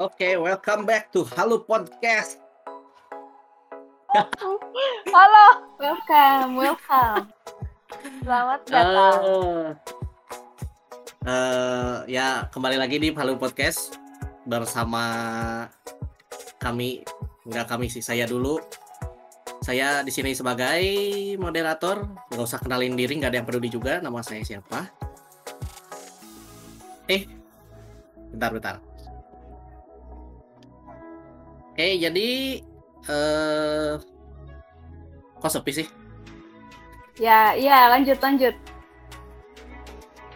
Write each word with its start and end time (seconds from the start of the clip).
Oke, 0.00 0.32
welcome 0.40 0.88
back 0.88 1.12
to 1.12 1.28
Halo 1.36 1.60
Podcast. 1.60 2.40
Halo, 5.12 5.46
welcome, 5.76 6.56
welcome. 6.56 7.28
Selamat 8.24 8.60
datang. 8.64 9.20
Eh, 9.20 9.68
eh, 11.28 11.96
ya, 12.16 12.48
kembali 12.48 12.80
lagi 12.80 12.96
di 12.96 13.12
Halo 13.12 13.36
Podcast 13.36 14.00
bersama 14.48 15.04
kami, 16.56 17.04
enggak 17.44 17.68
kami 17.68 17.92
sih, 17.92 18.00
saya 18.00 18.24
dulu. 18.24 18.56
Saya 19.60 20.00
di 20.00 20.08
sini 20.08 20.32
sebagai 20.32 20.80
moderator, 21.36 22.08
nggak 22.32 22.40
usah 22.40 22.56
kenalin 22.56 22.96
diri, 22.96 23.20
nggak 23.20 23.36
ada 23.36 23.38
yang 23.44 23.48
peduli 23.52 23.68
juga 23.68 24.00
nama 24.00 24.24
saya 24.24 24.40
siapa. 24.48 24.80
Eh, 27.04 27.28
bentar, 28.32 28.80
Oke, 31.80 31.96
jadi 31.96 32.60
eh 33.08 33.92
kok 35.40 35.48
sepi 35.48 35.80
sih? 35.80 35.88
Ya, 37.16 37.56
ya, 37.56 37.88
lanjut, 37.88 38.20
lanjut. 38.20 38.52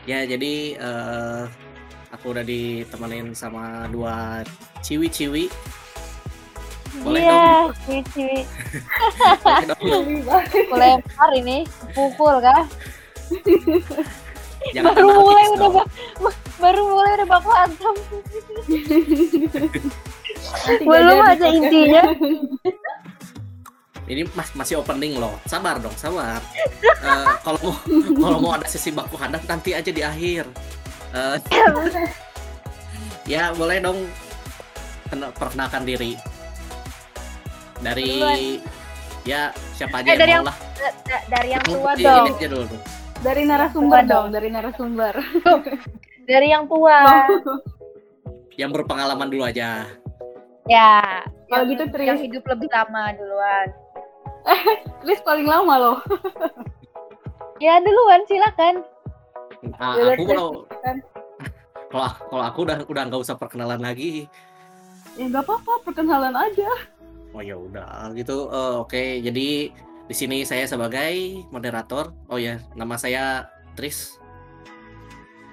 Ya, 0.09 0.25
jadi 0.25 0.81
eh 0.81 1.45
aku 2.17 2.33
udah 2.33 2.49
ditemenin 2.49 3.37
sama 3.37 3.85
dua 3.93 4.41
ciwi-ciwi. 4.81 5.53
Boleh 7.05 7.29
Iya, 7.29 7.69
ciwi-ciwi. 7.85 8.41
Boleh 9.45 9.67
dong. 9.69 9.85
Aku 10.49 10.75
lempar 10.81 11.31
ini, 11.37 11.69
pukul 11.93 12.41
kah? 12.41 12.65
Jangan 14.73 14.97
baru 14.97 15.09
mulai 15.13 15.45
udah 15.53 15.61
dong. 15.61 15.77
ba- 15.77 15.91
ba- 16.25 16.41
baru 16.57 16.81
mulai 16.89 17.13
udah 17.21 17.29
baku 17.29 17.51
hantam. 17.53 17.95
Belum 20.81 21.19
aja 21.21 21.47
intinya. 21.47 22.03
Ini 24.05 24.29
mas 24.33 24.53
masih 24.53 24.79
opening 24.79 25.17
loh. 25.17 25.33
Sabar 25.45 25.81
dong, 25.81 25.97
sabar. 25.97 26.41
Eh, 26.85 27.29
kalau 27.41 27.59
mau 27.63 27.75
kalau 28.23 28.39
mau 28.39 28.53
ada 28.53 28.67
sesi 28.67 28.89
baku 28.89 29.17
hantam 29.17 29.41
nanti 29.45 29.73
aja 29.73 29.89
di 29.89 30.05
akhir. 30.05 30.45
Eh, 31.11 31.37
ya, 33.25 33.53
boleh 33.53 33.81
dong 33.81 34.05
kena- 35.09 35.33
perkenalkan 35.33 35.83
diri. 35.83 36.21
Dari 37.81 38.61
ya 39.25 39.49
siapa 39.73 40.01
aja 40.01 40.13
Eh, 40.13 40.17
dari 40.17 40.33
yang 40.33 40.45
lah. 40.45 40.57
Da- 40.75 40.97
da- 41.03 41.25
Dari 41.31 41.49
yang 41.51 41.65
tua 41.65 41.93
Ini- 41.95 42.05
dong. 42.05 42.27
ini 42.27 42.33
aja 42.35 42.49
dulu. 42.51 42.77
Dari 43.25 43.43
narasumber 43.43 44.01
dong, 44.01 44.09
dong. 44.11 44.27
dari 44.31 44.49
narasumber. 44.51 45.15
Dari 46.25 46.47
yang 46.47 46.65
tua. 46.67 46.99
Yang 48.55 48.71
berpengalaman 48.71 49.27
dulu 49.27 49.43
aja. 49.43 49.83
Ya. 50.65 51.23
Kalau 51.49 51.65
yang- 51.65 51.71
gitu, 51.77 51.85
Tris. 51.93 52.07
Yang 52.09 52.21
hidup 52.31 52.45
lebih 52.49 52.69
lama 52.73 53.03
duluan. 53.15 53.69
Chris 55.05 55.21
paling 55.25 55.49
lama 55.49 55.75
loh. 55.77 55.99
Ya 57.63 57.79
duluan 57.79 58.27
silakan. 58.27 58.83
Ah, 59.79 59.95
Ya, 59.95 60.19
aku 60.19 60.27
kalau 60.27 60.49
kalau 61.87 62.09
kalau 62.29 62.45
aku 62.45 62.59
udah 62.67 62.79
udah 62.91 63.03
nggak 63.07 63.23
usah 63.23 63.39
perkenalan 63.39 63.79
lagi. 63.79 64.27
Ya 65.15 65.31
nggak 65.31 65.47
apa-apa, 65.47 65.87
perkenalan 65.87 66.35
aja. 66.35 66.67
Oh 67.31 67.41
ya 67.41 67.55
udah 67.55 68.11
gitu. 68.13 68.51
Eh, 68.51 68.75
Oke, 68.77 69.23
jadi 69.23 69.71
di 70.05 70.15
sini 70.15 70.43
saya 70.43 70.67
sebagai 70.67 71.47
moderator. 71.49 72.11
Oh 72.27 72.37
ya, 72.37 72.59
nama 72.75 72.99
saya 72.99 73.47
Tris. 73.79 74.19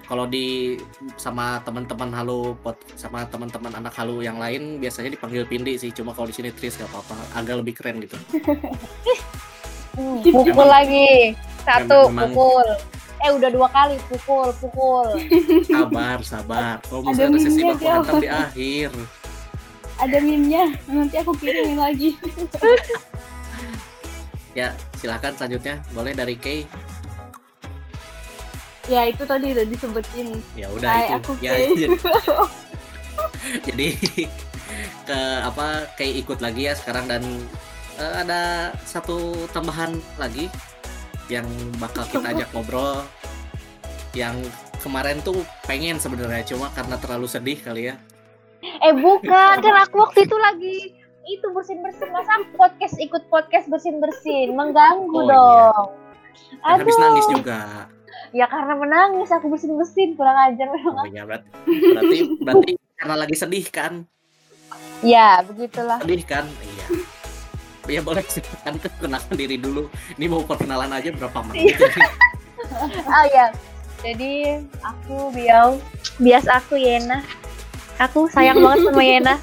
Kalau 0.08 0.26
di 0.26 0.78
sama 1.14 1.62
teman-teman 1.62 2.10
Halo 2.10 2.58
pot 2.58 2.74
sama 2.98 3.24
teman-teman 3.26 3.72
anak 3.78 3.94
Halo 3.94 4.18
yang 4.20 4.36
lain 4.36 4.82
biasanya 4.82 5.14
dipanggil 5.14 5.46
Pindi 5.46 5.78
sih. 5.78 5.94
Cuma 5.94 6.12
kalau 6.12 6.28
di 6.28 6.34
sini 6.34 6.50
Tris 6.50 6.76
gak 6.76 6.90
apa-apa, 6.90 7.16
agak 7.38 7.54
lebih 7.62 7.74
keren 7.78 8.02
gitu. 8.02 8.18
Pukul 10.24 10.68
lagi. 10.68 11.36
Satu 11.62 12.08
pukul. 12.10 12.66
Eh 13.22 13.30
udah 13.30 13.50
dua 13.54 13.68
kali 13.70 13.96
pukul, 14.10 14.50
pukul. 14.58 15.06
Sabar, 15.70 16.18
sabar. 16.26 16.76
Kalau 16.82 17.06
Ada 17.06 17.30
misalnya 17.30 17.30
ada 17.30 17.38
sesi 17.38 17.60
baku 17.62 17.86
hantam 17.86 18.14
di 18.18 18.30
akhir. 18.30 18.90
Ada 20.02 20.18
meme-nya, 20.18 20.64
nanti 20.90 21.14
aku 21.22 21.32
kirimin 21.38 21.78
lagi. 21.78 22.18
Ya, 24.52 24.76
silakan 25.00 25.32
selanjutnya. 25.32 25.80
Boleh 25.96 26.12
dari 26.12 26.36
Kay. 26.36 26.68
Ya 28.86 29.06
itu 29.06 29.22
tadi 29.22 29.54
udah 29.54 29.62
disebutin. 29.64 30.28
Ya 30.54 30.66
udah 30.68 30.90
Hai, 30.90 31.06
itu. 31.06 31.14
aku 31.18 31.30
ya, 31.38 31.52
jadi, 31.54 31.86
jadi 33.68 33.88
ke 35.02 35.18
apa 35.42 35.66
kayak 35.94 36.14
ikut 36.26 36.38
lagi 36.40 36.66
ya 36.66 36.74
sekarang 36.74 37.06
dan 37.06 37.22
eh, 37.96 38.14
ada 38.22 38.40
satu 38.82 39.34
tambahan 39.50 39.94
lagi 40.18 40.50
yang 41.30 41.46
bakal 41.78 42.02
kita 42.10 42.26
ajak 42.34 42.48
ngobrol. 42.50 43.06
Yang 44.12 44.50
kemarin 44.82 45.22
tuh 45.22 45.40
pengen 45.64 45.96
sebenarnya 45.96 46.44
cuma 46.44 46.68
karena 46.74 46.98
terlalu 46.98 47.30
sedih 47.30 47.56
kali 47.56 47.88
ya. 47.88 47.96
Eh 48.62 48.94
bukan, 48.94 49.54
kan 49.58 49.76
aku 49.82 49.96
waktu 50.00 50.26
itu 50.26 50.36
lagi 50.38 50.76
itu 51.22 51.46
bersin 51.54 51.78
bersin 51.80 52.10
masa 52.10 52.42
podcast 52.58 52.98
ikut 52.98 53.22
podcast 53.30 53.70
bersin 53.70 54.02
bersin 54.02 54.58
mengganggu 54.58 55.06
Oh, 55.14 55.22
iya. 55.22 55.30
dong. 55.70 55.86
dan 56.66 56.78
habis 56.82 56.96
nangis 56.98 57.22
Aduh, 57.24 57.34
juga 57.38 57.60
ya 58.30 58.44
karena 58.46 58.72
menangis 58.74 59.28
aku 59.28 59.48
bersin 59.48 59.74
bersin 59.74 60.12
kurang 60.12 60.36
ajar 60.38 60.68
memang. 60.68 60.96
oh 60.96 61.06
iya 61.06 61.22
berarti 61.22 61.48
berarti 61.68 62.16
berarti 62.38 62.70
karena 62.94 63.14
lagi 63.16 63.34
sedih 63.34 63.66
kan 63.68 63.92
Ya 65.02 65.42
begitulah. 65.42 65.98
sedih 65.98 66.22
kan 66.22 66.46
iya 66.62 66.86
ya 67.90 68.00
boleh 68.00 68.22
silakan 68.24 68.78
kenalkan 68.96 69.34
diri 69.34 69.56
dulu 69.56 69.86
ini 70.14 70.24
mau 70.26 70.40
perkenalan 70.40 70.88
aja 70.88 71.10
berapa 71.10 71.36
menit 71.44 71.74
ini? 71.74 72.00
Oh 73.04 73.24
ya, 73.28 73.52
jadi 74.00 74.62
aku 74.80 75.28
biau 75.30 75.76
bias 76.16 76.46
aku 76.46 76.78
Yena. 76.78 77.20
Aku 77.98 78.30
sayang 78.30 78.62
banget 78.62 78.86
sama 78.86 79.02
Yena. 79.02 79.34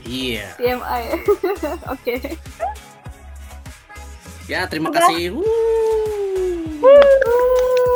iya 0.00 0.54
TMI. 0.54 1.02
Oke. 1.92 2.14
Ya, 4.46 4.64
terima 4.64 4.88
Udah. 4.88 5.02
kasih. 5.02 5.34
Wuh. 5.34 5.44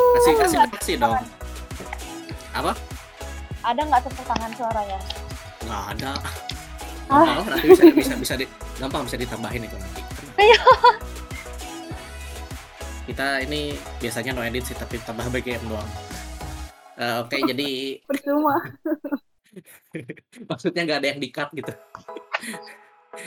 Kasih 0.09 0.33
kasih 0.41 0.57
kasih 0.73 0.95
dong. 0.97 1.17
Apa? 2.55 2.71
Ada 3.61 3.81
nggak 3.85 4.01
tepuk 4.07 4.25
tangan 4.25 4.51
suaranya? 4.57 4.99
Nggak 5.67 5.83
ada. 5.95 6.11
Ah. 7.09 7.25
Gampang 7.25 7.37
lah, 7.41 7.57
nanti 7.57 7.65
bisa 7.73 7.83
bisa 7.89 8.13
bisa 8.21 8.33
di, 8.37 8.45
gampang 8.77 9.01
bisa 9.05 9.17
ditambahin 9.17 9.65
itu 9.65 9.75
nanti. 9.77 10.01
Ayo. 10.37 10.61
Kita 13.09 13.41
ini 13.41 13.73
biasanya 13.97 14.37
no 14.37 14.45
edit 14.45 14.69
sih 14.69 14.77
tapi 14.77 15.01
tambah 15.01 15.25
BGM 15.33 15.65
doang. 15.65 15.89
Eh, 16.99 17.15
Oke, 17.25 17.41
jadi 17.41 17.69
Percuma. 18.09 18.61
maksudnya 20.49 20.85
nggak 20.85 20.99
ada 21.01 21.09
yang 21.09 21.21
di-cut 21.21 21.49
gitu. 21.57 21.73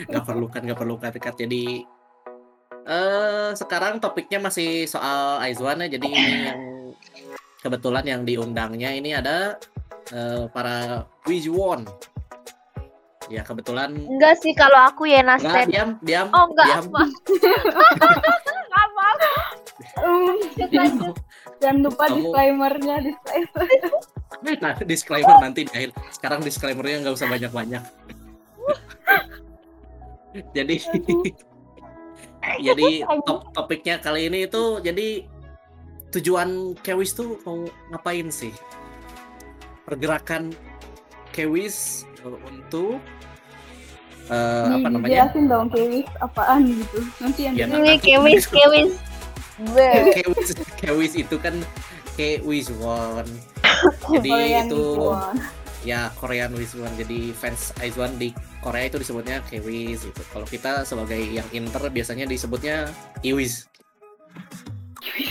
Nggak 0.06 0.24
perlu 0.24 0.46
kan, 0.46 0.62
nggak 0.62 0.78
perlu 0.78 0.94
cut-cut. 1.02 1.34
Jadi 1.34 1.82
eh 2.82 3.50
sekarang 3.54 4.02
topiknya 4.02 4.38
masih 4.38 4.86
soal 4.86 5.42
Aizwan 5.42 5.82
ya. 5.82 5.98
Jadi 5.98 6.06
ini 6.06 6.34
yang 6.46 6.60
kebetulan 7.62 8.04
yang 8.04 8.22
diundangnya 8.26 8.90
ini 8.92 9.14
ada 9.14 9.56
eh, 10.10 10.44
para 10.50 11.06
Wijwon. 11.24 11.86
Ya 13.30 13.46
kebetulan 13.46 13.94
Enggak 13.96 14.42
sih 14.42 14.52
kalau 14.52 14.90
aku 14.90 15.06
Yena 15.06 15.38
Nggak, 15.38 15.46
stand. 15.46 15.70
diam, 15.70 15.90
diam, 16.02 16.26
Oh 16.34 16.50
enggak, 16.52 16.66
diam. 16.68 16.84
maaf. 16.92 18.90
Maaf. 18.92 19.16
Um, 20.02 20.36
lanjut. 20.58 21.16
jangan 21.62 21.78
lupa 21.86 22.04
Kamu- 22.10 22.16
disclaimer-nya, 22.18 22.96
disclaimer. 23.06 23.66
Nah, 24.58 24.74
disclaimer 24.90 25.36
nanti 25.38 25.60
di 25.64 25.72
akhir. 25.72 25.90
Sekarang 26.10 26.40
disclaimernya 26.42 27.06
nggak 27.06 27.14
usah 27.14 27.28
banyak-banyak. 27.30 27.82
jadi, 30.56 30.74
jadi 32.58 32.88
top, 33.22 33.54
topiknya 33.54 34.02
kali 34.02 34.26
ini 34.26 34.50
itu 34.50 34.82
jadi 34.82 35.24
tujuan 36.12 36.48
Kewis 36.78 37.12
tuh 37.12 37.40
mau 37.42 37.64
ngapain 37.88 38.28
sih? 38.28 38.52
Pergerakan 39.82 40.52
Kewis 41.30 42.04
eh, 42.20 42.38
untuk 42.44 43.00
eh, 44.28 44.66
apa 44.70 44.86
namanya? 44.86 45.08
Dijelasin 45.08 45.44
dong 45.46 45.68
Kewis 45.68 46.06
apaan 46.18 46.62
gitu. 46.68 46.98
Nanti 47.18 47.40
yang 47.42 47.54
Ya. 47.54 47.64
Ini 47.66 47.76
nanti- 47.96 48.04
kewis, 48.06 48.44
kewis. 48.46 48.92
Be. 49.72 49.90
Kewis, 50.16 50.48
Kewis 50.80 51.12
itu 51.14 51.36
kan 51.36 51.54
Kewis 52.12 52.68
One. 52.74 53.28
Jadi 54.12 54.28
Korean 54.28 54.66
itu 54.66 54.82
Wiswon. 55.00 55.36
ya 55.82 56.00
Korean 56.14 56.52
Wiswon 56.52 56.92
jadi 56.94 57.32
fans 57.32 57.74
Aizwan 57.76 58.14
di 58.14 58.30
Korea 58.60 58.86
itu 58.86 58.96
disebutnya 58.96 59.42
Kewis 59.42 60.04
gitu 60.04 60.22
kalau 60.30 60.46
kita 60.46 60.84
sebagai 60.84 61.18
yang 61.18 61.42
inter 61.50 61.82
biasanya 61.88 62.22
disebutnya 62.22 62.86
Iwis 63.20 63.66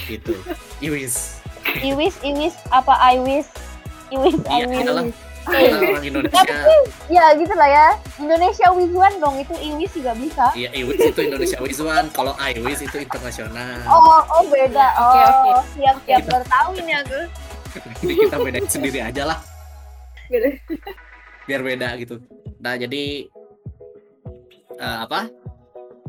gitu. 0.08 0.34
Iwis. 0.80 1.40
Iwis, 1.82 2.16
Iwis, 2.22 2.56
apa 2.70 2.94
I 2.98 3.18
wish? 3.22 3.48
Iwis, 4.10 4.38
I 4.46 4.64
Iya, 4.64 4.66
wish. 4.68 4.82
adalah 4.84 5.04
orang 5.42 6.06
Indonesia. 6.06 6.44
ya 7.10 7.26
gitu 7.34 7.54
lah 7.58 7.70
ya. 7.70 7.88
Indonesia 8.22 8.68
Wizwan 8.78 9.14
dong 9.18 9.36
itu 9.42 9.54
Inggris 9.58 9.90
juga 9.98 10.14
bisa. 10.14 10.46
Iya 10.54 10.70
Iwis 10.78 11.02
itu 11.02 11.20
Indonesia 11.22 11.58
Wiswan 11.58 12.06
kalau 12.14 12.38
Iwis 12.38 12.86
itu 12.86 12.98
internasional. 13.02 13.82
Oh 13.90 14.22
oh 14.22 14.44
beda. 14.46 14.88
Oh 15.02 15.10
Oke, 15.10 15.22
oke. 15.26 15.52
siap 15.74 15.98
siap. 16.06 16.22
Baru 16.30 16.46
tahu 16.46 16.70
ini 16.78 16.94
aku 16.94 17.20
jadi 18.04 18.14
kita 18.28 18.36
bedain 18.38 18.68
sendiri 18.68 19.00
aja 19.02 19.24
lah. 19.26 19.40
Gitu. 20.30 20.48
biar 21.50 21.62
beda 21.66 21.88
gitu. 21.98 22.22
Nah 22.62 22.78
jadi 22.78 23.26
eh, 24.78 24.98
apa? 25.02 25.26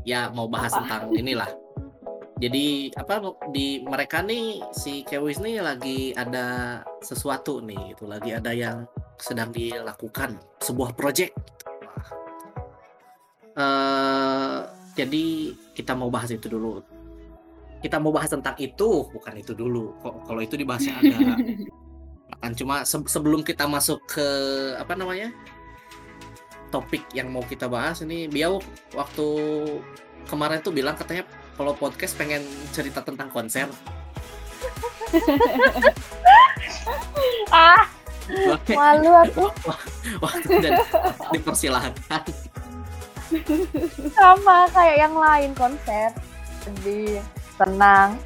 Ya 0.05 0.29
mau 0.29 0.45
bahas 0.45 0.75
Apa? 0.75 0.83
tentang 0.83 1.03
inilah 1.15 1.49
jadi 2.43 2.91
apa 2.99 3.23
di 3.55 3.87
mereka 3.87 4.19
nih 4.19 4.59
si 4.75 5.07
Kewis 5.07 5.39
nih 5.39 5.63
lagi 5.63 6.11
ada 6.11 6.83
sesuatu 6.99 7.63
nih 7.63 7.95
itu 7.95 8.03
lagi 8.03 8.35
ada 8.35 8.51
yang 8.51 8.83
sedang 9.15 9.55
dilakukan 9.55 10.43
sebuah 10.59 10.99
project. 10.99 11.39
Eh, 13.55 14.59
jadi 14.99 15.55
kita 15.79 15.95
mau 15.95 16.11
bahas 16.11 16.35
itu 16.35 16.51
dulu. 16.51 16.83
Kita 17.79 18.03
mau 18.03 18.11
bahas 18.11 18.35
tentang 18.35 18.59
itu 18.59 19.07
bukan 19.07 19.39
itu 19.39 19.55
dulu. 19.55 19.95
Kok 20.03 20.27
kalau 20.27 20.43
itu 20.43 20.59
dibahasnya 20.59 20.99
agak 20.99 21.39
akan 22.43 22.53
cuma 22.59 22.83
se- 22.83 23.07
sebelum 23.07 23.47
kita 23.47 23.71
masuk 23.71 24.03
ke 24.11 24.27
apa 24.83 24.99
namanya 24.99 25.31
topik 26.75 27.07
yang 27.15 27.31
mau 27.31 27.45
kita 27.45 27.69
bahas 27.69 28.03
ini 28.03 28.27
Biau 28.27 28.59
waktu 28.97 29.29
kemarin 30.27 30.59
tuh 30.65 30.73
bilang 30.73 30.97
katanya 30.97 31.29
kalau 31.63 31.79
podcast 31.79 32.19
pengen 32.19 32.43
cerita 32.75 33.07
tentang 33.07 33.31
konser. 33.31 33.71
Ah 37.53 37.85
Oke, 38.51 38.75
malu 38.75 39.13
aku. 39.13 39.47
Waktu 40.25 40.53
dan 40.59 40.73
dipersilahkan 41.31 41.93
sama 44.19 44.67
kayak 44.75 44.97
yang 45.07 45.15
lain 45.15 45.51
konser. 45.55 46.11
Sedih 46.67 47.23
tenang. 47.55 48.19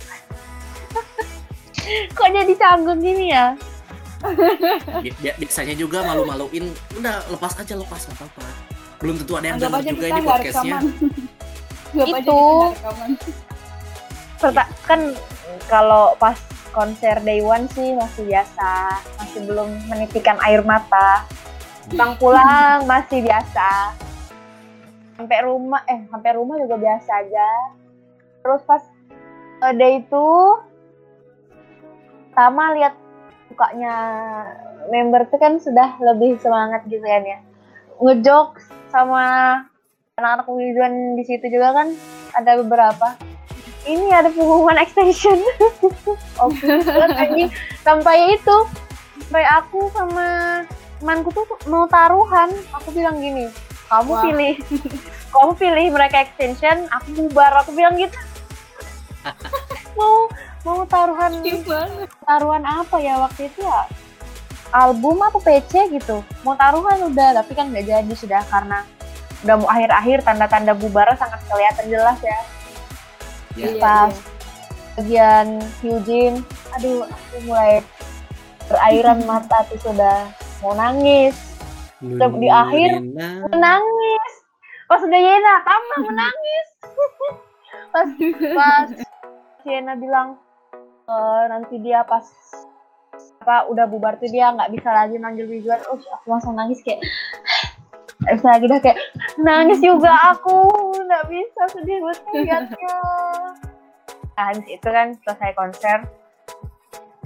Kok 2.17 2.29
jadi 2.33 2.55
canggung 2.57 3.03
gini 3.05 3.35
ya? 3.35 3.53
Bi- 5.05 5.13
bi- 5.21 5.37
biasanya 5.45 5.75
juga 5.77 6.07
malu-maluin. 6.07 6.73
Udah 6.97 7.21
lepas 7.29 7.53
aja 7.61 7.75
lepas 7.77 8.01
nggak 8.09 8.17
apa-apa. 8.17 8.47
Belum 9.03 9.15
tentu 9.21 9.33
ada 9.37 9.47
yang 9.53 9.59
dengar 9.61 9.83
juga 9.85 10.07
ini 10.09 10.21
podcastnya 10.25 10.79
Itu. 12.05 12.41
Perta- 14.37 14.73
kan 14.85 15.17
kalau 15.73 16.13
pas 16.21 16.37
konser 16.77 17.17
day 17.25 17.41
one 17.41 17.65
sih 17.73 17.97
masih 17.97 18.29
biasa 18.29 19.01
masih 19.17 19.41
belum 19.49 19.69
menitikan 19.89 20.37
air 20.45 20.61
mata. 20.61 21.25
Pulang-pulang 21.89 22.85
masih 22.85 23.25
biasa. 23.25 23.97
Sampai 25.17 25.39
rumah 25.41 25.81
eh 25.89 26.05
sampai 26.13 26.31
rumah 26.37 26.61
juga 26.61 26.77
biasa 26.77 27.11
aja. 27.25 27.49
Terus 28.45 28.61
pas 28.69 28.85
eh, 29.65 29.73
day 29.73 30.05
itu 30.05 30.27
pertama 32.29 32.77
lihat 32.77 32.93
mukanya 33.49 33.97
member 34.93 35.25
tuh 35.33 35.41
kan 35.41 35.57
sudah 35.57 35.97
lebih 35.97 36.37
semangat 36.45 36.85
gitu 36.85 37.01
kan 37.01 37.25
ya. 37.25 37.39
Ngejok 37.97 38.61
sama 38.93 39.25
anak-anak 40.17 40.49
wijuan 40.49 41.13
di 41.13 41.29
situ 41.29 41.45
juga 41.53 41.77
kan 41.77 41.93
ada 42.33 42.57
beberapa. 42.65 43.21
Ini 43.85 44.17
ada 44.17 44.33
pengumuman 44.33 44.81
extension. 44.81 45.37
Oke 46.41 46.73
anjing 47.21 47.53
sampai 47.85 48.33
itu 48.33 48.57
sampai 49.21 49.45
aku 49.45 49.93
sama 49.93 50.25
temanku 50.97 51.29
tuh 51.37 51.45
mau 51.69 51.85
taruhan. 51.85 52.49
Aku 52.81 52.97
bilang 52.97 53.21
gini 53.21 53.53
kamu 53.93 54.09
Wah. 54.09 54.25
pilih 54.25 54.55
kamu 55.37 55.53
pilih 55.61 55.87
mereka 55.93 56.25
extension 56.25 56.89
aku 56.97 57.13
bubar. 57.13 57.53
Aku 57.61 57.77
bilang 57.77 58.01
gitu. 58.01 58.17
Mau 60.01 60.33
mau 60.65 60.81
taruhan 60.89 61.45
Gimana? 61.45 62.09
taruhan 62.25 62.65
apa 62.65 62.97
ya 63.05 63.21
waktu 63.21 63.53
itu 63.53 63.61
ya? 63.61 63.85
Album 64.73 65.21
atau 65.29 65.45
PC 65.45 65.93
gitu. 65.93 66.25
Mau 66.41 66.57
taruhan 66.57 67.05
udah 67.05 67.37
tapi 67.37 67.53
kan 67.53 67.69
nggak 67.69 67.85
jadi 67.85 68.15
sudah 68.17 68.41
karena 68.49 68.81
udah 69.43 69.55
mau 69.59 69.69
akhir-akhir 69.69 70.23
tanda-tanda 70.23 70.73
bubar 70.73 71.09
sangat 71.17 71.41
kelihatan 71.47 71.87
jelas 71.89 72.19
ya 72.23 72.39
Ya. 73.57 73.73
Iya, 73.73 73.81
Pas. 73.81 74.13
iya. 74.13 74.25
bagian 74.97 75.49
Eugene 75.81 76.39
aduh 76.73 77.05
aku 77.05 77.37
mulai 77.45 77.81
berairan 78.69 79.25
mata 79.29 79.65
tuh 79.69 79.81
sudah 79.81 80.29
mau 80.61 80.73
nangis 80.73 81.37
Udah 81.97 82.29
di 82.29 82.45
akhir, 82.45 83.01
menangis 83.49 84.33
pas 84.85 85.01
udah 85.01 85.17
Yena 85.17 85.55
tambah 85.65 85.99
menangis 86.05 86.67
pas 87.97 88.09
pas 88.53 88.89
Yena 89.65 89.97
bilang 89.97 90.37
"Eh, 91.09 91.45
nanti 91.49 91.81
dia 91.81 92.05
pas 92.05 92.29
apa 93.41 93.73
udah 93.73 93.89
bubar 93.89 94.21
tuh 94.21 94.29
dia 94.29 94.53
nggak 94.53 94.77
bisa 94.77 94.93
lagi 94.93 95.17
manggil 95.17 95.49
Ridwan 95.49 95.81
uh 95.89 95.97
aku 95.97 96.27
langsung 96.29 96.53
nangis 96.53 96.85
kayak 96.85 97.01
Terus 98.27 98.43
lagi 98.43 98.65
dah 98.67 98.81
kayak 98.83 98.99
nangis 99.39 99.79
juga 99.79 100.11
aku 100.35 100.71
nggak 100.99 101.25
bisa 101.31 101.63
sedih 101.71 101.99
banget 102.03 102.21
liatnya 102.35 102.97
habis 104.37 104.67
itu 104.69 104.89
kan 104.91 105.17
selesai 105.25 105.51
konser. 105.57 105.99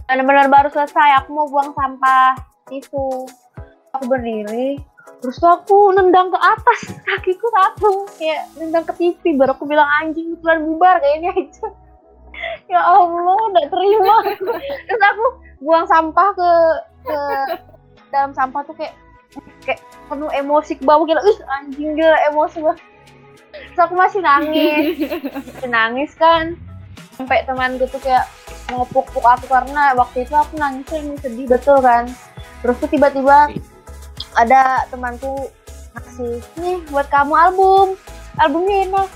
Benar-benar 0.07 0.47
baru 0.53 0.69
selesai 0.71 1.25
aku 1.25 1.29
mau 1.35 1.47
buang 1.49 1.73
sampah 1.75 2.39
tisu 2.71 3.27
aku 3.91 4.05
berdiri 4.07 4.79
terus 5.21 5.43
tuh 5.43 5.51
aku 5.51 5.91
nendang 5.97 6.31
ke 6.31 6.39
atas 6.39 6.81
kakiku 7.03 7.51
satu 7.51 8.07
kayak 8.15 8.47
nendang 8.57 8.87
ke 8.87 8.95
TV 8.95 9.35
baru 9.35 9.53
aku 9.53 9.67
bilang 9.67 9.89
anjing 10.01 10.39
betulan 10.39 10.63
bubar 10.65 10.97
kayaknya 11.03 11.33
itu. 11.35 11.67
Ya 12.71 12.81
Allah 12.81 13.37
udah 13.51 13.67
terima. 13.69 14.17
Terus 14.87 15.03
aku 15.03 15.25
buang 15.61 15.85
sampah 15.91 16.29
ke 16.33 16.51
ke 17.05 17.19
dalam 18.15 18.33
sampah 18.33 18.63
tuh 18.65 18.75
kayak 18.79 18.95
kayak 19.63 19.81
penuh 20.11 20.31
emosi 20.33 20.79
ke 20.79 20.83
bawah 20.83 21.05
gila. 21.07 21.23
Ih 21.23 21.39
anjing 21.61 21.95
gila 21.95 22.17
emosi 22.33 22.59
banget 22.63 22.81
terus 23.51 23.79
aku 23.83 23.95
masih 23.99 24.21
nangis. 24.23 24.95
Masih 25.55 25.71
nangis 25.71 26.11
kan. 26.15 26.55
Sampai 27.19 27.45
temanku 27.45 27.85
tuh 27.91 28.01
kayak 28.01 28.25
mau 28.73 28.87
puk-puk 28.89 29.23
aku 29.27 29.51
karena 29.51 29.93
waktu 29.99 30.25
itu 30.25 30.35
aku 30.35 30.57
nangisnya 30.57 30.99
ini 31.03 31.15
sedih 31.21 31.47
betul 31.51 31.79
kan. 31.83 32.09
Terus 32.63 32.77
tuh 32.81 32.89
tiba-tiba 32.89 33.51
ada 34.39 34.87
temanku 34.89 35.51
ngasih 35.99 36.41
nih 36.63 36.79
buat 36.89 37.07
kamu 37.11 37.35
album. 37.35 37.87
Albumnya 38.39 38.89
enak. 38.89 39.09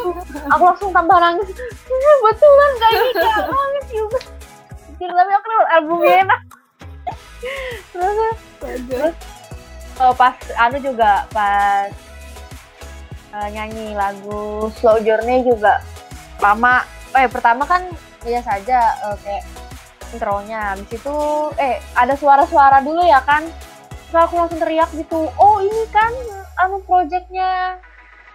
Aku 0.56 0.62
langsung 0.66 0.90
tambah 0.90 1.14
nangis. 1.20 1.46
"Iya, 1.54 2.12
betulan 2.26 2.70
kayak 2.80 2.96
gitu 3.12 3.28
nangis 3.54 3.86
juga. 3.92 4.20
Tapi 5.04 5.32
aku 5.36 5.48
albumnya 5.68 6.14
enak. 6.26 6.40
Terus 7.92 8.16
Astaga. 8.64 9.12
Eh, 10.00 10.14
pas 10.14 10.34
anu 10.58 10.78
juga 10.82 11.26
pas 11.30 11.90
eh, 13.34 13.48
nyanyi 13.54 13.94
lagu 13.94 14.68
Slow 14.78 15.02
Journey 15.02 15.46
juga. 15.46 15.82
Lama 16.42 16.82
eh 17.14 17.30
pertama 17.30 17.62
kan 17.62 17.86
biasa 18.22 18.58
aja 18.58 18.80
eh, 19.10 19.16
kayak 19.22 19.44
intronya. 20.14 20.74
Habis 20.74 20.90
itu 20.98 21.16
eh 21.58 21.78
ada 21.94 22.14
suara-suara 22.18 22.82
dulu 22.82 23.02
ya 23.06 23.22
kan? 23.22 23.46
Terus 24.10 24.30
aku 24.30 24.34
langsung 24.38 24.62
teriak 24.62 24.90
gitu 24.94 25.26
oh 25.38 25.58
ini 25.58 25.84
kan 25.90 26.12
anu 26.62 26.78
projectnya 26.86 27.82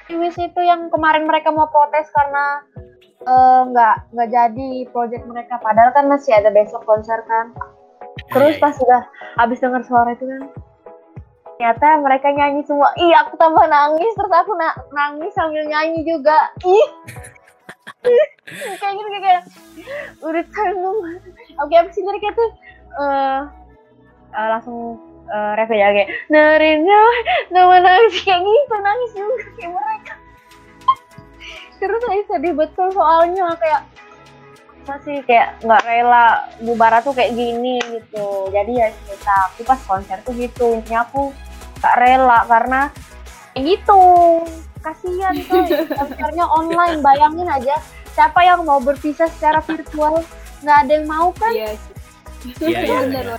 Iwis 0.10 0.36
itu 0.42 0.62
yang 0.66 0.90
kemarin 0.90 1.30
mereka 1.30 1.54
mau 1.54 1.70
protes 1.70 2.10
karena 2.10 2.66
nggak 3.70 4.10
nggak 4.10 4.30
jadi 4.34 4.70
project 4.90 5.24
mereka. 5.30 5.62
Padahal 5.62 5.94
kan 5.94 6.10
masih 6.10 6.34
ada 6.34 6.50
besok 6.50 6.82
konser 6.84 7.22
kan. 7.30 7.54
Terus 8.34 8.58
Iya, 8.58 8.62
pas 8.62 8.74
sudah 8.74 9.02
habis 9.38 9.62
dengar 9.62 9.86
suara 9.86 10.18
itu 10.18 10.26
kan 10.26 10.50
ternyata 11.60 12.00
mereka 12.00 12.32
nyanyi 12.32 12.64
semua. 12.64 12.88
Ih 12.96 13.12
aku 13.20 13.36
tambah 13.36 13.68
nangis 13.68 14.16
terus 14.16 14.32
aku 14.32 14.56
na- 14.56 14.80
nangis 14.96 15.36
sambil 15.36 15.68
nyanyi 15.68 16.08
juga. 16.08 16.56
Ih. 16.64 16.88
Kayak 18.80 18.94
gitu 18.96 19.10
kayak, 19.20 19.42
udah 20.24 20.44
tanggung 20.56 21.00
oke 21.60 21.74
apa 21.76 21.92
sih 21.92 22.00
liriknya 22.00 22.32
tuh? 22.32 22.50
Eh 22.96 23.40
eh, 24.40 24.48
langsung 24.56 25.04
uh, 25.28 25.52
ref 25.60 25.68
aja 25.68 25.92
kayak 25.92 26.10
narinya 26.32 27.02
nama 27.52 27.76
nangis 27.84 28.24
kayak 28.24 28.40
gitu 28.40 28.76
nangis 28.80 29.12
juga 29.20 29.48
kayak 29.60 29.72
mereka. 29.76 30.14
Terus 31.76 32.02
saya 32.08 32.24
sedih 32.24 32.56
betul 32.56 32.88
soalnya 32.96 33.52
kayak 33.60 33.84
masih 34.88 35.20
kayak 35.28 35.60
nggak 35.60 35.84
rela 35.84 36.48
Bubara 36.64 37.04
tuh 37.04 37.12
kayak 37.12 37.36
gini 37.36 37.84
gitu. 37.84 38.48
Jadi 38.48 38.80
ya 38.80 38.88
cerita 39.04 39.52
aku 39.52 39.68
pas 39.68 39.80
konser 39.84 40.24
tuh 40.24 40.32
gitu. 40.40 40.80
Intinya 40.80 41.04
aku 41.04 41.36
nggak 41.80 41.96
rela 41.98 42.40
karena 42.46 42.82
kayak 43.52 43.64
gitu. 43.66 44.04
Kasihan 44.80 45.36
tuh 45.52 45.64
konsernya 45.92 46.46
online 46.48 47.00
bayangin 47.00 47.48
aja. 47.48 47.76
Siapa 48.16 48.40
yang 48.44 48.64
mau 48.64 48.80
berpisah 48.80 49.28
secara 49.32 49.60
virtual? 49.60 50.24
Nggak 50.60 50.78
ada 50.86 50.92
yang 50.92 51.08
mau 51.08 51.32
kan? 51.36 51.52
Iya, 51.52 51.72
Iya, 52.64 52.80
iya, 52.80 53.00
iya. 53.04 53.36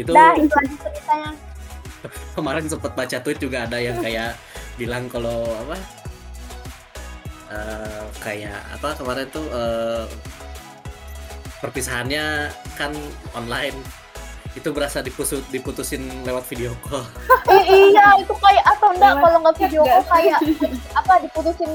itu 0.00 0.08
Dah, 0.08 0.32
itu 0.32 0.48
aja 0.48 0.74
ceritanya. 0.80 1.30
kemarin 2.32 2.64
sempat 2.64 2.96
baca 2.96 3.16
tweet 3.20 3.36
juga 3.36 3.68
ada 3.68 3.76
yang 3.76 4.00
kayak 4.00 4.32
bilang 4.78 5.10
kalau 5.12 5.44
apa 5.66 5.76
eh, 7.50 8.02
kayak 8.22 8.56
apa 8.72 8.96
kemarin 8.96 9.26
tuh 9.28 9.44
eh, 9.50 10.04
perpisahannya 11.58 12.48
kan 12.78 12.94
online 13.34 13.76
itu 14.58 14.68
berasa 14.68 14.98
diputus 14.98 15.38
diputusin 15.48 16.02
lewat 16.22 16.42
video 16.44 16.74
call 16.82 17.06
I- 17.46 17.64
iya, 17.88 18.18
itu 18.18 18.34
kayak 18.34 18.64
atau 18.68 18.90
enggak 18.90 19.12
Lewat 19.12 19.22
kalau 19.22 19.38
nggak 19.40 19.56
video 19.58 19.82
call 19.82 20.04
kayak 20.04 20.38
apa 21.00 21.12
diputusin 21.20 21.70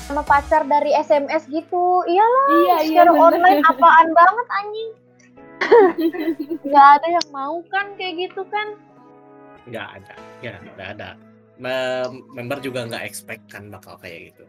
sama 0.00 0.22
pacar 0.22 0.62
dari 0.64 0.90
SMS 0.92 1.46
gitu. 1.46 2.02
Iyalah, 2.02 2.46
Iya, 2.48 2.58
iya. 2.58 2.76
secara 2.84 3.10
bener. 3.12 3.22
online 3.22 3.60
apaan 3.64 4.08
banget 4.10 4.46
anjing. 4.52 4.90
Nggak 6.66 6.86
ada 6.92 7.06
yang 7.08 7.28
mau 7.30 7.62
kan 7.66 7.86
kayak 7.94 8.14
gitu 8.20 8.42
kan. 8.46 8.68
nggak 9.62 9.86
ada 9.92 10.14
ya 10.40 10.56
nggak 10.56 10.88
ada 10.96 11.08
Mem- 11.54 12.24
member 12.32 12.58
juga 12.58 12.88
nggak 12.88 13.04
expect 13.04 13.44
kan 13.46 13.68
bakal 13.68 13.94
kayak 13.96 14.32
gitu 14.32 14.48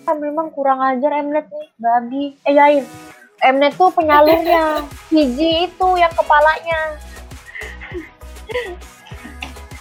Kan 0.00 0.16
memang 0.18 0.48
kurang 0.50 0.78
ajar 0.78 1.12
Mnet 1.18 1.44
nih, 1.46 1.68
babi. 1.76 2.24
Eh 2.40 2.54
yain. 2.54 2.84
Mnet 3.42 3.74
tuh 3.74 3.90
penyalurnya. 3.92 4.84
Hiji 5.10 5.66
itu 5.68 5.88
yang 5.98 6.12
kepalanya. 6.14 6.80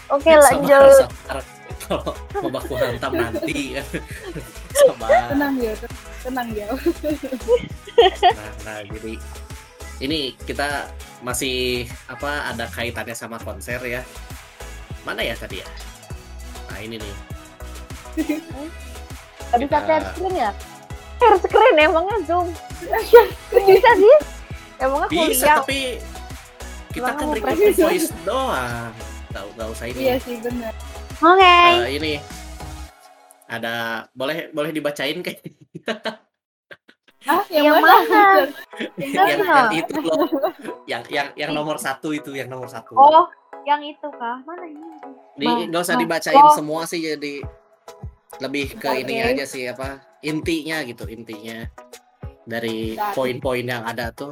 Oke, 0.10 0.31
lanjut. 0.33 1.10
sabar 1.10 1.41
kalau 1.83 2.15
mau 2.39 2.50
baku 2.60 2.74
hantam 2.79 3.12
nanti 3.12 3.75
sabar 4.72 5.29
Tenang 5.29 5.55
ya, 5.60 5.74
tenang 6.24 6.48
ya. 6.55 6.67
nah, 8.31 8.51
nah 8.63 8.77
jadi 8.88 9.13
ini 10.00 10.19
kita 10.48 10.88
masih 11.22 11.88
apa 12.07 12.51
ada 12.51 12.65
kaitannya 12.72 13.15
sama 13.15 13.36
konser 13.39 13.79
ya 13.83 14.01
mana 15.03 15.22
ya 15.24 15.36
tadi 15.36 15.60
ya 15.60 15.67
nah 16.72 16.79
ini 16.79 16.95
nih 17.00 17.15
bisa 19.53 19.60
Kita- 19.60 20.01
screen 20.15 20.33
ya? 20.39 20.51
Share 21.24 21.39
screen 21.39 21.75
emangnya 21.80 22.18
Zoom. 22.27 22.48
bisa 23.63 23.92
sih? 23.96 24.15
Emangnya 24.75 25.08
bisa 25.08 25.24
kuliah. 25.39 25.56
tapi 25.56 25.82
kita 26.92 27.08
Emang 27.08 27.15
kan 27.15 27.27
record 27.32 27.58
voice 27.80 28.12
doang 28.22 28.92
nggak 29.32 29.44
nggak 29.56 29.68
usah 29.72 29.86
ini 29.88 30.00
Iya 30.03 30.15
sih 30.20 30.36
benar. 30.38 30.74
Oke. 31.18 31.56
Eh, 31.80 31.96
ini 31.96 32.13
ada 33.46 33.74
boleh 34.12 34.51
boleh 34.51 34.70
dibacain 34.70 35.15
kayak 35.18 35.42
Ah, 37.24 37.39
yang, 37.48 37.72
Yang 37.72 37.75
mana? 37.80 37.88
mana? 37.88 38.24
yang, 39.00 39.12
Yang 39.15 39.39
yang 39.39 39.72
itu 39.74 39.96
loh 39.98 40.27
yang 40.84 41.03
yang 41.08 41.27
yang 41.34 41.51
nomor 41.51 41.80
satu 41.80 42.12
itu 42.12 42.36
yang 42.36 42.51
nomor 42.51 42.68
satu 42.68 42.94
Oh, 42.94 43.32
yang 43.63 43.80
itu 43.80 44.08
kah? 44.12 44.44
Mana 44.44 44.68
ini? 44.68 44.84
Di 45.34 45.48
Ma- 45.48 45.63
nggak 45.65 45.82
usah 45.82 45.96
ma- 45.96 46.01
dibacain 46.03 46.44
oh. 46.44 46.51
semua 46.51 46.84
sih 46.84 47.00
jadi 47.00 47.39
lebih 48.38 48.75
ke 48.75 48.92
ini 49.00 49.24
Oke. 49.24 49.30
aja 49.34 49.46
sih 49.48 49.63
apa 49.65 50.03
intinya 50.24 50.82
gitu 50.82 51.03
intinya 51.06 51.68
dari 52.44 52.96
poin-poin 53.13 53.63
yang 53.63 53.84
ada 53.84 54.10
tuh 54.12 54.32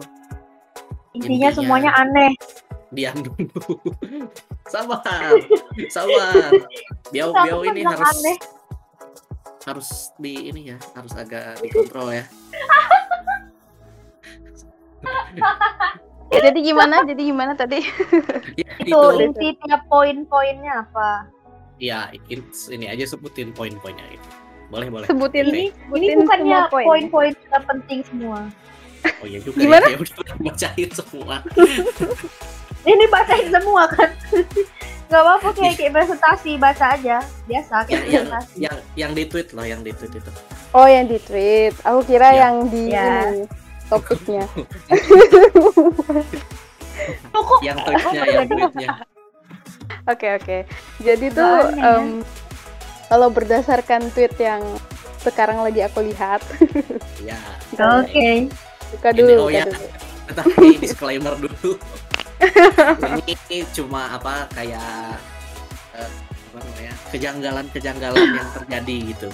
Intinya, 1.11 1.51
Intinya. 1.51 1.51
semuanya 1.51 1.91
aneh. 1.93 2.31
diam 2.89 3.19
dulu 3.19 3.79
sabar 4.71 5.35
sabar 5.87 6.51
biau 7.13 7.31
biau 7.31 7.63
ini 7.63 7.83
harus 7.83 8.07
aneh. 8.09 8.37
harus 9.63 9.89
di 10.15 10.47
ini 10.47 10.71
ya 10.71 10.77
harus 10.91 11.11
agak 11.13 11.59
dikontrol 11.59 12.11
ya 12.11 12.25
Ya, 16.31 16.47
jadi 16.47 16.63
gimana? 16.63 17.03
Jadi 17.03 17.27
gimana 17.27 17.59
tadi? 17.59 17.83
Ya, 18.55 18.63
Itu, 18.79 18.87
itu 18.87 19.19
inti 19.19 19.47
tiap 19.59 19.83
poin-poinnya 19.91 20.87
apa? 20.87 21.27
ya 21.75 22.07
in- 22.29 22.47
ini 22.71 22.87
aja 22.87 23.03
sebutin 23.03 23.51
poin-poinnya 23.51 24.05
itu 24.07 24.29
boleh 24.71 24.87
boleh 24.87 25.05
Sebutin 25.05 25.43
Oke. 25.43 25.51
Ini, 25.51 25.63
sebutin 25.67 25.99
ini 26.01 26.13
bukannya 26.17 26.57
poin-poin 26.71 27.33
penting 27.67 27.99
semua. 28.03 28.39
oh 29.19 29.25
iya 29.25 29.39
juga 29.39 29.57
Gimana? 29.59 29.85
ya, 29.85 29.93
ya 29.93 29.97
udah 29.99 30.37
bacain 30.41 30.89
semua 30.91 31.35
Ini 32.91 33.05
bacain 33.07 33.47
semua 33.47 33.83
kan? 33.87 34.09
Gak 35.11 35.19
apa-apa 35.19 35.49
kayak 35.51 35.75
kayak 35.75 35.91
presentasi 35.91 36.55
baca 36.55 36.95
aja 36.95 37.19
biasa 37.43 37.83
kayak 37.83 37.91
yang 37.91 38.07
yang 38.07 38.25
presentasi. 38.25 38.55
yang 38.57 38.75
yang 38.95 39.11
di 39.11 39.23
tweet 39.25 39.47
loh 39.51 39.65
yang 39.65 39.81
di 39.81 39.91
tweet 39.91 40.13
itu 40.15 40.31
Oh 40.71 40.87
yang 40.87 41.03
di 41.03 41.19
tweet. 41.19 41.75
Aku 41.83 41.99
kira 42.01 42.31
Ya. 42.31 42.47
yang 42.47 42.55
di 42.65 42.83
Ya. 42.89 43.27
ini 43.27 43.43
topiknya. 43.85 44.47
Yang 47.61 47.77
tweetnya 47.81 48.23
yang 48.25 48.45
tweetnya 48.47 48.89
Oke 50.07 50.27
oke. 50.31 50.57
Jadi 50.97 51.25
Agak 51.27 51.35
tuh 51.35 51.53
aneh 51.67 51.75
ya. 51.75 51.91
em, 51.93 52.07
kalau 53.11 53.27
berdasarkan 53.27 54.07
tweet 54.15 54.31
yang 54.39 54.63
sekarang 55.19 55.59
lagi 55.59 55.83
aku 55.83 55.99
lihat, 56.01 56.39
ya 57.21 57.35
Oke. 57.99 58.47
buka 58.95 59.09
Ini, 59.11 59.19
dulu. 59.19 59.31
oh 59.35 59.45
buka 59.45 59.59
ya. 59.59 59.65
dulu. 59.67 59.85
tapi 60.31 60.67
disclaimer 60.79 61.35
dulu 61.35 61.71
ini 63.27 63.67
cuma 63.75 64.15
apa 64.15 64.47
kayak 64.55 65.19
eh, 65.93 66.11
apa 66.49 66.57
namanya 66.57 66.93
kejanggalan-kejanggalan 67.11 68.27
yang 68.31 68.49
terjadi 68.55 68.97
gitu 69.11 69.29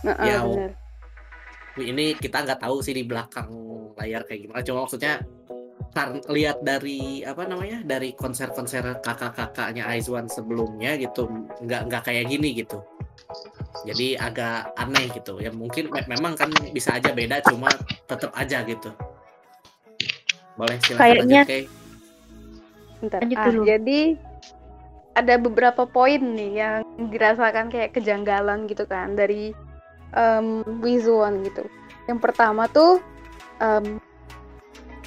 Nah, 0.00 0.16
Ya, 0.20 0.40
bener. 0.40 0.72
ini 1.76 2.16
kita 2.16 2.40
nggak 2.40 2.60
tahu 2.60 2.80
sih 2.80 2.92
di 2.92 3.04
belakang 3.04 3.48
layar 3.96 4.24
kayak 4.24 4.48
gimana 4.48 4.60
cuma 4.60 4.84
maksudnya 4.84 5.20
lihat 6.28 6.62
dari 6.62 7.20
apa 7.20 7.44
namanya 7.44 7.82
dari 7.84 8.14
konser-konser 8.14 9.00
kakak-kakaknya 9.02 9.84
Aizwan 9.88 10.24
sebelumnya 10.24 10.96
gitu 10.96 11.26
nggak 11.60 11.80
nggak 11.90 12.02
kayak 12.06 12.28
gini 12.30 12.64
gitu 12.64 12.80
jadi 13.82 14.18
agak 14.20 14.74
aneh 14.74 15.06
gitu 15.10 15.38
ya 15.38 15.50
mungkin 15.50 15.88
me- 15.88 16.08
memang 16.08 16.34
kan 16.34 16.50
bisa 16.70 16.94
aja 16.94 17.10
beda 17.10 17.40
cuma 17.42 17.70
tetap 18.04 18.30
aja 18.34 18.60
gitu 18.62 18.90
boleh 20.54 20.76
silakan 20.82 21.00
Kayaknya- 21.00 21.24
lanjut 21.24 21.48
Kay. 21.48 21.64
Bentar. 23.00 23.18
Lanjut 23.24 23.38
Ah, 23.38 23.46
dulu. 23.48 23.62
jadi 23.64 24.00
ada 25.10 25.34
beberapa 25.36 25.82
poin 25.84 26.20
nih 26.20 26.52
yang 26.54 26.80
dirasakan 27.08 27.66
kayak 27.68 27.96
kejanggalan 27.96 28.68
gitu 28.68 28.84
kan 28.84 29.16
dari 29.16 29.56
um, 30.12 30.60
Wizuan 30.78 31.40
gitu. 31.42 31.64
Yang 32.04 32.18
pertama 32.20 32.68
tuh 32.68 33.00
em, 33.56 33.96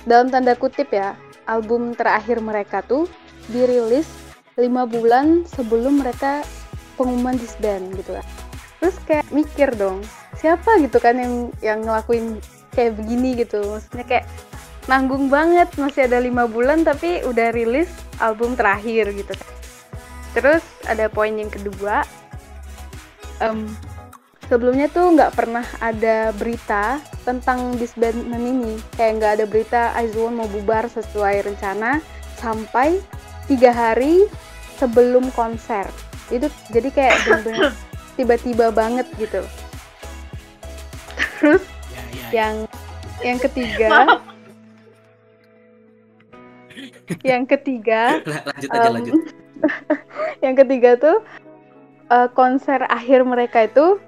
dalam 0.04 0.28
tanda 0.28 0.58
kutip 0.58 0.90
ya 0.90 1.14
album 1.46 1.94
terakhir 1.94 2.42
mereka 2.42 2.82
tuh 2.82 3.06
dirilis 3.46 4.10
lima 4.56 4.84
bulan 4.84 5.46
sebelum 5.46 6.02
mereka 6.02 6.42
pengumuman 6.96 7.38
disband 7.38 7.94
gitu 7.98 8.18
kan. 8.18 8.26
Terus 8.84 8.96
kayak 9.08 9.26
mikir 9.32 9.70
dong 9.80 10.04
siapa 10.38 10.76
gitu 10.84 11.00
kan 11.00 11.16
yang 11.16 11.34
yang 11.64 11.80
ngelakuin 11.86 12.42
kayak 12.76 12.98
begini 13.00 13.40
gitu. 13.40 13.64
Maksudnya 13.64 14.06
kayak 14.06 14.26
nanggung 14.92 15.32
banget 15.32 15.72
masih 15.80 16.12
ada 16.12 16.20
lima 16.20 16.44
bulan 16.50 16.84
tapi 16.84 17.24
udah 17.24 17.56
rilis 17.56 17.88
album 18.20 18.60
terakhir 18.60 19.14
gitu. 19.16 19.34
Terus 20.34 20.66
ada 20.90 21.08
poin 21.08 21.32
yang 21.32 21.48
kedua, 21.48 22.04
em, 23.40 23.70
sebelumnya 24.50 24.90
tuh 24.90 25.14
nggak 25.14 25.34
pernah 25.38 25.64
ada 25.78 26.34
berita 26.36 27.00
tentang 27.24 27.78
disbandment 27.78 28.44
ini, 28.44 28.74
kayak 28.98 29.14
nggak 29.22 29.34
ada 29.40 29.46
berita 29.46 29.82
Aizwon 29.96 30.36
mau 30.36 30.50
bubar 30.50 30.90
sesuai 30.90 31.48
rencana 31.48 32.02
sampai 32.42 33.00
tiga 33.48 33.72
hari 33.72 34.26
sebelum 34.82 35.30
konser. 35.32 35.88
Itu 36.34 36.48
jadi 36.74 36.90
kayak 36.90 37.16
tiba-tiba 38.18 38.74
banget 38.74 39.06
gitu. 39.22 39.46
Terus 41.38 41.64
ya, 41.94 42.02
ya, 42.02 42.04
ya. 42.12 42.30
yang 42.34 42.56
yang 43.22 43.38
ketiga. 43.40 43.90
Yang 47.22 47.44
ketiga 47.56 48.20
lanjut 48.50 48.70
aja 48.74 48.88
em, 48.90 48.94
lanjut 48.98 49.14
yang 50.44 50.56
ketiga 50.58 50.90
tuh 50.98 51.18
eh, 52.10 52.28
konser 52.34 52.84
akhir 52.90 53.24
mereka 53.24 53.70
itu 53.70 54.02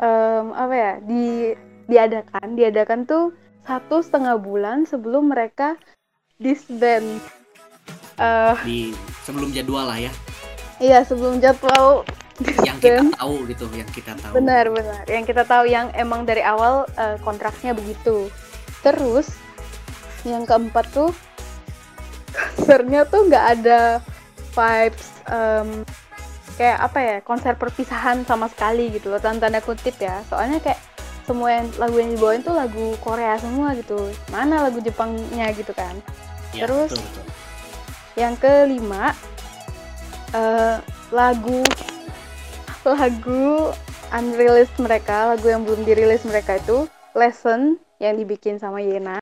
em, 0.00 0.46
apa 0.54 0.74
ya 0.74 0.92
di 1.04 1.54
diadakan. 1.86 2.56
Diadakan 2.56 3.00
tuh 3.04 3.36
satu 3.68 4.00
setengah 4.00 4.40
bulan 4.40 4.88
sebelum 4.88 5.30
mereka 5.30 5.76
disband. 6.40 7.20
Eh 8.18 8.56
di 8.64 8.78
sebelum 9.22 9.52
jadwal 9.52 9.86
lah 9.92 9.98
ya 9.98 10.12
iya 10.78 11.02
sebelum 11.02 11.38
jadwal 11.38 12.02
yang 12.62 12.78
kita 12.78 13.02
disband. 13.02 13.18
tahu 13.18 13.34
gitu 13.50 13.64
yang 13.74 13.90
kita 13.90 14.12
tahu. 14.14 14.32
Benar 14.38 14.64
benar. 14.70 15.02
Yang 15.10 15.24
kita 15.26 15.42
tahu 15.42 15.64
yang 15.66 15.90
emang 15.92 16.22
dari 16.22 16.40
awal 16.40 16.86
eh, 16.94 17.18
kontraknya 17.20 17.74
begitu. 17.74 18.30
Terus 18.82 19.26
yang 20.22 20.46
keempat 20.46 20.86
tuh 20.94 21.10
konsernya 22.30 23.02
tuh 23.08 23.26
nggak 23.26 23.46
ada 23.58 23.80
vibes 24.54 25.06
em, 25.26 25.68
kayak 26.54 26.78
apa 26.78 26.98
ya 26.98 27.16
konser 27.22 27.54
perpisahan 27.54 28.26
sama 28.26 28.50
sekali 28.50 28.90
gitu 28.94 29.10
loh 29.14 29.18
tanda 29.18 29.50
tanda 29.50 29.58
kutip 29.58 29.98
ya. 29.98 30.22
Soalnya 30.30 30.62
kayak 30.62 30.78
semua 31.26 31.52
yang 31.60 31.66
lagu 31.76 31.96
yang 32.00 32.10
dibawain 32.14 32.40
tuh 32.40 32.54
lagu 32.54 32.94
Korea 33.02 33.34
semua 33.36 33.74
gitu. 33.74 33.98
Mana 34.30 34.62
lagu 34.62 34.78
Jepangnya 34.78 35.50
gitu 35.52 35.74
kan. 35.74 35.98
Ya, 36.54 36.64
terus- 36.64 36.94
betul, 36.94 37.02
betul. 37.02 37.26
yang 38.18 38.34
kelima 38.34 39.14
eh, 40.34 40.76
lagu 41.14 41.62
lagu 42.88 43.72
unreleased 44.16 44.76
mereka 44.80 45.36
lagu 45.36 45.44
yang 45.44 45.64
belum 45.68 45.84
dirilis 45.84 46.24
mereka 46.24 46.56
itu 46.56 46.88
lesson 47.12 47.76
yang 48.00 48.16
dibikin 48.16 48.56
sama 48.56 48.80
Yena 48.80 49.20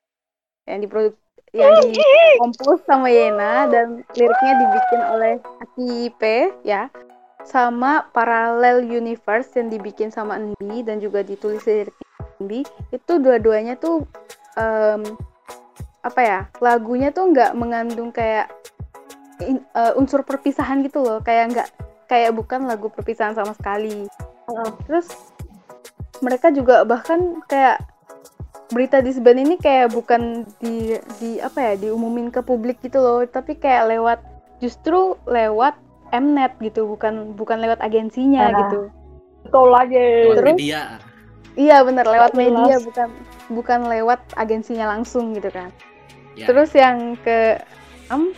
yang 0.63 0.79
diproduk 0.79 1.19
yang 1.51 1.75
dikompos 1.91 2.83
sama 2.87 3.11
Yena 3.11 3.67
dan 3.67 4.03
liriknya 4.15 4.53
dibikin 4.61 5.01
oleh 5.15 5.33
Aki 5.63 5.91
P 6.15 6.23
ya 6.63 6.87
sama 7.47 8.11
Parallel 8.11 8.83
Universe 8.83 9.55
yang 9.55 9.71
dibikin 9.71 10.11
sama 10.11 10.35
Endi 10.35 10.83
dan 10.83 10.99
juga 10.99 11.23
ditulis 11.23 11.63
dari 11.63 11.87
Endi. 12.43 12.61
Itu 12.91 13.23
dua-duanya 13.23 13.79
tuh 13.79 14.03
em, 14.59 15.01
apa 16.03 16.21
ya 16.23 16.39
lagunya 16.59 17.15
tuh 17.15 17.31
nggak 17.31 17.55
mengandung 17.55 18.11
kayak 18.11 18.51
in- 19.41 19.65
eh, 19.67 19.93
unsur 19.93 20.21
perpisahan 20.21 20.81
gitu 20.81 20.99
loh 20.99 21.19
kayak 21.19 21.45
nggak 21.51 21.69
kayak 22.05 22.31
bukan 22.31 22.65
lagu 22.65 22.87
perpisahan 22.87 23.33
sama 23.33 23.53
sekali 23.53 24.07
Heeh. 24.47 24.69
terus 24.85 25.07
mereka 26.19 26.49
juga 26.49 26.81
bahkan 26.81 27.37
kayak 27.45 27.77
berita 28.67 28.99
di 28.99 29.15
band 29.15 29.39
ini 29.39 29.55
kayak 29.55 29.91
bukan 29.91 30.43
di 30.57 30.91
di 31.17 31.39
apa 31.39 31.59
ya 31.61 31.73
diumumin 31.77 32.27
ke 32.27 32.41
publik 32.41 32.81
gitu 32.81 32.99
loh 32.99 33.23
tapi 33.23 33.55
kayak 33.55 33.87
lewat 33.89 34.19
justru 34.57 35.15
lewat 35.23 35.77
Mnet 36.07 36.55
gitu 36.59 36.87
bukan 36.87 37.35
bukan 37.35 37.59
lewat 37.59 37.79
agensinya 37.79 38.47
Ah. 38.47 38.55
gitu 38.63 38.81
Betul 39.43 39.67
lagi. 39.71 40.07
Lewat 40.25 40.35
Terus? 40.37 40.55
media. 40.55 40.81
iya 41.55 41.77
bener 41.81 42.03
lewat 42.03 42.31
Jelas. 42.31 42.41
media 42.43 42.75
bukan 42.81 43.09
bukan 43.49 43.79
lewat 43.87 44.19
agensinya 44.35 44.85
langsung 44.89 45.31
gitu 45.31 45.47
kan 45.49 45.71
Ya. 46.37 46.45
Terus 46.45 46.69
yang 46.71 47.17
ke 47.17 47.57
enam 48.07 48.29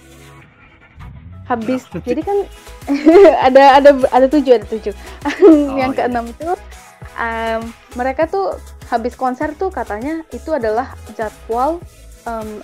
habis 1.49 1.81
jadi 2.05 2.21
kan 2.21 2.37
ada 3.49 3.81
ada 3.81 3.89
ada 4.13 4.27
tujuh 4.29 4.53
ada 4.61 4.65
tujuh. 4.69 4.93
yang 5.81 5.91
iya. 5.91 5.97
keenam 5.97 6.29
itu 6.29 6.53
em, 7.17 7.61
mereka 7.97 8.29
tuh 8.29 8.53
habis 8.93 9.17
konser 9.17 9.57
tuh 9.57 9.73
katanya 9.73 10.21
itu 10.29 10.53
adalah 10.53 10.93
jadwal 11.17 11.81
um, 12.29 12.61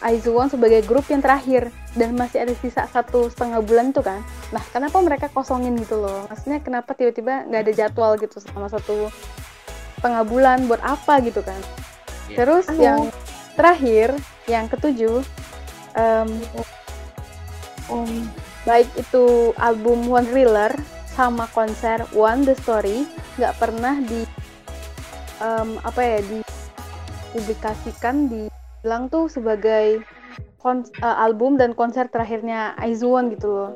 sebagai 0.50 0.86
grup 0.86 1.10
yang 1.10 1.22
terakhir 1.22 1.74
dan 1.98 2.14
masih 2.14 2.46
ada 2.46 2.54
sisa 2.62 2.86
satu 2.90 3.34
setengah 3.34 3.66
bulan 3.66 3.90
tuh 3.90 4.06
kan. 4.06 4.22
Nah 4.54 4.62
kenapa 4.70 5.02
mereka 5.02 5.28
kosongin 5.34 5.74
gitu 5.82 5.98
loh? 6.02 6.30
Maksudnya 6.30 6.62
kenapa 6.62 6.94
tiba-tiba 6.94 7.50
nggak 7.50 7.62
ada 7.66 7.74
jadwal 7.74 8.14
gitu 8.22 8.38
selama 8.38 8.70
satu 8.70 9.10
setengah 9.98 10.24
bulan 10.30 10.70
buat 10.70 10.82
apa 10.86 11.26
gitu 11.26 11.42
kan? 11.42 11.58
Iya. 12.30 12.38
Terus 12.42 12.66
Anu. 12.70 12.82
yang 12.82 13.02
terakhir, 13.58 14.10
yang 14.46 14.66
ketujuh, 14.70 15.26
em, 15.98 16.30
Um, 17.86 18.34
baik 18.66 18.90
itu 18.98 19.54
album 19.62 20.10
One 20.10 20.26
Thriller 20.26 20.74
sama 21.14 21.46
konser 21.54 22.02
One 22.18 22.44
The 22.44 22.58
Story 22.60 23.06
nggak 23.38 23.56
pernah 23.62 24.02
di 24.04 24.26
em, 25.40 25.78
apa 25.86 26.02
ya 26.02 26.20
dipublikasikan 26.26 28.28
dibilang 28.28 29.08
tuh 29.14 29.30
sebagai 29.30 30.02
kon- 30.58 30.90
eh, 31.00 31.18
album 31.22 31.62
dan 31.62 31.78
konser 31.78 32.10
terakhirnya 32.10 32.74
Aizuwon 32.82 33.30
gitu 33.38 33.54
loh. 33.54 33.72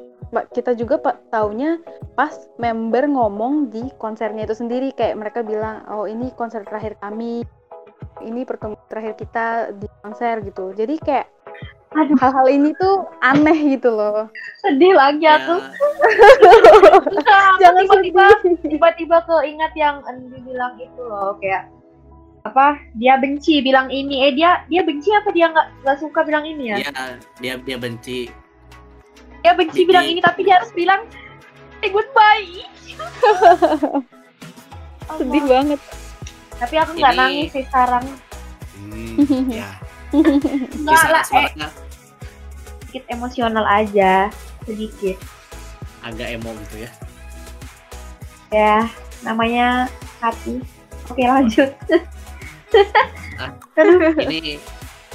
Kita 0.54 0.78
juga 0.78 1.02
pak 1.02 1.34
taunya 1.34 1.82
pas 2.14 2.34
member 2.62 3.10
ngomong 3.10 3.74
di 3.74 3.82
konsernya 3.98 4.46
itu 4.46 4.58
sendiri 4.58 4.94
kayak 4.94 5.18
mereka 5.18 5.42
bilang 5.42 5.82
oh 5.90 6.06
ini 6.06 6.30
konser 6.38 6.62
terakhir 6.66 6.98
kami 7.02 7.42
ini 8.22 8.46
pertemuan 8.46 8.78
terakhir 8.90 9.18
kita 9.18 9.74
di 9.78 9.88
konser 10.02 10.42
gitu. 10.44 10.74
Jadi 10.74 10.98
kayak. 10.98 11.30
Hal-hal 11.92 12.46
ini 12.48 12.70
tuh 12.76 13.08
aneh 13.20 13.74
gitu 13.74 13.90
loh. 13.90 14.28
sedih 14.60 14.94
lagi 14.94 15.22
Ya, 15.22 15.38
aku. 15.38 15.56
Jangan 17.62 17.84
tiba-tiba 17.84 18.26
tiba-tiba 18.62 19.16
keingat 19.24 19.72
yang 19.74 19.96
Andi 20.04 20.38
bilang 20.40 20.76
itu 20.76 21.00
loh 21.00 21.36
kayak 21.38 21.68
apa 22.40 22.76
dia 22.96 23.16
benci 23.16 23.60
bilang 23.60 23.88
ini 23.90 24.24
eh 24.24 24.32
dia 24.32 24.64
dia 24.66 24.80
benci 24.80 25.12
apa 25.12 25.28
dia 25.30 25.48
nggak 25.48 25.66
nggak 25.84 25.98
suka 26.00 26.24
bilang 26.24 26.44
ini 26.44 26.72
ya 26.72 26.76
dia 26.80 26.92
dia 27.38 27.54
dia 27.60 27.78
benci. 27.78 28.20
dia 29.40 29.52
benci 29.54 29.84
bilang 29.84 30.04
ini 30.06 30.20
tapi 30.20 30.44
dia 30.44 30.56
harus 30.56 30.72
bilang 30.72 31.04
eh 31.80 31.90
goodbye 31.90 32.64
Sedih 35.12 35.44
banget. 35.44 35.80
tapi 36.56 36.76
aku 36.76 36.92
nggak 36.94 37.14
nangis 37.18 37.50
sih 37.50 37.64
sekarang 37.66 38.06
Hmm, 38.80 39.52
ya. 39.52 39.68
Nggak 40.12 40.90
Bisa 40.90 41.08
lah 41.10 41.24
eh, 41.24 41.50
sedikit 42.80 43.04
emosional 43.08 43.66
aja 43.66 44.34
sedikit 44.66 45.18
agak 46.02 46.34
emo 46.34 46.56
gitu 46.66 46.88
ya. 46.88 46.92
ya 48.50 48.78
namanya 49.22 49.86
hati 50.18 50.58
oke 51.06 51.22
lanjut 51.22 51.70
Ah. 53.40 53.50
Aduh. 53.80 54.14
Ini 54.20 54.60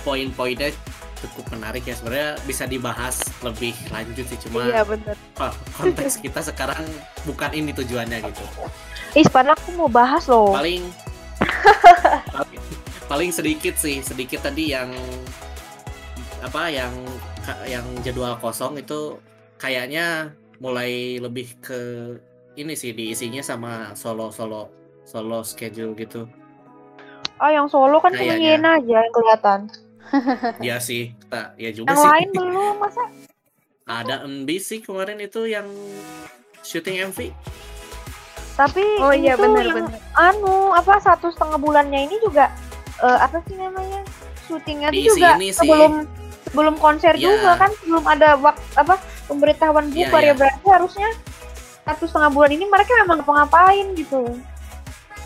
poin-poinnya 0.00 0.72
cukup 1.20 1.54
menarik 1.54 1.84
ya 1.84 1.94
sebenarnya 1.94 2.30
bisa 2.44 2.64
dibahas 2.64 3.20
lebih 3.40 3.72
lanjut 3.88 4.24
sih 4.26 4.38
cuma 4.48 4.64
Iya 4.64 4.82
bener. 4.84 5.16
konteks 5.76 6.20
kita 6.20 6.40
sekarang 6.40 6.84
bukan 7.24 7.52
ini 7.52 7.70
tujuannya 7.72 8.24
gitu. 8.24 8.44
Ih, 9.14 9.28
padahal 9.30 9.54
aku 9.56 9.70
mau 9.76 9.88
bahas 9.88 10.26
loh 10.26 10.50
paling 10.50 10.84
paling, 12.28 12.60
paling 13.06 13.30
sedikit 13.30 13.76
sih 13.76 14.00
sedikit 14.00 14.44
tadi 14.44 14.72
yang 14.72 14.90
apa 16.40 16.68
yang 16.72 16.92
yang 17.68 17.84
jadwal 18.00 18.36
kosong 18.40 18.80
itu 18.80 19.20
kayaknya 19.60 20.32
mulai 20.60 21.20
lebih 21.20 21.56
ke 21.60 21.80
ini 22.56 22.72
sih 22.78 22.94
diisinya 22.94 23.42
sama 23.42 23.92
solo 23.98 24.30
solo 24.30 24.70
solo 25.04 25.42
schedule 25.44 25.92
gitu. 25.98 26.24
Oh 27.42 27.50
yang 27.50 27.66
solo 27.66 27.98
kan 27.98 28.14
cuma 28.14 28.38
Kayaknya. 28.38 28.56
Yena 28.56 28.70
aja 28.78 28.96
yang 29.04 29.12
kelihatan. 29.12 29.60
Ya 30.62 30.76
sih 30.78 31.12
tak 31.28 31.58
ya 31.58 31.74
juga 31.74 31.92
yang 31.92 31.98
sih. 31.98 32.08
lain 32.08 32.28
belum 32.32 32.74
masa? 32.78 33.04
Ada 33.84 34.24
MB 34.24 34.48
sih 34.62 34.80
kemarin 34.80 35.18
itu 35.20 35.44
yang 35.44 35.66
syuting 36.64 37.12
MV 37.12 37.28
tapi 38.54 38.82
Oh 39.02 39.12
iya 39.12 39.34
tuh 39.34 39.50
bener 39.50 39.66
yang 39.66 39.76
bener. 39.84 40.00
anu 40.14 40.72
apa 40.72 40.96
satu 41.02 41.28
setengah 41.34 41.58
bulannya 41.58 42.06
ini 42.06 42.16
juga 42.22 42.48
eh, 43.04 43.18
apa 43.20 43.38
sih 43.44 43.54
namanya 43.54 44.00
syutingnya 44.42 44.88
itu 44.90 44.96
Diisi 45.06 45.10
juga 45.14 45.30
ini 45.34 45.48
sih. 45.48 45.58
sebelum 45.60 45.92
sebelum 46.44 46.74
konser 46.76 47.12
Iya. 47.14 47.24
juga 47.30 47.50
kan 47.56 47.70
sebelum 47.76 48.04
ada 48.04 48.28
waktu 48.36 48.64
apa 48.74 48.94
pemberitahuan 49.24 49.86
Iya, 49.86 49.96
bubar 50.02 50.20
iya. 50.20 50.26
ya 50.26 50.34
berarti 50.34 50.66
harusnya 50.66 51.08
satu 51.82 52.04
setengah 52.04 52.30
bulan 52.30 52.50
ini 52.50 52.64
mereka 52.64 52.90
memang 52.98 53.20
ngapa-ngapain 53.20 53.86
gitu 53.94 54.22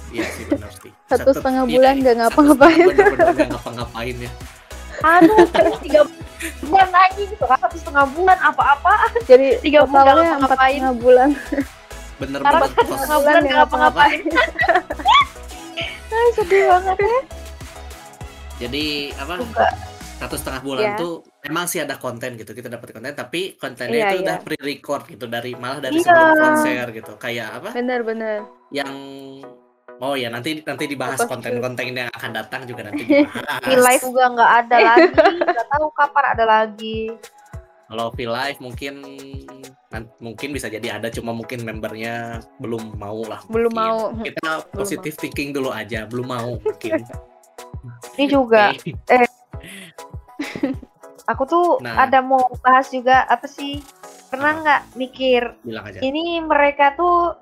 Iya 0.08 0.24
sih 0.26 0.44
benar 0.44 0.70
sih 0.72 0.90
Satu 1.04 1.30
setengah 1.30 1.62
iya, 1.62 1.70
bulan 1.70 1.92
iya, 1.92 2.00
nggak 2.00 2.14
satu 2.16 2.22
ngapa-ngapain. 2.34 2.76
setengah 2.76 2.90
bener-bener 2.90 3.34
nggak 3.36 3.50
ngapa-ngapain 3.52 4.16
ya 4.18 4.32
aduh 4.98 5.46
terus 5.48 5.76
tiga 5.78 6.00
bulan 6.60 6.88
lagi 6.90 7.22
gitu 7.24 7.44
kan 7.44 7.58
satu 7.60 7.76
setengah 7.76 8.04
bulan 8.10 8.38
apa-apa 8.40 8.94
Jadi 9.24 9.46
Tiga 9.60 9.80
bulan 9.84 10.02
totalnya 10.02 10.10
nggak 10.10 10.26
empat 10.34 10.38
ngapa-ngapain. 10.40 10.74
setengah 10.74 10.94
bulan. 10.96 11.28
bener-bener 12.18 12.42
Sekarang 12.42 12.62
satu 12.68 12.92
setengah 12.92 13.18
bulan 13.20 13.40
nggak 13.40 13.58
ngapa-ngapain 13.60 14.20
Ay, 16.10 16.28
sedih 16.34 16.62
banget 16.66 16.96
ya 16.98 17.18
jadi 18.58 18.84
apa 19.14 19.34
satu 20.18 20.34
setengah 20.34 20.60
bulan 20.60 20.84
Iya. 20.84 20.98
tuh 20.98 21.12
emang 21.40 21.64
sih 21.64 21.78
ada 21.78 21.94
konten 21.94 22.34
gitu 22.34 22.50
kita 22.50 22.66
dapat 22.66 22.90
konten 22.90 23.14
tapi 23.14 23.54
kontennya 23.54 23.94
Iya, 23.96 24.06
itu 24.08 24.16
iya. 24.16 24.24
udah 24.24 24.36
pre-record 24.42 25.02
gitu 25.06 25.24
dari 25.24 25.54
malah 25.54 25.78
dari 25.78 25.96
Iya. 25.96 26.04
sebelum 26.04 26.34
konser 26.36 26.84
gitu 26.92 27.12
kayak 27.16 27.48
apa 27.54 27.68
Bener-bener. 27.70 28.42
yang 28.70 28.90
oh 29.98 30.14
ya 30.14 30.26
nanti 30.28 30.58
nanti 30.60 30.84
dibahas 30.86 31.22
konten-konten 31.22 31.90
yang 31.92 32.10
akan 32.12 32.30
datang 32.32 32.62
juga 32.64 32.86
nanti 32.86 33.02
dibahas 33.08 33.62
di 33.62 33.74
live 33.74 34.04
juga 34.04 34.24
nggak 34.28 34.52
ada 34.60 34.76
lagi 34.88 35.06
nggak 35.38 35.68
tahu 35.70 35.86
kapan 35.94 36.24
ada 36.28 36.44
lagi 36.44 37.00
kalau 37.88 38.12
V 38.12 38.18
live 38.20 38.58
mungkin 38.60 38.94
mungkin 40.20 40.48
bisa 40.52 40.68
jadi 40.68 41.00
ada 41.00 41.08
cuma 41.08 41.32
mungkin 41.32 41.64
membernya 41.64 42.44
belum 42.58 42.94
mau 42.94 43.24
lah 43.24 43.40
Belum 43.48 43.72
mungkin. 43.72 44.20
mau. 44.20 44.20
kita 44.20 44.50
positive 44.70 45.16
thinking 45.16 45.50
dulu 45.50 45.72
aja 45.72 46.04
belum 46.04 46.26
mau 46.26 46.58
mungkin 46.58 47.00
ini 48.14 48.24
juga 48.26 48.72
Oke. 48.72 48.92
aku 51.30 51.42
tuh 51.44 51.66
Nah. 51.80 52.04
ada 52.04 52.18
mau 52.20 52.40
bahas 52.60 52.88
juga 52.88 53.24
apa 53.26 53.44
sih? 53.44 53.82
Pernah 54.28 54.52
nggak 54.60 54.82
mikir 54.94 55.42
bilang 55.64 55.88
aja. 55.88 55.98
ini 56.00 56.36
mereka 56.38 56.92
tuh 56.94 57.32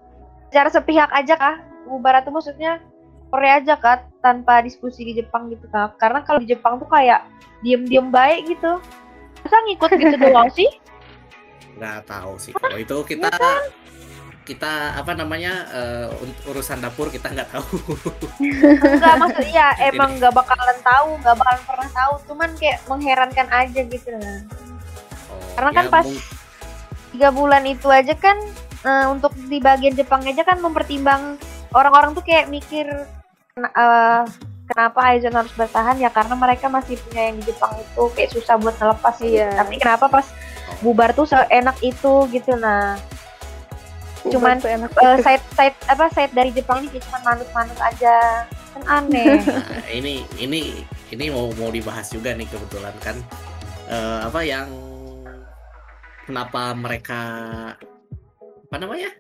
secara 0.49 0.71
sepihak 0.71 1.11
aja 1.11 1.35
kah? 1.35 1.57
Mubara 1.87 2.23
tuh 2.23 2.35
maksudnya 2.35 2.83
Korea 3.27 3.59
aja 3.59 3.75
kan 3.75 4.07
tanpa 4.23 4.63
diskusi 4.63 5.03
di 5.03 5.15
Jepang 5.15 5.51
gitu 5.51 5.67
kan 5.71 5.95
karena 5.99 6.23
kalau 6.23 6.39
di 6.39 6.51
Jepang 6.51 6.79
tuh 6.79 6.87
kayak 6.87 7.27
diem-diem 7.63 8.11
baik 8.11 8.47
gitu. 8.47 8.79
Masa 9.43 9.57
ngikut 9.67 9.91
gitu 9.95 10.17
doang 10.25 10.51
sih? 10.51 10.71
Nggak 11.77 12.07
tahu 12.07 12.39
sih. 12.39 12.53
Kalau 12.55 12.77
itu 12.77 12.97
kita 13.05 13.31
kita 14.47 14.95
apa 14.95 15.13
namanya 15.13 15.67
un- 16.17 16.39
urusan 16.47 16.79
dapur 16.79 17.11
kita 17.11 17.29
nggak 17.29 17.51
tahu. 17.51 17.67
Enggak 18.79 19.15
maksudnya 19.19 19.75
emang 19.91 20.17
nggak 20.17 20.31
bakalan 20.31 20.79
tahu 20.81 21.19
nggak 21.19 21.35
bakalan 21.35 21.63
pernah 21.67 21.89
tahu 21.91 22.13
cuman 22.25 22.51
kayak 22.55 22.79
mengherankan 22.87 23.49
aja 23.51 23.81
gitu. 23.83 24.11
Lah 24.15 24.41
Oh, 25.27 25.43
Karena 25.59 25.71
kan 25.75 25.87
pas- 25.91 26.23
tiga 27.11 27.29
bulan 27.31 27.67
itu 27.67 27.91
aja 27.91 28.15
kan 28.15 28.39
eh, 28.83 29.07
untuk 29.09 29.35
di 29.51 29.59
bagian 29.59 29.93
Jepang 29.93 30.23
aja 30.23 30.47
kan 30.47 30.63
mempertimbang 30.63 31.35
orang-orang 31.73 32.15
tuh 32.15 32.23
kayak 32.23 32.47
mikir 32.47 32.87
"Ken- 33.51 33.67
eh, 33.67 34.23
kenapa 34.67 34.99
Aizon 35.11 35.35
harus 35.35 35.51
bertahan? 35.53 35.99
Ya 35.99 36.09
karena 36.09 36.39
mereka 36.39 36.69
masih 36.69 36.95
punya 37.01 37.27
yang 37.27 37.37
di 37.37 37.51
Jepang 37.51 37.75
itu 37.75 38.03
kayak 38.15 38.31
susah 38.31 38.55
buat 38.55 38.77
ngelepas. 38.77 39.15
Iya. 39.19 39.51
Tapi 39.57 39.75
kenapa 39.77 40.07
pas 40.07 40.27
bubar 40.79 41.11
tuh 41.11 41.25
seenak 41.25 41.75
itu 41.81 42.13
gitu 42.31 42.53
nah 42.55 43.01
Cuman, 44.31 44.57
eh, 44.65 45.19
side 45.23 45.45
side 45.55 45.77
apa 45.87 46.11
side 46.11 46.33
dari 46.35 46.51
Jepang 46.51 46.83
ini 46.83 46.99
kayak 46.99 47.05
cuma 47.11 47.19
manut-manut 47.23 47.79
aja. 47.79 48.47
Kan 48.75 48.83
aneh. 48.87 49.41
Nah, 49.47 49.91
ini 49.95 50.27
ini 50.43 50.83
ini 51.15 51.25
mau 51.31 51.49
mau 51.57 51.71
dibahas 51.71 52.11
juga 52.11 52.35
nih 52.35 52.47
kebetulan 52.51 52.95
kan. 52.99 53.17
Eh, 53.87 54.19
apa 54.27 54.41
yang 54.43 54.69
kenapa 56.27 56.75
mereka 56.75 57.21
apa 58.67 58.77
namanya? 58.83 59.11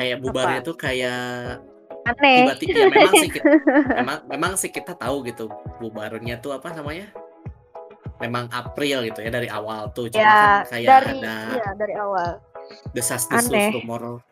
Kayak 0.00 0.16
bubarnya 0.24 0.60
tuh 0.64 0.76
kayak 0.80 1.60
aneh. 2.08 2.48
tiba-tiba 2.56 2.72
ya 2.72 2.88
memang 2.88 3.12
sih 3.12 3.28
kita, 3.28 3.44
memang 4.00 4.18
memang 4.26 4.52
sih 4.56 4.70
kita 4.72 4.92
tahu 4.96 5.28
gitu 5.28 5.52
bubarnya 5.76 6.40
tuh 6.40 6.56
apa 6.56 6.72
namanya? 6.72 7.12
Memang 8.20 8.48
April 8.52 9.04
gitu 9.12 9.20
ya 9.20 9.30
dari 9.32 9.48
awal 9.52 9.92
tuh. 9.92 10.08
Cuma 10.08 10.24
ya 10.24 10.32
kan 10.64 10.72
kayak 10.72 10.88
dari 10.88 11.16
ada 11.20 11.36
iya 11.52 11.68
dari 11.76 11.94
awal 12.00 12.49
desas-desus 12.94 13.50
Aneh. 13.50 13.74
rumor 13.74 14.22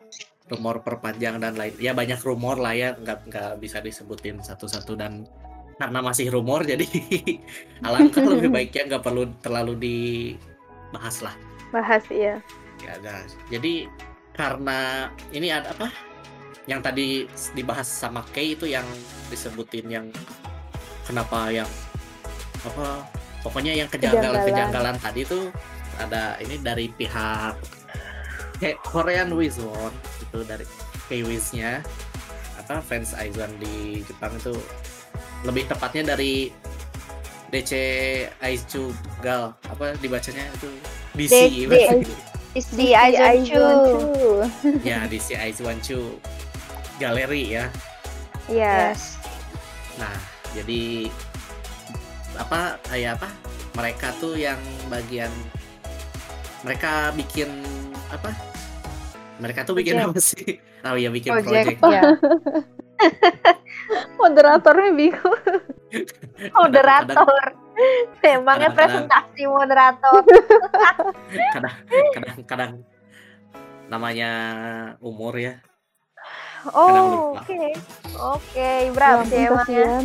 rumor 0.49 0.81
perpanjang 0.81 1.37
dan 1.37 1.53
lain 1.53 1.77
ya 1.77 1.93
banyak 1.93 2.19
rumor 2.25 2.57
lah 2.57 2.73
ya 2.73 2.97
nggak 2.97 3.29
nggak 3.29 3.51
bisa 3.61 3.79
disebutin 3.79 4.41
satu-satu 4.41 4.97
dan 4.97 5.29
karena 5.79 6.03
masih 6.03 6.27
rumor 6.33 6.65
jadi 6.67 6.83
alangkah 7.87 8.25
lebih 8.35 8.51
baiknya 8.51 8.95
nggak 8.95 9.03
perlu 9.05 9.29
terlalu 9.39 9.73
dibahas 9.79 11.23
lah. 11.23 11.35
Bahas 11.71 12.03
ya 12.11 12.41
ya 12.83 12.93
guys. 12.99 13.37
Jadi 13.47 13.87
karena 14.35 15.11
ini 15.31 15.53
ada 15.53 15.71
apa? 15.71 15.87
Yang 16.67 16.81
tadi 16.85 17.07
dibahas 17.55 17.87
sama 17.87 18.21
Kay 18.29 18.53
itu 18.59 18.69
yang 18.69 18.85
disebutin 19.31 19.87
yang 19.87 20.05
kenapa 21.07 21.49
yang 21.53 21.69
apa? 22.65 23.07
Pokoknya 23.39 23.71
yang 23.71 23.87
kejanggalan 23.87 24.43
kejanggalan. 24.43 24.95
tadi 24.99 25.23
tuh 25.23 25.47
ada 25.95 26.35
ini 26.43 26.59
dari 26.59 26.91
pihak 26.91 27.78
kayak 28.59 28.77
Korean 28.83 29.31
Wizone 29.33 29.95
itu 30.21 30.39
dari 30.43 30.65
K-Wiz 31.07 31.55
nya 31.55 31.81
apa 32.59 32.83
fans 32.85 33.17
Aizwan 33.17 33.49
di 33.57 34.05
Jepang 34.05 34.35
itu 34.35 34.53
lebih 35.47 35.65
tepatnya 35.65 36.13
dari 36.13 36.51
DC 37.49 37.73
Aizu 38.45 38.93
Gal. 39.25 39.57
Apa 39.65 39.97
dibacanya 39.97 40.45
itu? 40.53 40.69
DC 41.17 41.33
D- 41.33 41.65
berarti. 41.65 42.13
is 42.57 42.65
the 42.73 42.97
Aizon 42.97 43.45
Chu 43.45 43.65
ya 44.81 45.05
DC 45.05 45.37
Aizuan 45.37 45.77
Chu 45.81 46.17
galeri 47.01 47.57
ya. 47.57 47.65
Iya. 48.49 48.93
yes. 48.93 49.17
Nah 49.97 50.13
jadi 50.53 51.09
apa 52.37 52.77
kayak 52.89 53.21
apa 53.21 53.29
mereka 53.77 54.09
tuh 54.17 54.33
yang 54.33 54.57
bagian 54.89 55.29
mereka 56.65 57.13
bikin 57.13 57.49
apa 58.09 58.33
mereka 59.39 59.63
tuh 59.63 59.73
bikin 59.73 59.95
Project. 59.95 60.11
apa 60.11 60.19
sih? 60.21 60.49
Oh 60.87 60.95
iya 60.95 61.11
bikin 61.11 61.35
project, 61.35 61.75
project, 61.75 61.91
ya. 61.95 62.01
Moderatornya 64.15 64.91
bingung. 64.95 65.39
moderator. 66.59 67.43
Emangnya 68.19 68.71
presentasi 68.71 69.43
moderator. 69.43 70.23
Kadang-kadang 72.15 72.83
namanya 73.87 74.31
umur 74.99 75.35
ya. 75.35 75.59
Oh 76.71 77.35
oke. 77.35 77.59
Oke 78.39 78.69
berapa 78.91 79.23
sih 79.25 79.47
emangnya 79.47 79.83
ya? 79.83 79.99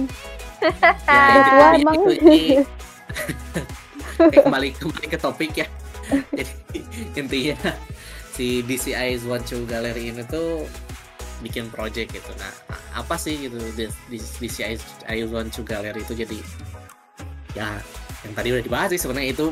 Itu- 1.34 1.78
emang. 1.78 1.94
itu- 1.94 2.18
ini- 2.18 2.66
kembali 4.42 4.68
kembali 4.74 5.06
ke 5.06 5.18
topik 5.18 5.54
ya. 5.54 5.66
Jadi 6.30 6.82
intinya 7.14 7.58
si 8.34 8.60
DCI 8.62 9.22
One 9.24 9.46
Two 9.46 9.62
Gallery 9.64 10.10
ini 10.10 10.26
tuh 10.26 10.66
bikin 11.38 11.70
project 11.70 12.10
gitu 12.10 12.30
nah 12.34 12.50
apa 12.92 13.14
sih 13.14 13.38
gitu 13.38 13.58
DCI 14.10 14.78
One 15.30 15.48
Two 15.48 15.62
Gallery 15.62 16.02
itu 16.02 16.14
jadi 16.14 16.38
ya 17.54 17.78
yang 18.26 18.34
tadi 18.34 18.48
udah 18.50 18.62
dibahas 18.64 18.88
sih 18.90 19.00
sebenarnya 19.00 19.30
itu 19.30 19.46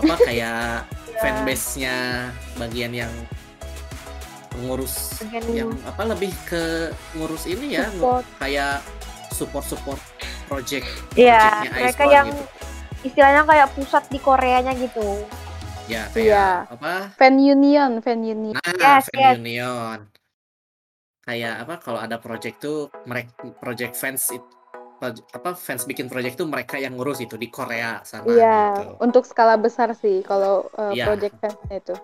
apa 0.00 0.14
kayak 0.28 0.84
Ya, 1.16 1.24
fanbase-nya 1.24 1.96
bagian 2.60 2.92
yang 2.92 3.08
pengurus 4.52 5.16
bagian 5.24 5.48
yang 5.48 5.70
apa 5.88 6.12
lebih 6.12 6.28
ke 6.44 6.92
ngurus 7.16 7.48
ini 7.48 7.80
ya 7.80 7.88
Support. 7.88 8.24
kayak 8.36 8.84
support 9.32 9.64
support 9.64 10.00
project 10.44 10.84
Iya, 11.16 11.40
projectnya 11.40 11.72
mereka 11.72 12.04
yang 12.04 12.28
gitu. 12.28 12.44
istilahnya 13.08 13.42
kayak 13.48 13.68
pusat 13.72 14.04
di 14.12 14.18
Koreanya 14.20 14.76
gitu 14.76 15.24
ya 15.86 16.02
kayak 16.10 16.26
Iya. 16.26 16.48
apa 16.68 16.92
Fan 17.14 17.34
union, 17.38 17.90
fan 18.02 18.20
union. 18.20 18.54
nah 18.54 18.72
Yes, 18.74 19.06
fan 19.08 19.18
yes. 19.22 19.34
union 19.38 19.98
kayak 21.22 21.54
apa 21.62 21.74
kalau 21.82 21.98
ada 21.98 22.18
project 22.18 22.62
tuh 22.62 22.86
mereka 23.02 23.34
project 23.58 23.94
fans 23.94 24.30
it, 24.30 24.42
proj- 24.96 25.26
apa 25.30 25.54
fans 25.54 25.82
bikin 25.82 26.06
project 26.06 26.38
tuh 26.38 26.46
mereka 26.46 26.78
yang 26.78 26.94
ngurus 26.94 27.18
itu 27.18 27.34
di 27.34 27.50
Korea 27.50 27.98
sana 28.02 28.26
Iya, 28.26 28.58
gitu. 28.78 28.90
untuk 29.02 29.26
skala 29.26 29.58
besar 29.58 29.90
sih 29.92 30.22
kalau 30.22 30.70
uh, 30.74 30.94
Iya. 30.94 31.06
project 31.06 31.34
fansnya 31.38 31.76
itu. 31.76 31.94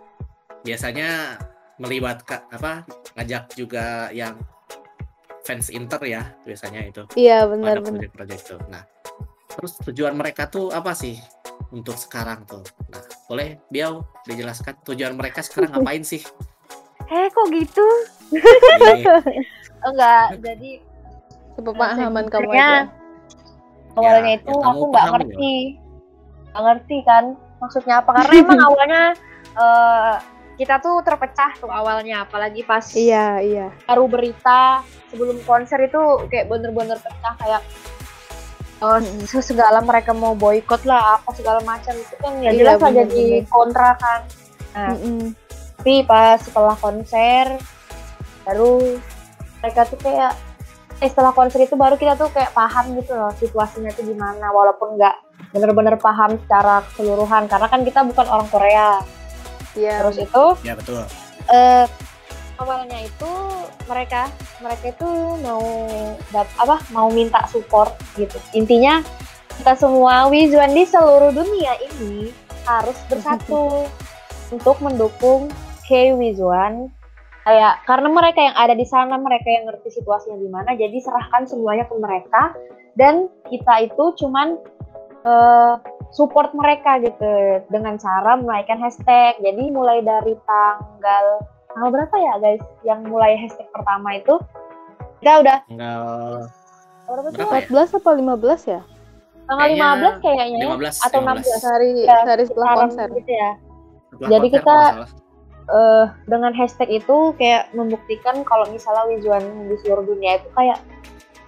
biasanya 0.62 1.38
melibatkan 1.78 2.46
apa 2.50 2.86
ngajak 3.14 3.50
juga 3.54 4.10
yang 4.14 4.38
fans 5.42 5.70
inter 5.70 5.98
ya 6.02 6.22
biasanya 6.46 6.86
itu 6.86 7.02
Iya, 7.14 7.42
ada 7.42 7.50
benar-benar. 7.50 7.98
project-project 7.98 8.42
tuh. 8.46 8.60
Nah, 8.70 8.86
terus 9.50 9.74
tujuan 9.82 10.14
mereka 10.14 10.46
tuh 10.46 10.70
apa 10.70 10.94
sih 10.94 11.18
untuk 11.72 11.96
sekarang 11.96 12.44
tuh? 12.44 12.60
Nah, 12.86 13.00
boleh 13.26 13.56
Biau 13.66 14.04
dijelaskan 14.22 14.76
tujuan 14.84 15.16
mereka 15.16 15.40
sekarang 15.40 15.72
ngapain 15.72 16.02
sih? 16.02 16.20
eh 17.04 17.28
kok 17.28 17.44
gitu 17.50 17.84
Ini, 18.30 19.04
enggak 19.82 20.38
jadi 20.38 20.70
Sepemahaman 21.52 22.24
kamu 22.26 22.50
aja. 22.50 22.88
awalnya 23.92 24.32
Ya, 24.32 24.38
itu 24.38 24.48
kamu 24.48 24.64
aku 24.64 24.84
nggak 24.88 25.06
ngerti 25.10 25.54
nggak 26.46 26.62
ngerti 26.62 26.96
kan 27.02 27.24
maksudnya 27.58 28.00
apa 28.00 28.10
karena 28.16 28.32
emang 28.34 28.60
awalnya 28.68 29.02
eh, 29.52 30.14
kita 30.54 30.78
tuh 30.78 31.00
terpecah 31.00 31.52
tuh 31.58 31.68
awalnya 31.68 32.24
apalagi 32.24 32.60
pas 32.62 32.84
Iya, 32.92 33.40
iya. 33.40 33.66
baru 33.84 34.08
berita 34.08 34.80
sebelum 35.08 35.36
konser 35.44 35.84
itu 35.84 36.00
kayak 36.28 36.48
bener-bener 36.48 36.96
pecah 36.96 37.34
kayak 37.36 37.60
eh, 38.82 38.98
Mm-mm. 38.98 39.22
se- 39.24 39.44
segala 39.44 39.78
mereka 39.80 40.10
mau 40.12 40.34
boykot 40.34 40.82
lah 40.82 41.16
apa 41.16 41.30
segala 41.32 41.62
macam 41.62 41.94
itu 41.94 42.14
kan 42.16 42.32
ya 42.36 42.50
Iya, 42.50 42.58
jelas 42.58 42.78
lah 42.78 42.90
jadi 42.92 43.06
bener-bener. 43.06 43.48
kontra 43.48 43.88
kan 43.96 44.20
Nah, 44.72 44.88
Mm-mm. 44.90 45.20
tapi 45.76 45.94
pas 46.02 46.38
setelah 46.38 46.74
konser 46.74 47.44
baru 48.42 48.98
mereka 49.58 49.84
tuh 49.84 49.98
kayak 49.98 50.32
eh 50.96 51.06
setelah 51.06 51.30
konser 51.30 51.60
itu 51.60 51.74
baru 51.74 51.94
kita 51.94 52.16
tuh 52.16 52.26
kayak 52.28 52.50
paham 52.50 52.94
gitu 52.96 53.12
loh 53.12 53.30
situasinya 53.32 53.90
tuh 53.90 54.02
gimana 54.02 54.48
walaupun 54.48 54.94
nggak 54.94 55.14
bener-bener 55.50 55.94
paham 55.96 56.38
secara 56.38 56.80
keseluruhan 56.88 57.46
karena 57.46 57.66
kan 57.66 57.82
kita 57.82 58.00
bukan 58.02 58.24
orang 58.24 58.48
Korea 58.48 59.02
Iya. 59.72 60.00
terus 60.00 60.18
itu 60.20 60.44
ya 60.62 60.72
betul. 60.72 61.02
eh 61.48 61.84
awalnya 62.60 62.98
itu 63.04 63.32
mereka 63.88 64.28
mereka 64.60 64.92
itu 64.92 65.10
mau 65.40 65.64
apa 66.34 66.76
mau 66.92 67.08
minta 67.08 67.44
support 67.48 67.96
gitu. 68.16 68.36
Intinya 68.56 69.00
kita 69.60 69.76
semua 69.76 70.26
Wizuan 70.32 70.72
di 70.72 70.84
seluruh 70.88 71.32
dunia 71.32 71.76
ini 71.92 72.32
harus 72.64 72.96
bersatu 73.08 73.86
untuk 74.54 74.76
mendukung 74.80 75.48
K 75.88 76.16
Wizuan 76.16 76.92
kayak 77.42 77.82
karena 77.90 78.06
mereka 78.06 78.38
yang 78.38 78.54
ada 78.54 78.74
di 78.78 78.86
sana 78.86 79.18
mereka 79.18 79.50
yang 79.50 79.66
ngerti 79.66 79.98
situasinya 79.98 80.38
gimana 80.38 80.78
jadi 80.78 80.94
serahkan 81.02 81.48
semuanya 81.48 81.84
ke 81.88 81.94
mereka. 81.98 82.54
Dan 82.92 83.32
kita 83.48 83.88
itu 83.88 84.04
cuman 84.20 84.60
eh, 85.24 85.74
support 86.12 86.52
mereka 86.52 87.00
gitu 87.00 87.64
dengan 87.72 87.96
cara 87.96 88.36
menaikkan 88.36 88.78
hashtag. 88.78 89.40
Jadi 89.40 89.72
mulai 89.72 90.04
dari 90.04 90.36
tanggal 90.44 91.24
tanggal 91.72 91.90
berapa 91.90 92.16
ya 92.16 92.34
guys? 92.38 92.62
Yang 92.82 93.00
mulai 93.08 93.32
hashtag 93.36 93.68
pertama 93.72 94.08
itu 94.16 94.34
kita 95.20 95.32
udah 95.40 95.58
Tinggal 95.66 96.00
berapa 97.06 97.28
tuh? 97.28 97.38
Berapa 97.38 97.56
ya? 97.58 97.66
14 97.68 97.98
apa 97.98 98.10
15 98.14 98.72
ya? 98.72 98.80
Tanggal 99.42 99.66
Kayaknya 99.68 99.86
15 99.90 100.24
kayaknya 100.24 100.46
ya? 100.46 100.66
15 100.70 101.06
atau 101.06 101.20
15. 101.20 101.26
16 101.26 101.62
Sehari, 101.62 101.90
Ya, 102.02 102.16
sehari 102.22 102.44
setelah 102.46 102.68
konser. 102.78 103.08
gitu 103.12 103.32
ya. 103.32 103.50
Setelah 104.12 104.28
Jadi 104.30 104.46
konser, 104.48 104.62
kita-. 104.62 105.20
Eh 105.62 106.06
dengan 106.26 106.52
hashtag 106.52 106.90
itu 106.90 107.16
kayak 107.38 107.70
membuktikan 107.70 108.42
kalau 108.42 108.66
misalnya 108.68 109.06
Wizuan 109.08 109.46
di 109.70 109.78
seluruh 109.78 110.02
dunia 110.02 110.42
itu 110.42 110.50
kayak 110.58 110.82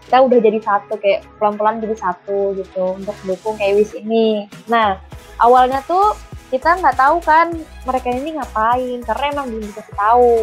kita 0.06 0.22
udah 0.22 0.38
jadi 0.38 0.58
satu 0.62 0.94
kayak 1.02 1.26
pelan-pelan 1.42 1.82
jadi 1.82 1.96
satu 1.98 2.54
gitu 2.54 2.94
untuk 2.94 3.16
dukung 3.26 3.58
kayak 3.58 3.82
Wis 3.82 3.90
ini. 3.98 4.46
Nah 4.70 5.02
awalnya 5.42 5.82
tuh 5.90 6.14
kita 6.54 6.78
nggak 6.78 6.94
tahu 6.94 7.18
kan 7.18 7.50
mereka 7.82 8.08
ini 8.08 8.38
ngapain 8.38 9.02
karena 9.02 9.24
emang 9.34 9.46
belum 9.50 9.64
dikasih 9.66 9.96
tahu. 9.98 10.34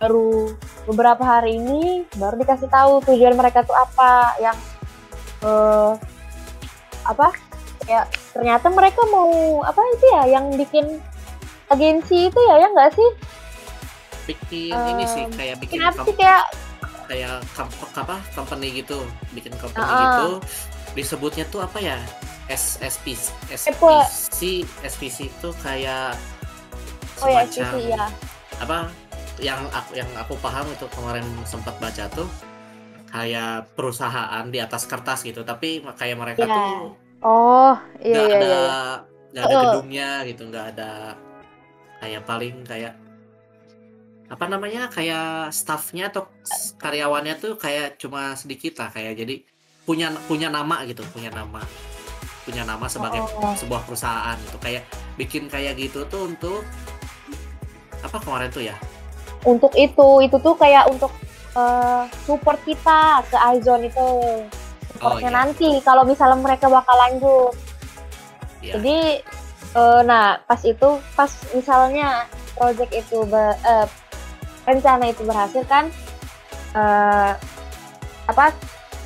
Baru 0.00 0.56
beberapa 0.88 1.20
hari 1.22 1.56
ini 1.56 2.08
baru 2.16 2.40
dikasih 2.40 2.68
tahu 2.68 3.04
tujuan 3.04 3.36
mereka 3.36 3.60
tuh 3.60 3.76
apa 3.76 4.32
yang 4.40 4.56
eh 5.44 5.92
apa 7.04 7.36
ya 7.84 8.08
ternyata 8.32 8.72
mereka 8.72 9.04
mau 9.12 9.60
apa 9.60 9.80
itu 9.92 10.04
ya 10.08 10.22
yang 10.34 10.48
bikin 10.56 10.96
agensi 11.68 12.32
itu 12.32 12.40
ya 12.40 12.54
ya 12.58 12.68
nggak 12.72 12.90
sih? 12.96 13.10
Bikin 14.24 14.72
ini 14.72 15.04
sih 15.04 15.24
kayak 15.30 15.56
bikin 15.60 15.78
kom- 15.92 16.08
sih 16.08 16.16
kayak 16.16 16.44
kayak 17.04 17.44
apa 17.94 18.16
company 18.32 18.80
gitu 18.80 19.04
bikin 19.36 19.52
company 19.60 19.84
Ah. 19.84 20.00
gitu. 20.00 20.30
Disebutnya 20.96 21.44
tuh 21.46 21.60
apa 21.60 21.76
ya 21.76 22.00
S 22.46 22.76
SP 22.78 23.16
Apa? 23.16 24.04
SPC 24.04 24.62
SPC 24.84 25.18
itu 25.32 25.48
kayak 25.60 26.14
oh 27.20 27.28
ya 27.28 27.42
SPC 27.46 27.74
ya 27.88 28.04
apa 28.60 28.92
yang 29.40 29.64
aku 29.72 29.90
yang 29.96 30.10
aku 30.14 30.36
paham 30.38 30.68
itu 30.70 30.86
kemarin 30.92 31.24
sempat 31.42 31.74
baca 31.80 32.06
tuh 32.12 32.28
kayak 33.08 33.72
perusahaan 33.74 34.44
di 34.46 34.58
atas 34.58 34.84
kertas 34.84 35.22
gitu 35.22 35.42
tapi 35.42 35.82
kayak 35.96 36.16
mereka 36.18 36.44
Iya. 36.44 36.54
tuh 36.54 36.88
Oh, 37.24 37.72
iya 38.04 38.20
nggak 38.20 38.26
iya 38.28 38.36
ada 38.36 38.44
iya. 38.44 38.68
nggak 39.32 39.42
ada 39.42 39.48
Heeh. 39.48 39.62
gedungnya 39.64 40.08
gitu 40.28 40.42
nggak 40.52 40.66
ada 40.76 40.92
kayak 41.98 42.22
paling 42.28 42.54
kayak 42.68 42.94
apa 44.28 44.44
namanya 44.44 44.92
kayak 44.92 45.48
staffnya 45.48 46.12
atau 46.12 46.28
karyawannya 46.76 47.34
tuh 47.40 47.56
kayak 47.56 47.96
cuma 47.96 48.36
sedikit 48.36 48.76
lah 48.76 48.92
kayak 48.92 49.16
jadi 49.16 49.40
punya 49.84 50.12
punya 50.28 50.48
nama 50.48 50.84
gitu 50.84 51.00
punya 51.12 51.32
nama 51.32 51.64
punya 52.44 52.62
nama 52.62 52.84
sebagai 52.86 53.24
Oh. 53.24 53.56
sebuah 53.56 53.82
perusahaan 53.88 54.36
gitu. 54.44 54.56
Kayak 54.60 54.84
bikin 55.16 55.48
kayak 55.48 55.80
gitu 55.80 56.04
tuh 56.06 56.28
untuk 56.28 56.62
apa 58.04 58.16
kemarin 58.20 58.52
tuh 58.52 58.62
ya? 58.62 58.76
Untuk 59.44 59.72
itu 59.74 60.08
itu 60.20 60.36
tuh 60.38 60.54
kayak 60.56 60.88
untuk 60.92 61.10
eh, 61.56 62.02
support 62.28 62.60
kita 62.68 63.24
ke 63.28 63.36
Aizon 63.36 63.88
itu. 63.88 64.08
Supportnya 64.94 65.30
iya. 65.32 65.38
nanti 65.42 65.68
kalau 65.80 66.04
misalnya 66.04 66.38
mereka 66.38 66.68
bakal 66.68 66.94
lanjut. 66.94 67.54
Ya 68.60 68.76
jadi 68.78 69.24
eh, 69.74 70.00
nah 70.04 70.38
pas 70.44 70.60
itu 70.62 71.00
pas 71.16 71.28
misalnya 71.52 72.28
project 72.54 72.92
itu 72.92 73.24
be- 73.26 73.58
eh, 73.64 73.86
rencana 74.64 75.12
itu 75.12 75.20
berhasil 75.24 75.60
kan 75.68 75.88
eh, 76.72 77.32
apa 78.24 78.56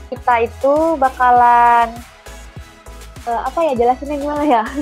kita 0.09 0.35
itu 0.47 0.75
bakalan 0.97 1.91
eh, 3.29 3.41
apa 3.45 3.59
ya 3.63 3.73
jelasinnya 3.77 4.17
gimana 4.17 4.45
ya 4.45 4.63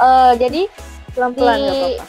Eh, 0.00 0.32
jadi 0.40 0.64
Pelan-pelan 1.12 1.60
di-. 1.60 2.00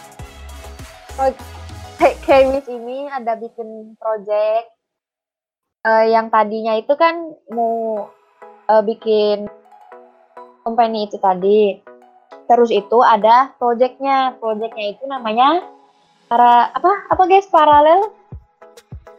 Kayak 1.99 2.15
Kemis 2.23 2.65
ini 2.71 3.06
ada 3.12 3.36
bikin 3.36 3.99
project 3.99 4.71
eh, 5.84 6.06
yang 6.10 6.32
tadinya 6.32 6.80
itu 6.80 6.95
kan 6.95 7.36
mau 7.51 8.08
eh, 8.71 8.84
bikin 8.88 9.51
company 10.63 11.12
itu 11.12 11.19
tadi. 11.19 11.84
Terus 12.47 12.71
itu 12.71 13.04
ada 13.04 13.51
projectnya, 13.60 14.39
projectnya 14.39 14.95
itu 14.95 15.04
namanya 15.04 15.67
para 16.32 16.71
apa 16.71 17.12
apa 17.12 17.23
guys 17.27 17.47
paralel 17.51 18.08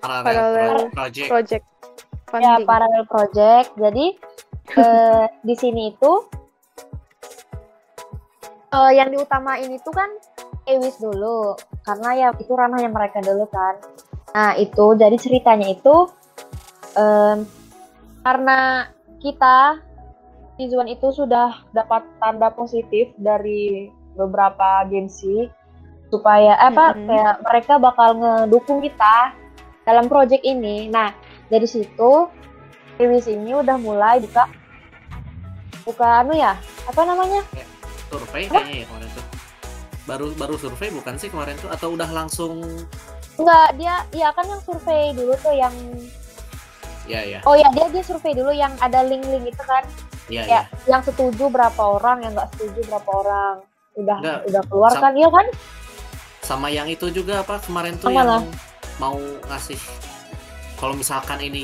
paralel, 0.01 0.25
paralel 0.25 0.73
pro- 0.89 0.91
project 0.97 1.29
Project 1.29 1.65
ya 2.41 2.55
paralel 2.65 3.05
project. 3.05 3.69
Jadi 3.77 4.17
eh, 4.71 5.27
di 5.43 5.55
sini 5.59 5.91
itu 5.91 6.13
eh, 8.71 8.93
yang 8.95 9.11
diutamain 9.11 9.71
itu 9.71 9.91
kan 9.91 10.11
Ewis 10.63 10.95
dulu 11.03 11.59
karena 11.83 12.11
ya 12.15 12.29
itu 12.39 12.53
ranahnya 12.55 12.87
mereka 12.87 13.19
dulu 13.19 13.51
kan. 13.51 13.75
Nah 14.33 14.55
itu 14.55 14.95
jadi 14.95 15.17
ceritanya 15.19 15.75
itu 15.75 16.07
em, 16.95 17.43
karena 18.23 18.89
kita 19.19 19.83
Tizuan 20.53 20.87
itu 20.87 21.09
sudah 21.11 21.65
dapat 21.73 22.05
tanda 22.21 22.53
positif 22.53 23.11
dari 23.19 23.89
beberapa 24.15 24.85
agensi 24.85 25.49
supaya 26.13 26.55
eh, 26.61 26.69
apa 26.71 26.95
Mm-mm. 26.95 27.09
kayak 27.09 27.37
mereka 27.43 27.75
bakal 27.81 28.11
ngedukung 28.21 28.79
kita 28.85 29.35
dalam 29.83 30.07
project 30.07 30.45
ini. 30.47 30.87
Nah 30.87 31.11
dari 31.51 31.67
situ 31.67 32.31
Ewis 33.03 33.27
ini 33.27 33.51
udah 33.51 33.75
mulai 33.83 34.23
buka. 34.23 34.47
Buka 35.83 36.23
anu 36.23 36.39
ya? 36.39 36.55
Apa 36.87 37.03
namanya? 37.03 37.43
Survei 38.07 38.47
kayaknya 38.47 38.85
ya 38.85 38.87
kemarin 38.87 39.09
tuh. 39.11 39.27
Baru 40.07 40.27
baru 40.39 40.55
survei 40.55 40.95
bukan 40.95 41.19
sih 41.19 41.27
kemarin 41.27 41.59
tuh? 41.59 41.67
Atau 41.75 41.99
udah 41.99 42.07
langsung? 42.15 42.63
Enggak, 43.35 43.69
dia 43.75 43.95
ya 44.15 44.31
kan 44.31 44.47
yang 44.47 44.63
survei 44.63 45.11
dulu 45.17 45.35
tuh 45.43 45.55
yang 45.57 45.75
ya 47.03 47.19
ya 47.27 47.43
oh 47.51 47.59
ya 47.59 47.67
dia 47.75 47.91
dia 47.91 48.05
survei 48.07 48.31
dulu 48.31 48.55
yang 48.55 48.71
ada 48.79 49.03
link-link 49.03 49.51
itu 49.51 49.63
kan. 49.67 49.83
ya 50.31 50.47
Ya, 50.47 50.47
ya 50.47 50.63
yang 50.87 51.03
setuju 51.03 51.51
berapa 51.51 51.83
orang, 51.83 52.23
yang 52.23 52.33
nggak 52.39 52.55
setuju 52.55 52.87
berapa 52.87 53.11
orang. 53.11 53.57
Udah 53.99 54.19
Enggak, 54.23 54.39
udah 54.47 54.63
keluar 54.71 54.93
kan? 54.95 55.13
Iya 55.19 55.29
kan? 55.35 55.47
sama 56.43 56.69
yang 56.75 56.91
itu 56.91 57.07
juga 57.11 57.43
apa? 57.43 57.59
Kemarin 57.63 57.95
tuh 57.99 58.11
Apa 58.11 58.23
yang 58.23 58.47
mau 58.99 59.19
ngasih 59.51 59.79
kalau 60.83 60.99
misalkan 60.99 61.39
ini 61.39 61.63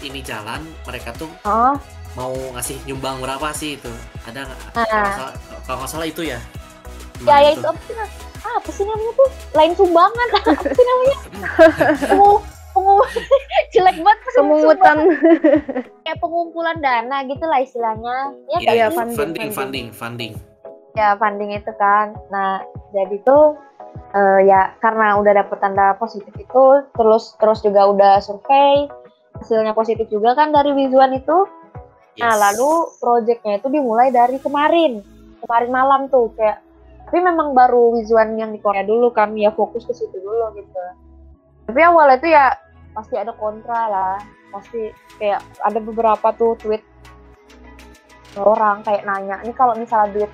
ini 0.00 0.24
jalan 0.24 0.64
mereka 0.88 1.12
tuh 1.12 1.28
Oh, 1.44 1.76
mau 2.16 2.32
ngasih 2.56 2.80
nyumbang 2.88 3.20
berapa 3.20 3.52
sih 3.52 3.76
itu 3.76 3.92
ada 4.24 4.48
nggak 4.48 4.58
Nah. 4.72 5.36
kalau 5.68 5.84
nggak 5.84 5.90
salah, 5.92 6.08
itu 6.08 6.24
ya 6.24 6.40
ya 7.28 7.36
ya 7.44 7.50
itu 7.52 7.66
apa 7.68 7.80
sih? 7.84 7.94
Ah, 8.44 8.54
apa 8.58 8.68
sih 8.74 8.84
namanya 8.84 9.12
tuh? 9.16 9.30
Lain 9.54 9.72
sumbangan. 9.78 10.28
apa 10.40 10.52
sih 10.72 10.84
namanya? 10.84 11.18
Pengu 12.10 12.32
pengu 12.74 12.94
jelek 13.72 13.96
banget 14.02 14.18
Pemungutan 14.34 14.96
kayak 16.02 16.18
pengumpulan 16.18 16.76
dana 16.82 17.22
gitu 17.28 17.44
lah 17.46 17.60
istilahnya. 17.62 18.16
Ya 18.64 18.90
kan? 18.90 19.12
Funding, 19.14 19.14
funding 19.14 19.48
funding. 19.52 19.52
funding 19.54 19.86
funding 19.92 20.32
ya 20.94 21.18
funding 21.18 21.50
itu 21.52 21.72
kan. 21.76 22.14
Nah, 22.30 22.62
jadi 22.94 23.18
tuh 23.26 23.58
eh, 24.14 24.40
ya 24.46 24.78
karena 24.78 25.18
udah 25.18 25.32
dapet 25.34 25.58
tanda 25.58 25.98
positif 25.98 26.30
itu, 26.38 26.64
terus 26.94 27.34
terus 27.42 27.58
juga 27.60 27.90
udah 27.90 28.22
survei, 28.22 28.86
hasilnya 29.42 29.74
positif 29.74 30.06
juga 30.08 30.38
kan 30.38 30.54
dari 30.54 30.70
Wizuan 30.70 31.18
itu. 31.18 31.50
Nah, 32.22 32.38
Yes. 32.38 32.38
lalu 32.38 32.70
proyeknya 33.02 33.58
itu 33.58 33.68
dimulai 33.74 34.14
dari 34.14 34.38
kemarin, 34.38 35.02
kemarin 35.42 35.70
malam 35.74 36.00
tuh 36.06 36.30
kayak. 36.38 36.62
Tapi 37.04 37.18
memang 37.20 37.52
baru 37.52 37.98
Wizuan 37.98 38.38
yang 38.38 38.54
di 38.54 38.62
Korea 38.62 38.86
dulu 38.86 39.10
kan, 39.10 39.34
ya 39.34 39.50
fokus 39.50 39.84
ke 39.84 39.92
situ 39.92 40.14
dulu 40.22 40.54
gitu. 40.56 40.78
Tapi 41.68 41.80
awalnya 41.82 42.16
itu 42.22 42.28
ya 42.30 42.54
pasti 42.94 43.18
ada 43.18 43.34
kontra 43.34 43.90
lah, 43.90 44.16
pasti 44.54 44.94
kayak 45.18 45.42
ada 45.66 45.78
beberapa 45.82 46.30
tuh 46.38 46.54
tweet 46.62 46.82
orang 48.38 48.82
kayak 48.82 49.06
nanya, 49.06 49.42
ini 49.46 49.54
kalau 49.54 49.74
misalnya 49.78 50.10
duit 50.14 50.32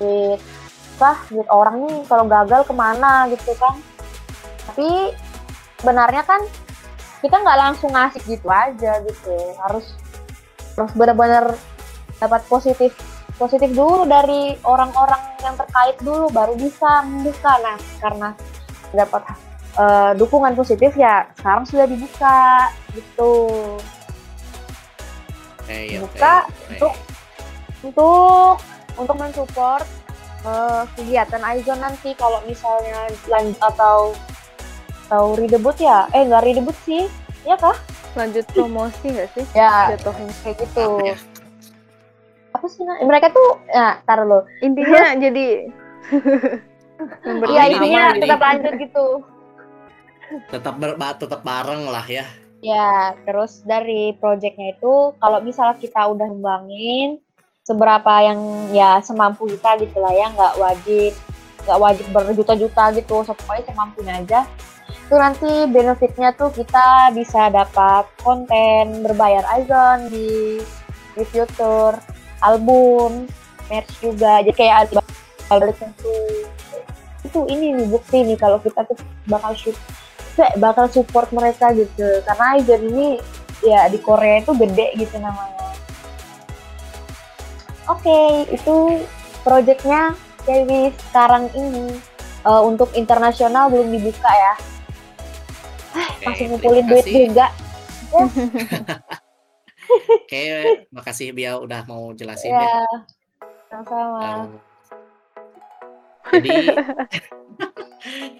duit 0.00 0.40
apa 0.98 1.30
duit 1.30 1.46
orang 1.46 1.86
nih 1.86 2.02
kalau 2.10 2.26
gagal 2.26 2.66
ke 2.66 2.74
mana 2.74 3.30
gitu 3.30 3.54
kan. 3.54 3.78
Tapi 4.66 5.14
benarnya 5.86 6.26
kan 6.26 6.42
kita 7.22 7.38
nggak 7.38 7.58
langsung 7.62 7.94
ngasih 7.94 8.18
gitu 8.26 8.50
aja 8.50 8.98
gitu. 9.06 9.36
Harus 9.62 9.94
harus 10.74 10.92
benar-benar 10.98 11.54
dapat 12.18 12.42
positif 12.50 12.90
positif 13.38 13.70
dulu 13.70 14.02
dari 14.10 14.58
orang-orang 14.66 15.22
yang 15.46 15.54
terkait 15.54 15.94
dulu 16.02 16.26
baru 16.34 16.58
bisa 16.58 17.06
membuka. 17.06 17.54
Nah 17.62 17.78
karena 18.02 18.28
dapat 18.90 19.22
eh, 19.78 20.12
dukungan 20.18 20.58
positif 20.58 20.98
ya 20.98 21.30
sekarang 21.38 21.62
sudah 21.62 21.86
dibuka 21.86 22.74
gitu. 22.90 23.32
Eh, 25.70 25.94
iya, 25.94 25.98
Buka 26.02 26.48
untuk 26.74 26.94
untuk 27.86 28.56
untuk 28.98 29.14
mensupport 29.14 29.86
eh, 30.44 30.82
kegiatan 30.94 31.42
Aizon 31.42 31.80
nanti 31.80 32.14
kalau 32.14 32.38
misalnya 32.44 33.10
lanjut 33.26 33.58
atau 33.62 34.12
atau 35.08 35.24
redebut 35.34 35.76
ya. 35.80 36.06
Eh 36.12 36.26
nggak 36.28 36.44
redebut 36.44 36.76
sih. 36.84 37.08
Ya 37.42 37.56
kah? 37.56 37.74
Lanjut 38.14 38.44
promosi 38.52 39.08
nggak 39.08 39.30
sih? 39.32 39.44
Ya 39.56 39.96
jatuhnya 39.96 40.34
kayak 40.44 40.56
gitu. 40.62 40.86
Ya? 41.00 41.16
apa 42.58 42.66
sih 42.66 42.82
Nak? 42.82 43.06
mereka 43.06 43.26
tuh 43.30 43.48
ya 43.70 44.02
taruh 44.02 44.26
lo 44.26 44.40
intinya 44.64 45.14
jadi 45.24 45.46
iya 47.46 47.62
Ini 47.70 47.74
intinya 47.78 48.04
tetap 48.18 48.40
lanjut 48.42 48.74
gitu. 48.80 49.06
Tetap 50.50 50.74
ber 50.82 50.98
tetap 50.98 51.40
bareng 51.46 51.86
lah 51.86 52.02
ya. 52.10 52.26
Ya 52.58 53.14
terus 53.22 53.62
dari 53.62 54.16
projectnya 54.18 54.74
itu 54.74 55.14
kalau 55.22 55.38
misalnya 55.38 55.78
kita 55.78 56.10
udah 56.10 56.26
ngembangin 56.26 57.22
seberapa 57.68 58.12
yang 58.24 58.40
ya 58.72 59.04
semampu 59.04 59.44
kita 59.44 59.76
gitu 59.84 60.00
lah 60.00 60.08
ya 60.16 60.32
nggak 60.32 60.54
wajib 60.56 61.12
nggak 61.68 61.78
wajib 61.84 62.06
berjuta-juta 62.08 62.84
gitu. 62.96 63.20
Pokoknya 63.28 63.62
semampunya 63.68 64.14
aja. 64.24 64.40
Itu 64.88 65.20
nanti 65.20 65.68
benefitnya 65.68 66.32
tuh 66.32 66.48
kita 66.48 67.12
bisa 67.12 67.52
dapat 67.52 68.08
konten 68.24 69.04
berbayar 69.04 69.44
Aizon 69.52 70.08
di 70.08 70.56
di 71.12 71.24
future. 71.28 72.00
Album 72.40 73.28
merch 73.68 73.92
juga. 74.00 74.40
Jadi 74.40 74.54
kayak 74.56 74.76
ada 74.88 75.02
balik 75.52 75.76
itu 75.76 76.12
itu 77.26 77.38
ini 77.50 77.76
nih 77.76 77.86
bukti 77.90 78.24
nih 78.24 78.38
kalau 78.40 78.56
kita 78.62 78.86
tuh 78.88 78.96
bakal 79.28 79.52
bakal 80.56 80.86
support 80.88 81.28
mereka 81.36 81.74
gitu. 81.76 82.24
Karena 82.24 82.56
Aizen 82.56 82.80
ini 82.94 83.20
ya 83.60 83.90
di 83.90 83.98
Korea 84.00 84.40
itu 84.40 84.54
gede 84.54 84.94
gitu 84.96 85.18
namanya 85.18 85.67
oke 87.88 88.00
okay, 88.00 88.46
itu 88.52 89.02
projectnya 89.42 90.12
jadi 90.44 90.92
sekarang 91.10 91.50
ini 91.56 91.98
uh, 92.44 92.62
untuk 92.64 92.92
internasional 92.94 93.68
belum 93.68 93.90
dibuka 93.92 94.30
ya 94.30 94.54
okay, 95.92 96.26
masih 96.28 96.44
ngumpulin 96.52 96.86
duit 96.86 97.06
juga 97.08 97.48
yes. 98.14 98.32
Oke, 99.88 100.44
makasih 100.92 101.32
Bia 101.32 101.56
udah 101.56 101.80
mau 101.88 102.12
jelasin 102.12 102.52
ya. 102.52 102.60
ya. 102.60 102.84
Sama-sama. 103.72 104.20
Um, 104.20 104.48
jadi 106.36 106.76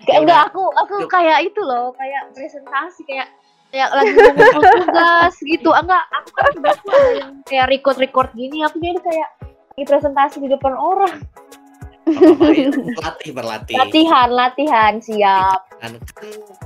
kayak 0.05 0.21
enggak 0.29 0.41
aku 0.53 0.63
aku 0.77 0.95
kayak 1.09 1.49
itu 1.49 1.61
loh 1.65 1.91
kayak 1.97 2.29
presentasi 2.37 3.01
kayak 3.09 3.29
kayak 3.73 3.89
lagi 3.97 4.13
ngomong 4.13 4.63
tugas 4.85 5.35
gitu 5.41 5.71
enggak 5.73 6.05
aku 6.13 6.31
kan 6.37 6.53
ada 6.53 6.73
yang 7.17 7.33
kayak 7.49 7.67
record 7.73 7.97
record 7.97 8.31
gini 8.37 8.61
aku 8.61 8.77
jadi 8.77 9.01
kayak 9.01 9.29
lagi 9.79 9.95
presentasi 9.95 10.37
di 10.43 10.51
depan 10.51 10.75
orang. 10.75 11.23
Berlatih 12.11 13.31
berlatih 13.31 13.77
latihan 13.79 14.29
latihan 14.35 14.99
siap. 14.99 15.71
Kan 15.79 16.03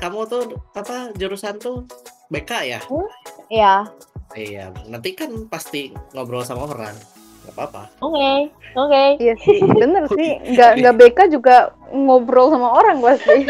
kamu 0.00 0.24
tuh 0.24 0.56
apa 0.72 1.12
jurusan 1.20 1.60
tuh 1.60 1.84
BK 2.32 2.50
ya? 2.64 2.80
Hmm? 2.88 3.04
iya. 3.52 3.84
Iya 4.32 4.72
nanti 4.88 5.12
kan 5.12 5.28
pasti 5.52 5.92
ngobrol 6.16 6.40
sama 6.40 6.72
orang. 6.72 6.96
Nggak 7.44 7.52
apa-apa. 7.52 7.82
Oke 8.00 8.16
okay. 8.16 8.38
oke. 8.80 8.88
Okay. 8.88 9.08
iya 9.20 9.34
sih 9.44 9.60
bener 9.60 10.08
sih. 10.16 10.30
Nggak 10.56 10.72
nggak 10.80 10.94
BK 10.96 11.18
juga 11.36 11.56
ngobrol 11.92 12.48
sama 12.48 12.68
orang 12.80 12.96
pasti. 13.04 13.44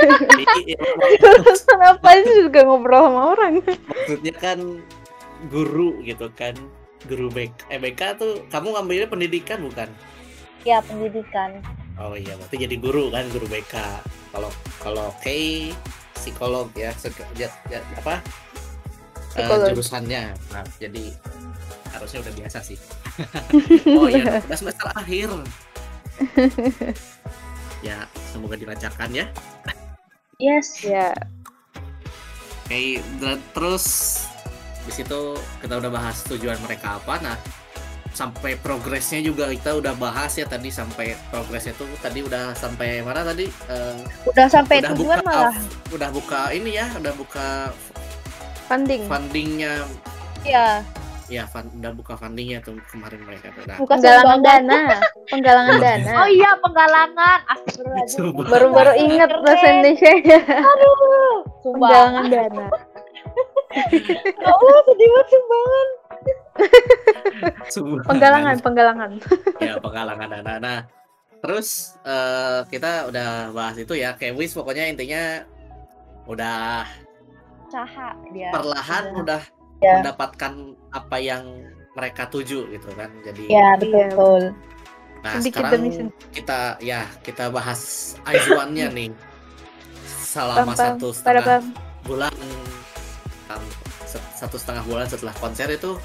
Kenapa 1.71 2.09
sih 2.19 2.51
juga 2.51 2.67
ngobrol 2.67 3.03
sama 3.07 3.23
orang. 3.39 3.63
Maksudnya 3.63 4.35
kan 4.43 4.59
guru 5.55 6.03
gitu 6.03 6.27
kan 6.35 6.59
guru 7.07 7.27
BK 7.29 7.69
eh 7.69 7.79
BK 7.81 8.01
tuh 8.19 8.33
kamu 8.49 8.79
ngambilnya 8.79 9.09
pendidikan 9.11 9.59
bukan? 9.63 9.89
Ya 10.63 10.79
pendidikan. 10.85 11.59
Oh 11.99 12.17
iya 12.17 12.35
berarti 12.39 12.57
jadi 12.63 12.77
guru 12.79 13.11
kan 13.13 13.27
guru 13.31 13.47
BK 13.51 13.75
kalau 14.33 14.51
kalau 14.81 15.09
Kay 15.21 15.75
psikolog 16.17 16.71
ya, 16.79 16.95
ya, 17.37 17.51
ya 17.69 17.79
apa? 17.99 18.23
Uh, 19.37 19.69
jurusannya. 19.73 20.33
Nah 20.55 20.65
jadi 20.79 21.13
harusnya 21.93 22.25
udah 22.25 22.35
biasa 22.37 22.59
sih. 22.65 22.79
Oh 23.99 24.09
iya 24.09 24.41
udah 24.41 24.57
semester 24.57 24.89
akhir. 24.97 25.29
Ya 27.83 28.07
semoga 28.31 28.55
dilancarkan 28.55 29.11
ya. 29.11 29.27
Yes 30.39 30.87
ya. 30.87 31.11
Oke 32.71 33.03
okay, 33.03 33.43
terus 33.51 33.87
di 34.83 34.93
situ 34.93 35.39
kita 35.63 35.79
udah 35.79 35.91
bahas 35.91 36.23
tujuan 36.27 36.59
mereka 36.63 36.99
apa. 36.99 37.17
Nah 37.23 37.37
sampai 38.13 38.61
progresnya 38.61 39.25
juga 39.25 39.49
kita 39.49 39.73
udah 39.81 39.97
bahas 39.97 40.37
ya 40.37 40.45
tadi 40.45 40.69
sampai 40.69 41.17
progresnya 41.33 41.73
tuh 41.81 41.89
tadi 41.99 42.21
udah 42.21 42.53
sampai 42.53 43.01
mana 43.01 43.25
tadi? 43.25 43.49
Uh, 43.67 43.97
udah 44.29 44.47
sampai 44.53 44.85
udah 44.85 44.93
tujuan 44.93 45.19
buka, 45.25 45.33
malah. 45.33 45.57
udah 45.97 46.09
buka 46.13 46.41
ini 46.53 46.77
ya 46.77 46.87
udah 47.01 47.13
buka 47.17 47.73
funding. 48.69 49.09
fundingnya. 49.09 49.89
Iya. 50.45 50.85
Ya 51.33 51.49
fund, 51.49 51.73
udah 51.81 51.97
buka 51.97 52.13
fundingnya 52.21 52.61
tuh 52.61 52.77
kemarin 52.93 53.25
mereka 53.25 53.49
tuh. 53.57 53.65
Nah. 53.65 53.81
penggalangan 53.81 54.41
dana. 54.45 55.01
Penggalangan 55.33 55.77
dana. 55.81 56.11
Oh 56.21 56.29
iya 56.29 56.51
penggalangan. 56.61 57.39
Baru-baru 58.53 58.93
inget 59.01 59.33
bahasa 59.41 59.67
Indonesia. 59.73 60.13
Ya 60.21 60.41
aduh. 60.45 61.37
Penggalangan 61.65 62.25
dana 62.29 62.92
oh 64.49 64.79
sedih 64.87 65.09
banget 65.09 65.27
sumbangan. 65.33 65.89
Penggalangan 68.07 68.57
penggalangan. 68.61 69.11
Ya 69.61 69.75
penggalangan 69.81 70.29
dana 70.29 70.55
nah 70.61 70.79
terus 71.43 71.99
uh, 72.07 72.63
kita 72.71 73.11
udah 73.11 73.51
bahas 73.51 73.75
itu 73.75 73.99
ya 73.99 74.15
kayak 74.15 74.39
wis 74.39 74.55
pokoknya 74.55 74.87
intinya 74.87 75.43
udah 76.31 76.87
usaha 77.67 78.15
dia. 78.31 78.55
perlahan 78.55 79.11
udah 79.19 79.43
ya. 79.83 79.99
mendapatkan 79.99 80.79
apa 80.95 81.17
yang 81.19 81.43
mereka 81.99 82.31
tuju 82.31 82.71
gitu 82.71 82.89
kan. 82.95 83.11
Jadi 83.27 83.51
ya 83.51 83.75
betul. 83.75 84.55
Nah 85.23 85.33
Sedikit 85.39 85.67
sekarang 85.67 86.11
kita 86.31 86.61
ya 86.79 87.07
kita 87.27 87.51
bahas 87.51 88.15
Aizuan-nya 88.23 88.87
nih. 88.95 89.11
Selama 90.05 90.73
bam, 90.73 90.79
satu 90.79 91.09
setengah 91.13 91.45
bam. 91.61 91.65
bulan 92.07 92.33
satu 94.37 94.57
setengah 94.61 94.85
bulan 94.85 95.07
setelah 95.09 95.35
konser 95.41 95.69
itu 95.73 95.97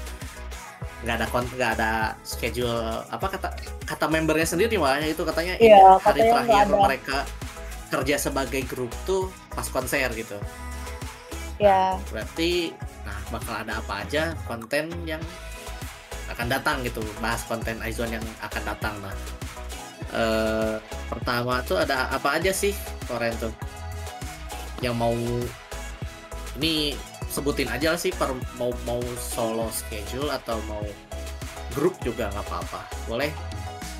nggak 0.98 1.14
ada 1.14 1.26
nggak 1.30 1.72
ada 1.78 1.92
schedule 2.26 3.06
apa 3.06 3.26
kata 3.30 3.48
kata 3.86 4.04
membernya 4.10 4.48
sendiri 4.50 4.74
makanya 4.82 5.08
itu 5.14 5.22
katanya 5.22 5.54
ya, 5.62 5.94
hari 6.02 6.26
terakhir 6.26 6.66
mereka 6.74 7.18
kerja 7.88 8.16
sebagai 8.18 8.66
grup 8.66 8.90
tuh 9.06 9.30
pas 9.54 9.64
konser 9.70 10.10
gitu. 10.12 10.36
Ya 11.58 11.96
berarti 12.10 12.74
nah 13.06 13.18
bakal 13.30 13.54
ada 13.62 13.78
apa 13.78 14.04
aja 14.04 14.34
konten 14.44 14.90
yang 15.06 15.22
akan 16.28 16.46
datang 16.50 16.82
gitu. 16.82 17.00
Bahas 17.22 17.46
konten 17.46 17.78
Aizwan 17.78 18.12
yang 18.12 18.26
akan 18.42 18.62
datang 18.66 18.94
nah. 19.00 19.16
Eh, 20.08 20.74
pertama 21.08 21.60
tuh 21.62 21.78
ada 21.78 22.08
apa 22.10 22.40
aja 22.40 22.50
sih 22.50 22.74
Koren 23.06 23.32
tuh? 23.38 23.54
Yang 24.82 24.94
mau 24.98 25.14
ini 26.58 26.98
sebutin 27.38 27.70
aja 27.70 27.94
sih 27.94 28.10
per 28.10 28.34
mau 28.58 28.74
mau 28.82 28.98
solo 29.14 29.70
schedule 29.70 30.26
atau 30.26 30.58
mau 30.66 30.82
grup 31.70 31.94
juga 32.02 32.34
nggak 32.34 32.42
apa-apa 32.50 32.82
boleh 33.06 33.30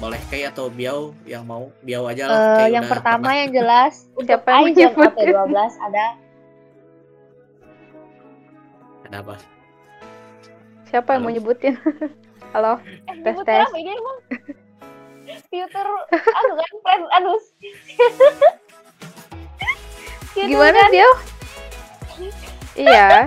boleh 0.02 0.18
kayak 0.26 0.58
atau 0.58 0.66
biau 0.66 1.14
yang 1.22 1.46
mau 1.46 1.70
biau 1.86 2.10
aja 2.10 2.26
lah 2.26 2.34
uh, 2.34 2.66
yang 2.66 2.82
pertama 2.90 3.30
pernah. 3.30 3.38
yang 3.38 3.50
jelas 3.54 4.10
untuk 4.18 4.42
Aizwan 4.42 5.14
AT12 5.14 5.54
ada 5.86 6.04
ada 9.06 9.24
apa? 9.24 9.40
Siapa 10.92 11.16
yang 11.16 11.22
mau 11.24 11.32
nyebutin? 11.32 11.80
Halo, 12.52 12.76
eh, 12.84 13.16
tes 13.24 13.40
tes. 13.40 13.64
Apa 13.64 13.76
ini 13.80 13.96
emang? 13.96 14.18
Filter, 15.48 15.86
aduh 16.12 16.54
kan, 16.60 16.72
friend, 16.84 17.04
aduh. 17.16 17.40
Gimana 20.36 20.76
kan? 20.76 20.92
dia? 20.92 21.08
Iya. 22.78 23.26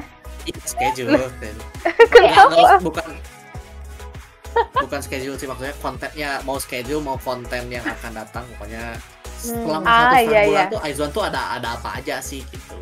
Schedule. 0.66 1.30
Kenapa? 2.14 2.82
bukan 2.82 3.10
bukan 4.52 5.00
schedule 5.00 5.38
sih 5.40 5.48
maksudnya 5.48 5.76
kontennya 5.80 6.30
mau 6.44 6.58
schedule 6.60 7.00
mau 7.00 7.18
konten 7.22 7.72
yang 7.72 7.86
akan 7.88 8.12
datang 8.12 8.44
pokoknya 8.56 9.00
selama 9.42 9.82
hmm. 9.82 9.88
satu 9.88 10.16
ah, 10.16 10.20
iya, 10.22 10.42
bulan 10.46 10.66
iya. 10.68 10.74
tuh 10.74 10.80
Aizwan 10.84 11.10
tuh 11.16 11.24
ada 11.26 11.42
ada 11.58 11.68
apa 11.80 11.90
aja 11.98 12.16
sih 12.22 12.44
gitu 12.52 12.78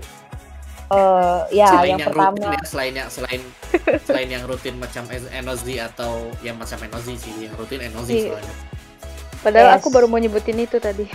uh, 0.91 1.45
ya 1.53 1.69
selain 1.71 1.95
yang, 1.95 1.99
yang 2.01 2.07
pertama 2.11 2.35
rutin 2.35 2.51
ya, 2.51 2.61
selain 2.65 2.93
yang 2.97 3.09
selain 3.09 3.41
selain 4.07 4.29
yang 4.29 4.43
rutin 4.49 4.75
macam 4.81 5.03
Enozi 5.11 5.75
atau 5.79 6.11
yang 6.43 6.57
macam 6.57 6.77
Enozi 6.83 7.13
sih 7.15 7.33
yang 7.47 7.53
rutin 7.55 7.79
Enozi 7.85 8.13
iya. 8.17 8.25
soalnya 8.33 8.55
padahal 9.39 9.67
yes. 9.71 9.77
aku 9.79 9.87
baru 9.93 10.05
mau 10.11 10.19
nyebutin 10.19 10.57
itu 10.59 10.77
tadi 10.81 11.05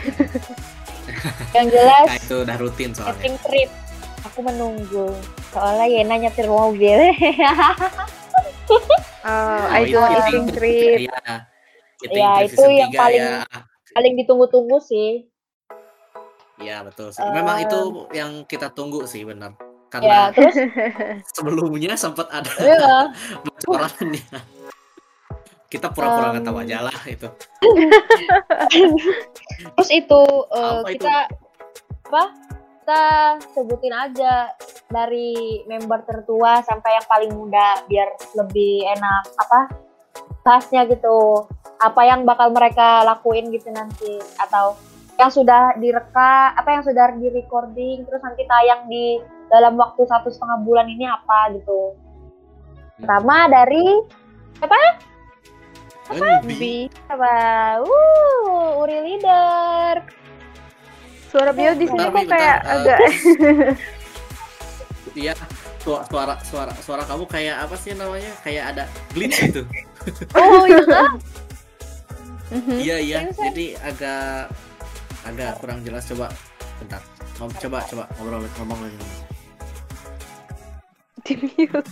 yang 1.56 1.66
jelas 1.68 2.08
nah, 2.08 2.16
itu 2.16 2.36
udah 2.40 2.56
rutin 2.56 2.90
soalnya 2.96 3.20
camping 3.20 3.36
trip 3.44 3.70
aku 4.24 4.38
menunggu 4.40 5.12
soalnya 5.52 5.86
Yena 5.86 6.16
nyetir 6.16 6.48
mobil 6.48 6.96
oh, 9.28 9.60
oh 9.60 9.78
itu 9.84 10.00
camping 10.00 10.46
trip 10.50 11.06
ya, 11.08 11.44
ya 12.08 12.30
itu 12.44 12.62
yang 12.72 12.90
paling 12.92 13.44
ya. 13.44 13.44
paling 13.92 14.12
ditunggu-tunggu 14.18 14.80
sih 14.80 15.28
Iya 16.54 16.86
betul 16.86 17.10
sih. 17.10 17.18
Memang 17.34 17.58
uh, 17.58 17.64
itu 17.66 17.78
yang 18.14 18.46
kita 18.46 18.70
tunggu 18.70 19.10
sih 19.10 19.26
benar. 19.26 19.58
Karena 19.90 20.06
ya, 20.06 20.22
terus 20.34 20.54
sebelumnya 21.34 21.98
sempat 21.98 22.30
ada 22.30 22.50
ya. 22.62 23.10
bocorannya. 23.42 24.22
kita 25.66 25.90
pura-pura 25.90 26.38
nggak 26.38 26.46
um, 26.46 26.48
tahu 26.54 26.58
aja 26.62 26.78
lah 26.86 26.98
itu. 27.10 27.26
terus 29.74 29.90
itu 29.90 30.22
uh, 30.54 30.86
kita 30.86 31.26
itu? 31.26 31.34
apa? 32.06 32.22
Kita 32.84 33.40
sebutin 33.56 33.96
aja 33.96 34.52
dari 34.92 35.64
member 35.64 36.04
tertua 36.04 36.60
sampai 36.60 37.00
yang 37.00 37.06
paling 37.08 37.32
muda 37.32 37.80
biar 37.88 38.12
lebih 38.36 38.84
enak 38.92 39.24
apa 39.40 39.60
bahasnya 40.44 40.84
gitu. 40.92 41.48
Apa 41.80 42.04
yang 42.04 42.28
bakal 42.28 42.52
mereka 42.52 43.00
lakuin 43.08 43.48
gitu 43.48 43.72
nanti 43.72 44.20
atau 44.36 44.76
yang 45.16 45.32
sudah 45.32 45.72
direka 45.80 46.52
apa 46.60 46.76
yang 46.76 46.84
sudah 46.84 47.16
di 47.16 47.32
recording 47.32 48.04
terus 48.04 48.20
nanti 48.20 48.44
tayang 48.44 48.84
di 48.84 49.16
dalam 49.48 49.80
waktu 49.80 50.04
satu 50.04 50.28
setengah 50.28 50.60
bulan 50.60 50.84
ini 50.84 51.08
apa 51.08 51.56
gitu 51.56 51.96
pertama 53.00 53.48
dari 53.48 54.04
apa 54.60 54.76
Enbi. 56.12 56.92
Apa? 57.08 57.32
Uh, 57.80 58.84
Uri 58.84 58.98
leader. 59.00 60.04
Suara 61.34 61.50
Bio 61.50 61.74
di 61.74 61.90
sini 61.90 61.98
kok 61.98 62.30
kayak. 62.30 62.58
Eh, 62.62 62.74
agak 62.78 62.98
Iya. 65.18 65.34
Suara, 65.82 66.06
suara 66.06 66.34
suara 66.46 66.72
suara 66.78 67.02
kamu 67.02 67.26
kayak 67.26 67.66
apa 67.66 67.74
sih 67.74 67.90
namanya? 67.98 68.30
Kayak 68.46 68.64
ada 68.70 68.84
glitch 69.10 69.50
gitu. 69.50 69.66
Oh 70.38 70.62
iya 70.62 70.78
iya 72.86 72.96
iya. 73.02 73.18
Jadi 73.34 73.74
agak 73.82 74.46
agak 75.26 75.58
kurang 75.58 75.82
jelas 75.82 76.06
coba. 76.06 76.30
Bentar. 76.78 77.02
Coba 77.34 77.82
coba 77.82 78.06
ngobrol 78.14 78.46
ngomong 78.62 78.78
lagi. 78.78 78.94
di 81.26 81.34
mute. 81.34 81.90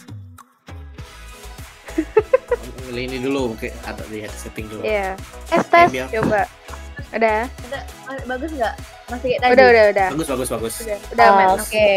Ini 2.95 3.19
dulu 3.19 3.59
oke 3.59 3.75
ada 3.83 4.07
lihat 4.07 4.31
setting 4.39 4.71
dulu. 4.71 4.87
Iya. 4.87 5.19
Tes 5.51 5.67
tes 5.67 5.91
coba. 6.15 6.47
Udah, 7.11 7.41
Bagus 8.25 8.51
nggak? 8.53 8.75
Masih 9.09 9.29
kayak 9.29 9.41
tadi. 9.41 9.53
udah, 9.53 9.67
udah, 9.67 9.85
udah. 9.89 10.09
Bagus 10.11 10.29
bagus 10.29 10.49
bagus. 10.49 10.75
Udah, 10.81 10.99
udah 11.11 11.25
Oh, 11.25 11.35
aman. 11.35 11.47
Oke. 11.59 11.91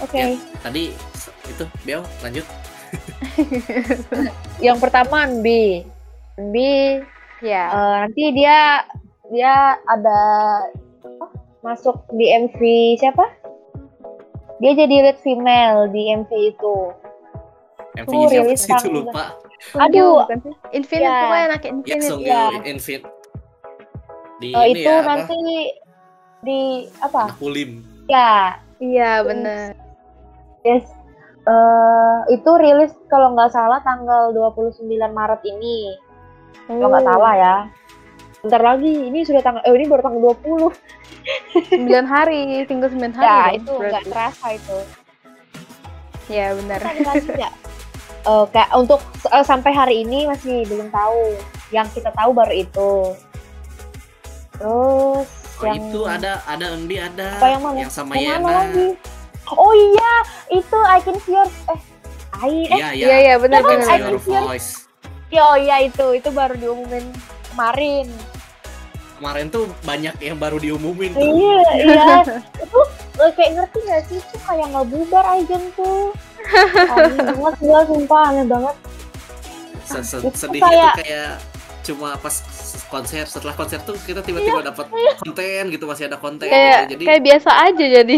Oke. 0.00 0.20
Tadi 0.58 0.82
s- 1.12 1.32
itu 1.44 1.64
Bel 1.82 2.02
lanjut. 2.20 2.46
Yang 4.66 4.78
pertama 4.80 5.26
Nbi. 5.28 5.84
Nbi 6.36 7.02
Ya. 7.38 7.64
eh, 7.68 7.96
nanti 8.02 8.22
dia 8.32 8.82
dia 9.28 9.54
ada 9.84 10.18
apa, 10.98 11.26
masuk 11.62 12.02
di 12.10 12.26
MV 12.28 12.58
siapa? 12.96 13.26
Dia 14.58 14.74
jadi 14.74 14.96
lead 15.04 15.18
female 15.20 15.86
di 15.88 16.10
MV 16.12 16.30
itu. 16.34 16.76
MV-nya 17.96 18.26
siapa 18.28 18.54
sih 18.56 18.72
itu 18.80 18.88
lupa. 18.92 19.38
Aduh. 19.76 20.22
Infinite 20.70 21.04
Ya. 21.04 21.18
pokoknya 21.20 21.44
anak 21.46 21.60
Ya 21.60 21.70
Infinite. 21.72 22.04
Song 22.04 22.20
ya. 22.22 22.42
Infin. 22.62 23.02
Di 24.38 24.48
ini 24.48 24.70
itu 24.72 24.86
ya 24.86 24.98
apa? 24.98 25.08
nanti 25.08 25.38
di 26.40 26.60
apa? 26.98 27.22
Anak 27.26 27.42
Ulim. 27.42 27.70
Ya, 28.06 28.62
Iya, 28.78 29.26
bener. 29.26 29.74
yes. 30.62 30.86
Eh, 31.42 32.18
itu 32.30 32.50
rilis 32.54 32.92
kalau 33.08 33.32
nggak 33.32 33.50
salah 33.50 33.80
tanggal 33.80 34.30
29 34.30 34.84
Maret 35.10 35.42
ini. 35.42 35.96
Kalau 36.64 36.86
nggak 36.86 37.02
Oh, 37.02 37.08
salah 37.10 37.34
ya. 37.34 37.56
Bentar 38.38 38.62
lagi, 38.62 39.08
ini 39.08 39.24
sudah 39.24 39.42
tanggal 39.42 39.64
eh 39.64 39.72
ini 39.72 39.84
baru 39.84 40.02
tanggal 40.04 40.22
20. 40.30 40.70
9 41.74 42.06
hari, 42.06 42.40
tinggal 42.64 42.88
9 42.88 43.10
hari. 43.10 43.26
Ya, 43.26 43.40
dong, 43.58 43.58
itu 43.58 43.72
nggak 43.82 44.04
terasa 44.06 44.46
itu. 44.54 44.78
Ya, 46.28 46.52
benar. 46.54 46.80
Ada 46.80 47.02
lagi 47.02 47.26
nggak? 47.26 47.54
Eh, 48.28 48.44
kayak 48.52 48.70
untuk 48.76 49.00
eh, 49.24 49.40
sampai 49.40 49.72
hari 49.72 50.04
ini 50.04 50.28
masih 50.28 50.68
belum 50.68 50.92
tahu. 50.92 51.32
Yang 51.70 51.88
kita 51.96 52.12
tahu 52.12 52.30
baru 52.30 52.52
itu. 52.52 52.92
Terus 54.52 55.26
Oh, 55.58 55.64
yang 55.64 55.78
itu 55.80 56.00
ada 56.04 56.38
ada 56.44 56.66
Enbi 56.70 56.96
ada 56.96 57.34
Apa 57.34 57.46
yang 57.48 57.62
mana? 57.64 57.76
yang 57.80 57.90
sama 57.90 58.12
yang 58.14 58.38
mana 58.38 58.46
Yena. 58.46 58.58
lagi? 58.64 58.88
Oh 59.48 59.72
iya, 59.72 60.12
itu 60.52 60.78
I 60.78 60.98
Can 61.00 61.16
See 61.18 61.32
Your 61.32 61.48
eh 61.66 61.80
I 62.36 62.52
eh 62.64 62.76
Iya 62.76 62.88
Iya, 62.92 63.16
iya, 63.18 63.34
benar, 63.38 63.60
Can 63.60 63.70
benar. 63.72 63.82
See 63.82 63.90
I 63.90 63.98
Can 63.98 64.18
See 64.18 64.30
Your- 64.30 64.44
Voice. 64.44 64.70
oh 65.30 65.56
iya 65.56 65.76
itu 65.82 66.06
itu 66.14 66.28
baru 66.30 66.54
diumumin 66.54 67.04
kemarin. 67.48 68.06
Kemarin 69.14 69.46
tuh 69.48 69.66
banyak 69.82 70.14
yang 70.20 70.38
baru 70.38 70.56
diumumin 70.56 71.10
tuh. 71.10 71.22
Iya, 71.22 71.58
iya. 71.76 72.06
itu 72.62 72.80
eh, 73.16 73.30
kayak 73.32 73.50
ngerti 73.56 73.78
gak 73.84 74.02
sih 74.06 74.18
itu 74.18 74.36
kayak 74.40 74.66
nggak 74.68 74.86
bubar 74.86 75.24
Aigen 75.28 75.64
tuh. 75.74 76.14
Aneh 76.88 77.24
banget 77.28 77.54
gila 77.58 77.82
sumpah 77.84 78.20
aneh 78.26 78.44
banget. 78.44 78.76
Se- 79.84 80.04
se- 80.04 80.20
Itu 80.20 80.36
Sedihnya 80.36 80.92
kayak- 80.94 81.38
cuma 81.80 82.12
pas 82.14 82.36
konser 82.86 83.24
setelah 83.24 83.54
konser 83.54 83.80
tuh 83.80 83.96
kita 83.98 84.20
tiba-tiba 84.20 84.60
dapat 84.62 84.92
konten 85.18 85.62
gitu 85.68 85.84
masih 85.84 86.04
ada 86.04 86.16
konten 86.16 86.44
Kayak 86.44 86.84
gitu. 86.84 86.92
jadi 86.92 87.04
kayak 87.08 87.22
biasa 87.24 87.50
aja 87.64 87.84
jadi. 87.94 88.16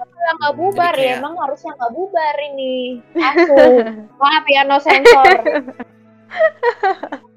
Yang 0.00 0.34
nggak 0.34 0.54
bubar 0.56 0.88
Jadi 0.90 0.98
ya 0.98 1.06
kayak- 1.06 1.20
emang 1.20 1.34
harusnya 1.36 1.72
nggak 1.74 1.92
bubar 1.92 2.34
ini. 2.46 2.74
Aku 3.12 3.56
maaf 4.16 4.44
ya 4.46 4.62
no 4.62 4.76
sensor. 4.78 5.30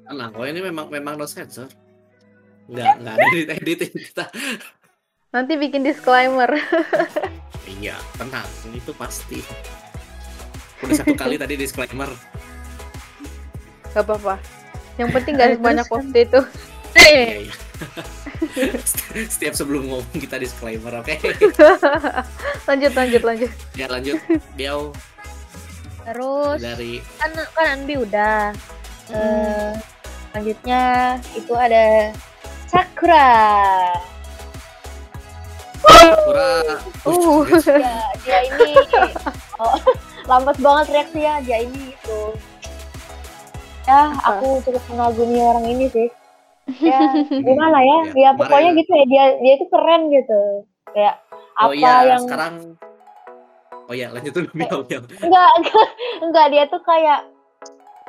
tenang 0.04 0.30
kok 0.32 0.44
ini 0.44 0.60
memang 0.62 0.86
memang 0.88 1.14
no 1.14 1.26
sensor 1.26 1.68
nggak 2.66 2.86
nggak 2.98 3.14
ada 3.14 3.24
edit 3.30 3.48
editing 3.54 3.92
kita 3.94 4.24
Nanti 5.28 5.52
bikin 5.54 5.84
disclaimer. 5.84 6.48
iya 7.70 7.94
tenang 8.16 8.48
ini 8.64 8.80
tuh 8.80 8.92
pasti 8.92 9.44
udah 10.80 10.94
satu 10.94 11.14
kali 11.14 11.34
tadi 11.34 11.54
disclaimer 11.54 12.10
Gak 13.88 14.04
apa-apa. 14.04 14.36
Yang 14.94 15.08
penting 15.12 15.32
gak 15.34 15.46
Terus 15.48 15.58
sebanyak 15.58 15.86
kan- 15.86 15.94
waktu 15.96 16.18
itu. 16.20 16.40
iya 16.98 17.22
iya 17.42 17.54
setiap 19.32 19.54
sebelum 19.54 19.86
ngomong 19.86 20.14
kita 20.14 20.34
disclaimer 20.36 20.90
oke 20.94 21.14
lanjut, 22.68 22.92
lanjut, 22.92 23.22
lanjut. 23.22 23.50
ya 23.72 23.86
lanjut 23.86 24.18
Biau 24.54 24.90
Terus 26.02 26.58
dari 26.58 27.04
kan 27.16 27.30
kan 27.52 27.66
Anbi 27.70 27.94
udah. 27.96 28.50
Eh, 29.08 29.70
selanjutnya 30.26 30.82
itu 31.32 31.52
ada 31.52 32.12
Sakura. 32.64 33.28
Sakura 35.78 36.50
Uh. 37.04 37.44
dia, 37.62 37.92
dia 38.20 38.38
ini 38.44 38.72
oh, 39.62 39.76
lambat 40.28 40.56
banget 40.60 40.86
reaksinya 40.92 41.40
dia 41.40 41.64
ini 41.64 41.96
itu 41.96 42.20
ya 43.88 44.12
Apa? 44.12 44.44
aku 44.44 44.48
cukup 44.68 44.84
mengagumi 44.92 45.40
orang 45.40 45.64
ini 45.64 45.86
sih. 45.88 46.08
Ya 46.84 47.00
gimana 47.48 47.80
ya? 47.80 47.98
Ya, 48.12 48.28
ya 48.28 48.30
pokoknya 48.36 48.70
gitu 48.76 48.92
ya 48.92 49.04
dia 49.08 49.24
dia 49.40 49.52
itu 49.56 49.66
keren 49.72 50.02
gitu. 50.12 50.40
Kayak 50.92 51.14
oh 51.56 51.72
apa 51.72 51.74
iya 51.74 51.94
yang 52.14 52.22
sekarang 52.28 52.54
oh 53.88 53.94
iya 53.96 54.12
lanjut 54.12 54.32
dulu 54.36 54.50
Biau 54.52 54.78
enggak 55.24 55.50
enggak 55.56 55.88
enggak 56.20 56.46
dia 56.52 56.64
tuh 56.68 56.82
kayak 56.84 57.20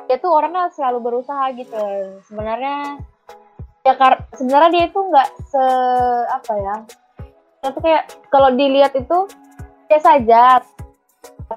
dia 0.04 0.16
tuh 0.20 0.30
orangnya 0.30 0.68
selalu 0.76 0.98
berusaha 1.00 1.48
gitu. 1.56 1.80
Sebenarnya 2.28 3.00
ya 3.80 3.96
kar 3.96 4.28
sebenarnya 4.36 4.70
dia 4.76 4.84
itu 4.92 5.00
enggak 5.00 5.28
se 5.48 5.64
apa 6.28 6.52
ya? 6.60 6.76
Dia 7.64 7.70
tuh 7.72 7.80
kayak 7.80 8.04
kalau 8.28 8.52
dilihat 8.52 8.92
itu 8.92 9.24
biasa 9.88 10.20
aja 10.22 10.60
tapi 10.60 10.89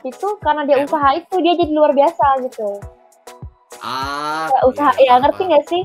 itu 0.02 0.28
karena 0.42 0.66
dia 0.66 0.82
usaha 0.82 1.14
itu 1.14 1.36
dia 1.38 1.54
jadi 1.54 1.70
luar 1.70 1.94
biasa 1.94 2.26
gitu. 2.42 2.82
Ah 3.78 4.50
Kayak 4.50 4.64
usaha 4.66 4.92
iya, 4.98 5.06
ya 5.06 5.22
ngerti 5.22 5.38
paham. 5.38 5.50
nggak 5.54 5.66
sih? 5.70 5.84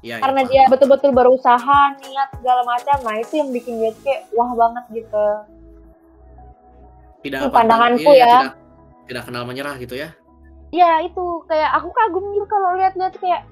iya, 0.00 0.16
karena 0.16 0.40
paham. 0.40 0.50
dia 0.50 0.62
betul-betul 0.72 1.10
berusaha 1.12 1.80
niat 2.00 2.28
segala 2.40 2.62
macam 2.64 2.96
nah 3.04 3.16
itu 3.20 3.34
yang 3.36 3.50
bikin 3.52 3.74
dia 3.76 3.92
kayak 4.00 4.20
wah 4.32 4.50
banget 4.56 4.84
gitu. 4.94 5.26
Tidak 7.20 7.38
Itu 7.40 7.46
apa- 7.48 7.56
pandanganku 7.58 8.00
iya, 8.06 8.16
ya. 8.16 8.32
tidak, 8.40 8.54
tidak 9.04 9.22
kenal 9.28 9.42
menyerah 9.44 9.74
gitu 9.76 9.94
ya? 9.96 10.08
Ya 10.72 11.04
itu 11.04 11.24
kayak 11.44 11.70
aku 11.76 11.88
kagum 11.92 12.24
gitu 12.32 12.46
kalau 12.48 12.74
lihat-lihat 12.74 13.14
kayak 13.20 13.44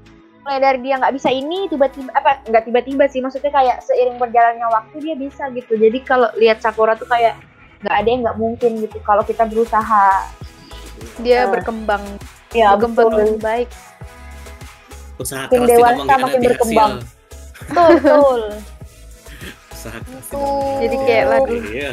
mulai 0.43 0.59
dari 0.59 0.78
dia 0.82 0.99
nggak 0.99 1.14
bisa 1.14 1.30
ini 1.30 1.70
tiba-tiba 1.70 2.11
apa 2.12 2.43
nggak 2.51 2.66
tiba-tiba 2.66 3.07
sih 3.07 3.22
maksudnya 3.22 3.55
kayak 3.55 3.78
seiring 3.78 4.18
berjalannya 4.18 4.66
waktu 4.66 4.97
dia 4.99 5.14
bisa 5.14 5.47
gitu. 5.53 5.76
Jadi 5.76 5.99
kalau 6.03 6.32
lihat 6.34 6.59
Sakura 6.59 6.97
tuh 6.97 7.07
kayak 7.07 7.36
nggak 7.83 7.95
ada 7.95 8.09
yang 8.09 8.20
nggak 8.22 8.39
mungkin 8.39 8.70
gitu 8.80 8.97
kalau 9.03 9.22
kita 9.22 9.43
berusaha 9.45 10.07
Dia 11.18 11.43
Eh, 11.43 11.51
berkembang, 11.51 12.05
ya 12.51 12.72
berkembang 12.72 13.11
betul 13.11 13.20
lebih 13.20 13.41
baik. 13.41 13.68
usaha 15.16 15.45
Makin 15.45 15.59
keras 15.61 15.68
dewasa, 15.68 16.14
makin 16.16 16.41
berkembang. 16.41 16.93
hasil. 16.93 17.11
betul 17.68 17.99
betul 17.99 18.41
usaha 19.72 19.99
Jadi 20.78 20.97
kayak 21.01 21.26
lagu. 21.28 21.55
iya 21.68 21.93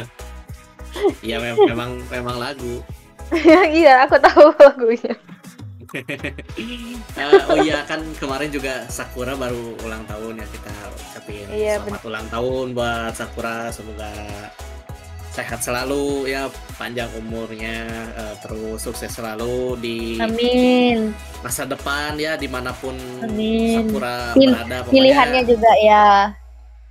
iya 1.20 1.36
mem- 1.38 1.58
memang 1.70 1.90
memang 2.06 2.36
lagu 2.38 2.82
iya, 3.72 4.02
aku 4.04 4.18
tahu 4.18 4.50
lagunya. 4.60 5.14
Eh, 5.90 7.26
oh 7.46 7.58
iya 7.58 7.82
kan 7.82 7.98
kemarin 8.14 8.46
juga 8.46 8.86
Sakura 8.86 9.34
baru 9.34 9.74
ulang 9.80 10.02
tahun 10.04 10.38
ya 10.38 10.46
kita 10.48 10.70
ucapin 10.92 11.46
Iya, 11.48 11.74
selamat 11.78 12.02
ulang 12.04 12.26
tahun 12.26 12.66
buat 12.72 13.12
Sakura 13.12 13.70
semoga 13.70 14.10
sehat 15.30 15.62
selalu 15.62 16.26
ya 16.26 16.46
panjang 16.74 17.06
umurnya 17.14 17.86
eh, 18.12 18.34
terus 18.42 18.82
sukses 18.82 19.08
selalu 19.08 19.78
di 19.78 19.98
amin 20.18 21.14
masa 21.40 21.62
depan 21.64 22.14
ya 22.14 22.34
di 22.34 22.50
mana 22.50 22.74
pun 22.74 22.98
Amin. 23.22 23.78
Sakura 23.78 24.34
Pil- 24.34 24.50
berada 24.50 24.76
pokoknya 24.82 24.92
pilihannya 24.92 25.42
juga 25.46 25.72
ya 25.80 26.06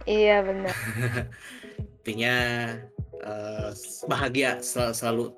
Iya, 0.08 0.42
benar. 0.42 0.74
intinya 2.02 2.36
eh, 3.20 3.70
bahagia 4.08 4.58
sel- 4.60 4.96
selalu 4.96 5.36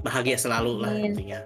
bahagia 0.00 0.36
selalu 0.36 0.82
lah 0.82 0.90
Amin. 0.90 1.14
intinya 1.14 1.40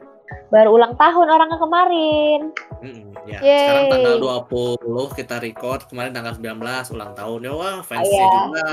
baru 0.48 0.76
ulang 0.76 0.96
tahun 0.96 1.28
orangnya 1.28 1.58
kemarin 1.58 2.40
Mm-mm, 2.82 3.08
ya 3.24 3.40
Yeay. 3.40 3.60
sekarang 3.62 3.84
tanggal 3.88 4.16
20 4.48 5.16
kita 5.16 5.36
record 5.38 5.80
kemarin 5.86 6.12
tanggal 6.12 6.34
19 6.36 6.92
ulang 6.92 7.12
tahun 7.12 7.38
ya 7.42 7.52
wah 7.52 7.78
fansnya 7.80 8.08
Iya. 8.18 8.28
juga 8.34 8.66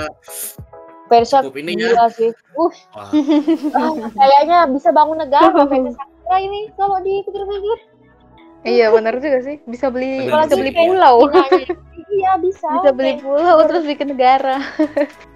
Cukup 1.10 1.58
ini 1.58 1.74
ya. 1.74 1.90
gila 1.90 2.06
sih 2.10 2.30
uh 2.54 2.72
wah 2.94 3.10
ah, 3.74 3.94
kayaknya 4.20 4.58
bisa 4.70 4.90
bangun 4.90 5.18
negara 5.18 5.50
Sakura 5.58 5.92
Sakura 5.92 6.38
ini 6.38 6.70
kalau 6.78 6.98
dipikir-pikir. 7.02 7.78
Iya 8.60 8.92
benar 8.92 9.18
juga 9.18 9.40
sih. 9.40 9.56
Bisa 9.64 9.88
beli 9.88 10.28
Benar 10.28 10.46
bisa 10.46 10.54
sih. 10.54 10.60
beli 10.60 10.72
pulau. 10.74 11.16
Iya 12.10 12.42
bisa. 12.42 12.68
Bisa 12.68 12.92
beli 12.92 13.14
pulau 13.18 13.58
terus 13.66 13.86
bikin 13.86 14.12
negara. 14.12 14.58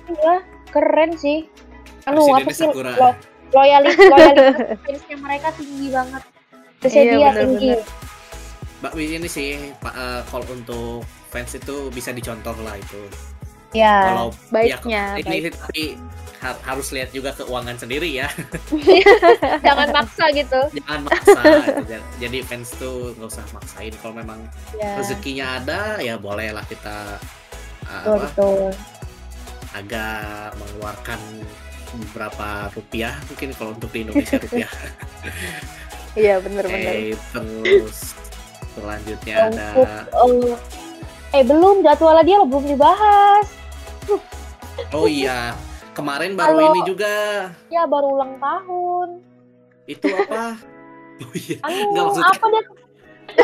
Iya, 0.10 0.42
keren 0.68 1.14
sih. 1.16 1.46
Anu 2.04 2.26
apa 2.30 2.50
sih 2.50 2.66
lo- 2.66 3.16
loyalis 3.54 3.94
loyalitas 3.96 4.82
fansnya 4.82 5.18
mereka 5.18 5.48
tinggi 5.54 5.88
banget. 5.90 6.22
Bersedia 6.82 7.14
Iya, 7.14 7.30
tinggi. 7.38 7.70
benar-benar. 7.78 8.82
Mbak 8.82 8.94
Wi 8.94 9.06
ini 9.16 9.30
sih 9.30 9.48
Pak 9.80 9.94
eh, 9.96 10.22
kalau 10.28 10.46
untuk 10.52 11.06
fans 11.30 11.54
itu 11.54 11.88
bisa 11.90 12.12
dicontoh 12.12 12.58
lah 12.60 12.76
itu. 12.76 13.02
Ya. 13.74 13.98
Kalau 14.08 14.28
Baiknya, 14.50 15.18
ya, 15.18 15.34
ini 15.34 15.50
tapi 15.50 15.84
har- 16.40 16.62
harus 16.62 16.92
lihat 16.92 17.10
juga 17.10 17.34
keuangan 17.34 17.76
sendiri 17.76 18.10
ya. 18.14 18.30
Jangan 19.66 19.90
maksa 19.90 20.30
gitu. 20.30 20.62
Jangan 20.78 21.00
maksa. 21.04 21.42
gitu. 21.42 21.84
Ja- 21.90 22.08
Jadi 22.20 22.38
fans 22.42 22.70
tuh 22.76 23.18
nggak 23.18 23.30
usah 23.30 23.46
maksain. 23.52 23.94
Kalau 23.98 24.14
memang 24.14 24.40
Ya. 24.78 24.94
rezekinya 24.96 25.58
ada 25.58 25.98
ya 25.98 26.16
bolehlah 26.16 26.64
kita 26.66 27.18
Betul, 27.84 28.14
apa, 28.14 28.26
betul. 28.30 28.64
agak 29.74 30.24
mengeluarkan 30.56 31.20
beberapa 31.94 32.48
rupiah 32.72 33.14
mungkin 33.28 33.50
kalau 33.54 33.72
untuk 33.74 33.90
di 33.90 34.00
Indonesia 34.02 34.38
rupiah. 34.38 34.72
Iya 36.14 36.38
benar-benar. 36.46 36.94
Oke, 36.94 37.18
terus 37.34 38.14
selanjutnya 38.72 39.50
ada 39.50 39.66
Untuk 40.22 40.62
eh, 41.34 41.34
eh 41.34 41.42
belum 41.42 41.82
jadwalnya 41.82 42.22
dia 42.22 42.38
belum 42.46 42.70
dibahas. 42.70 43.50
Oh 44.92 45.06
iya 45.06 45.54
kemarin 45.92 46.34
baru 46.34 46.54
Kalau- 46.56 46.68
ini 46.70 46.82
juga 46.84 47.14
Ya 47.68 47.84
baru 47.86 48.08
ulang 48.12 48.34
tahun. 48.38 49.10
itu 49.86 50.08
apa? 50.10 50.56
Oh 51.16 51.30
iya 51.32 51.56
Anu, 51.62 51.78
Nggak, 51.94 52.04
maksudnya- 52.10 52.34
apa 52.34 52.48
dia 52.50 52.64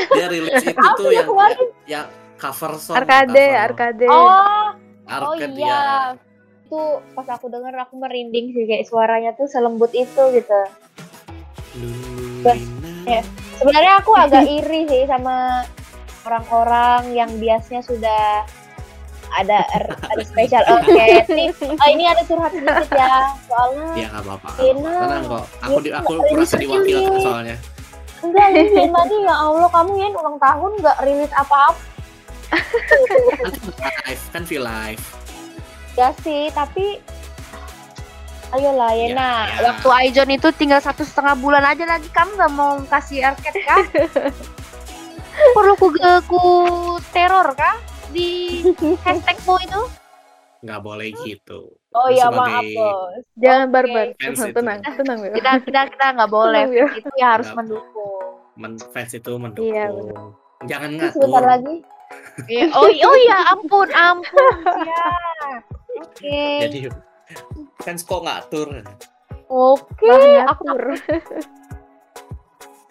dia 0.09 0.25
rilis 0.27 0.63
itu 0.65 0.73
apa 0.75 0.97
tuh 0.97 1.09
yang 1.09 1.27
kemarin? 1.27 1.67
yang 1.85 2.07
cover 2.35 2.71
song 2.75 2.95
Arcade, 2.97 3.29
cover 3.29 3.61
arcade. 3.61 4.07
Oh, 4.07 4.25
oh 4.25 4.67
arcade 5.05 5.53
iya. 5.53 5.69
ya. 5.69 5.83
Itu 6.65 6.81
pas 7.13 7.27
aku 7.27 7.45
denger 7.47 7.73
aku 7.79 7.93
merinding 7.95 8.51
sih 8.51 8.65
kayak 8.65 8.85
suaranya 8.85 9.31
tuh 9.33 9.45
selembut 9.45 9.91
itu 9.91 10.23
gitu. 10.33 10.59
Lululina. 11.75 12.91
Ya. 13.05 13.21
Sebenarnya 13.55 13.93
aku 13.99 14.11
agak 14.13 14.45
iri 14.45 14.87
sih 14.87 15.03
sama 15.05 15.63
orang-orang 16.23 17.13
yang 17.13 17.31
biasanya 17.35 17.81
sudah 17.81 18.45
ada 19.31 19.57
ada 19.69 19.93
spesial 20.21 20.63
oke 20.65 20.89
ini, 20.89 21.53
oh, 21.53 21.87
ini 21.87 22.03
ada 22.03 22.21
curhat 22.23 22.49
sedikit 22.49 22.89
ya 22.91 23.11
soalnya 23.45 23.85
Ya 23.93 24.07
nggak 24.09 24.23
apa-apa. 24.23 24.49
Tenang 24.57 25.23
kok. 25.23 25.45
Aku 25.61 25.77
di, 25.79 25.89
aku 25.91 26.11
merasa 26.25 26.55
diwakilkan 26.55 27.19
soalnya. 27.19 27.57
enggak 28.19 28.47
ini 28.51 28.83
nih 28.83 29.19
ya 29.21 29.35
Allah 29.37 29.69
kamu 29.69 29.91
ya 29.95 30.07
ulang 30.11 30.37
tahun 30.37 30.71
nggak 30.77 30.97
rilis 31.01 31.31
apa-apa 31.31 31.79
Kan 32.49 33.93
live, 34.03 34.23
kan 34.29 34.43
feel 34.43 34.63
live. 34.63 35.03
ya 35.93 36.09
sih 36.17 36.49
tapi 36.49 36.97
ayolah 38.49 38.91
Ya, 38.91 39.05
Yena 39.05 39.31
ya. 39.47 39.59
waktu 39.63 39.87
Aijon 39.89 40.29
itu 40.29 40.49
tinggal 40.51 40.79
satu 40.79 41.03
setengah 41.03 41.35
bulan 41.35 41.61
aja 41.61 41.85
lagi 41.85 42.09
kamu 42.09 42.33
nggak 42.33 42.51
mau 42.51 42.75
kasih 42.87 43.23
arcade 43.25 43.61
kah 43.61 43.83
perlu 45.55 45.73
ku, 45.75 45.87
ku 46.25 46.41
teror 47.09 47.51
kah 47.53 47.75
di 48.09 48.29
hashtagmu 49.05 49.55
itu 49.59 49.81
Nggak 50.59 50.81
boleh 50.81 51.07
gitu. 51.21 51.71
oh 51.89 52.07
iya 52.07 52.27
maaf 52.27 52.67
bos 52.67 53.23
Jangan 53.33 53.63
Oke. 53.63 53.73
barbar. 53.73 54.05
Fans 54.13 54.35
Tenang, 54.35 54.43
itu. 54.45 54.57
tenang, 54.59 54.79
tenang 54.93 55.19
ya. 55.19 55.31
kita 55.31 55.51
kita 55.63 55.81
kita 55.89 56.05
nggak 56.13 56.29
boleh 56.29 56.63
Tenang, 56.65 56.79
ya. 56.83 56.87
itu 56.95 57.09
ya 57.15 57.27
harus 57.31 57.47
Nggak. 57.47 57.57
mendukung 57.57 58.27
Men- 58.53 58.83
fans 58.91 59.11
itu 59.13 59.31
mendukung. 59.33 59.71
Iya, 59.71 59.87
Jangan 60.67 60.89
ngatur. 60.93 61.13
sebentar 61.15 61.43
lagi 61.47 61.75
Iya, 62.45 62.65
oh 62.77 62.89
oh 62.89 63.15
iya 63.17 63.37
ampun 63.47 63.89
ampun 63.89 64.55
ya 64.83 65.07
oke 65.95 66.41
Jadi 66.61 66.79
fans 67.79 68.01
kok 68.01 68.19
ngatur. 68.19 68.67
oke 69.47 70.03
Lah, 70.03 70.51
aku 70.51 70.61
ngatur. 70.65 70.81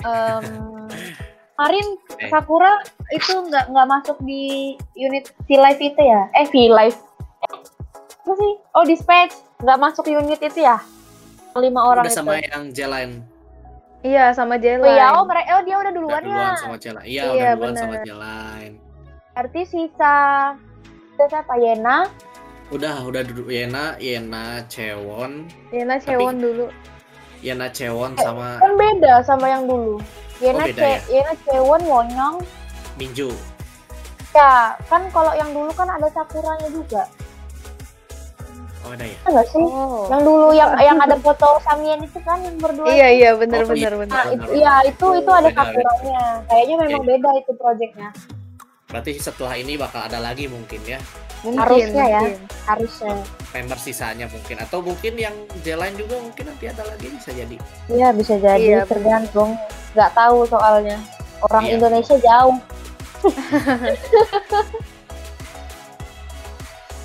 em, 0.01 0.47
kemarin 1.59 1.87
Eh. 2.17 2.31
Sakura 2.31 2.79
itu 3.11 3.35
nggak 3.35 3.67
nggak 3.69 3.89
masuk 3.89 4.15
di 4.23 4.43
unit 4.95 5.35
V 5.43 5.59
Live 5.59 5.83
itu 5.83 5.99
ya 5.99 6.31
eh 6.33 6.47
V 6.47 6.71
Live 6.71 6.99
apa 8.23 8.33
sih 8.33 8.53
oh 8.73 8.85
dispatch 8.85 9.35
nggak 9.59 9.75
masuk 9.77 10.07
unit 10.07 10.39
itu 10.39 10.63
ya 10.63 10.79
lima 11.59 11.83
orang 11.83 12.07
Udah 12.07 12.15
itu 12.15 12.23
sama 12.23 12.39
yang 12.39 12.71
jalan. 12.71 13.09
Iya, 13.99 14.31
sama 14.31 14.55
Jela. 14.55 14.79
oh 14.79 14.89
iya 14.89 15.07
oh 15.11 15.27
mereka 15.27 15.59
oh 15.59 15.63
dia 15.67 15.75
udah 15.75 15.91
Udah 15.91 15.91
duluan 15.91 16.23
ya 16.23 16.31
duluan 16.31 16.55
sama 16.57 16.77
jalan. 16.79 17.03
Iya, 17.03 17.23
Iya, 17.25 17.27
udah 17.27 17.51
duluan 17.51 17.59
bener. 17.67 17.83
sama 17.83 17.97
jalan. 18.07 18.69
berarti 19.35 19.61
sisa 19.65 20.15
sisa 21.11 21.25
siapa 21.27 21.55
Yena 21.59 21.99
Udah, 22.69 23.01
udah 23.03 23.23
duduk 23.25 23.49
Yena, 23.49 23.99
Yena, 23.99 24.63
Cewon, 24.67 25.51
Jela 25.69 25.99
Cewon 25.99 26.37
dulu. 26.39 26.67
Yena, 27.41 27.67
Cewon 27.69 28.15
Eh. 28.15 28.23
sama 28.23 28.63
kan 28.63 28.73
beda 28.77 29.15
sama 29.27 29.47
yang 29.49 29.67
dulu 29.67 29.99
Yena 30.39 30.61
Oh, 30.61 30.67
beda 30.67 30.83
Ce- 30.83 31.05
Yena 31.09 31.33
Cewon 31.43 31.83
Wonyong 31.83 32.37
Minju. 32.95 33.31
ya 34.31 34.53
kan 34.87 35.03
kalau 35.09 35.33
yang 35.33 35.51
dulu 35.51 35.71
kan 35.73 35.89
ada 35.89 36.07
Sakuranya 36.09 36.69
juga 36.69 37.03
Oh, 38.81 38.95
ada 38.95 39.03
ya? 39.03 39.19
enggak 39.25 39.47
sih 39.49 39.61
Oh. 39.61 40.07
yang 40.07 40.23
dulu 40.23 40.47
yang 40.53 40.71
yang 40.79 40.97
ada 40.97 41.19
foto 41.19 41.59
Samien 41.61 41.99
itu 42.01 42.17
kan 42.23 42.39
yang 42.41 42.55
berdua 42.57 42.87
Iya, 42.87 43.09
iya, 43.11 43.31
benar 43.35 43.63
Oh, 43.63 43.69
benar 43.69 43.93
iya. 43.93 43.99
benar. 43.99 44.23
Benar, 44.23 44.25
itu, 44.33 44.49
iya 44.55 44.75
itu 44.87 45.07
itu 45.15 45.31
ada 45.31 45.49
Beda, 45.49 45.59
Sakuranya 45.59 46.23
kayaknya 46.47 46.75
memang 46.79 47.03
Iya. 47.03 47.09
beda 47.11 47.31
itu 47.37 47.53
proyeknya 47.53 48.09
Berarti 48.89 49.21
setelah 49.21 49.53
ini 49.53 49.77
bakal 49.77 50.01
ada 50.01 50.17
lagi 50.17 50.49
mungkin 50.49 50.81
ya? 50.83 50.97
Mungkin, 51.45 51.61
Harusnya 51.61 52.05
ya. 52.09 52.21
mungkin. 52.25 52.41
harusnya. 52.65 53.15
Member 53.53 53.79
sisanya 53.79 54.27
mungkin. 54.27 54.57
Atau 54.59 54.81
mungkin 54.81 55.13
yang 55.15 55.37
jalan 55.61 55.93
juga 55.95 56.17
mungkin 56.19 56.45
nanti 56.49 56.67
ada 56.67 56.83
lagi 56.83 57.07
bisa 57.09 57.31
jadi. 57.31 57.57
iya 57.93 58.09
bisa 58.11 58.35
jadi. 58.41 58.59
Iya, 58.59 58.81
tergantung. 58.89 59.55
Nggak 59.93 60.11
tahu 60.17 60.49
soalnya. 60.49 60.97
Orang 61.45 61.65
Iya. 61.65 61.77
Indonesia 61.77 62.17
jauh. 62.17 62.57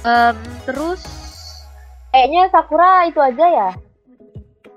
Em, 0.04 0.36
terus? 0.68 1.02
Kayaknya 2.12 2.42
Sakura 2.50 3.08
itu 3.08 3.20
aja 3.20 3.46
ya? 3.46 3.70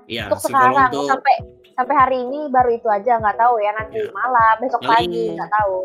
Iya, 0.07 0.23
untuk 0.31 0.39
sekarang 0.39 0.87
tuh 0.87 1.03
sampai 1.03 1.35
sampai 1.77 1.93
hari 1.95 2.17
ini 2.19 2.49
baru 2.49 2.73
itu 2.73 2.89
aja 2.89 3.15
nggak 3.15 3.37
tahu 3.37 3.55
ya 3.57 3.69
nanti 3.71 4.01
Iya. 4.01 4.09
malam 4.09 4.55
besok 4.57 4.81
Paling- 4.81 4.97
pagi 5.07 5.25
nggak 5.31 5.51
tahu 5.53 5.75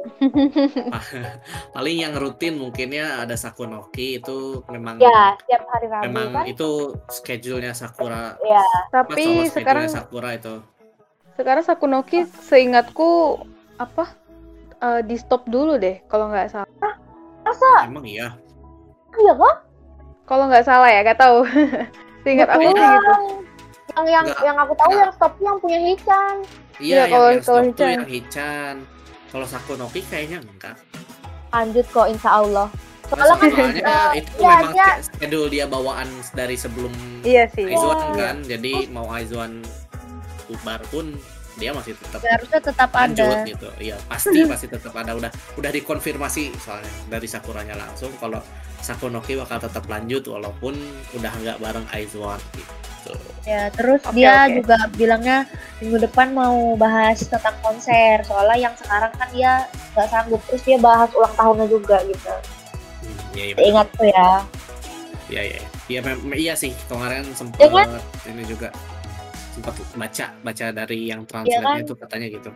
paling 1.77 1.97
yang 1.99 2.15
rutin 2.15 2.55
mungkinnya 2.57 3.21
ada 3.21 3.37
Sakunoki 3.37 4.17
itu 4.17 4.65
memang 4.67 4.97
ya 4.97 5.37
setiap 5.37 5.63
hari 5.69 5.87
Rabu 5.87 6.05
memang 6.07 6.29
kan 6.33 6.45
itu 6.47 6.71
schedule-nya 7.09 7.73
Sakura. 7.73 8.41
ya 8.41 8.65
Tapi 8.89 9.47
sekarang 9.47 9.87
Sakura 9.87 10.33
itu. 10.33 10.65
sekarang 11.33 11.61
Sakunoki 11.63 12.25
seingatku 12.25 13.41
apa 13.77 14.17
eh, 14.79 15.01
di 15.03 15.17
stop 15.17 15.45
dulu 15.45 15.77
deh 15.77 16.01
kalau 16.07 16.29
nggak 16.29 16.49
salah. 16.51 16.69
masa 17.43 17.85
Emang 17.85 18.07
iya. 18.07 18.33
iya 19.15 19.33
kok 19.35 19.57
Kalau 20.23 20.47
nggak 20.47 20.63
salah 20.63 20.89
ya, 20.89 21.03
nggak 21.03 21.19
tahu. 21.19 21.45
Seingat 22.23 22.49
aku 22.49 22.63
sih 22.63 22.73
gitu. 22.73 23.13
Yang 23.95 24.07
yang 24.07 24.25
Nggak, 24.25 24.41
yang 24.43 24.57
aku 24.59 24.73
tahu 24.75 24.89
nggak. 24.89 25.01
yang 25.01 25.13
stop 25.13 25.33
yang 25.39 25.57
punya 25.59 25.79
Hichan 25.81 26.37
Iya, 26.75 26.81
Iya, 26.81 26.97
yang, 26.97 27.11
kalau- 27.11 27.31
yang 27.31 27.43
kalau 27.43 27.43
stop 27.43 27.53
tuh 27.53 27.69
Hichan. 27.69 27.93
yang 27.93 28.07
Hichan. 28.09 28.75
Kalau 29.29 29.47
Sakunoki 29.47 30.01
kayaknya 30.03 30.39
enggak. 30.41 30.77
lanjut 31.51 31.87
kok 31.87 32.07
insya 32.07 32.31
Allah 32.35 32.69
Nah, 33.05 33.17
soalnya 33.19 33.37
kan 33.37 33.51
soalnya 33.53 33.83
eh, 33.85 34.11
itu 34.17 34.31
iya, 34.39 34.53
memang 34.57 34.73
dia- 34.73 34.97
schedule 35.03 35.49
dia 35.51 35.67
bawaan 35.67 36.09
dari 36.33 36.57
sebelum 36.57 36.93
Iya 37.23 37.45
sih. 37.47 37.65
Aizuan 37.67 37.99
Iya. 37.99 38.17
kan. 38.17 38.37
Jadi 38.43 38.73
mau 38.89 39.07
Aizuan 39.07 39.53
bubar 40.47 40.81
pun 40.89 41.13
dia 41.55 41.71
masih 41.71 41.93
tetap 41.95 42.25
harusnya 42.25 42.61
tetap 42.63 42.89
lanjut 42.91 43.29
ada 43.29 43.45
gitu. 43.45 43.69
Iya, 43.79 44.01
pasti 44.03 44.39
pasti 44.49 44.67
tetap 44.67 44.95
ada 44.95 45.13
udah 45.13 45.29
udah 45.55 45.71
dikonfirmasi 45.71 46.57
soalnya 46.57 46.89
dari 47.07 47.29
Sakuranya 47.29 47.77
langsung 47.77 48.09
kalau 48.17 48.41
Sakunoki 48.83 49.39
bakal 49.39 49.63
tetap 49.63 49.87
lanjut 49.87 50.27
walaupun 50.27 50.75
udah 51.15 51.33
nggak 51.39 51.59
bareng 51.63 51.87
Aizuan 51.95 52.43
gitu. 52.59 53.15
ya 53.43 53.71
terus 53.71 54.03
Oke, 54.03 54.15
dia 54.15 54.47
oke. 54.47 54.59
juga 54.63 54.77
bilangnya 54.95 55.39
minggu 55.79 56.03
depan 56.03 56.35
mau 56.35 56.75
bahas 56.75 57.23
tentang 57.23 57.55
konser 57.63 58.23
soalnya 58.27 58.69
yang 58.71 58.75
sekarang 58.75 59.11
kan 59.15 59.29
dia 59.31 59.67
nggak 59.95 60.07
sanggup 60.07 60.43
terus 60.47 60.63
dia 60.63 60.79
bahas 60.79 61.11
ulang 61.15 61.35
tahunnya 61.35 61.67
juga 61.67 62.03
gitu 62.05 62.31
Hmm, 63.03 63.19
iya, 63.35 63.45
iya, 63.45 63.55
benar. 63.55 63.67
ingatku 63.67 64.03
ya 64.07 64.29
Iya, 65.27 65.43
iya. 65.49 65.61
Iya, 65.89 66.01
iya 66.37 66.55
sih 66.55 66.71
kemarin 66.87 67.25
sempat 67.33 67.59
Ya 67.59 67.67
kan? 67.67 67.89
ini 68.29 68.45
juga 68.45 68.69
sempat 69.53 69.75
baca 69.93 70.27
baca 70.39 70.67
dari 70.71 71.09
yang 71.09 71.23
Iya 71.23 71.29
translate 71.29 71.65
kan? 71.65 71.79
itu 71.83 71.95
katanya 71.97 72.27
gitu. 72.31 72.51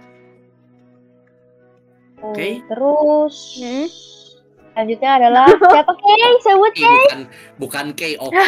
Tuh, 2.16 2.30
Oke. 2.30 2.48
terus 2.64 3.36
Hmm. 3.58 3.86
Selanjutnya 4.76 5.10
adalah 5.16 5.48
siapa 5.72 5.88
Kay? 5.96 6.36
Sebut 6.44 6.72
K, 6.76 6.84
bukan 6.84 7.24
bukan 7.56 7.86
K, 7.96 8.12
oke. 8.28 8.44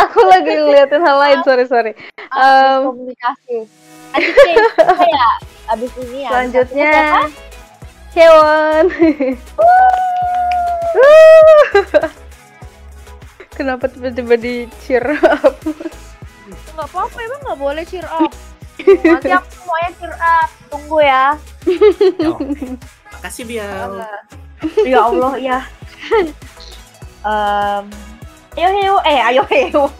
Aku 0.00 0.18
lagi 0.24 0.48
ngeliatin 0.64 1.04
hal 1.04 1.20
lain, 1.20 1.44
sorry 1.44 1.68
sorry. 1.68 1.92
Um, 2.32 2.96
komunikasi. 2.96 3.68
Ya? 4.16 5.28
Abis 5.76 5.92
ini 6.00 6.24
ya. 6.24 6.32
Selanjutnya 6.32 7.28
hewan. 8.16 8.88
Kenapa 13.60 13.92
tiba-tiba 13.92 14.40
di 14.40 14.72
cheer 14.80 15.04
up? 15.04 15.52
Nggak 16.72 16.88
apa-apa, 16.88 17.18
emang 17.20 17.40
nggak 17.44 17.60
boleh 17.60 17.84
cheer 17.84 18.08
up. 18.08 18.32
Nanti 19.04 19.28
aku 19.36 19.52
semuanya 19.52 19.90
cheer 20.00 20.16
up. 20.16 20.48
Tunggu 20.72 21.04
ya. 21.04 21.36
Yo. 23.20 23.22
Makasih 23.28 23.44
Bial. 23.44 24.00
ya 24.88 24.98
Allah, 25.04 25.32
ya. 25.36 25.58
Em, 27.20 27.84
ayo 28.56 28.68
Hewo, 28.72 28.98
eh 29.04 29.20
ayo 29.20 29.44
Hewo. 29.44 29.92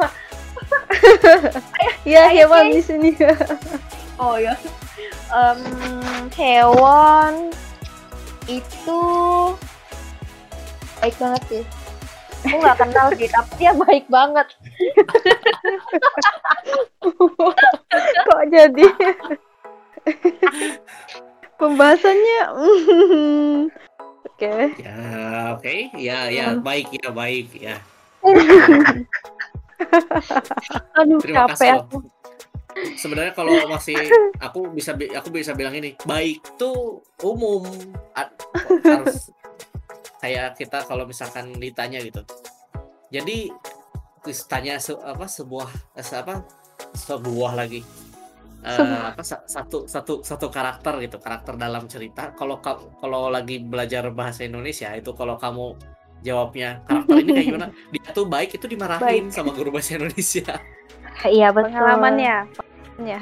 Ya 2.08 2.32
hewan 2.32 2.72
di 2.72 2.80
sini. 2.80 3.12
Oh 4.20 4.36
ya. 4.36 4.52
Em, 5.32 5.60
hewan 6.36 7.48
itu 8.48 9.00
baik 11.00 11.16
banget 11.16 11.42
sih. 11.48 11.64
Aku 12.40 12.56
nggak 12.60 12.78
kenal 12.84 13.08
sih, 13.16 13.28
tapi 13.28 13.52
dia 13.60 13.72
baik 13.76 14.08
banget. 14.12 14.46
Kok 18.28 18.42
jadi? 18.52 18.84
Pembahasannya. 21.60 22.42
Oke. 24.40 24.72
Ya, 24.80 24.96
oke. 25.52 25.92
Ya, 26.00 26.32
ya, 26.32 26.56
baik 26.56 26.88
ya, 26.96 27.12
baik 27.12 27.52
ya. 27.60 27.76
Aduh, 30.96 31.20
Terima 31.20 31.44
capek 31.44 31.52
kasih 31.52 31.68
aku. 31.76 31.96
loh. 32.00 32.08
Sebenarnya 32.96 33.32
kalau 33.36 33.52
masih 33.68 34.00
aku 34.40 34.72
bisa 34.72 34.96
bi- 34.96 35.12
aku 35.12 35.28
bisa 35.28 35.52
bilang 35.52 35.76
ini, 35.76 35.92
baik 36.08 36.56
tuh 36.56 37.04
umum 37.20 37.68
harus 38.80 39.28
kayak 40.24 40.56
kita 40.56 40.88
kalau 40.88 41.04
misalkan 41.04 41.52
ditanya 41.60 42.00
gitu. 42.00 42.24
Jadi 43.12 43.52
tanya 44.48 44.80
se- 44.80 44.96
apa 45.00 45.28
sebuah 45.28 45.68
eh, 45.96 46.04
se- 46.04 46.16
apa 46.16 46.44
sebuah 46.96 47.60
lagi 47.60 47.84
Eh, 48.60 48.76
Sebuah. 48.76 49.08
apa 49.12 49.22
sa- 49.24 49.44
satu 49.44 49.88
satu 49.88 50.20
satu 50.20 50.46
karakter 50.48 51.00
gitu 51.00 51.16
karakter 51.16 51.56
dalam 51.56 51.88
cerita 51.88 52.36
kalau 52.36 52.60
ka- 52.60 52.76
kalau 53.00 53.28
lagi 53.28 53.56
belajar 53.56 54.12
bahasa 54.12 54.44
Indonesia 54.44 54.92
itu 54.92 55.16
kalau 55.16 55.40
kamu 55.40 55.80
jawabnya 56.20 56.84
karakter 56.84 57.14
ini 57.18 57.30
kayak 57.32 57.46
gimana 57.48 57.66
dia 57.96 58.08
tuh 58.12 58.28
baik 58.28 58.52
itu 58.52 58.68
dimarahin 58.68 59.32
sama 59.32 59.50
guru 59.50 59.72
bahasa 59.72 59.96
Indonesia 59.96 60.60
Iya 61.20 61.52
betul. 61.52 61.72
Pengalamannya. 61.74 62.36
Ya. 63.00 63.20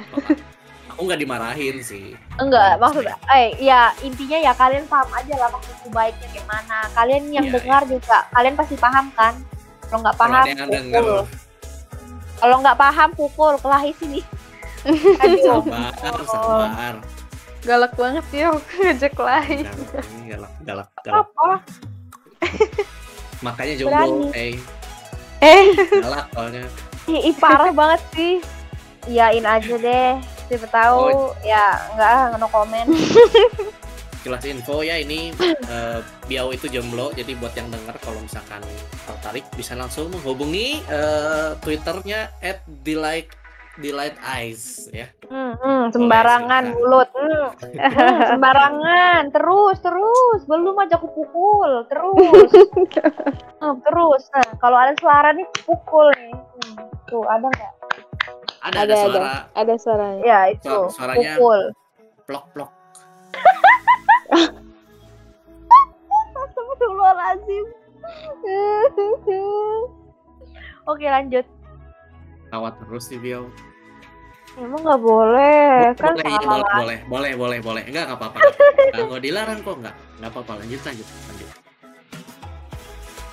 aku 0.89 1.01
nggak 1.03 1.19
dimarahin 1.19 1.79
sih 1.79 2.19
Enggak, 2.37 2.79
maksud 2.79 3.07
eh 3.31 3.55
ya 3.59 3.95
intinya 4.03 4.39
ya 4.41 4.51
kalian 4.51 4.83
paham 4.87 5.07
aja 5.15 5.35
lah 5.35 5.51
maksudku 5.51 5.87
baiknya 5.89 6.27
kayak 6.31 6.47
mana. 6.47 6.79
Kalian 6.91 7.25
yang 7.31 7.47
Iya, 7.47 7.55
dengar 7.55 7.83
juga 7.87 8.27
kalian 8.31 8.55
pasti 8.55 8.75
paham 8.75 9.07
kan? 9.15 9.35
Kalau 9.87 10.03
nggak 10.03 10.17
paham. 10.19 10.45
Kalau 12.39 12.57
nggak 12.59 12.75
paham 12.77 13.09
pukul 13.15 13.55
kelahi 13.57 13.95
sini. 13.95 14.21
Aduh. 14.89 15.61
sabar 15.63 15.93
sabar 16.25 16.95
Galak 17.59 17.93
banget 17.95 18.27
ya 18.33 18.49
ngajak 18.55 19.15
lain. 19.15 19.67
galak 19.67 20.07
ini 20.15 20.25
galak 20.65 20.89
galak 20.99 21.27
Apa? 21.27 21.49
makanya 23.41 23.75
jomblo 23.77 24.31
eh 24.33 24.55
Eh, 25.39 25.71
galak 25.97 26.27
soalnya 26.33 26.65
Ih, 27.07 27.33
parah 27.35 27.71
banget 27.71 28.03
sih. 28.13 28.35
Iyain 29.07 29.41
aja 29.43 29.75
deh. 29.75 30.13
Siapa 30.45 30.69
tahu 30.69 31.09
Oh. 31.09 31.33
ya 31.43 31.73
enggak 31.91 32.11
ah, 32.11 32.37
no 32.37 32.49
komen. 32.49 32.85
jelas 34.19 34.45
info 34.45 34.83
ya 34.83 34.99
ini 34.99 35.33
eh, 35.65 35.99
Biau 36.27 36.51
itu 36.51 36.69
jomblo 36.69 37.09
jadi 37.11 37.33
buat 37.35 37.55
yang 37.55 37.71
denger 37.71 37.97
kalau 37.99 38.19
misalkan 38.19 38.61
tertarik 39.03 39.47
bisa 39.55 39.73
langsung 39.73 40.11
menghubungi 40.11 40.85
eh, 40.85 41.57
twitternya 41.59 42.29
at 42.39 42.61
delight 42.83 43.31
delight 43.79 44.19
eyes 44.21 44.91
ya 44.91 45.07
Hmm, 45.25 45.55
hmm, 45.55 45.83
sembarangan 45.93 46.65
silakan. 46.65 46.75
mulut. 46.75 47.09
Hmm. 47.13 47.47
Hmm, 47.69 48.21
sembarangan. 48.29 49.21
Terus, 49.29 49.77
terus. 49.79 50.41
Belum 50.45 50.75
aja 50.75 50.97
aku 50.97 51.09
pukul. 51.13 51.85
Terus. 51.87 52.49
Hmm, 53.59 53.75
terus. 53.83 54.23
Nah, 54.31 54.55
kalau 54.57 54.75
ada 54.75 54.91
suara 54.97 55.31
nih 55.31 55.45
pukul 55.63 56.09
nih. 56.15 56.33
Hmm, 56.33 56.75
tuh, 57.05 57.21
ada 57.23 57.45
nggak? 57.45 57.73
ada 58.61 58.79
ada, 58.79 58.79
Ada, 58.79 58.81
ada. 58.81 58.97
suara 58.97 59.21
ada 59.53 59.75
suaranya. 59.77 60.23
Ya, 60.23 60.39
itu. 60.49 60.65
Su- 60.65 60.89
suaranya- 60.95 61.35
Pukul. 61.35 61.61
plok 62.25 62.45
plok 62.53 62.71
Astagfirullahaladzim. 66.39 67.65
Oke, 70.89 71.05
lanjut. 71.05 71.45
Kawat 72.49 72.75
terus 72.83 73.05
sih 73.09 73.21
Biau 73.21 73.49
Emang 74.59 74.83
nggak 74.83 74.99
boleh. 74.99 75.95
Kan 75.95 76.19
boleh, 76.19 76.35
iya, 76.35 76.43
salah. 76.43 76.59
boleh, 76.59 76.75
boleh, 76.75 76.99
boleh, 77.07 77.33
boleh, 77.39 77.59
boleh. 77.63 77.83
Enggak, 77.87 78.11
enggak 78.11 78.19
apa-apa. 78.19 78.39
nggak 78.43 78.91
apa-apa. 78.91 79.07
Nggak 79.07 79.23
dilarang 79.23 79.59
kok, 79.63 79.77
enggak. 79.79 79.95
Enggak 80.19 80.31
apa-apa. 80.35 80.53
Lanjut, 80.59 80.81
lanjut, 80.83 81.07
lanjut. 81.07 81.49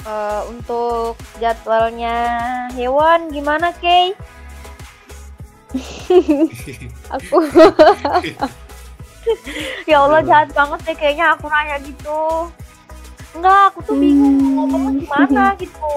Eh, 0.06 0.42
untuk 0.54 1.14
jadwalnya 1.42 2.18
hewan 2.78 3.20
gimana, 3.34 3.74
Kay? 3.82 4.14
Aku 7.18 7.42
Ya 9.90 9.98
Allah 10.06 10.22
jahat 10.22 10.54
banget 10.54 10.80
deh 10.86 10.94
kayaknya 10.94 11.34
aku 11.34 11.50
nanya 11.50 11.82
gitu. 11.82 12.54
Enggak, 13.34 13.74
aku 13.74 13.80
tuh 13.82 13.98
bingung 13.98 14.38
mau 14.54 14.70
ngomong 14.70 15.02
gimana 15.02 15.58
gitu. 15.58 15.90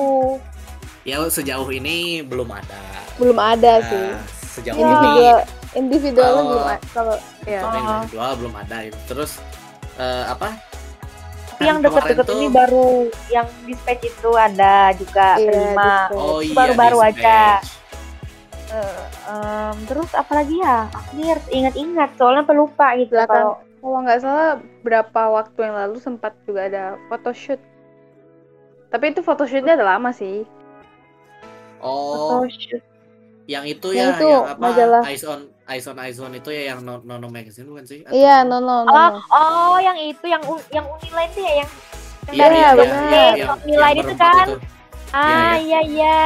Ya 1.09 1.25
sejauh 1.25 1.73
ini 1.73 2.21
belum 2.21 2.53
ada. 2.53 2.81
belum 3.17 3.39
ada 3.41 3.81
sih. 3.81 4.07
Nah, 4.13 4.21
sejauh 4.53 4.77
Iya. 4.77 4.85
ini 4.85 4.93
Individual 4.93 5.41
individual 5.75 6.31
Oh. 6.31 6.45
belum 6.45 6.67
ada. 6.69 6.85
Kalau 6.93 7.15
ya. 7.49 7.61
kalau 7.61 7.73
Oh. 7.73 7.81
individual 7.81 8.31
belum 8.37 8.55
ada. 8.55 8.77
itu. 8.85 8.99
Terus 9.09 9.33
eh, 9.97 10.25
apa? 10.29 10.49
Tapi 11.49 11.63
yang 11.65 11.81
Kan 11.81 11.91
deket-deket 11.91 12.27
ini 12.31 12.47
baru 12.53 12.87
yang 13.27 13.47
dispatch 13.67 14.05
itu 14.05 14.31
ada 14.31 14.93
juga 14.95 15.29
Iya, 15.35 15.49
terima. 15.49 15.93
Oh 16.15 16.39
Itu 16.39 16.53
iya, 16.53 16.55
baru-baru 16.55 16.99
aja. 17.03 17.41
Eh, 18.69 19.03
em, 19.27 19.77
terus 19.89 20.13
apa 20.13 20.33
lagi 20.37 20.61
ya? 20.61 20.87
Harus 20.93 21.47
ingat-ingat 21.49 22.11
soalnya 22.15 22.45
pelupa 22.45 22.93
gitu 22.95 23.17
Belakang. 23.17 23.33
kalau 23.33 23.55
Kalau 23.79 23.99
nggak 24.03 24.21
salah 24.21 24.51
berapa 24.83 25.21
waktu 25.33 25.59
yang 25.63 25.75
lalu 25.79 25.97
sempat 25.99 26.35
juga 26.45 26.67
ada 26.67 26.85
photoshoot. 27.09 27.63
Tapi 28.91 29.05
itu 29.11 29.23
photoshootnya 29.23 29.79
udah 29.79 29.89
lama 29.97 30.11
sih. 30.11 30.43
Oh, 31.81 32.43
photoshoot. 32.43 32.83
yang 33.47 33.65
itu 33.65 33.89
Yang 33.91 33.99
ya, 33.99 34.15
itu, 34.15 34.27
yang 34.29 34.45
apa? 34.47 34.61
majalah. 34.61 35.01
Eyes 35.05 35.23
on, 35.23 35.41
Eyes 35.65 35.85
on, 35.85 35.97
Eyes 35.97 36.19
on 36.19 36.33
itu 36.33 36.49
ya 36.49 36.63
yang 36.69 36.81
no, 36.81 37.01
Nono 37.01 37.29
Magazine 37.29 37.65
bukan 37.65 37.85
sih? 37.85 38.03
Atau- 38.03 38.13
Iya, 38.13 38.43
no 38.43 38.59
no 38.59 38.83
no. 38.83 38.89
Oh, 38.89 39.09
no. 39.09 39.19
oh, 39.31 39.77
yang 39.79 39.97
itu 39.97 40.25
yang 40.25 40.43
yang 40.69 40.85
Uniline 40.87 41.31
tuh 41.31 41.43
ya 41.43 41.53
yang 41.57 41.71
Iya, 42.29 42.43
dari 42.43 42.57
iya, 42.57 42.71
benar. 42.73 43.33
iya, 43.33 43.47
Uniline, 43.57 43.79
yang 43.95 44.05
itu 44.05 44.15
kan. 44.15 44.47
itu. 44.47 44.55
Ah, 45.09 45.55
iya 45.57 45.81
iya. 45.83 46.21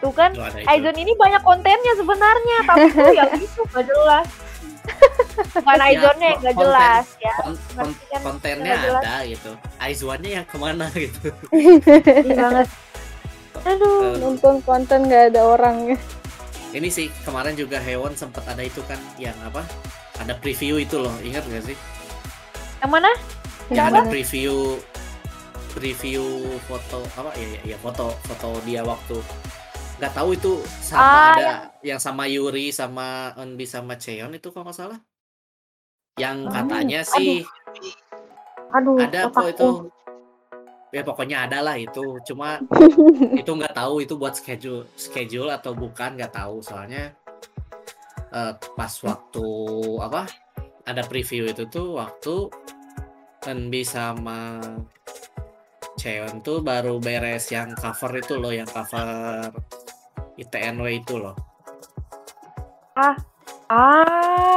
Tuh 0.00 0.10
kan 0.10 0.32
Tuh 0.32 0.48
itu. 0.48 0.66
Aizon 0.66 0.96
ini 0.96 1.12
banyak 1.14 1.38
kontennya 1.40 1.92
sebenarnya, 1.94 2.56
tapi 2.64 2.86
tuh 2.96 3.12
yang 3.12 3.30
itu 3.36 3.60
gak 3.68 3.84
jelas. 3.84 4.26
Bukan 5.52 5.76
Ya, 5.76 5.84
Aizonnya 5.86 6.26
yang 6.26 6.40
gak 6.40 6.46
konten- 6.50 6.62
jelas 6.66 7.06
ya. 7.18 7.34
Kon- 7.38 7.60
kan? 8.10 8.20
kontennya 8.24 8.74
ada 8.90 9.16
gitu. 9.22 9.50
Eyes 9.78 10.00
one-nya 10.02 10.30
yang 10.40 10.46
ke 10.46 10.56
mana 10.56 10.86
gitu. 10.90 11.28
Sedih 11.52 12.34
banget. 12.42 12.66
Aduh. 13.66 14.14
Eh, 14.14 14.16
Nonton 14.18 14.62
konten 14.62 15.06
nggak 15.06 15.34
ada 15.34 15.40
orangnya. 15.44 15.96
ini 16.70 16.86
sih 16.86 17.10
kemarin 17.26 17.58
juga 17.58 17.82
hewan 17.82 18.14
sempat 18.14 18.46
ada 18.46 18.62
itu 18.62 18.78
kan 18.86 18.96
yang 19.18 19.34
apa? 19.42 19.66
Ada 20.22 20.38
preview 20.38 20.78
itu 20.78 21.02
loh, 21.02 21.10
ingat 21.20 21.42
gak 21.44 21.66
sih? 21.66 21.74
Yang 22.78 22.90
mana? 22.94 23.10
Yang 23.66 23.74
Yang 23.74 23.86
ada 23.90 24.00
preview 24.06 24.54
preview 25.70 26.24
foto 26.66 26.98
apa 27.14 27.30
ya 27.38 27.46
ya, 27.46 27.74
ya 27.74 27.76
foto 27.78 28.10
foto 28.26 28.58
dia 28.66 28.82
waktu 28.82 29.22
nggak 30.02 30.12
tahu 30.12 30.34
itu 30.34 30.58
sama 30.82 30.98
Ah, 30.98 31.26
ada 31.30 31.48
yang 31.86 32.02
sama 32.02 32.26
Yuri 32.26 32.74
sama 32.74 33.30
Eunbi 33.38 33.70
sama 33.70 33.94
Cheon 33.94 34.34
itu 34.34 34.50
kalau 34.50 34.66
nggak 34.66 34.74
salah 34.74 34.98
yang 36.18 36.42
Oh, 36.42 36.50
katanya 36.50 37.06
sih 37.06 37.46
Aduh, 38.74 38.98
ada 38.98 39.30
kok 39.30 39.46
itu 39.46 39.68
ya 40.90 41.02
pokoknya 41.06 41.46
ada 41.46 41.62
lah 41.62 41.78
itu 41.78 42.18
cuma 42.26 42.58
itu 43.40 43.50
nggak 43.50 43.74
tahu 43.74 44.02
itu 44.02 44.14
buat 44.18 44.34
schedule 44.34 44.86
schedule 44.98 45.50
atau 45.50 45.74
bukan 45.74 46.18
nggak 46.18 46.34
tahu 46.34 46.58
soalnya 46.62 47.14
eh, 48.34 48.52
pas 48.74 48.92
waktu 49.06 49.46
apa 50.02 50.26
ada 50.86 51.02
preview 51.06 51.46
itu 51.46 51.66
tuh 51.70 51.94
waktu 51.98 52.50
Enbi 53.46 53.86
sama 53.86 54.60
Cheon 56.00 56.40
tuh 56.40 56.64
baru 56.64 56.96
beres 56.96 57.52
yang 57.52 57.76
cover 57.76 58.08
itu 58.16 58.40
loh, 58.40 58.52
yang 58.52 58.64
cover 58.64 59.52
ITNW 60.40 60.86
itu 60.96 61.20
loh. 61.20 61.36
Ah, 62.96 63.12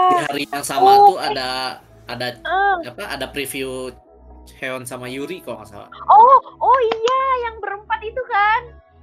Di 0.07 0.15
hari 0.23 0.43
yang 0.47 0.63
sama 0.63 0.88
Oh. 0.95 1.15
tuh 1.15 1.17
ada 1.19 1.79
ada 2.07 2.27
ah. 2.47 2.79
apa? 2.79 3.03
Ada 3.11 3.27
preview 3.31 3.91
Cheon 4.64 4.88
sama 4.88 5.05
Yuri 5.05 5.43
kok 5.43 5.59
nggak 5.59 5.68
salah. 5.68 5.91
oh, 6.07 6.39
oh 6.55 6.80
iya, 6.80 7.22
yang 7.43 7.59
berempat 7.59 7.99
itu 7.99 8.24
kan, 8.24 8.61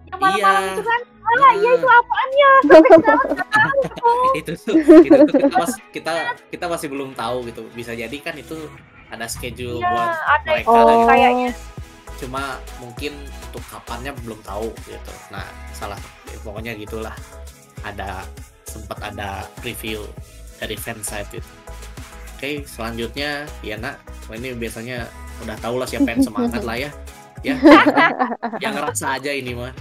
yang 0.08 0.16
malam-malam 0.16 0.62
Iya. 0.62 0.72
itu 0.72 0.82
kan. 0.82 1.00
Ah, 1.20 1.52
iya 1.52 1.70
itu 1.70 1.84
apaan 1.86 2.30
ya? 2.32 2.52
itu 4.40 4.52
tuh 4.56 4.76
itu 5.04 5.18
tuh 5.20 5.34
kita, 5.36 5.52
mas- 5.52 5.80
kita 5.92 6.12
kita 6.48 6.64
masih 6.64 6.88
belum 6.88 7.12
tahu 7.12 7.44
gitu. 7.44 7.68
Bisa 7.70 7.92
jadi 7.92 8.16
kan 8.18 8.32
itu 8.34 8.56
ada 9.06 9.28
schedule 9.28 9.78
Iya, 9.78 9.86
buat 9.86 10.08
ada 10.08 10.48
mereka 10.48 10.64
itu 10.64 10.80
gitu. 10.80 11.06
kayaknya. 11.06 11.50
cuma 12.16 12.42
mungkin 12.76 13.12
untuk 13.42 13.64
kapannya 13.66 14.12
belum 14.18 14.40
tahu 14.40 14.68
gitu 14.84 15.12
nah 15.28 15.40
salah 15.72 15.96
ya, 16.28 16.36
pokoknya 16.38 16.76
gitulah 16.76 17.16
ada 17.80 18.28
sempat 18.62 19.00
ada 19.02 19.48
preview 19.56 20.04
dari 20.56 20.76
fansite 20.76 21.32
itu 21.32 21.50
oke 22.30 22.50
selanjutnya 22.68 23.48
ya 23.60 23.74
nak 23.74 24.04
Wah, 24.28 24.36
ini 24.36 24.52
biasanya 24.52 25.08
udah 25.44 25.56
tahu 25.58 25.74
lah 25.80 25.88
siapa 25.88 26.08
yang 26.12 26.22
semangat 26.22 26.62
lah 26.62 26.76
ya. 26.76 26.90
Ya. 27.40 27.56
Yang 28.64 28.72
ngerasa 28.76 29.16
aja 29.16 29.32
ini 29.32 29.56
mah. 29.56 29.72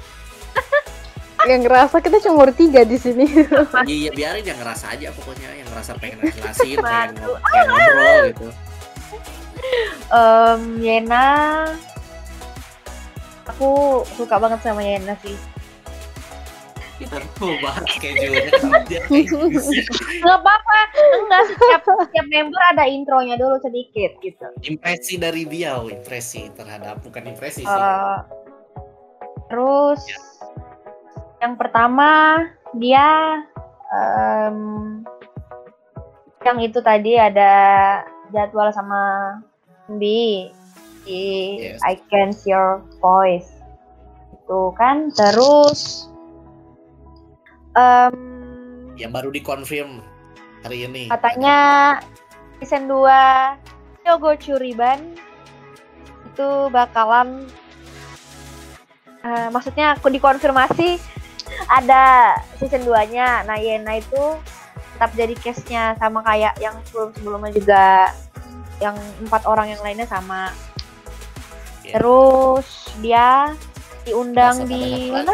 Yang 1.43 1.62
ngerasa 1.68 1.95
kita 1.99 2.18
cuma 2.24 2.47
bertiga 2.47 2.88
di 2.88 2.95
sini. 2.95 3.28
iya 3.88 4.12
biarin 4.16 4.43
yang 4.47 4.60
ngerasa 4.60 4.95
aja 4.95 5.12
pokoknya. 5.12 5.60
Yang 5.60 5.68
ngerasa 5.72 5.91
pengen 5.99 6.18
jelasin 6.32 6.78
pengen, 6.80 7.16
pengen 7.20 7.68
ngobrol 7.68 8.20
gitu. 8.32 8.47
Em, 10.10 10.62
Yena, 10.80 11.28
aku 13.43 14.01
suka 14.16 14.39
banget 14.39 14.60
sama 14.64 14.82
Yena 14.84 15.20
sih. 15.20 15.36
Kita 17.00 17.24
tuh 17.39 17.56
bahas. 17.64 17.88
Nggak 20.20 20.38
apa-apa, 20.43 20.80
enggak 21.16 21.43
setiap 21.47 21.82
setiap 22.04 22.28
member 22.28 22.62
ada 22.76 22.84
intronya 22.86 23.39
dulu 23.39 23.56
sedikit 23.64 24.12
gitu. 24.20 24.47
impresi 24.68 25.16
dari 25.16 25.47
dia 25.47 25.80
oh, 25.80 25.88
impresi 25.88 26.52
terhadap 26.54 27.00
bukan 27.02 27.32
impresi 27.32 27.64
sih 27.64 27.68
Eh, 27.68 28.18
terus 29.50 30.02
yang 31.39 31.56
pertama 31.56 32.43
dia 32.76 33.39
em, 33.89 35.02
yang 36.43 36.58
itu 36.60 36.80
tadi 36.84 37.16
ada 37.16 37.54
jadwal 38.30 38.70
sama 38.76 39.36
Bi 39.97 40.52
di 41.08 41.26
Yes. 41.58 41.82
I 41.82 41.97
Can 42.12 42.30
See 42.36 42.54
Your 42.54 42.86
Voice 43.02 43.50
itu 44.34 44.62
kan 44.78 45.10
terus 45.14 46.10
em, 47.80 48.14
yang 49.00 49.16
baru 49.16 49.32
dikonfirm 49.32 50.04
hari 50.68 50.84
ini. 50.84 51.08
katanya 51.08 51.58
season 52.60 52.92
2 52.92 53.08
Yogo 54.04 54.36
Curiban 54.36 55.16
itu 56.28 56.50
bakalan 56.70 57.48
eh, 59.24 59.48
maksudnya 59.50 59.96
aku 59.96 60.12
dikonfirmasi 60.12 61.00
ada 61.72 62.36
season 62.60 62.84
2 62.84 63.14
nya 63.16 63.48
nah 63.48 63.56
Yena 63.56 63.98
itu 63.98 64.36
tetap 64.96 65.16
jadi 65.16 65.36
case-nya 65.40 65.84
sama 65.96 66.20
kayak 66.20 66.60
yang 66.60 66.76
sebelum-sebelumnya 66.92 67.52
juga 67.56 68.12
yang 68.84 68.96
empat 69.24 69.48
orang 69.48 69.72
yang 69.72 69.82
lainnya 69.82 70.04
sama 70.06 70.52
Ya. 71.80 71.98
terus 71.98 72.68
dia 73.02 73.58
diundang 74.06 74.62
Masa 74.62 74.70
di 74.70 75.10
mana 75.10 75.34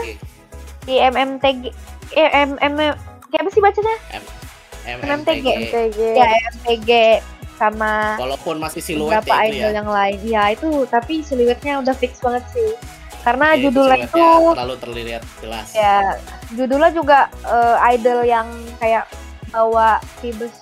di 0.87 0.95
MMTG 1.03 1.63
eh, 2.15 2.29
MM 2.47 2.73
kayak 3.27 3.41
apa 3.41 3.49
sih 3.49 3.61
bacanya 3.61 3.95
MMTG. 4.85 5.45
MTG. 5.65 5.99
ya 6.13 6.25
MMTG 6.29 6.91
sama 7.55 8.15
Walaupun 8.17 8.59
masih 8.59 8.79
siluet 8.79 9.15
beberapa 9.17 9.31
ya 9.33 9.41
itu 9.41 9.55
idol 9.55 9.71
ya. 9.71 9.75
yang 9.75 9.89
lain. 9.89 10.19
Ya 10.23 10.43
itu 10.51 10.67
tapi 10.85 11.13
siluetnya 11.21 11.79
udah 11.79 11.93
fix 11.93 12.19
banget 12.19 12.43
sih. 12.51 12.69
Karena 13.21 13.45
Ya, 13.47 13.57
itu 13.57 13.63
judulnya 13.65 13.97
itu 13.97 14.13
siluetnya 14.13 14.53
terlalu 14.53 14.75
terlihat 14.77 15.23
jelas. 15.39 15.67
ya 15.73 15.97
judulnya 16.51 16.91
juga 16.91 17.19
eh, 17.43 17.75
idol 17.91 18.19
yang 18.23 18.47
kayak 18.77 19.05
bawa 19.49 19.97
Phoebus 20.19 20.53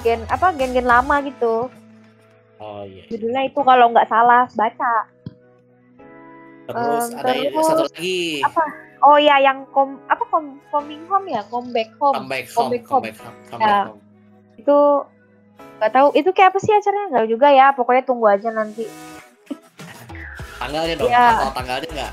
gen 0.00 0.22
apa 0.28 0.52
gen-gen 0.52 0.84
lama 0.84 1.18
gitu. 1.22 1.66
Oh 2.58 2.82
iya. 2.84 3.02
Judulnya 3.08 3.42
itu 3.44 3.58
kalau 3.58 3.90
nggak 3.90 4.06
salah 4.06 4.46
baca. 4.52 5.10
Terus 6.72 7.04
Em, 7.06 7.18
ada 7.18 7.32
ini 7.32 7.48
terus 7.48 7.66
satu 7.66 7.84
lagi. 7.86 8.20
apa? 8.40 8.62
Oh 9.02 9.18
ya 9.18 9.36
yang 9.36 9.66
kom 9.68 9.98
apa 10.06 10.22
kom 10.26 10.44
coming 10.68 11.02
home 11.06 11.26
ya, 11.26 11.42
home. 11.44 11.68
Comeback 11.68 11.90
home, 11.96 12.14
Comeback 12.16 12.46
home. 12.48 12.70
comeback 12.80 13.16
home, 13.18 13.36
comeback 13.46 13.68
Ya. 13.68 13.80
home. 13.86 14.00
Itu 14.56 14.78
nggak 15.78 15.92
tahu 15.92 16.08
itu 16.14 16.30
kayak 16.30 16.48
apa 16.50 16.58
sih 16.58 16.72
acaranya 16.72 17.06
nggak 17.12 17.28
juga 17.28 17.48
ya. 17.48 17.66
Pokoknya 17.72 18.02
tunggu 18.02 18.26
aja 18.26 18.48
nanti. 18.48 18.86
Tanggalnya 20.60 20.94
dong, 20.96 21.10
Ya. 21.10 21.50
tanggalnya 21.50 21.88
nggak? 21.90 22.12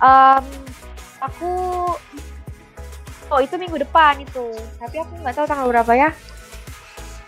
Em, 0.00 0.44
aku 1.20 1.50
oh 3.28 3.38
itu 3.38 3.54
minggu 3.54 3.76
depan 3.78 4.16
itu 4.16 4.46
tapi 4.74 4.96
aku 4.96 5.12
nggak 5.18 5.34
tahu 5.34 5.46
tanggal 5.46 5.68
berapa 5.68 5.92
ya 5.92 6.10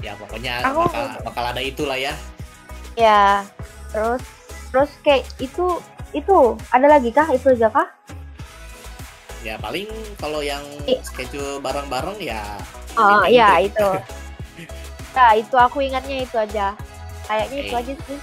Ya 0.01 0.17
pokoknya 0.17 0.67
Aku- 0.67 0.83
bakal 0.83 1.05
bakal 1.23 1.45
ada 1.47 1.61
itulah 1.61 1.95
ya. 1.95 2.11
ya 2.95 3.45
terus 3.89 4.19
terus 4.73 4.91
kayak 5.01 5.29
itu 5.37 5.79
itu 6.11 6.37
ada 6.69 6.87
lagi 6.89 7.09
kah 7.09 7.29
itu 7.29 7.53
aja 7.53 7.69
kah 7.69 7.89
Ya 9.43 9.59
paling 9.59 9.91
kalau 10.17 10.39
yang 10.39 10.63
I- 10.87 11.03
schedule 11.03 11.59
bareng-bareng 11.59 12.15
ya 12.19 12.41
oh 12.95 13.27
Ini 13.27 13.35
ya 13.39 13.49
gitu. 13.61 13.69
itu 13.69 13.91
nah 15.13 15.31
itu 15.35 15.55
aku 15.55 15.83
ingatnya 15.83 16.23
itu 16.23 16.37
aja 16.37 16.73
kayaknya 17.27 17.59
itu 17.61 17.75
Oke. 17.75 17.81
aja 17.83 17.95
sih 18.01 18.19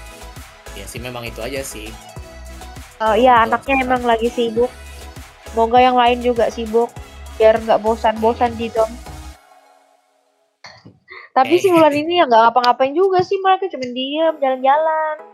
ya 0.73 0.85
sih 0.85 0.97
memang 0.97 1.21
itu 1.23 1.37
aja 1.37 1.61
sih. 1.61 1.91
oh 2.97 3.13
iya 3.13 3.43
anaknya 3.43 3.83
emang 3.83 4.01
lagi 4.01 4.27
sibuk 4.27 4.71
semoga 5.45 5.77
yang 5.77 5.93
lain 5.93 6.17
juga 6.19 6.47
sibuk 6.47 6.87
biar 7.35 7.59
nggak 7.59 7.79
bosan-bosan 7.79 8.55
di 8.55 8.71
dom 8.71 8.89
tapi 11.29 11.55
Eh. 11.55 11.61
sih 11.61 11.69
bulan 11.69 11.93
ini 11.93 12.19
ya 12.19 12.25
nggak 12.25 12.41
ngapa-ngapain 12.47 12.91
juga 12.91 13.21
sih 13.21 13.37
mereka 13.37 13.69
cuma 13.69 13.85
diem 13.85 14.35
jalan-jalan 14.39 15.15
ya? 15.19 15.28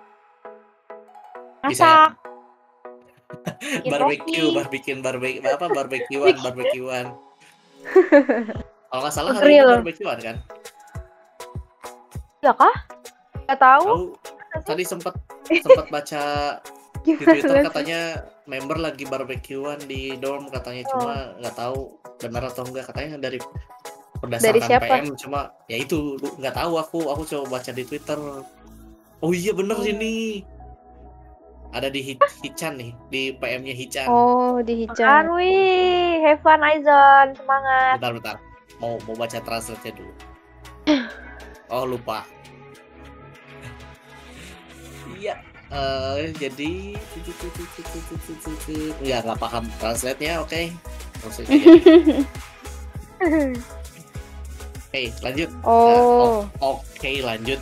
Masak. 1.70 2.10
Bikin 3.46 3.90
barbecue, 3.94 4.48
barbikin 4.54 4.98
barbecue 5.02 5.42
apa 5.44 5.66
barbekyuan, 5.68 6.36
barbekyuan. 6.42 7.06
Kalau 8.90 9.02
nggak 9.02 9.14
salah 9.14 9.34
hari 9.36 9.60
ini 9.60 9.66
barbekyuan 9.66 10.18
kan? 10.22 10.38
ya 12.40 12.54
kah? 12.54 12.76
Nggak 13.50 13.60
tahu. 13.60 14.14
Tadi 14.64 14.84
sempat 14.86 15.18
sempat 15.50 15.90
baca 15.90 16.24
di 17.06 17.18
Twitter 17.18 17.66
katanya 17.66 18.00
member 18.46 18.78
lagi 18.78 19.04
barbekyuan 19.06 19.82
di 19.86 20.14
dorm 20.16 20.48
katanya. 20.50 20.86
Cuma 20.90 21.34
nggak 21.42 21.56
tahu 21.58 21.98
benar 22.22 22.46
atau 22.48 22.64
enggak. 22.66 22.86
Katanya 22.90 23.18
dari 23.20 23.42
berdasarkan 24.22 24.48
Dari 24.48 24.62
siapa? 24.64 24.86
PM 24.86 25.06
cuma 25.18 25.40
ya 25.68 25.78
itu 25.82 26.16
nggak 26.40 26.56
tahu 26.56 26.74
aku. 26.80 27.00
Aku 27.12 27.22
coba 27.26 27.60
baca 27.60 27.72
di 27.74 27.84
Twitter. 27.84 28.20
Oh 29.20 29.34
iya 29.34 29.52
bener 29.52 29.76
Hmm. 29.76 29.92
ini 29.92 30.46
ada 31.76 31.92
di 31.92 32.00
Hi- 32.00 32.32
Hichan 32.40 32.80
nih 32.80 32.92
di 33.12 33.22
PM-nya 33.36 33.76
Hichan. 33.76 34.08
Oh, 34.08 34.64
di 34.64 34.88
hijau. 34.88 35.36
wih, 35.36 36.24
have 36.24 36.40
fun 36.40 36.64
Aizon, 36.64 37.36
semangat. 37.36 38.00
bentar 38.00 38.12
bentar. 38.16 38.36
Mau 38.80 38.96
mau 39.04 39.16
baca 39.20 39.40
translate-nya 39.44 39.92
dulu. 40.00 40.14
Oh 41.66 41.82
lupa. 41.82 42.22
Iya 45.18 45.34
eh 45.74 46.30
jadi 46.38 46.94
ya 49.02 49.26
nggak 49.26 49.42
paham 49.42 49.66
translate-nya 49.82 50.46
oke. 50.46 50.70
Translate 51.26 51.50
aja. 51.50 51.66
oke 54.94 55.02
lanjut. 55.26 55.50
Nah, 55.50 55.66
Oh, 55.66 56.46
oke 56.62 57.12
lanjut. 57.26 57.58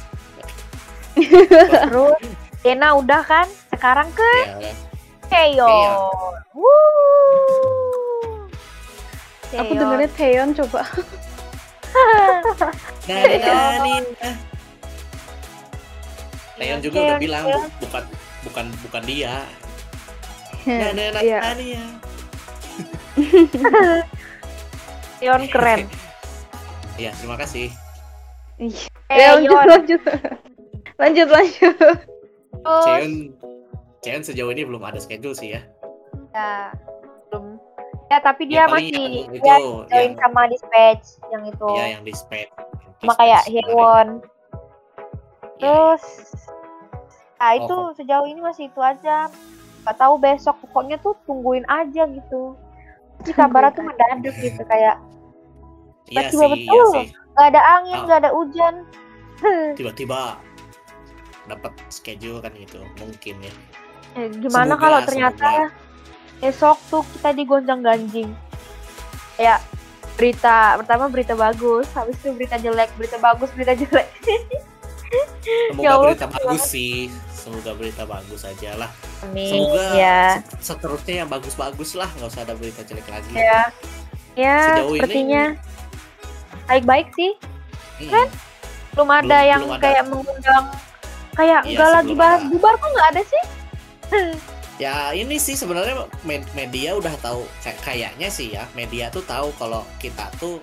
Terus, 1.15 2.19
Dena 2.59 2.99
udah 2.99 3.23
kan? 3.23 3.47
Sekarang 3.73 4.09
ke. 4.13 4.31
Cheon. 5.27 5.91
Wuh. 6.53 8.45
aku 9.53 9.71
dengernya 9.73 10.09
Taeyeon 10.13 10.49
coba. 10.53 10.81
Nani 13.05 13.37
nani 13.37 13.93
Leon 16.57 16.79
juga 16.81 16.97
udah 17.03 17.17
bilang 17.17 17.45
bukan 17.77 18.03
bukan 18.41 18.65
bukan 18.81 19.03
dia 19.05 19.45
Nani 20.65 21.13
nani 21.13 21.21
Iya. 21.21 21.39
nani 21.43 21.65
ya 21.69 21.85
Cheon 25.19 25.43
keren. 25.53 25.85
ya 27.03 27.11
terima 27.13 27.37
kasih 27.37 27.69
Ih, 28.57 28.73
Ya, 29.09 29.37
lanjut, 29.37 29.61
lanjut. 29.67 30.01
lanjut, 30.95 31.27
lanjut. 31.29 31.77
Cheon 32.63 33.11
Cheon 34.03 34.21
sejauh 34.21 34.51
ini 34.51 34.63
belum 34.63 34.83
ada 34.83 34.99
schedule 34.99 35.31
sih 35.31 35.55
ya. 35.55 35.61
ya 36.29 36.73
belum 37.27 37.55
ya 38.07 38.17
tapi 38.19 38.45
Ya, 38.45 38.49
dia 38.49 38.63
paling 38.67 38.85
masih 38.85 38.99
yang 38.99 39.31
itu 39.31 39.39
dia 39.39 39.55
join 39.87 40.03
yang 40.03 40.13
sama 40.19 40.41
dispatch 40.45 41.05
yang 41.29 41.43
itu 41.45 41.67
ya 41.71 41.85
yang 41.89 42.03
dispatch. 42.03 42.51
sama 42.99 43.13
kayak 43.15 43.41
dispatch 43.41 43.63
kemarin. 43.63 43.69
Hewon 43.69 44.07
Ya, 45.53 45.61
ya. 45.61 45.61
terus 45.61 46.03
nah 47.35 47.51
itu 47.53 47.73
Oh, 47.73 47.91
sejauh 47.91 48.25
ini 48.25 48.39
masih 48.39 48.67
itu 48.67 48.79
aja 48.79 49.27
nggak 49.81 49.97
tahu 49.97 50.15
besok 50.17 50.55
pokoknya 50.61 50.95
tuh 50.97 51.15
tungguin 51.23 51.63
aja 51.65 52.03
gitu 52.05 52.55
Tapi 53.17 53.31
kabarnya 53.37 53.71
tuh 53.71 53.83
mendadak 53.83 54.35
gitu 54.37 54.63
kayak 54.63 54.95
Iya 56.05 56.27
sih, 56.29 56.51
iya 56.61 56.83
sih. 56.91 57.05
nggak 57.33 57.47
ada 57.49 57.61
angin 57.73 57.95
Oh. 57.95 58.03
nggak 58.05 58.19
ada 58.19 58.31
hujan 58.31 58.73
Tiba-tiba 59.77 60.35
dapat 61.43 61.71
schedule 61.89 62.39
kan 62.39 62.51
gitu, 62.53 62.79
mungkin 62.95 63.35
ya. 63.39 63.53
Eh, 64.13 64.27
gimana 64.31 64.65
Semoga, 64.69 64.83
kalau 64.83 64.99
ternyata 65.03 65.47
semoga. 65.47 65.67
besok 66.37 66.77
tuh 66.87 67.03
kita 67.09 67.29
digonjang 67.31 67.81
ganjing 67.81 68.29
kayak 69.33 69.59
berita 70.13 70.77
pertama 70.77 71.07
berita 71.07 71.33
bagus 71.33 71.89
habis 71.91 72.13
itu 72.15 72.29
berita 72.31 72.55
jelek 72.55 72.93
berita 72.93 73.17
bagus 73.17 73.49
berita 73.51 73.73
jelek 73.73 74.07
Semoga 75.69 75.77
Ya 75.79 75.89
Allah, 75.91 76.09
berita 76.09 76.25
bagus 76.27 76.61
sih. 76.65 77.05
Semoga 77.29 77.71
berita 77.73 78.01
bagus 78.03 78.41
aja 78.41 78.73
lah. 78.75 78.89
Amin. 79.21 79.45
Semoga 79.45 79.85
ya 79.93 80.21
se- 80.41 80.73
seterusnya 80.73 81.15
yang 81.21 81.29
bagus-bagus 81.29 81.93
lah, 81.93 82.09
nggak 82.11 82.27
usah 82.27 82.41
ada 82.41 82.53
berita 82.53 82.81
jelek 82.81 83.05
lagi. 83.07 83.29
ya 83.31 83.61
ya 84.33 84.57
Sejauh 84.73 84.95
sepertinya 84.95 85.43
baik-baik 86.65 87.13
sih 87.13 87.31
Hmm. 87.99 88.09
kan? 88.09 88.27
belum 88.91 89.09
ada 89.11 89.21
Belum- 89.27 89.45
yang 89.47 89.61
belum 89.63 89.73
ada. 89.73 89.83
kayak 89.83 90.03
mengundang 90.07 90.65
kayak 91.33 91.61
Iya 91.61 91.69
nggak 91.71 91.85
sih, 91.85 91.95
lagi 91.95 92.13
bahas 92.15 92.41
bubar 92.47 92.73
kok 92.73 92.89
nggak 92.89 93.07
ada 93.09 93.21
sih 93.23 93.43
Ya 94.81 95.13
ini 95.13 95.37
sih 95.37 95.53
sebenarnya 95.53 96.09
me- 96.25 96.49
media 96.57 96.97
udah 96.97 97.13
tahu 97.21 97.45
kayak 97.61 97.77
kayaknya 97.85 98.27
sih 98.27 98.57
ya 98.57 98.65
media 98.73 99.13
tuh 99.13 99.21
tahu 99.23 99.53
kalau 99.55 99.85
kita 100.01 100.33
tuh 100.41 100.57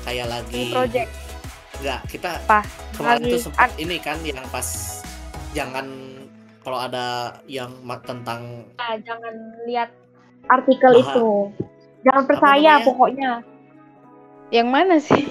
kayak 0.00 0.32
lagi 0.32 0.72
Ini 0.72 0.72
project 0.72 1.10
nggak 1.84 2.00
kita 2.08 2.30
Apa? 2.48 2.64
kemarin 2.96 3.20
Lagi 3.20 3.32
tuh 3.36 3.40
sempat 3.44 3.68
ini 3.76 3.96
kan 4.00 4.16
yang 4.24 4.40
pas 4.48 4.64
jangan 5.52 5.86
kalau 6.64 6.80
ada 6.80 7.36
yang 7.44 7.68
tentang 8.00 8.64
Nah, 8.80 8.96
jangan 9.04 9.34
lihat 9.68 9.92
artikel 10.48 10.90
Bahas- 10.96 11.12
itu 11.12 11.28
jangan 12.00 12.24
percaya 12.24 12.72
pokoknya 12.80 13.30
Yang 14.48 14.68
mana 14.72 14.96
sih? 14.96 15.24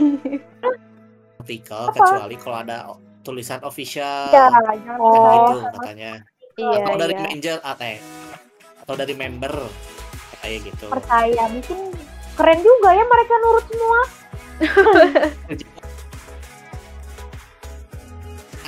artikel 1.42 1.82
Apa? 1.82 1.98
kecuali 1.98 2.36
kalau 2.38 2.58
ada 2.62 2.78
tulisan 3.26 3.58
official 3.66 4.30
ya 4.30 4.52
jangan 4.54 4.98
percaya 5.02 5.40
gitu 5.50 5.58
katanya 5.74 6.12
Iya, 6.54 6.86
atau 6.86 7.02
dari 7.02 7.18
iya. 7.18 7.22
manager 7.26 7.58
atau 7.66 7.98
atau 8.84 9.00
dari 9.00 9.16
member 9.18 9.56
kayak 10.44 10.60
gitu 10.70 10.86
percaya 10.92 11.44
mungkin 11.50 11.96
keren 12.36 12.60
juga 12.60 12.90
ya 12.94 13.06
mereka 13.08 13.34
nurut 13.42 13.66
semua 13.72 14.00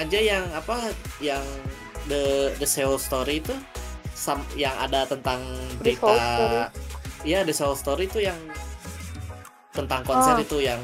aja 0.02 0.20
yang 0.20 0.44
apa 0.52 0.92
yang 1.24 1.44
the 2.10 2.52
the 2.58 2.68
Seoul 2.68 3.00
story 3.00 3.40
itu 3.44 3.56
sam, 4.16 4.42
yang 4.56 4.74
ada 4.80 5.06
tentang 5.06 5.44
berita 5.80 6.72
ya 7.28 7.44
the 7.44 7.54
Seoul 7.54 7.78
story 7.78 8.08
itu 8.08 8.24
yang 8.24 8.38
tentang 9.76 10.08
konser 10.08 10.40
Oh. 10.40 10.44
itu 10.44 10.58
yang 10.64 10.80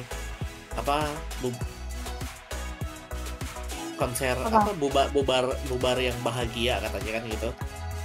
apa 0.76 1.08
konser 4.02 4.34
Apa? 4.36 4.66
apa 4.66 4.72
bubar 4.74 5.06
bubar 5.10 5.43
bubar 5.68 5.95
yang 5.95 6.18
bahagia 6.20 6.82
katanya 6.82 7.12
kan 7.16 7.26
gitu 7.30 7.52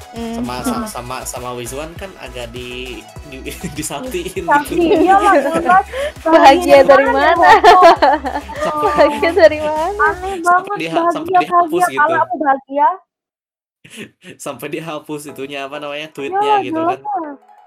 Hmm. 0.09 0.33
sama 0.33 0.65
sama 0.65 0.87
sama, 0.89 1.17
sama 1.29 1.49
Wizwan 1.53 1.93
kan 1.93 2.09
agak 2.17 2.49
di, 2.49 3.05
di 3.29 3.37
disautiin 3.77 4.49
tapi 4.49 4.73
gitu 4.73 5.05
iyalah 5.05 5.37
jelas 5.37 5.85
Bahagia 6.25 6.81
dari 6.83 7.05
mana? 7.07 7.37
ya. 7.37 7.61
Bahagia 8.65 9.31
dari 9.35 9.59
mana? 9.61 9.93
aneh 10.09 10.41
banget 10.41 10.77
dia- 10.79 10.95
bahagia 10.95 11.13
sampai 11.13 11.37
dihapus 11.37 11.69
bahagia 11.75 11.93
gitu. 11.93 12.01
kalau 12.01 12.19
aku 12.19 12.35
bahagia 12.39 12.89
sampai 14.47 14.67
dihapus 14.71 15.23
itunya 15.27 15.59
apa 15.63 15.77
namanya 15.79 16.03
ya 16.03 16.09
tweetnya 16.09 16.55
gitu 16.63 16.75
jelas 16.75 16.97
kan. 16.97 17.01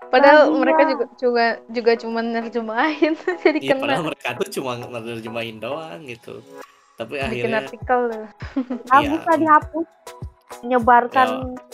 Padahal 0.09 0.39
Bahagia. 0.41 0.57
mereka 0.57 0.81
juga 0.87 1.05
juga 1.15 1.45
juga 1.69 1.91
cuma 1.95 2.19
nerjemahin 2.23 3.13
jadi 3.37 3.57
Iya, 3.59 3.69
kena 3.69 3.81
padahal 3.83 4.03
mereka 4.03 4.27
tuh 4.35 4.49
cuma 4.51 4.71
nerjemahin 4.79 5.57
doang 5.59 6.01
gitu. 6.03 6.41
Tapi 6.99 7.13
bikin 7.15 7.23
akhirnya 7.25 7.59
artikel 7.63 7.99
loh. 8.05 8.25
hapus 8.89 9.21
lah 9.23 9.37
dihapus 9.37 9.87
menyebarkan 10.59 11.27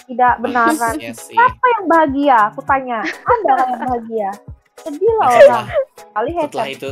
tidak 0.05 0.33
benaran 0.37 0.95
ya 0.95 1.11
sih. 1.11 1.33
siapa 1.33 1.65
yang 1.71 1.83
bahagia 1.87 2.37
aku 2.45 2.61
tanya 2.61 2.99
ada 3.01 3.51
yang 3.57 3.81
bahagia 3.81 4.29
sedih 4.77 5.13
lah 5.15 5.25
Nah, 5.25 5.39
orang 5.39 5.65
kali 6.13 6.31
setelah 6.37 6.67
itu 6.69 6.89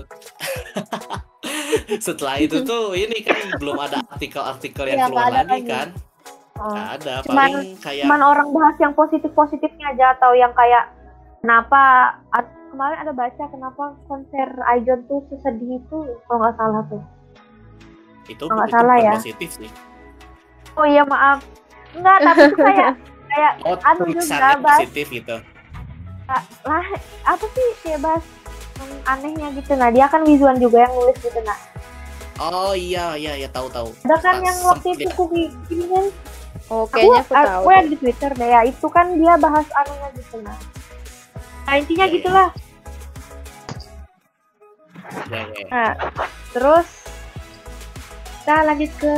setelah 2.02 2.36
itu 2.40 2.58
tuh 2.64 2.94
ini 2.94 3.18
kan 3.22 3.38
belum 3.54 3.78
ada 3.78 4.02
artikel-artikel 4.08 4.86
yang 4.88 5.00
Iya, 5.00 5.08
keluar 5.08 5.30
lagi 5.30 5.50
lagi. 5.52 5.68
kan? 5.68 5.88
Oh. 6.56 6.74
Ada. 6.74 7.14
Cuman- 7.22 7.38
Paling 7.52 7.70
kayak 7.78 8.04
cuman 8.06 8.22
orang 8.24 8.48
bahas 8.50 8.76
yang 8.80 8.94
positif 8.94 9.30
positifnya 9.32 9.86
aja 9.90 10.14
atau 10.14 10.32
yang 10.32 10.54
kayak 10.54 10.90
kenapa 11.42 11.82
kemarin 12.70 12.98
ada 13.00 13.12
baca 13.12 13.44
kenapa 13.46 13.84
konser 14.04 14.48
Aijon 14.66 15.04
tuh 15.04 15.22
sesedih 15.28 15.78
itu 15.78 15.98
kalau 16.24 16.40
nggak 16.40 16.56
salah 16.56 16.82
tuh 16.88 17.02
itu, 18.26 18.44
itu 18.44 18.70
salah 18.70 18.98
ya. 18.98 19.14
positif 19.14 19.50
sih. 19.54 19.70
oh 20.74 20.84
iya 20.84 21.04
maaf 21.04 21.44
enggak 21.92 22.18
tapi 22.20 22.42
itu 22.46 22.58
kayak 22.58 22.92
kayak 23.30 23.52
Oh, 23.62 23.78
Anu 23.84 24.04
juga, 24.08 24.48
Bas. 24.58 24.78
positif 24.78 25.08
gitu. 25.12 25.36
lah 26.64 26.86
apa 27.24 27.46
sih 27.48 27.68
kayak 27.82 28.00
bahas 28.00 28.24
yang 28.76 28.92
anehnya 29.06 29.48
gitu 29.54 29.72
nah 29.74 29.90
dia 29.90 30.06
kan 30.08 30.24
Wizuan 30.24 30.58
juga 30.58 30.82
yang 30.82 30.94
nulis 30.94 31.18
gitu 31.18 31.40
nah 31.42 31.58
Oh 32.36 32.74
iya 32.74 33.14
iya 33.14 33.38
ya 33.38 33.46
tahu 33.48 33.70
tahu. 33.70 33.94
ada 34.02 34.18
kan 34.18 34.42
yang 34.42 34.58
waktu 34.64 34.96
itu 34.96 35.10
kuki 35.12 35.54
gini 35.68 35.86
kan 35.88 36.06
Oh, 36.66 36.88
kayaknya 36.88 37.22
aku 37.22 37.30
aku, 37.30 37.44
tahu. 37.44 37.60
aku 37.60 37.70
yang 37.72 37.88
di 37.88 37.98
Twitter 37.98 38.32
deh 38.32 38.50
ya 38.50 38.62
itu 38.64 38.88
kan 38.88 39.06
dia 39.14 39.34
bahas 39.36 39.68
anunya 39.76 40.10
gitu 40.16 40.36
nah 40.40 40.58
nah 41.64 41.74
intinya 41.76 42.02
Iya, 42.02 42.10
iya. 42.10 42.18
gitulah 42.18 42.50
Ya, 45.30 45.42
ya. 45.46 45.66
nah 45.70 45.92
terus 46.50 46.88
kita 48.44 48.60
lanjut 48.68 48.92
ke 49.00 49.16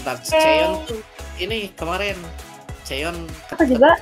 Bentar, 0.00 0.16
Cheon. 0.24 0.80
Tuh 0.88 1.04
ini 1.36 1.68
kemarin 1.76 2.16
Cheon 2.88 3.28
apa 3.52 3.68
juga? 3.68 4.00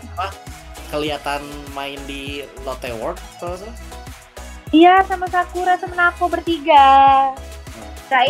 Kelihatan 0.95 1.43
main 1.75 1.99
di 2.07 2.47
Lotte 2.63 2.95
World 3.03 3.19
kalau 3.43 3.59
salah. 3.59 3.75
iya 4.71 5.03
sama 5.11 5.27
Sakura 5.27 5.75
sama 5.75 5.99
Nako 5.99 6.31
bertiga. 6.31 6.87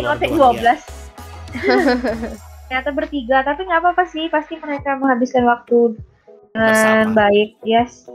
Luar 0.01 0.17
OT 0.17 0.33
biasa. 0.33 0.81
12 1.61 2.65
ternyata 2.65 2.89
bertiga 2.89 3.37
tapi 3.45 3.69
nggak 3.69 3.85
apa-apa 3.85 4.03
sih. 4.09 4.25
Pasti 4.33 4.57
mereka 4.57 4.97
menghabiskan 4.97 5.45
waktu 5.45 5.93
dengan 6.57 7.13
Bersama. 7.13 7.21
baik 7.21 7.53
yes. 7.61 8.09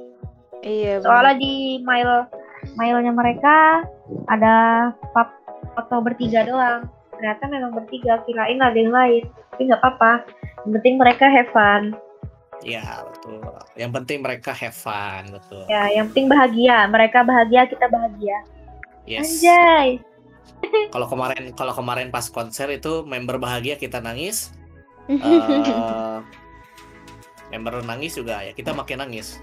Iya. 0.66 0.98
soalnya 0.98 1.38
di 1.38 1.78
mail 1.86 2.26
mailnya 2.74 3.14
mereka 3.14 3.86
ada 4.26 4.90
pap 5.14 5.30
foto 5.78 6.02
bertiga 6.02 6.42
doang 6.42 6.90
ternyata 7.20 7.44
memang 7.52 7.76
bertiga 7.76 8.24
kirain 8.24 8.56
ada 8.56 8.72
yang 8.72 8.88
lain 8.88 9.28
tapi 9.52 9.68
nggak 9.68 9.76
apa-apa 9.84 10.24
yang 10.64 10.72
penting 10.80 10.94
mereka 10.96 11.28
have 11.28 11.52
fun 11.52 11.92
Iya 12.60 13.08
betul. 13.08 13.40
Yang 13.72 13.92
penting 13.96 14.18
mereka 14.20 14.52
have 14.52 14.76
fun 14.76 15.32
betul. 15.32 15.64
ya 15.68 15.92
yang 15.92 16.08
penting 16.12 16.28
bahagia 16.28 16.88
mereka 16.88 17.20
bahagia 17.20 17.68
kita 17.68 17.84
bahagia 17.92 18.40
Yes. 19.04 19.20
anjay 19.40 20.00
Kalau 20.92 21.08
kemarin 21.08 21.56
kalau 21.56 21.72
kemarin 21.72 22.08
pas 22.08 22.28
konser 22.28 22.68
itu 22.68 23.00
member 23.08 23.40
bahagia 23.40 23.80
kita 23.80 24.00
nangis. 24.00 24.52
eh, 25.08 26.18
member 27.48 27.80
nangis 27.80 28.16
juga 28.16 28.44
ya 28.44 28.52
kita 28.52 28.72
makin 28.76 29.04
nangis. 29.04 29.40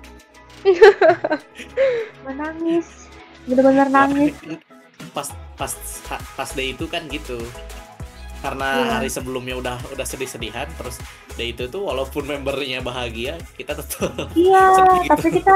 menangis 2.25 3.07
bener-bener 3.47 3.87
nangis 3.87 4.33
Pas 5.13 5.29
pas 5.57 5.73
pas 6.33 6.49
day 6.51 6.71
itu 6.71 6.85
kan 6.85 7.03
gitu. 7.07 7.41
Karena 8.37 8.69
Iya. 8.77 8.91
hari 8.93 9.09
sebelumnya 9.09 9.57
udah 9.57 9.77
udah 9.91 10.05
sedih-sedihan 10.05 10.69
terus 10.77 11.01
day 11.33 11.51
itu 11.51 11.65
tuh 11.65 11.81
walaupun 11.83 12.23
membernya 12.23 12.79
bahagia 12.79 13.33
kita 13.53 13.73
tetap 13.73 14.13
iya 14.37 14.61
Sedih 14.71 14.93
gitu. 14.95 15.09
tapi 15.09 15.27
kita 15.33 15.55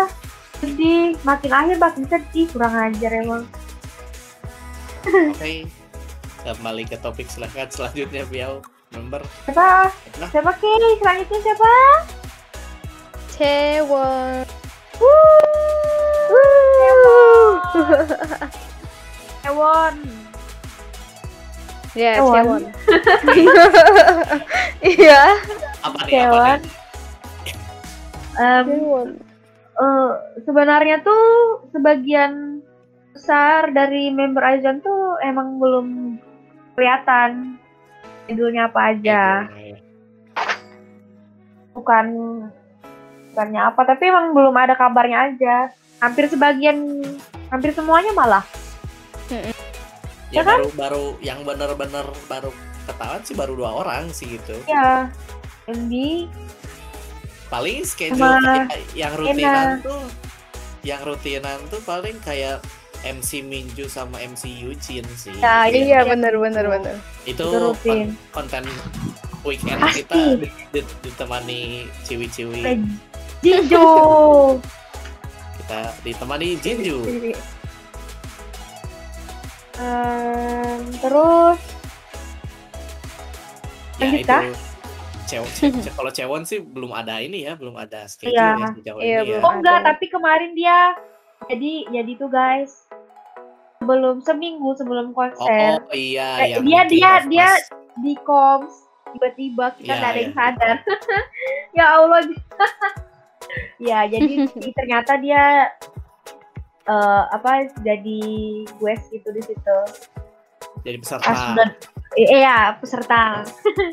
sedih 0.58 1.02
makin 1.22 1.52
akhir 1.52 1.78
makin 1.78 2.04
sedih 2.06 2.46
kurang 2.50 2.74
ajar 2.74 3.12
emang 3.16 3.44
Oke. 5.02 5.66
Kembali 6.42 6.84
ke 6.84 6.98
topik 6.98 7.26
silahkan 7.26 7.66
selanjutnya 7.68 8.26
Piau 8.26 8.66
member. 8.92 9.22
siapa 9.46 9.94
Nah. 10.18 10.30
siapa 10.30 10.52
Ki 10.58 10.70
selanjutnya 10.98 11.40
siapa 11.40 11.74
Cewek. 13.32 14.46
Ewon 19.46 19.96
Ya, 21.92 22.24
Cewon. 22.24 22.40
Cewon. 22.40 22.64
Iya. 24.80 25.22
Apa 25.84 26.00
nih? 26.08 26.24
Em, 28.40 28.68
Cewon. 28.72 29.10
eh, 29.76 30.12
sebenarnya 30.48 31.04
tuh 31.04 31.24
sebagian 31.76 32.64
besar 33.12 33.76
dari 33.76 34.08
member 34.08 34.40
Aizen 34.40 34.80
tuh 34.80 35.20
emang 35.20 35.60
belum 35.60 36.16
kelihatan 36.80 37.60
judulnya 38.32 38.72
apa 38.72 38.80
aja. 38.96 39.24
Bukan 41.76 42.06
bukannya 43.32 43.62
apa, 43.68 43.82
tapi 43.84 44.04
emang 44.08 44.32
belum 44.32 44.56
ada 44.56 44.80
kabarnya 44.80 45.28
aja. 45.28 45.56
Hampir 46.00 46.32
sebagian, 46.32 47.04
hampir 47.52 47.76
semuanya 47.76 48.16
malah. 48.16 48.48
Ya, 49.32 49.44
Ya 50.32 50.42
kan? 50.44 50.60
baru 50.60 50.70
baru 50.74 51.06
yang 51.20 51.40
bener-bener 51.42 52.04
baru 52.26 52.52
ketahuan 52.84 53.22
sih 53.22 53.36
baru 53.36 53.54
dua 53.54 53.72
orang 53.78 54.12
sih 54.12 54.28
gitu. 54.32 54.56
Ya, 54.66 55.08
MD, 55.66 56.28
Paling 57.48 57.84
schedule 57.84 58.16
Sama 58.16 58.64
yang 58.96 59.12
rutinan 59.14 59.84
tuh 59.84 60.00
yang 60.82 61.04
rutinan 61.04 61.60
tuh 61.68 61.84
paling 61.84 62.16
kayak 62.22 62.64
MC 63.04 63.44
Minju 63.44 63.86
sama 63.86 64.18
MC 64.18 64.48
Yujin 64.48 65.04
sih. 65.14 65.36
Ya, 65.36 65.68
Iya, 65.68 66.00
Iya, 66.00 66.00
bener 66.08 66.32
gitu. 66.32 66.44
bener 66.44 66.66
bener. 66.70 66.96
itu 67.22 67.44
itu 67.44 67.44
rutin. 67.52 68.16
kon- 68.32 68.48
konten 68.48 68.64
weekend 69.44 69.80
Pasti. 69.80 70.00
kita 70.00 70.16
di- 70.38 70.54
di- 70.72 70.96
ditemani 71.02 71.62
ciwi-ciwi 72.02 72.62
Jinjo. 73.42 73.88
kita 75.58 75.80
ditemani 76.02 76.48
Jinju 76.56 76.98
Em, 79.82 80.80
terus 81.00 81.60
ya 83.98 84.06
Lanjut 84.08 84.20
itu 84.20 84.30
kah? 84.30 84.44
Cew, 85.24 85.44
ce- 85.48 85.72
ce- 85.72 85.94
kalau 85.94 86.12
Cewon 86.12 86.44
sih 86.44 86.60
belum 86.60 86.92
ada 86.92 87.18
ini 87.18 87.44
ya 87.44 87.56
belum 87.56 87.74
ada 87.76 88.04
schedule 88.06 88.36
Iya. 88.36 88.52
ya 88.54 88.68
sejauh 88.74 89.00
Iya, 89.00 89.06
ini 89.06 89.10
ya 89.10 89.22
belum. 89.32 89.42
Oh 89.42 89.54
enggak, 89.54 89.78
Ada. 89.80 89.88
tapi 89.90 90.06
kemarin 90.08 90.52
dia 90.54 90.78
jadi 91.48 91.72
jadi 91.90 92.12
tuh 92.16 92.30
guys 92.30 92.86
sebelum 93.78 94.20
seminggu 94.20 94.76
sebelum 94.76 95.10
oh, 95.10 95.16
konser 95.16 95.80
oh, 95.80 95.90
iya 95.92 96.30
Eh, 96.38 96.48
yang 96.52 96.62
dia- 96.62 96.86
dia- 96.86 97.18
of 97.18 97.26
dia- 97.28 97.64
di 97.98 98.14
koms 98.20 98.74
tiba-tiba 99.10 99.66
kita 99.74 99.88
Iya, 99.88 99.96
nggak 99.98 100.10
ada 100.10 100.20
yang 100.20 100.28
iya. 100.28 100.38
sadar. 100.38 100.76
ya 101.78 101.86
Allah. 101.92 102.20
ya 103.82 104.00
jadi 104.06 104.34
ternyata 104.78 105.14
dia 105.18 105.72
eh, 106.84 107.24
apa 107.30 107.52
jadi 107.80 108.22
guest 108.78 109.10
gitu 109.10 109.30
di 109.30 109.42
situ. 109.42 109.78
jadi 110.82 110.98
peserta 110.98 111.30
eh, 112.16 112.28
iya 112.32 112.74
peserta. 112.76 113.46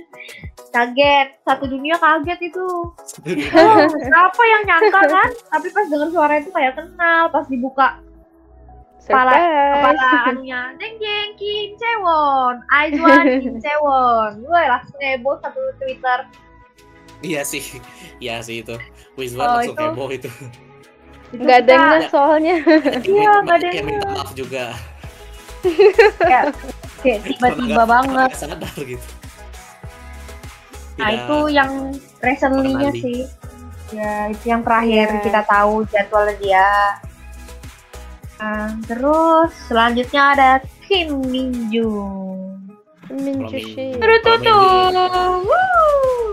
kaget 0.69 1.29
satu 1.43 1.65
dunia 1.65 1.97
kaget 1.97 2.39
itu. 2.45 2.67
Oh, 3.51 3.77
siapa 3.89 4.43
yang 4.47 4.63
nyangka 4.65 5.01
kan? 5.03 5.29
Tapi 5.49 5.67
pas 5.69 5.87
denger 5.87 6.09
suara 6.09 6.35
itu 6.37 6.51
kayak 6.51 6.77
kenal. 6.77 7.29
Pas 7.29 7.45
dibuka 7.47 8.01
kepala 9.01 9.33
kepala 9.33 10.05
anunya, 10.29 10.61
jeng 10.77 10.95
jeng 10.99 11.31
Kim 11.35 11.73
Cewon, 11.75 12.61
Aizwan 12.69 13.25
Kim 13.41 13.57
Cewon. 13.65 14.31
Gue 14.39 14.61
langsung 14.63 15.01
heboh 15.01 15.37
satu 15.39 15.61
Twitter. 15.79 16.19
iya 17.19 17.43
sih 17.43 17.65
iya 18.19 18.39
sih 18.39 18.63
itu 18.63 18.77
Wizwan 19.17 19.43
Oh, 19.43 19.53
langsung 19.59 19.75
itu- 19.75 19.83
heboh 19.83 20.09
itu 20.13 20.31
Itu 20.31 20.45
Nggak 21.31 21.59
ada 21.63 21.73
yang 21.73 22.03
soalnya. 22.09 22.57
Iya, 23.05 23.31
nggak 23.43 23.57
ada 23.57 23.67
yang 23.69 23.85
minta 23.85 24.07
ngeh. 24.07 24.17
maaf 24.17 24.31
juga 24.33 24.65
kayak 26.19 26.55
tiba-tiba 27.27 27.83
banget. 27.85 28.31
sadar 28.33 28.75
gitu 28.79 29.09
Nah 30.99 31.09
itu 31.11 31.37
yang 31.49 31.71
recently-nya 32.19 32.91
sih. 32.93 33.23
Ya 33.89 34.29
itu 34.29 34.45
yang 34.47 34.61
terakhir 34.61 35.07
Iya. 35.09 35.23
kita 35.23 35.41
tahu 35.45 35.87
jadwal 35.87 36.27
dia. 36.37 36.67
Nah, 38.39 38.71
terus 38.85 39.51
selanjutnya 39.67 40.23
ada 40.33 40.51
Kim 40.85 41.23
Min 41.25 41.71
Joo. 41.71 42.55
Minjushi. 43.09 43.95
Kalau 43.95 44.19
Tututu. 44.21 44.59
Minju- 44.59 45.43
Wuh. 45.43 46.29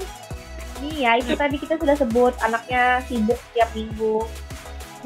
Nih 0.81 0.95
ya 1.01 1.11
itu 1.15 1.33
tadi 1.41 1.55
kita 1.55 1.77
sudah 1.77 1.95
sebut 1.95 2.33
anaknya 2.41 2.99
sibuk 3.05 3.37
setiap 3.49 3.69
minggu. 3.71 4.25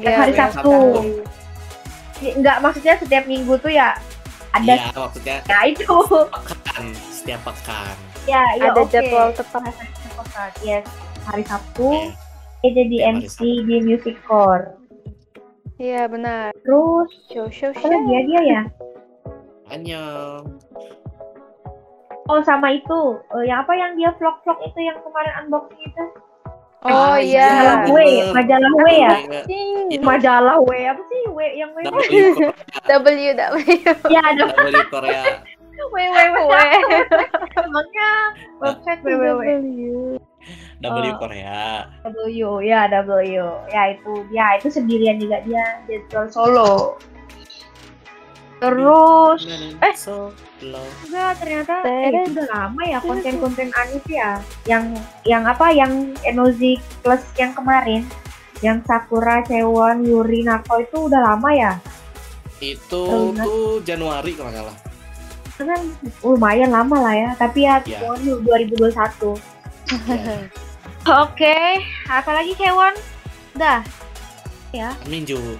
Setiap 0.00 0.16
hari 0.16 0.32
iya, 0.32 0.40
Sabtu. 0.42 0.72
Sabtu. 0.72 2.32
Enggak 2.32 2.56
maksudnya 2.60 2.94
setiap 2.96 3.24
minggu 3.26 3.54
tuh 3.56 3.68
ya 3.70 3.88
ada 4.50 4.72
Iya, 4.74 4.90
maksudnya 4.90 5.36
ya 5.44 5.58
itu. 5.62 5.94
pekan 6.26 6.84
setiap 7.10 7.40
pekan. 7.44 7.94
ya, 8.24 8.42
ya 8.56 8.64
Ada 8.66 8.80
oke. 8.80 8.90
jadwal 8.90 9.28
tetap. 9.30 9.60
Setiap 9.62 10.14
pekan. 10.18 10.50
Yes. 10.60 10.84
Hari 11.22 11.44
Sabtu 11.44 11.84
Oke. 11.86 12.12
dia 12.60 12.70
jadi 12.74 12.96
MC 13.14 13.36
di 13.62 13.76
Music 13.78 14.16
Core. 14.24 14.72
Iya 15.76 16.08
benar. 16.08 16.52
Terus 16.58 17.08
Show 17.28 17.48
show 17.48 17.70
apa 17.70 17.78
show. 17.78 17.88
lagi 17.88 18.10
ya 18.10 18.20
dia 18.22 18.40
ya? 18.42 18.62
Annyeong. 19.70 20.44
Oh 22.26 22.40
sama 22.40 22.70
itu, 22.70 23.00
eh, 23.34 23.44
yang 23.44 23.60
apa 23.60 23.72
yang 23.72 23.92
dia 23.94 24.12
vlog-vlog 24.14 24.58
itu 24.62 24.78
yang 24.78 24.96
kemarin 25.00 25.32
unboxing 25.40 25.80
itu? 25.82 26.04
Oh 26.80 27.12
Ah, 27.12 27.20
iya. 27.20 27.44
Majalah 27.44 27.76
W, 27.84 27.96
bener. 28.00 28.32
majalah 28.32 28.72
W 28.72 28.84
ya? 28.88 29.12
Iya. 29.20 29.40
Iya. 29.44 30.00
Majalah 30.00 30.56
W 30.64 30.70
apa 30.88 31.02
sih 31.12 31.20
W 31.28 31.38
yang 31.52 31.70
W? 31.76 31.80
W 32.88 33.06
W. 33.36 33.56
Ya 34.14 34.20
ada 34.24 34.48
W 34.48 34.80
Korea. 34.88 35.22
W 35.76 35.92
W 35.92 35.98
W. 36.08 36.48
W. 36.48 36.54
Emangnya 37.60 38.08
website 38.64 39.00
W 39.04 39.12
W 39.12 39.28
W. 39.44 40.16
W 40.80 40.88
Oh. 40.88 41.16
Korea. 41.20 41.84
W 42.08 42.16
ya 42.64 42.88
W 42.88 43.10
ya 43.68 43.82
itu 43.92 44.12
ya 44.32 44.56
itu 44.56 44.72
sendirian 44.72 45.20
juga 45.20 45.44
dia 45.44 45.84
jadwal 45.84 46.32
solo. 46.32 46.96
Terus 48.60 49.40
eh. 49.48 49.96
so 49.96 50.28
enggak 50.60 51.32
ternyata 51.40 51.80
eh, 51.88 52.12
itu 52.12 52.36
udah 52.36 52.48
lama 52.52 52.82
ya 52.84 52.98
konten-konten 53.00 53.72
Anis 53.72 54.04
ya. 54.04 54.36
Yang 54.68 55.00
yang 55.24 55.48
apa 55.48 55.72
yang 55.72 56.12
Enozi 56.28 56.76
plus 57.00 57.24
yang 57.40 57.56
kemarin 57.56 58.04
yang 58.60 58.84
Sakura, 58.84 59.40
Cewon, 59.44 60.04
Yuri, 60.04 60.44
Nako 60.44 60.84
itu 60.84 61.08
udah 61.08 61.20
lama 61.32 61.50
ya. 61.52 61.72
Itu 62.60 63.32
Terus. 63.32 63.40
tuh 63.40 63.80
Januari 63.88 64.36
kalau 64.36 64.52
nggak 64.52 64.60
salah. 64.60 64.76
Itu 65.48 65.62
kan 65.64 65.80
lumayan 66.20 66.70
lama 66.72 66.96
lah 67.00 67.14
ya. 67.16 67.30
Tapi 67.40 67.64
ya. 67.64 67.80
Cewon 67.80 68.44
2021. 68.44 68.92
Ya. 68.92 70.36
Oke, 71.24 71.56
apalagi 72.04 72.52
Cewon? 72.60 72.92
Udah. 73.56 73.80
Ya. 74.76 74.92
Minju. 75.08 75.56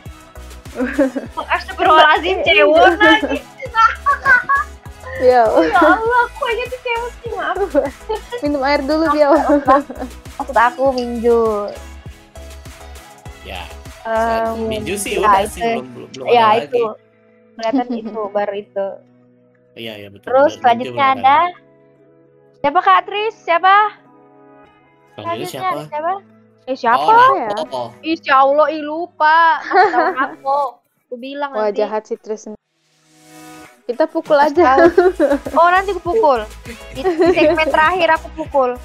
Astagfirullahaladzim 1.51 2.37
Cewon 2.43 2.93
lagi. 2.97 3.39
Ya, 5.21 5.45
Ya 5.45 5.77
Allah, 5.77 6.21
aku 6.27 6.43
aja 6.49 6.65
tuh 6.67 6.81
Cewon 6.81 7.11
sih 7.13 7.31
maaf. 7.35 7.57
minum 8.41 8.63
air 8.63 8.81
dulu 8.81 9.05
dia. 9.11 9.29
Maksud 10.39 10.57
aku 10.57 10.85
Minju. 10.93 11.69
Ya. 13.43 13.65
Em, 14.01 14.57
Minju 14.65 14.97
sih 14.97 15.17
ya, 15.17 15.21
udah 15.21 15.43
itu. 15.45 15.53
sih 15.53 15.63
belum 15.63 15.87
belum, 15.93 16.09
belum 16.11 16.27
ya 16.27 16.45
ada 16.47 16.65
itu. 16.65 16.81
lagi. 16.81 16.99
Kelihatan 17.53 17.87
itu 17.93 18.21
baru 18.33 18.55
itu. 18.57 18.87
Iya 19.71 19.93
iya 19.97 20.09
betul. 20.09 20.27
Terus 20.27 20.53
selanjutnya 20.57 21.07
ada 21.15 21.39
siapa 22.57 22.81
Kak 22.81 23.01
Tris? 23.05 23.35
Siapa? 23.37 23.77
Selanjutnya 25.13 25.21
Selanjutnya 25.21 25.53
siapa? 25.53 25.83
siapa? 25.93 26.13
Eh 26.69 26.77
siapa? 26.77 27.01
Oh, 27.01 27.37
ya? 27.37 27.49
Nako. 27.57 27.83
Insya 28.05 28.45
Allah, 28.45 28.67
ih 28.73 28.83
lupa. 28.85 29.61
Aku. 30.29 30.81
Aku 31.09 31.15
bilang 31.19 31.51
Wah 31.57 31.69
nanti. 31.73 31.83
jahat 31.83 32.07
si 32.07 32.15
Tris. 32.21 32.47
Kita 33.91 34.07
pukul 34.07 34.39
aja. 34.39 34.79
Tahu. 34.79 35.11
Oh 35.59 35.67
nanti 35.67 35.91
aku 35.91 36.15
pukul. 36.15 36.47
Di 36.95 37.03
di 37.03 37.35
segmen 37.35 37.67
terakhir 37.67 38.15
aku 38.15 38.31
pukul. 38.39 38.79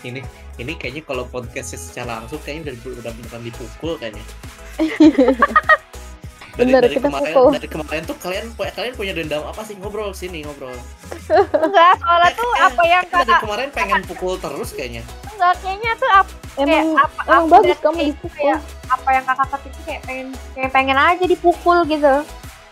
Ini 0.00 0.24
ini 0.56 0.72
kayaknya 0.80 1.04
kalau 1.04 1.28
podcastnya 1.28 1.76
secara 1.76 2.24
langsung 2.24 2.40
kayaknya 2.40 2.72
udah 2.72 3.04
udah 3.04 3.12
beneran 3.12 3.42
dipukul 3.44 3.92
kayaknya. 4.00 4.24
dari, 6.58 6.66
Bener, 6.66 6.80
dari 6.82 6.90
kita 6.92 7.06
kemarin 7.06 7.30
pukul. 7.30 7.48
dari 7.54 7.68
kemarin 7.70 8.02
tuh 8.02 8.16
kalian 8.18 8.44
kalian 8.50 8.92
punya 8.92 9.12
dendam 9.14 9.42
apa 9.44 9.62
sih 9.62 9.74
ngobrol 9.74 10.10
sini 10.10 10.42
ngobrol. 10.42 10.74
Enggak, 11.28 11.92
soalnya 11.96 12.30
tuh 12.34 12.50
Eh, 12.50 12.62
apa 12.64 12.82
yang 12.84 13.04
Dari 13.04 13.14
kakak 13.22 13.40
kemarin 13.40 13.68
pengen 13.70 14.00
pukul 14.04 14.34
terus 14.36 14.68
kayaknya. 14.72 15.02
enggak 15.28 15.54
kayaknya 15.56 15.92
tuh 15.94 16.10
apa 16.10 16.32
Emang 16.58 16.88
apa 16.98 17.20
emang 17.22 17.38
aku 17.38 17.46
bagus 17.54 17.78
kamu 17.78 17.94
kayak- 17.94 18.08
dipukul. 18.10 18.34
kayak 18.34 18.58
apa 18.88 19.08
yang 19.08 19.24
kakak 19.24 19.46
tuh 19.46 19.82
kayak 19.84 20.00
pengen 20.02 20.26
kayak 20.52 20.70
pengen 20.72 20.98
aja 20.98 21.24
dipukul 21.24 21.78
gitu. 21.84 22.14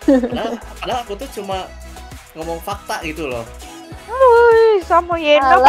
Padahal, 0.04 0.50
padahal 0.76 0.98
aku 1.02 1.12
tuh 1.16 1.28
cuma 1.32 1.58
ngomong 2.32 2.58
fakta 2.60 2.98
gitu 3.00 3.26
loh. 3.26 3.46
Wih, 4.06 4.82
sama 4.82 5.14
Yena. 5.16 5.62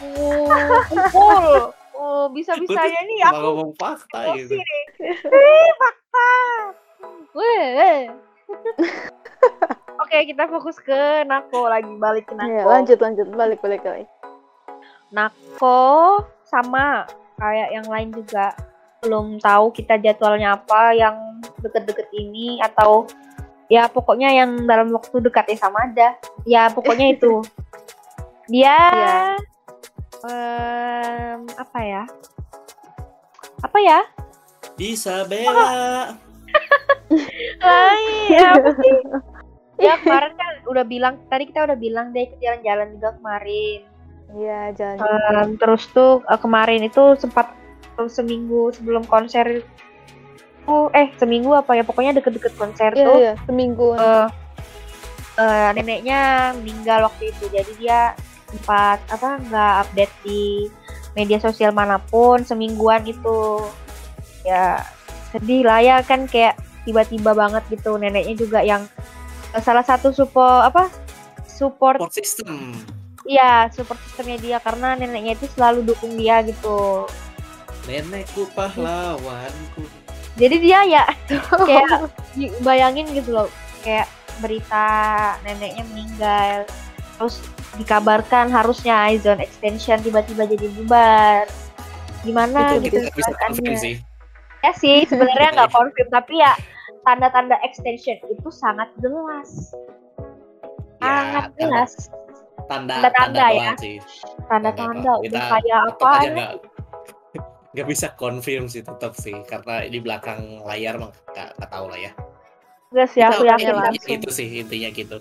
Oh, 0.00 0.48
pukul. 0.88 1.72
Oh, 2.00 2.32
bisa-bisanya 2.32 3.00
nih 3.04 3.20
aku 3.28 3.44
ngomong 3.44 3.72
fakta 3.76 4.32
gitu. 4.40 4.56
nih. 4.56 4.82
Ih, 5.28 5.70
fakta. 5.76 6.28
Weh. 7.36 8.08
Oke, 10.00 10.16
kita 10.24 10.48
fokus 10.48 10.80
ke 10.80 11.28
Nako 11.28 11.68
lagi 11.68 11.92
balik 12.00 12.32
ke 12.32 12.34
Nako. 12.34 12.48
Iya, 12.48 12.64
lanjut 12.64 12.98
lanjut 13.04 13.26
balik 13.36 13.60
balik 13.60 13.84
balik. 13.84 14.08
Nako 15.12 16.24
sama 16.48 17.04
kayak 17.36 17.68
yang 17.76 17.86
lain 17.86 18.08
juga 18.16 18.56
belum 19.04 19.36
tahu 19.40 19.68
kita 19.76 20.00
jadwalnya 20.00 20.56
apa 20.56 20.96
yang 20.96 21.16
deket-deket 21.60 22.08
ini 22.16 22.60
atau 22.64 23.04
ya 23.68 23.88
pokoknya 23.92 24.32
yang 24.32 24.64
dalam 24.64 24.88
waktu 24.96 25.20
dekat 25.20 25.52
ya 25.52 25.56
sama 25.68 25.84
aja. 25.84 26.16
Ya 26.48 26.72
pokoknya 26.72 27.12
itu. 27.20 27.44
Dia 28.48 28.72
Iya. 28.88 29.49
Em, 30.24 31.40
apa 31.56 31.78
ya? 31.80 32.02
Apa 33.60 33.78
ya? 33.80 34.00
Isabella. 34.76 36.14
Hai, 37.64 38.04
ya 38.32 38.56
apa 38.56 38.70
sih? 38.80 38.96
Ya 39.80 39.96
kemarin 39.96 40.36
kan 40.36 40.54
udah 40.68 40.84
bilang 40.84 41.14
tadi 41.28 41.48
kita 41.48 41.64
udah 41.64 41.76
bilang 41.76 42.12
deh 42.12 42.28
jalan-jalan 42.38 43.00
juga 43.00 43.10
kemarin. 43.16 43.80
Iya, 44.30 44.60
jalan. 44.76 45.00
Em, 45.00 45.48
terus 45.56 45.88
tuh 45.90 46.20
eh, 46.22 46.38
kemarin 46.38 46.84
itu 46.84 47.16
sempat 47.16 47.50
eh, 47.98 48.10
seminggu 48.10 48.70
sebelum 48.76 49.02
konser 49.08 49.64
tuh 50.68 50.92
eh 50.92 51.08
seminggu 51.16 51.56
apa 51.56 51.72
ya 51.72 51.82
pokoknya 51.82 52.20
deket-deket 52.20 52.52
konser 52.54 52.92
Iya, 52.92 53.04
tuh 53.08 53.16
iya, 53.18 53.32
seminggu. 53.48 53.96
eh, 53.96 54.28
eh, 55.40 55.68
neneknya 55.74 56.52
meninggal 56.60 57.08
waktu 57.08 57.32
itu 57.32 57.44
jadi 57.48 57.72
dia 57.80 58.00
sempat 58.50 58.98
apa 59.08 59.38
nggak 59.46 59.74
update 59.86 60.14
di 60.26 60.66
media 61.14 61.38
sosial 61.38 61.70
mana 61.70 61.98
pun 61.98 62.42
semingguan 62.42 63.02
itu 63.06 63.62
ya 64.46 64.82
sedih 65.30 65.62
lah 65.62 65.80
ya 65.82 65.96
kan 66.02 66.26
kayak 66.26 66.58
tiba-tiba 66.82 67.36
banget 67.36 67.62
gitu 67.70 67.94
neneknya 68.00 68.34
juga 68.34 68.60
yang 68.66 68.82
eh, 69.54 69.62
salah 69.62 69.86
satu 69.86 70.10
support 70.10 70.66
apa 70.66 70.90
support 71.60 72.00
Support 72.00 72.16
system. 72.16 72.72
Iya, 73.28 73.68
support 73.68 74.00
sistemnya 74.08 74.40
dia 74.40 74.58
karena 74.64 74.96
neneknya 74.96 75.36
itu 75.36 75.44
selalu 75.52 75.92
dukung 75.92 76.16
dia 76.16 76.40
gitu. 76.40 77.04
Nenekku 77.84 78.48
pahlawanku. 78.56 79.84
Jadi 80.40 80.56
dia 80.56 80.80
ya 80.88 81.04
kayak 81.68 82.08
bayangin 82.64 83.12
gitu 83.12 83.36
loh, 83.36 83.52
kayak 83.84 84.08
berita 84.40 84.88
neneknya 85.44 85.84
meninggal, 85.92 86.64
terus 87.20 87.44
dikabarkan 87.76 88.50
harusnya 88.50 89.10
Izone 89.10 89.44
extension 89.44 90.00
tiba-tiba 90.00 90.46
jadi 90.46 90.66
bubar. 90.74 91.44
Gimana 92.22 92.76
itu 92.76 92.90
gitu 92.90 92.96
nggak 93.00 93.16
bisa 93.16 93.32
confirm 93.38 93.74
sih. 93.76 93.94
Ya 94.60 94.72
sih, 94.76 94.98
sebenarnya 95.06 95.48
nggak 95.56 95.70
confirm 95.70 96.08
tapi 96.10 96.40
ya 96.40 96.52
tanda-tanda 97.06 97.56
extension 97.62 98.18
itu 98.26 98.48
sangat 98.50 98.90
jelas. 98.98 99.72
Sangat 101.00 101.44
Ya, 101.56 101.58
jelas. 101.58 101.92
tanda 102.68 102.94
Tanda-tanda 103.00 103.40
tanda 103.40 103.46
ya. 103.50 103.72
Tanda-tanda 104.46 105.12
Kita 105.16 105.26
udah 105.26 105.42
kayak 105.48 105.80
apa 105.90 106.10
nggak 107.70 107.86
bisa 107.86 108.10
confirm 108.18 108.66
sih 108.66 108.82
tetap 108.82 109.14
sih 109.14 109.46
karena 109.46 109.86
di 109.86 110.02
belakang 110.02 110.58
layar 110.66 110.98
mah 110.98 111.14
nggak 111.30 111.70
tahu 111.70 111.86
lah 111.86 111.98
ya. 111.98 112.12
Enggak 112.90 113.08
sih, 113.14 113.22
aku 113.22 113.46
yakin 113.46 113.66
itu- 113.70 113.78
langsung. 113.78 114.10
itu 114.18 114.28
sih 114.34 114.48
intinya 114.58 114.90
gitu. 114.90 115.16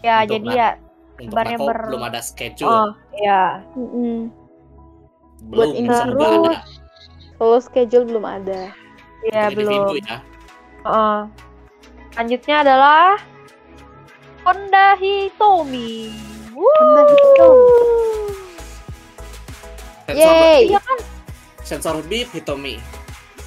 Ya, 0.00 0.24
Untuk 0.24 0.40
jadi 0.40 0.48
ya 0.56 0.68
Untuk 1.20 1.36
Nako 1.36 1.64
ber- 1.68 1.88
belum 1.90 2.02
ada 2.06 2.20
schedule, 2.20 2.70
Oh, 2.70 2.88
ya. 3.12 3.60
Mm-mm. 3.74 4.32
belum 5.44 5.68
buat 5.84 6.00
ada. 6.16 6.60
Full 7.36 7.56
schedule 7.60 8.04
belum 8.04 8.24
ada. 8.24 8.72
Ya, 9.22 9.48
Jadi 9.48 9.64
minggu 9.64 9.96
belum. 9.96 10.08
ya. 10.08 10.16
Heeh. 10.80 11.18
Selanjutnya 12.10 12.56
adalah 12.64 13.04
Honda 14.44 14.96
Hitomi. 14.96 16.12
Honda 16.56 17.02
Hitomi. 17.04 17.68
Sensor, 20.10 20.32
Yeay. 20.34 20.60
Iya 20.68 20.80
kan? 20.82 20.98
sensor 21.62 21.96
beep 22.04 22.28
Hitomi. 22.34 22.80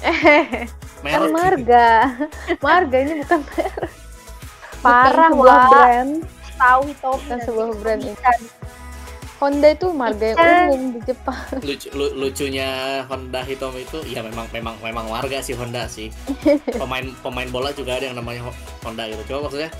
kan 0.00 0.66
Merek 1.04 1.30
Marga. 1.30 1.88
Marga 2.64 2.96
ini 2.98 3.12
bukan 3.20 3.40
merek. 3.44 3.90
Parah, 4.80 5.28
bukan 5.28 5.30
sebuah 5.32 5.58
brand. 5.68 6.12
Tahu 6.56 6.80
Hitomi. 6.86 7.14
Bukan 7.16 7.28
nanti 7.28 7.44
sebuah 7.44 7.68
brand 7.76 8.00
ini. 8.00 8.12
Bukan. 8.12 8.38
Honda 9.34 9.68
itu 9.68 9.86
marga 9.92 10.24
yang 10.24 10.38
umum 10.70 10.82
di 10.94 11.00
Jepang. 11.04 11.36
lucu, 11.66 11.88
lu- 11.90 12.14
lucunya 12.16 12.68
Honda 13.04 13.42
Hitomi 13.42 13.82
itu 13.82 13.98
ya 14.06 14.22
memang 14.22 14.46
memang 14.48 14.78
memang 14.80 15.04
warga 15.06 15.38
sih 15.38 15.52
Honda 15.52 15.84
sih 15.84 16.08
pemain 16.80 17.04
pemain 17.20 17.44
bola 17.46 17.68
juga 17.70 17.98
ada 17.98 18.08
yang 18.08 18.16
namanya 18.16 18.46
Ho- 18.46 18.56
Honda 18.80 19.04
gitu 19.04 19.20
coba 19.28 19.50
maksudnya 19.50 19.70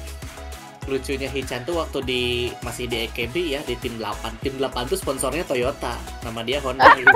lucunya 0.85 1.31
Hichan 1.31 1.65
tuh 1.65 1.81
waktu 1.81 1.99
di 2.03 2.23
masih 2.61 2.85
di 2.85 3.09
EKB 3.09 3.35
ya 3.49 3.61
di 3.63 3.73
tim 3.79 3.97
8 3.97 4.45
tim 4.45 4.53
8 4.55 4.69
tuh 4.85 4.99
sponsornya 4.99 5.41
Toyota 5.43 5.97
nama 6.21 6.45
dia 6.45 6.61
Honda 6.61 6.85
gitu. 6.93 7.09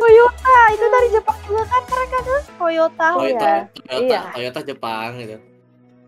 Toyota 0.00 0.56
itu 0.70 0.86
dari 0.88 1.08
Jepang 1.12 1.38
juga 1.44 1.62
kan 1.66 1.82
mereka 1.86 2.16
tuh. 2.20 2.40
Toyota 2.56 3.06
Toyota, 3.12 3.46
ya. 3.46 3.62
Toyota, 3.86 3.94
Iya. 4.00 4.20
Toyota 4.32 4.60
Jepang 4.64 5.10
gitu 5.18 5.36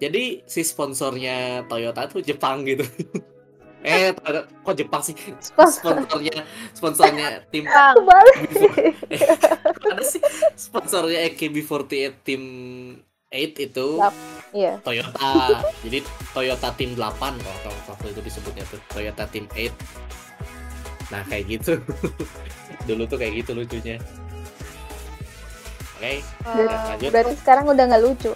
jadi 0.02 0.42
si 0.42 0.66
sponsornya 0.66 1.62
Toyota 1.70 2.10
tuh 2.10 2.18
Jepang 2.26 2.66
gitu 2.66 2.82
eh 3.86 4.10
kok 4.62 4.74
Jepang 4.74 5.02
sih 5.02 5.14
Sponsor. 5.42 5.98
sponsornya 6.06 6.46
sponsornya 6.70 7.28
tim. 7.50 7.66
Kebalik. 7.66 8.38
ada 9.90 10.02
sih 10.06 10.22
sponsornya 10.54 11.26
AKB48 11.34 12.14
tim 12.22 12.42
8 13.32 13.58
itu. 13.58 13.86
Iya. 14.54 14.78
Toyota. 14.84 15.64
Jadi 15.82 15.98
Toyota 16.30 16.68
tim 16.78 16.94
8 16.94 17.18
kalau 17.18 17.78
waktu 17.90 18.06
itu 18.14 18.20
disebutnya 18.22 18.64
tuh 18.70 18.78
Toyota 18.92 19.24
tim 19.26 19.50
8. 19.50 19.72
Nah, 21.10 21.22
kayak 21.26 21.44
gitu. 21.50 21.80
Dulu 22.88 23.02
tuh 23.08 23.18
kayak 23.18 23.42
gitu 23.42 23.56
lucunya. 23.56 23.98
Oke, 25.98 26.22
Eh, 26.22 26.66
lanjut. 26.68 27.10
Berarti 27.10 27.34
sekarang 27.40 27.64
udah 27.66 27.84
nggak 27.88 28.02
lucu. 28.04 28.32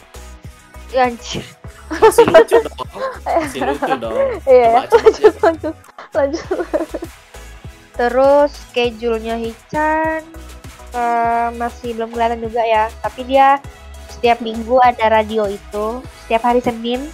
Ya, 0.92 1.10
anjir. 1.10 1.44
Masih 1.86 2.26
lucu 2.26 2.56
dong. 2.66 2.88
Masih 3.26 3.60
lucu 3.62 3.92
dong. 3.98 4.14
Iya. 4.46 4.86
Lanjut 4.90 5.34
lanjut 5.42 5.74
lanjut. 6.10 6.58
Terus 7.96 8.50
schedule-nya 8.52 9.40
Hichan 9.40 10.20
eh, 10.92 11.48
masih 11.56 11.96
belum 11.96 12.12
kelihatan 12.12 12.42
juga 12.42 12.62
ya. 12.66 12.90
Tapi 13.00 13.20
dia 13.24 13.62
setiap 14.10 14.42
minggu 14.42 14.76
ada 14.82 15.22
radio 15.22 15.46
itu. 15.48 16.02
Setiap 16.26 16.42
hari 16.42 16.60
Senin 16.60 17.08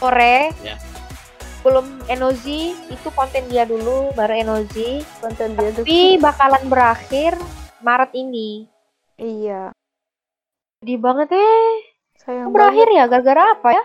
sore. 0.00 0.50
Ya. 0.64 0.80
Belum 1.62 1.86
Enozi 2.10 2.74
itu 2.90 3.08
konten 3.14 3.46
dia 3.46 3.62
dulu, 3.62 4.10
baru 4.18 4.34
Enozi. 4.34 5.06
Konten 5.22 5.54
dia. 5.54 5.70
Tapi 5.70 6.18
bakalan 6.18 6.64
berakhir 6.66 7.38
Maret 7.78 8.10
ini. 8.18 8.66
Iya. 9.20 9.70
Sedih 10.82 10.98
banget 10.98 11.30
eh. 11.38 11.91
Sayang 12.18 12.46
Kok 12.46 12.52
berakhir 12.52 12.88
ya? 12.88 13.04
Gara-gara 13.06 13.42
apa 13.50 13.68
ya? 13.70 13.84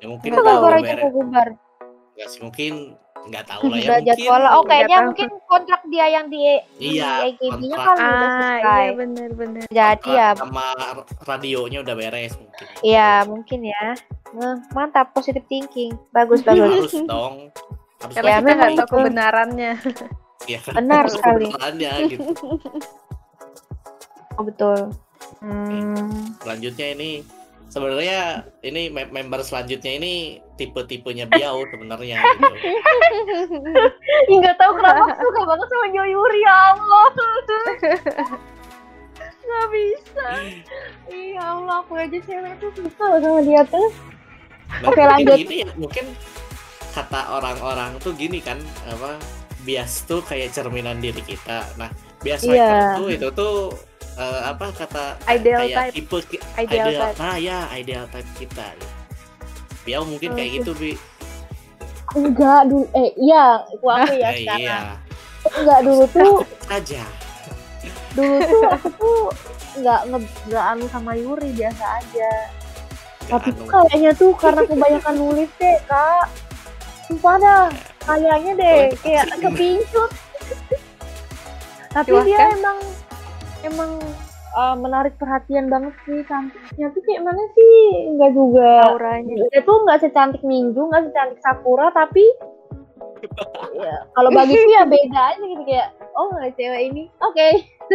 Ya 0.00 0.06
mungkin 0.06 0.30
gara-gara 0.32 0.78
itu 0.78 1.08
bubar. 1.08 1.48
Nggak 2.16 2.28
sih, 2.28 2.40
mungkin 2.40 2.72
nggak 3.20 3.44
tahu 3.44 3.68
lah 3.68 3.76
ya 3.76 3.84
Udah 3.84 3.98
mungkin. 4.00 4.08
jadwal. 4.16 4.42
Oh, 4.50 4.62
kayaknya 4.64 4.98
mungkin 5.04 5.28
kontrak 5.44 5.80
dia 5.86 6.06
yang 6.08 6.26
di, 6.28 6.40
Iya, 6.78 7.10
di 7.28 7.36
AKB-nya 7.36 7.76
kontrak. 7.76 7.84
kan 7.84 7.96
udah 7.98 8.08
Ah, 8.08 8.32
selesai. 8.32 8.80
iya 8.80 8.92
bener 8.94 9.30
bener. 9.34 9.64
Jadi 9.68 10.08
ya 10.10 10.28
sama 10.32 10.66
radionya 11.20 11.78
udah 11.80 11.94
beres 11.94 12.32
mungkin. 12.34 12.66
Iya, 12.80 13.10
mungkin 13.28 13.60
ya. 13.62 13.84
Nah, 14.30 14.54
mantap, 14.72 15.12
positive 15.12 15.44
thinking. 15.46 15.92
Bagus, 16.10 16.40
bagus. 16.46 16.64
Harus 16.88 16.94
dong. 17.04 17.52
Harus 18.00 18.14
Karena 18.16 18.30
Ya, 18.30 18.36
kita 18.38 18.52
nggak 18.54 18.70
tahu 18.78 18.88
kebenarannya. 18.94 19.72
Iya? 20.48 20.58
Benar 20.72 21.04
sekali. 21.12 21.44
kebenarannya, 21.46 21.90
gitu. 22.08 22.24
Oh, 24.32 24.46
betul. 24.46 24.88
Hmm, 25.38 26.34
selanjutnya 26.38 26.86
ini 26.92 27.10
sebenarnya 27.66 28.20
ini 28.60 28.90
mem- 28.90 29.08
member 29.08 29.40
selanjutnya 29.40 29.92
ini 29.94 30.12
tipe-tipenya 30.54 31.24
Biao 31.24 31.62
sebenarnya 31.66 32.18
gitu. 32.18 32.50
Nggak 34.36 34.56
tahu 34.56 34.72
kenapa 34.74 35.00
aku 35.08 35.22
suka 35.22 35.42
banget 35.46 35.68
sama 35.68 35.86
Yoyuri, 35.88 36.40
ya 36.40 36.54
Allah. 36.74 37.06
Nggak 39.40 39.66
bisa. 39.68 40.26
Iya 41.08 41.40
Allah, 41.42 41.76
aku 41.80 41.92
aja 41.94 42.18
cewek 42.18 42.54
tuh 42.58 42.70
suka 42.76 43.06
sama 43.18 43.40
dia 43.40 43.62
tuh. 43.64 43.88
Nah, 44.70 44.86
Oke, 44.86 45.02
lanjut. 45.02 45.34
gini 45.36 45.56
ya, 45.62 45.68
mungkin 45.74 46.04
kata 46.90 47.20
orang-orang 47.32 47.98
tuh 47.98 48.14
gini 48.14 48.38
kan 48.38 48.58
apa 48.84 49.18
bias 49.60 50.06
tuh 50.06 50.22
kayak 50.22 50.50
cerminan 50.50 50.98
diri 50.98 51.18
kita. 51.20 51.66
Nah, 51.74 51.90
bias 52.20 52.42
Iya. 52.42 52.54
maker 52.54 52.78
tuh 52.96 53.08
itu 53.10 53.28
tuh 53.32 53.54
eh, 54.12 54.40
apa 54.44 54.66
kata 54.70 55.04
Ideal 55.26 55.60
kayak 55.60 55.76
type. 55.76 55.94
tipe 55.96 56.16
Ideal 56.56 56.86
ideal, 56.88 57.02
type. 57.06 57.18
nah 57.18 57.36
ya 57.36 57.58
ideal 57.72 58.04
type 58.08 58.30
kita. 58.34 58.66
Biao 59.80 60.02
mungkin 60.02 60.32
kayak 60.32 60.60
gitu 60.60 60.72
bi. 60.74 60.92
Enggak 62.10 62.66
dulu, 62.66 62.84
eh 62.92 63.10
iya, 63.16 63.44
aku 63.62 63.86
aku 63.86 64.12
ya 64.12 64.28
Eh, 64.28 64.42
sekarang. 64.42 64.60
iya. 64.60 64.78
Enggak 65.48 65.80
dulu 65.80 66.04
tuh, 66.06 66.36
Aja. 66.68 67.02
dulu 68.10 68.36
tuh 68.40 68.62
aku 68.68 68.88
tuh 68.92 69.18
nggak 69.78 70.00
nge- 70.04 70.32
nggak 70.44 70.64
anu 70.68 70.84
sama 70.86 71.12
Yuri 71.14 71.54
biasa 71.54 71.84
aja. 71.96 72.30
Tapi 73.24 73.48
anu. 73.48 73.56
tuh 73.56 73.66
kayaknya 73.70 74.10
tuh 74.12 74.30
karena 74.34 74.62
kebanyakan 74.64 75.14
nulis 75.16 75.50
deh 75.56 75.78
kak. 75.86 76.26
Sumpah 77.06 77.36
dah, 77.38 77.66
kayaknya 78.00 78.52
deh 78.54 78.78
kayak 79.00 79.26
kepincut. 79.36 80.10
Tapi 81.94 82.10
dia 82.20 82.36
Silahkan. 82.36 82.54
emang 82.56 82.78
emang 83.66 84.00
uh, 84.56 84.76
menarik 84.78 85.14
perhatian 85.20 85.68
banget 85.68 85.94
sih 86.08 86.20
cantiknya 86.26 86.88
tuh 86.92 87.02
kayak 87.04 87.22
mana 87.24 87.42
sih? 87.54 87.74
Enggak 88.14 88.32
juga. 88.34 88.70
auranya 88.94 89.34
Dia 89.50 89.62
tuh 89.62 89.76
nggak 89.86 90.00
secantik 90.04 90.42
Minju, 90.44 90.82
nggak 90.90 91.10
secantik 91.10 91.38
Sakura, 91.44 91.92
tapi 91.92 92.24
ya, 93.84 93.94
kalau 94.16 94.30
bagiku 94.32 94.68
ya 94.72 94.82
beda 94.88 95.20
aja 95.34 95.44
gitu 95.44 95.62
kayak 95.68 95.88
oh 96.16 96.32
cewek 96.56 96.80
ini 96.92 97.02
oke 97.20 97.48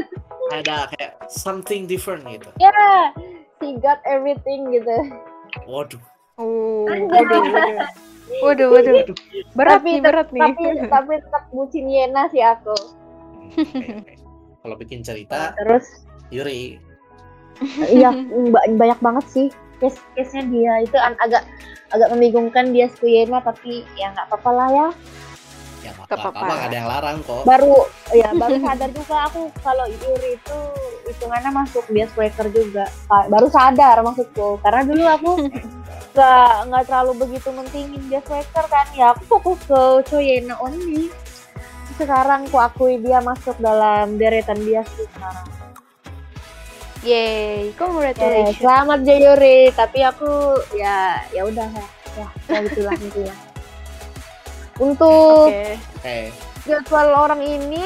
ada 0.56 0.90
kayak 0.94 1.12
something 1.28 1.90
different 1.90 2.22
gitu. 2.30 2.48
ya 2.62 3.10
she 3.62 3.78
got 3.82 4.00
everything 4.06 4.70
gitu 4.74 4.96
Waduh. 5.66 6.02
oh 6.38 6.86
Anjay. 6.90 7.24
waduh 8.44 8.70
waduh 8.74 8.94
waduh 8.94 9.18
berat 9.56 9.80
Tapi 9.82 9.90
nih 9.90 9.98
berat 10.04 10.28
nih 10.34 10.42
tapi 10.42 10.64
tapi 10.90 11.14
tetap 11.22 11.44
bucin 11.54 11.86
Yena 11.90 12.28
sih 12.30 12.44
aku 12.44 12.76
oke. 13.56 14.25
Kalau 14.66 14.82
bikin 14.82 15.06
cerita 15.06 15.54
terus? 15.62 15.86
Yuri. 16.34 16.82
iya 17.86 18.10
ba- 18.54 18.66
banyak 18.66 18.98
banget 18.98 19.26
sih. 19.30 19.48
Case 19.78 20.02
case 20.18 20.34
nya 20.34 20.44
dia 20.50 20.74
itu 20.82 20.98
agak 20.98 21.46
agak 21.94 22.08
membingungkan 22.10 22.74
dia 22.74 22.90
suka 22.90 23.06
Yena 23.06 23.46
tapi 23.46 23.86
ya 23.94 24.10
nggak 24.10 24.26
apa-apa 24.34 24.50
lah 24.52 24.70
ya. 24.74 24.88
Ya 25.86 25.92
Gak 26.10 26.18
apa-apa, 26.18 26.42
nggak 26.42 26.66
ada 26.66 26.78
yang 26.82 26.90
larang 26.90 27.18
kok. 27.22 27.46
baru 27.46 27.86
ya 28.10 28.34
baru 28.34 28.58
sadar 28.58 28.90
juga 28.90 29.30
aku 29.30 29.54
kalau 29.62 29.86
Yuri 29.86 30.34
itu 30.34 30.58
hitungannya 31.06 31.52
masuk 31.54 31.86
dia 31.94 32.10
striker 32.10 32.50
juga. 32.50 32.90
Baru 33.30 33.46
sadar 33.54 34.02
maksudku. 34.02 34.58
Karena 34.66 34.82
dulu 34.82 35.04
aku 35.06 35.32
nggak 36.18 36.54
nggak 36.74 36.84
terlalu 36.90 37.12
begitu 37.22 37.54
mentingin 37.54 38.02
dia 38.10 38.18
striker 38.26 38.66
kan. 38.66 38.90
Ya 38.98 39.14
aku 39.14 39.38
fokus 39.38 39.62
ke 39.70 39.82
Choyena 40.10 40.58
only 40.58 41.14
sekarang 41.96 42.46
aku 42.46 42.58
akui 42.58 43.00
dia 43.00 43.20
masuk 43.20 43.56
dalam 43.58 44.16
deretan 44.16 44.60
dia 44.62 44.84
sekarang 44.86 45.48
Yay, 47.06 47.70
Ya, 47.70 47.78
congratulations. 47.78 48.58
selamat 48.58 49.00
Jayuri 49.06 49.70
tapi 49.72 50.02
aku 50.02 50.26
ya 50.74 51.22
ya 51.30 51.46
udah 51.46 51.70
ya 51.70 52.28
ya 52.50 52.58
gitulah 52.66 52.96
gitulah 52.98 53.38
untuk 54.82 55.54
Oke. 55.54 55.78
Oke. 56.02 56.18
jadwal 56.66 57.08
orang 57.14 57.42
ini 57.42 57.86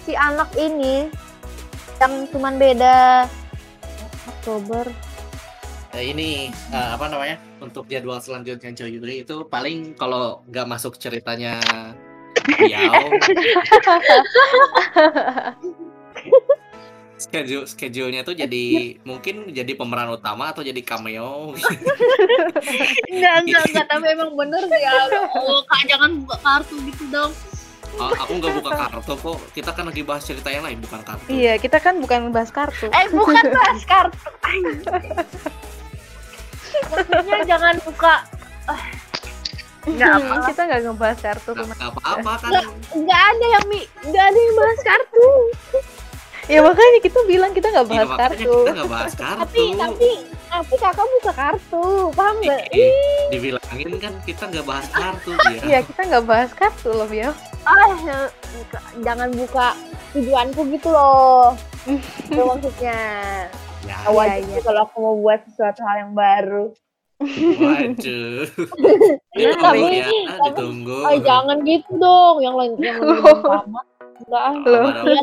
si 0.00 0.14
anak 0.14 0.46
ini 0.54 1.10
yang 1.98 2.24
cuman 2.30 2.54
beda 2.56 3.26
Oktober 4.28 4.86
Nah, 5.92 6.00
ini 6.00 6.48
eh, 6.48 6.88
apa 6.96 7.04
namanya? 7.04 7.36
Untuk 7.60 7.84
jadwal 7.84 8.16
selanjutnya 8.16 8.72
Joy 8.72 8.96
Yuri 8.96 9.28
itu 9.28 9.44
paling 9.44 9.92
kalau 9.92 10.40
nggak 10.48 10.64
masuk 10.64 10.96
ceritanya 10.96 11.60
Schedule 17.22 17.70
schedule-nya 17.70 18.26
tuh 18.26 18.34
jadi 18.34 18.98
mungkin 19.06 19.54
jadi 19.54 19.78
pemeran 19.78 20.10
utama 20.10 20.50
atau 20.50 20.66
jadi 20.66 20.82
cameo? 20.82 21.54
Enggak 23.14 23.34
enggak 23.46 23.62
enggak. 23.70 23.86
Tapi 23.86 24.06
emang 24.10 24.34
bener 24.34 24.58
sih 24.66 24.82
ya 24.82 25.06
oh 25.38 25.62
kak 25.70 25.86
jangan 25.86 26.26
buka 26.26 26.34
kartu 26.42 26.74
gitu 26.90 27.06
dong. 27.14 27.30
Oh, 28.00 28.08
aku 28.08 28.32
nggak 28.40 28.52
buka 28.58 28.70
kartu 28.74 29.14
kok. 29.14 29.38
Kita 29.52 29.70
kan 29.70 29.84
lagi 29.86 30.02
bahas 30.02 30.24
cerita 30.24 30.48
yang 30.50 30.64
lain 30.64 30.80
bukan 30.80 31.00
kartu. 31.04 31.28
Iya, 31.28 31.60
kita 31.60 31.78
kan 31.78 32.00
bukan 32.00 32.32
bahas 32.32 32.50
kartu. 32.50 32.88
eh 32.90 33.06
bukan 33.12 33.44
bahas 33.52 33.84
kartu. 33.84 34.18
Maksudnya 36.90 37.40
jangan 37.46 37.74
buka 37.84 38.24
ah, 38.66 38.82
enggak 39.82 40.10
Hmm, 40.12 40.28
apa 40.28 40.46
kita 40.46 40.60
nggak 40.62 40.80
ngebahas 40.84 41.18
kartu 41.20 41.50
Nggak 41.50 41.64
teman. 41.64 41.76
nggak 41.76 41.90
apa-apa 41.92 42.32
kan? 42.40 42.52
Enggak 42.92 43.20
ada 43.26 43.46
yang 43.48 43.64
mi 43.66 43.80
enggak 44.02 44.24
ada 44.24 44.38
yang 44.38 44.54
bahas 44.54 44.80
kartu. 44.82 45.26
Ya 46.42 46.58
makanya 46.58 46.98
kita 47.00 47.20
bilang 47.24 47.50
kita 47.50 47.66
nggak 47.68 47.86
Iya, 47.86 47.92
bahas 47.92 48.08
makanya 48.08 48.28
kartu. 48.28 48.52
kita 48.58 48.72
nggak 48.72 48.90
bahas 48.90 49.12
kartu. 49.14 49.40
tapi 49.40 49.62
tapi 49.76 50.10
tapi 50.44 50.74
kakak 50.76 51.06
buka 51.08 51.32
kartu 51.32 51.84
paham 52.12 52.36
nggak? 52.38 52.62
Eh, 52.68 53.22
dibilangin 53.30 53.90
kan 53.96 54.12
kita 54.22 54.42
nggak 54.48 54.66
bahas 54.66 54.86
kartu 54.88 55.30
ya 55.48 55.60
Iya, 55.62 55.78
kita 55.82 56.00
nggak 56.04 56.24
bahas 56.24 56.50
kartu 56.52 56.88
loh, 56.90 57.06
Biel. 57.06 57.32
ah 57.62 57.94
jangan 58.98 59.30
buka 59.30 59.66
tujuanku 60.12 60.60
gitu 60.68 60.88
loh. 60.88 61.54
Itu 62.26 62.40
maksudnya. 62.40 62.98
Ya 63.82 63.96
awal 64.04 64.26
Iya, 64.28 64.36
iya. 64.44 64.58
kalau 64.62 64.80
aku 64.84 64.96
mau 64.96 65.14
buat 65.16 65.42
sesuatu 65.44 65.80
hal 65.80 65.96
yang 66.00 66.12
baru 66.12 66.70
waduh. 67.56 68.44
Tapi- 68.46 68.78
ditunggu 69.32 69.86
ya 69.92 70.06
ditunggu. 70.44 70.98
Oh 71.02 71.16
jangan 71.18 71.56
gitu 71.62 71.90
dong. 71.96 72.36
Yang 72.38 72.54
lain 72.54 72.72
yang 72.78 72.98
sama 73.00 73.80
enggak 74.22 74.44
ah. 74.44 74.54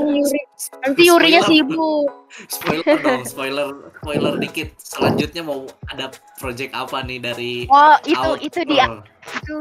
Yuri. 0.04 0.42
Nanti 0.82 1.02
Yurinya 1.04 1.42
sibuk. 1.44 2.08
Spoiler 2.46 2.98
dong 3.00 3.22
spoiler 3.24 3.68
spoiler 3.98 4.34
dikit. 4.36 4.70
Selanjutnya 4.76 5.42
mau 5.42 5.64
ada 5.88 6.12
project 6.36 6.72
apa 6.74 7.00
nih 7.02 7.18
dari 7.18 7.52
oh 7.66 7.96
itu 8.04 8.20
Out- 8.20 8.42
itu 8.42 8.60
dia 8.66 8.86
Oh, 8.86 9.00
itu 9.40 9.56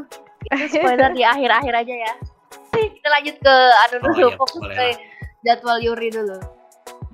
itu 0.44 0.64
spoiler 0.72 1.10
di 1.12 1.22
akhir-akhir 1.22 1.74
aja 1.76 1.94
ya. 2.00 2.12
Kita 2.68 3.08
lanjut 3.08 3.36
ke 3.38 3.54
anu 3.80 3.96
Oh, 3.96 4.00
dulu 4.08 4.18
iya, 4.24 4.36
fokus 4.36 4.62
ke 4.64 4.74
lah. 4.74 4.94
jadwal 5.44 5.78
Yuri 5.78 6.08
dulu. 6.08 6.38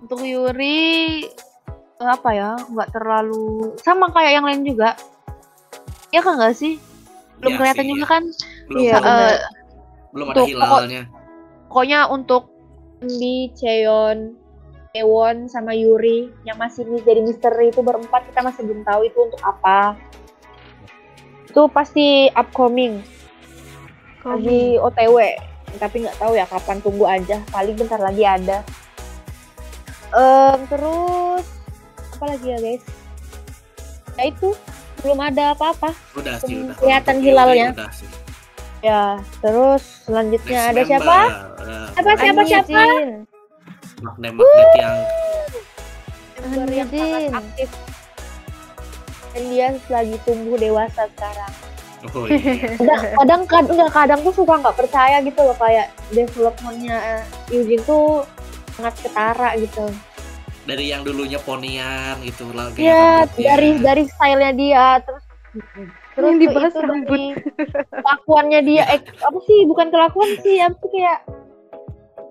Untuk 0.00 0.20
Yuri 0.20 1.24
apa 1.96 2.30
ya 2.30 2.50
nggak 2.58 2.90
terlalu 2.90 3.72
sama 3.78 4.10
kayak 4.10 4.32
yang 4.34 4.44
lain 4.44 4.60
juga 4.62 4.92
ya 6.14 6.20
kan 6.22 6.38
nggak 6.38 6.54
sih? 6.54 6.78
Belum 7.42 7.50
iya 7.50 7.58
kelihatan 7.58 7.82
sih, 7.82 7.90
juga 7.90 7.98
iya. 7.98 8.12
kan? 8.14 8.22
Belum 8.70 8.78
Iya, 8.78 8.94
belum, 8.94 9.10
Eh, 9.10 9.38
belum 10.14 10.26
ada 10.30 10.38
untuk 10.38 10.46
hilalnya 10.46 11.02
pokoknya 11.74 12.06
untuk 12.06 12.42
Di 13.02 13.50
Cheon 13.58 14.38
Ewon 14.94 15.50
sama 15.50 15.74
Yuri 15.74 16.30
yang 16.46 16.54
masih 16.54 16.86
jadi 17.02 17.18
misteri 17.18 17.74
itu 17.74 17.82
berempat 17.82 18.30
kita 18.30 18.46
masih 18.46 18.62
belum 18.62 18.86
tahu 18.86 19.00
itu 19.10 19.18
untuk 19.26 19.42
apa. 19.42 19.98
Itu 21.50 21.66
pasti 21.66 22.30
upcoming. 22.30 23.02
Lagi 24.22 24.78
OTW 24.78 25.18
tapi 25.82 26.06
nggak 26.06 26.14
tahu 26.22 26.38
ya 26.38 26.46
kapan 26.46 26.78
tunggu 26.78 27.10
aja. 27.10 27.42
Paling 27.50 27.74
bentar 27.74 27.98
lagi 27.98 28.22
ada. 28.22 28.62
Em, 30.14 30.58
terus 30.70 31.44
apa 32.14 32.24
lagi 32.30 32.46
ya 32.54 32.58
guys? 32.62 32.84
Ya 34.14 34.30
itu 34.30 34.54
belum 35.04 35.18
ada 35.20 35.52
apa-apa. 35.52 35.92
Udah 36.14 36.34
sih 36.40 36.56
udah. 36.58 36.74
Kelihatan 36.74 37.16
hilalnya. 37.20 37.68
Yuri 37.68 37.76
udah 37.76 37.90
sih. 37.92 38.08
ya 38.80 39.02
terus 39.38 39.80
selanjutnya 40.02 40.60
Next 40.60 40.68
ada 40.68 40.76
member, 40.76 40.88
siapa? 40.90 41.16
eh, 41.16 41.86
Siapa, 41.94 42.12
siapa, 42.14 42.40
Anjing. 42.40 42.48
siapa? 42.50 42.82
magnet-magnet 43.96 44.70
yang 44.74 44.96
member 46.42 46.68
yang 46.70 46.88
sangat 46.90 47.22
aktif. 47.34 47.68
Dan 49.30 49.44
dia 49.48 49.66
lagi 49.88 50.16
tumbuh 50.22 50.54
dewasa 50.54 51.02
sekarang. 51.10 51.52
Oh 52.06 52.28
iya. 52.28 52.36
Kadang 52.76 53.00
kadang 53.16 53.42
kad- 53.46 53.70
enggak, 53.70 53.90
kadang 53.90 54.20
tuh 54.20 54.34
suka 54.34 54.54
nggak 54.54 54.76
percaya 54.76 55.16
gitu 55.20 55.40
loh 55.40 55.56
kayak 55.56 55.88
developmentnya 56.10 56.96
eh, 57.00 57.22
Eugene 57.50 57.80
tuh 57.82 58.28
sangat 58.74 58.94
ketara 59.00 59.56
gitu 59.56 59.88
dari 60.64 60.84
yang 60.86 61.02
dulunya 61.02 61.38
ponian 61.38 62.16
gitu 62.20 62.48
lah 62.50 62.72
ya 62.72 62.92
rambutnya. 63.22 63.46
dari 63.46 63.70
dari 63.78 64.02
stylenya 64.06 64.52
dia 64.52 64.86
terus 65.00 65.24
terus 66.14 66.30
Yang 66.30 66.38
dibahas 66.40 66.72
itu 66.72 66.82
rambut. 66.82 67.20
kelakuannya 67.92 68.60
dia 68.62 68.82
eh, 68.88 69.00
apa 69.02 69.38
sih 69.42 69.58
bukan 69.64 69.86
kelakuan 69.88 70.30
sih 70.40 70.56
apa 70.58 70.76
sih 70.78 70.90
kayak 70.90 71.18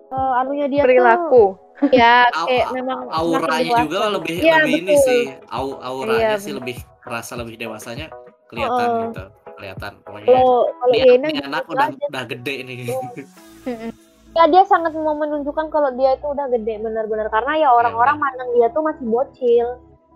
eh, 0.10 0.32
anunya 0.40 0.68
dia 0.68 0.82
perilaku. 0.82 1.56
tuh 1.56 1.90
ya 1.90 2.14
kayak 2.32 2.64
au- 2.64 2.72
memang 2.72 3.00
auranya 3.08 3.60
dewasa. 3.60 3.82
juga 3.82 4.00
lebih 4.10 4.36
Iya, 4.40 4.56
lebih 4.62 4.74
ini 4.78 4.94
betul. 4.94 5.04
sih 5.04 5.22
au 5.50 5.68
auranya 5.76 6.22
Iya, 6.32 6.40
sih 6.40 6.54
lebih 6.54 6.76
kerasa 7.00 7.34
lebih 7.36 7.56
dewasanya 7.58 8.08
kelihatan 8.46 8.88
Oh. 8.88 9.02
gitu 9.04 9.24
kelihatan 9.54 9.92
pokoknya 10.02 10.28
kalau 10.28 10.58
kalau 10.74 10.94
ini, 10.96 11.10
ini 11.14 11.28
gitu 11.32 11.46
anak 11.46 11.64
udah 11.66 11.88
aja. 11.88 12.06
udah 12.08 12.24
gede 12.26 12.56
nih 12.64 12.78
ya 14.34 14.50
dia 14.50 14.64
sangat 14.66 14.92
mau 14.98 15.14
menunjukkan 15.14 15.70
kalau 15.70 15.94
dia 15.94 16.18
itu 16.18 16.26
udah 16.26 16.50
gede 16.50 16.82
benar-benar. 16.82 17.30
Karena 17.30 17.54
ya 17.62 17.70
orang-orang 17.70 18.18
mandang 18.18 18.50
dia 18.58 18.68
tuh 18.74 18.82
masih 18.82 19.06
bocil. 19.06 19.68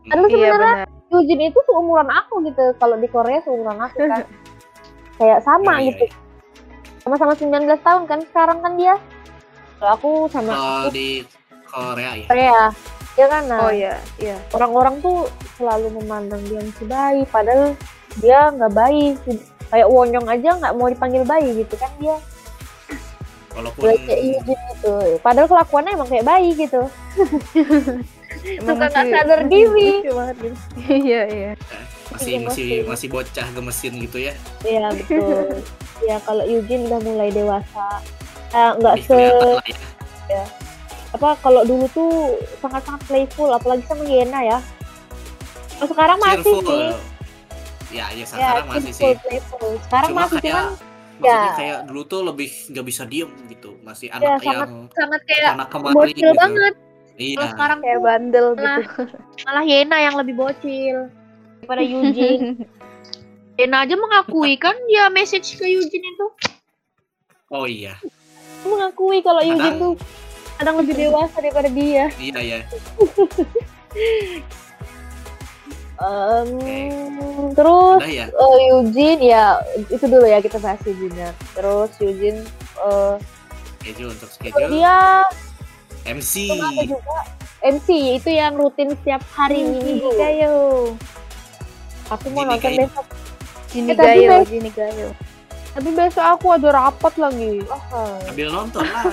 Padahal 0.07 0.27
Iya 0.27 0.34
sebenarnya 0.34 0.73
benar. 0.84 0.88
Yujin 1.07 1.39
itu 1.39 1.60
seumuran 1.64 2.10
aku 2.11 2.44
gitu 2.44 2.64
kalau 2.81 2.95
di 2.99 3.07
Korea 3.07 3.39
seumuran 3.45 3.80
aku 3.80 3.99
kan. 4.03 4.23
Kayak 5.18 5.39
sama 5.41 5.81
Iya, 5.81 5.81
iya, 5.81 5.89
gitu. 5.98 6.06
sama-sama 7.02 7.34
19 7.34 7.80
tahun 7.81 8.03
kan 8.06 8.19
sekarang 8.30 8.57
kan 8.61 8.73
dia. 8.77 8.95
Kalau 9.77 9.91
aku 9.94 10.10
sama 10.30 10.52
kalau 10.53 10.89
di 10.89 11.23
Korea 11.69 12.11
ya 12.18 12.26
Korea. 12.27 12.61
Ya 13.18 13.26
kan? 13.26 13.44
Nah 13.49 13.65
Oh 13.65 13.73
iya, 13.73 13.98
iya. 14.22 14.38
orang-orang 14.53 15.02
tuh 15.02 15.26
selalu 15.57 15.89
memandang 16.02 16.38
dia 16.45 16.61
masih 16.61 16.85
bayi 16.85 17.22
padahal 17.30 17.73
dia 18.22 18.53
nggak 18.53 18.73
bayi. 18.73 19.18
Kayak 19.68 19.89
Wonyong 19.89 20.27
aja 20.30 20.49
nggak 20.53 20.73
mau 20.77 20.88
dipanggil 20.88 21.23
bayi 21.26 21.49
gitu 21.65 21.76
kan 21.81 21.89
dia 21.99 22.15
walaupun 23.57 23.81
kayak 23.99 24.21
Yujin 24.23 24.59
gitu 24.71 24.93
padahal 25.19 25.47
kelakuannya 25.47 25.91
emang 25.93 26.07
kayak 26.07 26.25
bayi 26.25 26.49
gitu 26.53 26.81
suka 28.38 28.71
nggak 28.71 28.89
masih- 28.93 29.11
sadar 29.11 29.41
diri 29.51 29.89
gitu. 29.99 30.13
Iya, 30.85 31.21
iya. 31.27 31.51
masih 32.07 32.34
masih 32.39 32.65
gemesin. 32.69 32.88
masih 32.88 33.07
bocah 33.09 33.47
gemesin 33.51 33.93
gitu 33.99 34.17
ya 34.21 34.34
Iya 34.61 34.88
betul. 34.93 35.47
ya 36.07 36.17
kalau 36.21 36.43
Eugene 36.45 36.85
udah 36.85 37.01
mulai 37.01 37.29
dewasa. 37.29 37.99
Eh, 38.47 38.71
nggak 38.77 38.95
Lebih 39.01 39.07
se 39.09 39.19
ya 40.29 40.43
apa 41.07 41.39
kalau 41.39 41.63
dulu 41.63 41.88
tuh 41.89 42.11
sangat-sangat 42.59 42.99
playful 43.03 43.49
apalagi 43.49 43.84
sama 43.84 44.03
Yena 44.05 44.39
ya. 44.45 44.59
Oh, 45.77 45.88
sekarang 45.88 46.17
masih 46.17 46.43
cheerful 46.43 46.61
sih. 46.63 46.84
ya 47.89 48.05
ya 48.07 48.17
Ya, 48.17 48.25
sekarang 48.25 48.65
masih 48.67 48.91
cheerful, 48.91 49.07
sih 49.07 49.19
playful. 49.19 49.67
Sekarang 49.81 50.09
cuma 50.09 50.21
masih 50.21 50.38
kayak 50.38 50.53
cuman 50.53 50.67
maksudnya 51.18 51.52
ya. 51.52 51.57
kayak 51.57 51.80
dulu 51.89 52.02
tuh 52.06 52.22
lebih 52.26 52.49
nggak 52.72 52.85
bisa 52.85 53.03
diem 53.10 53.31
gitu 53.49 53.72
masih 53.81 54.07
ya 54.14 54.18
anak 54.18 54.41
sangat 54.45 54.69
yang 54.69 54.73
sangat 54.94 55.22
kayak 55.26 55.52
anak 55.57 55.68
kemari 55.73 55.95
bocil 55.95 56.14
gitu 56.14 56.34
banget. 56.38 56.73
iya 57.18 57.38
Kalau 57.38 57.49
sekarang 57.57 57.80
kayak 57.81 57.99
bandel 58.06 58.48
malah, 58.53 58.77
gitu 58.77 59.03
malah 59.45 59.65
Yena 59.65 59.98
yang 59.98 60.15
lebih 60.15 60.35
bocil 60.38 60.98
daripada 61.61 61.81
Eugene. 61.81 62.48
Yena 63.57 63.77
aja 63.89 63.95
mengakui 63.98 64.53
kan 64.61 64.77
dia 64.85 65.10
message 65.10 65.57
ke 65.57 65.65
Eugene 65.65 66.06
itu 66.06 66.27
oh 67.49 67.65
iya 67.65 67.98
mengakui 68.61 69.26
kalau 69.26 69.41
Eugene 69.41 69.81
tuh 69.81 69.94
kadang 70.57 70.81
lebih 70.81 70.98
dewasa 70.98 71.38
daripada 71.38 71.69
dia. 71.69 72.10
iya 72.18 72.41
ya 72.41 72.60
Em, 75.97 76.49
terus 77.51 77.97
udah 77.97 78.11
ya 78.11 78.25
eh, 78.27 78.55
Eugene 78.69 79.21
ya 79.23 79.45
itu 79.83 80.05
dulu 80.05 80.23
ya 80.23 80.37
kita 80.37 80.57
bahas 80.57 80.77
Eugene 80.83 81.17
ya. 81.17 81.31
Terus 81.51 81.89
Eugene 81.97 82.41
eh, 82.79 83.15
schedule 83.79 84.11
untuk 84.11 84.29
schedule 84.29 84.69
dia 84.69 85.25
MC 86.05 86.33
juga 86.85 87.17
MC 87.59 87.87
itu 88.15 88.29
yang 88.29 88.53
rutin 88.53 88.93
setiap 88.93 89.25
hari 89.31 89.61
Hmm, 89.61 89.73
minggu. 89.73 90.09
Gayo 90.13 90.55
Aku 92.07 92.29
mau 92.29 92.45
Gini 92.45 92.51
nonton 92.53 92.71
besok. 92.77 93.05
Gini 93.67 93.89
Eh, 93.89 93.95
tapi 93.95 94.07
Gayo 94.21 94.31
Gini 94.45 94.69
Gayo 94.69 95.09
Tapi 95.73 95.89
besok 95.91 96.25
aku 96.27 96.45
ada 96.51 96.69
rapat 96.71 97.13
lagi. 97.17 97.61
Ah, 97.67 98.17
sambil 98.23 98.47
nonton 98.49 98.81
lah 98.83 99.03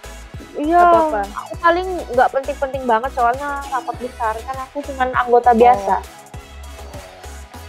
iya. 0.58 0.80
apa 0.80 0.98
apa 1.00 1.20
Aku 1.40 1.54
paling 1.58 1.88
nggak 2.08 2.28
penting-penting 2.30 2.82
banget 2.84 3.10
soalnya 3.12 3.48
rapat 3.64 3.96
besar 3.98 4.34
kan 4.38 4.56
aku 4.60 4.78
cuma 4.82 5.10
anggota 5.10 5.50
biasa. 5.52 5.96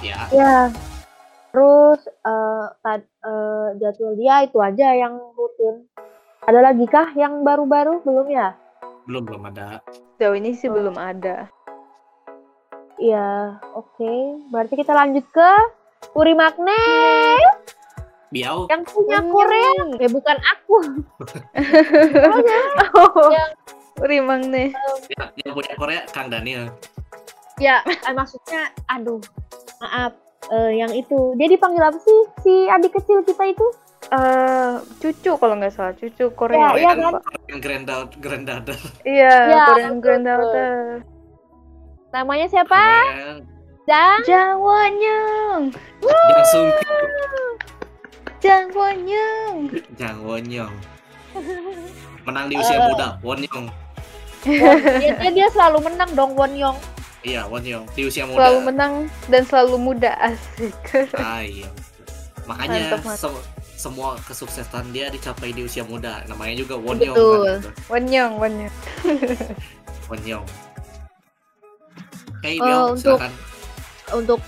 Ya 0.02 0.20
Ya. 0.30 0.58
Terus 1.52 2.00
eh 2.08 2.66
tad- 2.80 3.12
eh, 3.22 3.68
jadwal 3.78 4.16
dia 4.16 4.36
itu 4.42 4.58
aja 4.58 4.88
yang 4.94 5.20
rutin. 5.34 5.84
Ada 6.42 6.60
lagi 6.64 6.86
kah 6.86 7.12
yang 7.14 7.44
baru-baru 7.44 8.02
belum 8.02 8.28
ya? 8.28 8.56
belum 9.02 9.26
belum 9.26 9.44
ada 9.48 9.82
Jauh 10.16 10.38
ini 10.38 10.54
sih 10.54 10.70
belum 10.70 10.94
ada 10.94 11.50
Iya, 12.96 13.58
oke. 13.74 14.14
Berarti 14.48 14.78
kita 14.78 14.94
lanjut 14.94 15.26
ke 15.28 15.50
Puri 16.10 16.32
Magnet 16.32 17.42
biau 18.30 18.64
yang 18.70 18.86
punya. 18.86 19.20
Korea. 19.26 19.74
Eh 19.98 20.08
bukan 20.08 20.38
aku. 20.40 20.78
oh 22.96 23.30
Yang- 23.30 23.58
Rimang 24.02 24.50
nih 24.50 24.74
ya, 25.12 25.30
yang 25.36 25.54
punya 25.54 25.74
Korea 25.76 26.02
Kang 26.10 26.26
Daniel 26.26 26.74
Ya, 27.58 27.86
maksudnya 28.10 28.70
aduh. 28.88 29.22
Maaf. 29.82 30.14
Eh, 30.48 30.72
yang 30.76 30.92
itu. 30.92 31.34
Dia 31.36 31.48
dipanggil 31.48 31.82
apa 31.82 31.98
sih? 31.98 32.20
Si 32.40 32.54
adik 32.66 32.94
kecil 32.94 33.22
kita 33.22 33.46
itu? 33.48 33.66
eh 34.12 34.76
cucu 35.00 35.38
kalau 35.38 35.56
nggak 35.56 35.72
salah 35.72 35.94
cucu 35.94 36.34
Korea. 36.34 36.74
Iya 36.74 36.90
Korean, 36.92 36.98
kan? 37.00 37.14
Korean 37.22 37.60
granddaughter 37.62 38.18
granddaughter 38.20 38.78
iya 39.06 39.36
Iya, 39.48 39.64
Korean 39.70 39.96
granddaughter 40.02 40.74
Namanya 42.10 42.48
siapa? 42.50 42.82
Korean. 42.82 43.38
Jang. 43.86 44.20
Jang 44.26 44.56
Wonyong 44.58 45.62
Jang 46.02 46.44
Sung 46.44 46.70
Jang 48.42 48.66
Wonyong 48.74 49.56
Jang 49.96 50.18
Wonyong 50.26 50.74
menang 52.26 52.46
di 52.50 52.56
usia 52.58 52.78
Eh. 52.78 52.84
muda 52.84 53.08
Wonyong 53.22 53.66
dia, 54.44 55.14
dia, 55.14 55.30
dia 55.32 55.48
selalu 55.54 55.88
menang 55.88 56.10
dong 56.18 56.34
Won 56.34 56.52
Iya 57.22 57.46
Wonyong 57.46 57.86
di 57.92 58.02
usia 58.04 58.26
muda 58.26 58.42
selalu 58.42 58.60
menang 58.66 58.94
dan 59.28 59.42
selalu 59.44 59.76
muda 59.78 60.12
asik 60.20 60.74
Ah, 61.16 61.40
iya. 61.40 61.70
Makanya 62.44 62.80
Mantap, 62.90 63.02
mantap. 63.06 63.22
sem- 63.22 63.46
semua 63.78 64.14
kesuksesan 64.22 64.90
dia 64.90 65.08
dicapai 65.08 65.50
di 65.50 65.62
usia 65.62 65.82
muda. 65.82 66.22
Namanya 66.26 66.56
juga 66.56 66.76
Wonyong 66.76 67.14
Betul. 67.14 67.42
kan. 67.44 67.58
gitu. 67.60 67.70
Wonyong 67.88 68.32
Wonyong 68.36 68.74
Wonyong. 70.10 70.46
Oke, 72.32 72.50
Oh, 72.52 72.64
Bill, 72.64 72.82
untuk- 72.92 73.20
silakan. 73.20 73.32
Untuk 74.12 74.40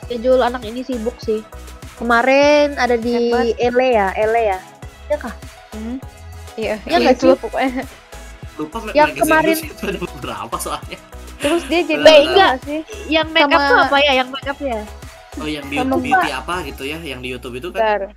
schedule 0.00 0.40
anak 0.40 0.62
ini 0.62 0.80
sibuk 0.80 1.18
sih. 1.18 1.42
Kemarin 1.96 2.76
ada 2.76 2.94
di 2.94 3.32
Hebat. 3.32 3.58
LA 3.58 3.88
ya, 3.90 4.06
LA 4.16 4.42
ya. 4.48 4.58
Ya 5.08 5.16
kah? 5.18 5.34
Hmm. 5.70 5.98
iya 6.54 6.78
Iya 6.82 6.96
nggak 7.00 7.16
itu 7.16 7.28
pokoknya 7.36 7.84
Lupa 8.56 8.78
yang 8.90 9.12
kemarin- 9.12 9.60
itu 9.60 9.84
ada 9.84 9.98
beberapa 10.00 10.56
soalnya. 10.56 10.96
Terus 11.38 11.62
dia 11.66 11.80
jadi 11.82 12.00
Nah, 12.00 12.18
enggak. 12.22 12.52
sih 12.62 12.80
Yang 13.06 13.28
make 13.30 13.44
up 13.46 13.50
Sama- 13.52 13.68
tuh 13.68 13.78
apa 13.82 13.96
ya? 14.00 14.12
Yang 14.14 14.28
make 14.30 14.48
up 14.48 14.58
ya? 14.58 14.80
Oh, 15.36 15.44
yang 15.46 15.64
Sama 15.64 15.94
beauty, 15.94 16.08
beauty 16.08 16.30
apa 16.30 16.54
gitu 16.64 16.82
ya, 16.82 16.98
yang 16.98 17.20
di 17.20 17.28
YouTube 17.28 17.54
itu 17.54 17.68
kan. 17.68 18.08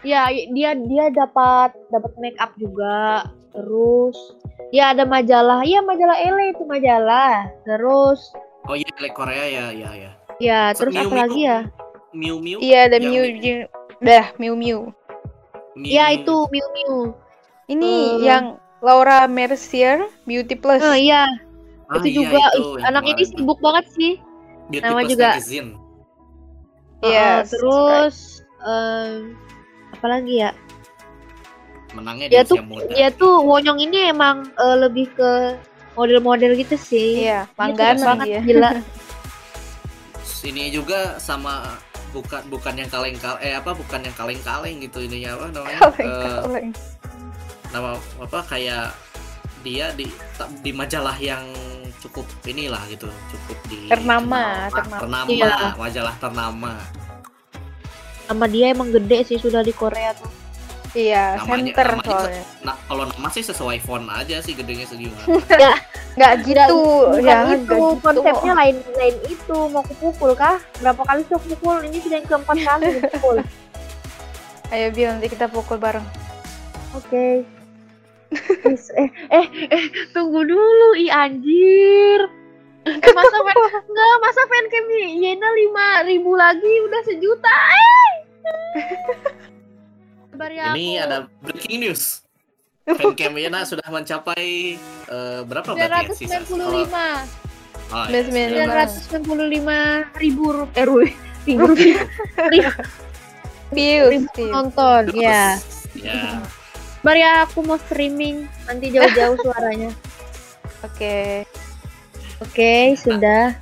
Ya, 0.00 0.22
dia 0.30 0.70
dia 0.72 1.04
dapat 1.10 1.74
dapat 1.88 2.12
make 2.16 2.38
up 2.38 2.54
juga. 2.54 3.26
Terus 3.50 4.14
ya 4.70 4.92
ada 4.92 5.02
majalah. 5.02 5.66
Iya, 5.66 5.82
majalah 5.82 6.14
LA 6.16 6.54
itu 6.54 6.62
majalah. 6.62 7.50
Terus 7.64 8.20
Oh 8.64 8.76
iya, 8.76 8.86
like 8.98 9.12
Korea 9.12 9.44
ya, 9.44 9.64
ya, 9.72 9.90
ya. 9.90 10.10
ya, 10.38 10.60
So, 10.70 10.84
terus 10.84 10.94
Miu 10.94 11.02
apa 11.02 11.10
Miu. 11.10 11.22
lagi 11.24 11.40
ya? 11.42 11.58
Miu 12.08 12.36
Miu. 12.38 12.58
iya 12.58 12.86
ada 12.86 12.96
Miu 12.98 13.22
di- 13.22 13.34
Miu 13.34 13.58
dah 13.98 14.24
Miu 14.38 14.54
Miu 14.54 14.78
Miu 15.74 15.88
Ya 15.88 16.06
Miu. 16.08 16.16
itu 16.16 16.36
Miu 16.48 16.66
Miu. 16.70 16.94
ini 17.66 17.92
Eh. 18.16 18.24
yang 18.24 18.44
Laura 18.78 19.26
Mercier 19.26 20.06
Beauty 20.22 20.54
Plus 20.54 20.78
Oh 20.80 20.94
iya, 20.94 21.26
Ah, 21.88 21.96
itu 21.98 22.08
iya, 22.10 22.16
juga 22.20 22.40
itu 22.52 22.62
anak 22.84 23.02
ini 23.02 23.12
kemarin 23.16 23.28
sibuk 23.32 23.58
banget 23.58 23.84
sih. 23.90 24.12
Beauty 24.68 24.84
nama 24.84 25.00
juga- 25.02 25.32
Magazine. 25.34 25.70
Heeh, 26.98 27.08
Yes, 27.08 27.48
terus 27.48 28.16
apa 29.88 30.06
lagi 30.06 30.34
ya? 30.38 30.50
Menangnya 31.90 32.26
Dia 32.28 32.42
di 32.44 32.48
tuh 32.48 32.56
muda. 32.60 32.84
dia 32.90 33.08
tuh 33.10 33.40
Wonyong 33.40 33.80
ini 33.80 34.12
emang 34.12 34.44
eh, 34.52 34.76
lebih 34.78 35.08
ke 35.10 35.56
model-model 35.94 36.52
gitu 36.54 36.76
sih. 36.76 37.24
iya 37.24 37.48
langganan 37.56 37.98
banget 37.98 38.26
dia 38.28 38.40
gila. 38.44 38.70
Ini 40.38 40.70
juga 40.70 41.18
sama 41.18 41.76
bukan 42.08 42.46
bukan 42.46 42.78
yang 42.78 42.86
kaleng-kaleng 42.88 43.42
eh 43.42 43.52
apa 43.52 43.74
bukan 43.74 44.00
yang 44.00 44.14
kaleng-kaleng 44.14 44.78
gitu 44.78 45.02
ininya 45.02 45.34
apa 45.34 45.44
namanya? 45.50 45.78
kaleng 45.82 46.08
Eh, 46.14 46.38
kaleng 46.38 46.68
nama 47.68 47.90
apa 48.16 48.38
kayak 48.46 48.94
dia 49.60 49.90
di 49.92 50.06
di 50.62 50.70
majalah 50.70 51.18
yang 51.18 51.42
cukup 52.00 52.24
inilah 52.44 52.82
gitu 52.86 53.06
cukup 53.28 53.58
di 53.66 53.86
Ternama, 53.86 54.68
ternama. 54.68 54.96
ternama 54.98 55.28
Iya. 55.28 55.54
majalah 55.74 56.14
ternama 56.16 56.72
Sama 58.24 58.44
dia 58.44 58.70
emang 58.70 58.92
gede 58.92 59.24
sih 59.24 59.36
sudah 59.36 59.60
di 59.60 59.72
Korea 59.72 60.12
tuh. 60.12 60.28
iya 60.90 61.36
Namanya- 61.36 61.68
center 61.68 61.86
namanya 61.90 62.08
soalnya 62.08 62.44
nah 62.60 62.76
kalau 62.82 63.04
nama 63.04 63.28
sih 63.28 63.42
sesuai 63.42 63.78
font 63.78 64.06
aja 64.08 64.36
sih 64.38 64.52
gedenya 64.52 64.84
segimana 64.84 65.24
nggak 66.18 66.32
gitu 66.42 66.80
Bukan 67.12 67.22
ya 67.22 67.38
itu 67.46 67.60
nggak 67.60 67.60
gitu. 67.62 68.00
konsepnya 68.00 68.52
lain 68.56 68.76
lain 68.92 69.16
itu 69.28 69.56
mau 69.68 69.84
kupukul 69.84 70.32
kah? 70.34 70.58
Berapa 70.76 70.98
kali 71.04 71.22
sudah 71.24 71.40
pukul? 71.44 71.76
Ini 71.80 71.98
sudah 72.02 72.16
yang 72.16 72.26
keempat 72.26 72.56
kali 72.58 72.86
pukul. 73.06 73.36
ayo 74.72 74.86
Bil 74.90 75.08
nanti 75.08 75.28
kita 75.28 75.46
pukul 75.46 75.78
bareng 75.78 76.02
Oke. 76.90 77.44
Is- 77.44 77.57
eh, 78.30 79.08
eh, 79.30 79.46
eh, 79.68 79.84
tunggu 80.12 80.44
dulu, 80.44 80.88
i 80.96 81.08
anjir. 81.08 82.20
Eh, 82.84 82.96
masa 83.12 83.36
fan, 83.40 83.56
enggak, 83.84 84.14
masa 84.20 84.42
fancam 84.48 84.84
Yena 85.20 85.48
lima 85.52 85.86
ribu 86.04 86.32
lagi 86.32 86.72
udah 86.88 87.00
sejuta, 87.04 87.54
eh. 87.68 88.12
Kabar 90.32 90.54
ya 90.54 90.70
ini 90.70 90.96
aku. 90.96 91.04
ada 91.04 91.16
breaking 91.42 91.82
news 91.82 92.22
Fancam 92.98 93.34
Yena 93.34 93.66
sudah 93.66 93.84
mencapai 93.90 94.78
eh, 95.10 95.40
berapa 95.42 95.74
berarti 95.74 96.14
ya 96.24 96.38
sisa 96.38 96.38
995 96.46 96.94
oh, 97.90 98.06
ya, 98.06 98.64
995. 98.70 99.18
995 99.18 100.22
ribu 100.22 100.44
rupiah 100.54 100.78
eh, 100.78 100.84
ru- 100.86 101.16
ribu 101.44 101.64
rupiah 101.66 102.06
views 103.74 104.14
ribu 104.14 104.30
views. 104.30 104.32
penonton 104.32 105.02
Terus, 105.10 105.18
ya 105.20 105.44
ya 105.98 106.22
Bar 107.02 107.14
ya 107.14 107.46
aku 107.46 107.62
mau 107.62 107.78
streaming 107.78 108.44
nanti 108.66 108.90
jauh-jauh 108.90 109.38
suaranya 109.44 109.90
oke 110.82 111.46
oke 112.42 112.72
sudah 112.98 113.54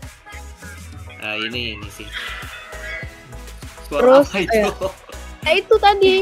eh, 1.20 1.36
ini 1.44 1.76
ini 1.76 1.88
sih 1.92 2.08
suara 3.86 4.00
Terus, 4.02 4.26
apa 4.32 4.38
itu 4.42 4.70
nah 5.46 5.52
itu 5.52 5.74
tadi 5.78 6.14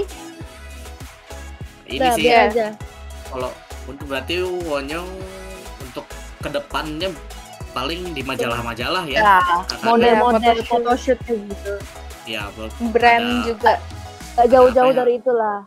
ini 1.88 1.96
udah 1.96 2.12
sih 2.18 2.22
biar 2.26 2.42
aja 2.50 2.68
kalau 3.30 3.50
untuk 3.84 4.06
berarti 4.08 4.34
Wonyong 4.42 5.10
untuk 5.84 6.06
ke 6.40 6.48
depannya 6.48 7.08
paling 7.74 8.14
di 8.14 8.22
majalah-majalah 8.22 9.02
ya. 9.10 9.18
Ya, 9.18 9.38
model-model 9.82 10.62
photoshoot. 10.62 11.18
gitu. 11.26 11.74
ya 12.24 12.46
belum 12.54 12.70
brand 12.94 13.26
Ada- 13.26 13.46
juga 13.50 13.72
Gak 14.34 14.46
jauh-jauh 14.50 14.90
ya? 14.90 14.98
dari 14.98 15.14
itulah. 15.22 15.62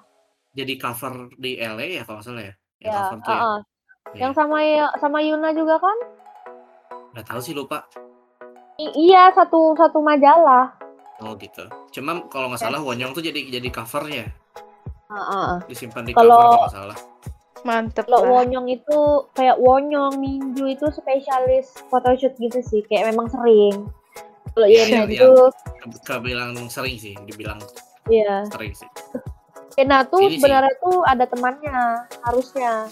Jadi 0.57 0.73
cover 0.75 1.13
di 1.37 1.55
LA 1.55 2.01
ya 2.01 2.03
kalau 2.03 2.19
salah 2.19 2.41
ya. 2.41 2.53
Yang 2.81 2.89
Ya, 2.89 2.97
cover 2.99 3.17
tuh 3.21 3.29
ya. 3.29 3.37
uh-uh. 3.37 3.59
Iya. 4.07 4.19
Yang 4.23 4.33
sama 4.33 4.57
sama 4.97 5.17
Yuna 5.21 5.49
juga 5.53 5.75
kan? 5.77 5.97
Nggak 7.13 7.25
tahu 7.27 7.39
sih 7.39 7.53
lupa. 7.53 7.85
I- 8.77 8.93
iya, 8.95 9.29
satu 9.31 9.73
satu 9.73 10.01
majalah. 10.01 10.73
Oh 11.17 11.33
gitu. 11.35 11.65
Cuma 11.91 12.25
kalau 12.29 12.49
nggak 12.49 12.61
salah 12.61 12.77
Wonyong 12.77 13.09
tuh 13.11 13.21
jadi 13.21 13.49
jadi 13.49 13.69
covernya, 13.69 14.29
Heeh. 15.09 15.49
disimpan 15.65 16.05
di 16.05 16.13
Kalau- 16.13 16.29
cover 16.29 16.45
kalau 16.47 16.61
nggak 16.61 16.73
salah. 16.73 16.97
mantep 17.65 18.05
Kalau 18.05 18.21
Wonyong 18.31 18.69
itu 18.69 18.99
kayak 19.33 19.57
Wonyong, 19.57 20.13
Minju 20.21 20.69
itu 20.69 20.85
spesialis 20.87 21.73
photoshoot 21.89 22.37
gitu 22.37 22.61
sih, 22.61 22.85
kayak 22.85 23.11
memang 23.11 23.27
sering. 23.27 23.89
Kalau 24.53 24.67
Iya, 24.69 24.87
Yena 24.87 25.05
iya. 25.05 25.25
itu, 25.25 25.29
Ke- 25.81 26.01
Kebilang 26.05 26.53
sering 26.69 26.95
sih, 26.95 27.17
dibilang 27.25 27.57
iya. 28.07 28.45
sering 28.47 28.71
sih. 28.71 28.87
Yena 29.77 30.01
tuh 30.09 30.25
sebenarnya 30.25 30.73
tuh 30.81 31.05
ada 31.05 31.29
temannya, 31.29 32.09
harusnya. 32.25 32.89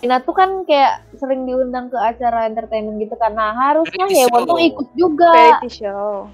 Yena 0.00 0.16
tuh 0.24 0.32
kan 0.32 0.64
kayak 0.64 1.04
sering 1.20 1.44
diundang 1.44 1.92
ke 1.92 1.98
acara 2.00 2.48
entertainment 2.48 2.96
gitu 2.96 3.12
karena 3.20 3.52
harusnya 3.52 4.08
Hewon 4.08 4.48
tuh 4.48 4.56
ikut 4.58 4.88
juga. 4.96 5.28
variety 5.28 5.84
show. 5.84 6.32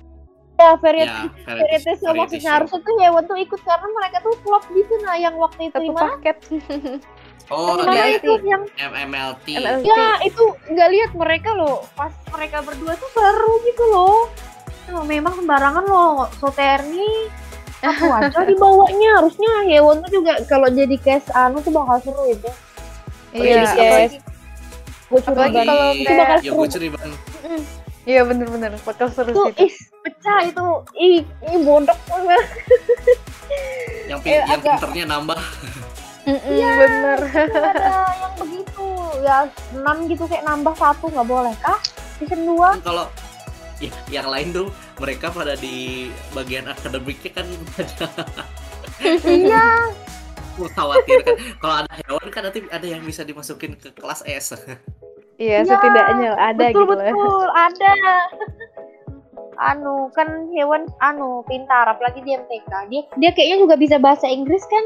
Ya, 0.55 0.79
variety, 0.79 1.27
Ya, 1.27 1.43
variety 1.43 1.93
show 1.99 2.11
variety 2.15 2.19
maksudnya. 2.39 2.51
harusnya 2.55 2.81
tuh 2.81 2.95
Hewon 2.95 3.25
tuh 3.27 3.39
ikut 3.43 3.61
karena 3.67 3.89
mereka 3.91 4.17
tuh 4.23 4.35
klop 4.47 4.65
gitu. 4.71 4.95
Nah 5.03 5.15
yang 5.19 5.35
waktu 5.35 5.61
itu 5.67 5.77
satu 5.77 5.93
paket. 5.93 6.37
Oh, 7.49 7.81
dia 7.81 8.23
itu? 8.23 8.33
Yang 8.45 8.63
MMLT. 8.79 9.47
MLT. 9.57 9.83
Ya 9.83 10.21
itu 10.23 10.45
nggak 10.69 10.89
lihat 10.95 11.11
mereka 11.19 11.51
loh. 11.59 11.83
Pas 11.99 12.15
mereka 12.31 12.63
berdua 12.63 12.95
tuh 12.95 13.11
seru 13.11 13.53
gitu 13.67 13.85
loh. 13.89 14.31
Nah, 14.89 15.03
memang 15.03 15.35
sembarangan 15.35 15.85
loh. 15.85 16.29
Soterni 16.39 17.27
aku 17.81 18.05
aja 18.09 18.41
dibawanya 18.43 19.11
harusnya 19.17 19.51
Hewon 19.65 20.03
tuh 20.03 20.11
juga 20.13 20.33
kalau 20.45 20.67
jadi 20.69 20.97
case 20.97 21.29
anu 21.31 21.59
tuh 21.59 21.71
bakal 21.71 21.99
seru 22.01 22.25
itu. 22.27 22.51
iya 23.31 23.63
Jadi 23.63 23.79
iya. 23.79 23.91
case 24.05 24.17
gue 25.09 25.21
Apalagi 25.21 25.55
curiga 25.55 25.63
kalau 25.65 25.87
itu 25.93 26.11
bakal 26.13 26.37
Ya 26.37 26.43
seru. 26.43 26.57
gue 26.59 26.69
iya 28.05 28.21
bener-bener 28.23 28.73
bakal 28.83 29.09
seru 29.09 29.31
Tuh 29.31 29.47
sih 29.47 29.53
itu. 29.53 29.65
ih 29.65 29.73
pecah 30.01 30.39
itu 30.43 30.67
ih 30.97 31.17
ih 31.45 31.59
bodoh 31.61 31.99
banget. 32.05 32.45
Yang, 34.07 34.19
pin- 34.21 34.33
Eh, 34.33 34.41
yang 34.41 34.49
agak- 34.55 34.65
pinternya 34.75 35.05
nambah. 35.07 35.39
Mm-mm, 36.25 36.61
bener 36.61 37.21
ada 37.57 37.89
yang 38.15 38.35
begitu 38.37 38.85
ya 39.19 39.37
enam 39.73 39.97
gitu 40.05 40.25
kayak 40.25 40.45
nambah 40.45 40.75
satu 40.75 41.09
nggak 41.09 41.25
boleh 41.25 41.55
kah 41.59 41.81
season 42.17 42.45
2 42.45 42.61
Kan 42.61 42.81
kalau 42.85 43.07
ya, 43.79 43.91
yang 44.11 44.27
lain 44.27 44.49
tuh 44.51 44.69
mereka 44.97 45.31
pada 45.31 45.55
di 45.55 46.09
bagian 46.31 46.67
akademiknya 46.67 47.31
kan 47.33 47.47
iya 49.25 49.89
mengkhawatirkan 50.59 51.35
kalau 51.59 51.75
ada 51.81 51.93
hewan 52.03 52.29
kan 52.29 52.43
nanti 52.45 52.67
ada 52.67 52.83
yang 52.83 53.03
bisa 53.03 53.23
dimasukin 53.23 53.79
ke 53.79 53.95
kelas 53.95 54.27
S. 54.27 54.59
iya 55.39 55.63
Iya, 55.63 55.71
setidaknya 55.71 56.35
ada 56.35 56.63
betul 56.67 56.83
gitu 56.83 56.95
lah 56.95 57.07
betul 57.07 57.47
ada 57.49 57.93
anu 59.59 60.11
kan 60.11 60.27
hewan 60.51 60.87
anu 60.99 61.43
pintar 61.45 61.87
apalagi 61.87 62.23
di 62.23 62.31
MTK 62.33 62.71
dia 62.91 63.03
dia 63.15 63.31
kayaknya 63.31 63.57
juga 63.59 63.75
bisa 63.75 63.97
bahasa 63.99 64.27
Inggris 64.27 64.63
kan 64.67 64.85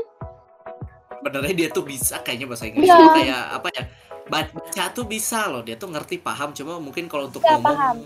Sebenarnya 1.22 1.54
dia 1.54 1.68
tuh 1.70 1.86
bisa 1.86 2.18
kayaknya 2.18 2.50
bahasa 2.50 2.66
Inggris 2.66 2.82
Iya. 2.84 2.98
tuh 2.98 3.10
kayak 3.14 3.42
apa 3.54 3.68
ya? 3.70 3.84
Baca 4.26 4.84
tuh 4.90 5.06
bisa 5.06 5.46
loh, 5.46 5.62
dia 5.62 5.78
tuh 5.78 5.86
ngerti 5.86 6.18
paham 6.18 6.50
cuma 6.50 6.82
mungkin 6.82 7.06
kalau 7.06 7.30
untuk 7.30 7.46
Iya, 7.46 7.62
ngomong 7.62 7.62
paham. 7.62 7.96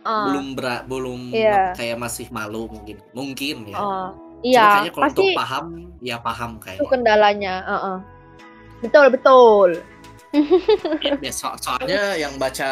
Ah, 0.00 0.26
belum 0.26 0.54
bera- 0.54 0.82
belum 0.82 1.30
Iya. 1.30 1.72
kayak 1.72 1.96
masih 1.96 2.26
malu 2.30 2.66
mungkin. 2.66 2.98
Mungkin 3.10 3.66
ya. 3.66 3.76
Cuma 3.76 4.14
iya 4.40 4.80
kayaknya 4.80 4.90
kalau 4.90 5.02
pasti 5.04 5.20
untuk 5.20 5.36
paham 5.36 5.64
ya 6.00 6.16
paham 6.18 6.50
itu 6.52 6.60
kayaknya. 6.62 6.88
kendalanya 6.88 7.54
Heeh. 7.62 7.96
betul 8.80 9.04
betul 9.10 9.68
Ya, 11.02 11.14
ya, 11.20 11.30
so- 11.30 11.54
soalnya 11.58 12.14
yang 12.14 12.36
baca 12.36 12.70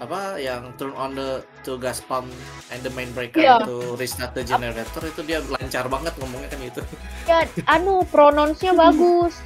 apa 0.00 0.36
yang 0.36 0.72
turn 0.74 0.90
on 0.92 1.12
the 1.12 1.44
to 1.60 1.76
gas 1.76 2.00
pump 2.00 2.24
and 2.68 2.80
the 2.80 2.88
main 2.90 3.12
breaker 3.12 3.38
Iya. 3.38 3.62
itu 3.62 3.94
restart 3.94 4.32
the 4.32 4.42
generator 4.42 5.04
itu 5.04 5.20
dia 5.22 5.38
lancar 5.44 5.86
banget 5.86 6.12
ngomongnya 6.16 6.48
kan 6.48 6.60
itu. 6.60 6.80
ya 7.22 7.38
anu 7.68 8.02
pronounce-nya 8.04 8.72
bagus 8.82 9.38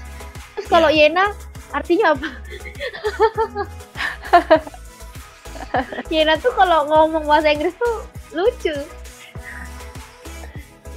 terus 0.54 0.66
kalau 0.66 0.88
Iya. 0.88 1.10
Yena 1.12 1.24
artinya 1.68 2.14
apa 2.14 2.28
Yena 6.14 6.34
tuh 6.40 6.52
kalau 6.54 6.86
ngomong 6.88 7.24
bahasa 7.26 7.52
Inggris 7.52 7.74
tuh 7.76 7.96
lucu. 8.34 8.74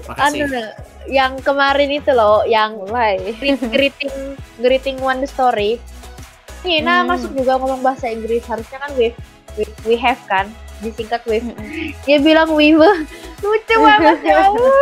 Makasih. 0.10 0.49
anu 0.49 0.61
yang 1.10 1.38
kemarin 1.41 1.89
itu 1.89 2.11
loh 2.14 2.41
yang 2.45 2.77
greeting 3.73 4.14
greeting 4.61 4.97
one 5.01 5.22
the 5.22 5.30
story. 5.30 5.77
Yena 6.65 7.01
Hmm. 7.03 7.15
masuk 7.15 7.31
juga 7.38 7.56
ngomong 7.61 7.81
bahasa 7.85 8.11
Inggris 8.11 8.43
harusnya 8.45 8.84
kan 8.84 8.91
we 8.99 9.15
we, 9.56 9.64
we 9.85 9.95
have 9.95 10.19
kan 10.27 10.51
disingkat 10.84 11.23
we. 11.30 11.39
Mm-mm. 11.39 11.93
dia 12.03 12.18
bilang 12.19 12.51
we 12.51 12.76
will. 12.76 12.95
lucu 13.43 13.76
banget 13.80 14.19
ya 14.30 14.51
Allah 14.51 14.76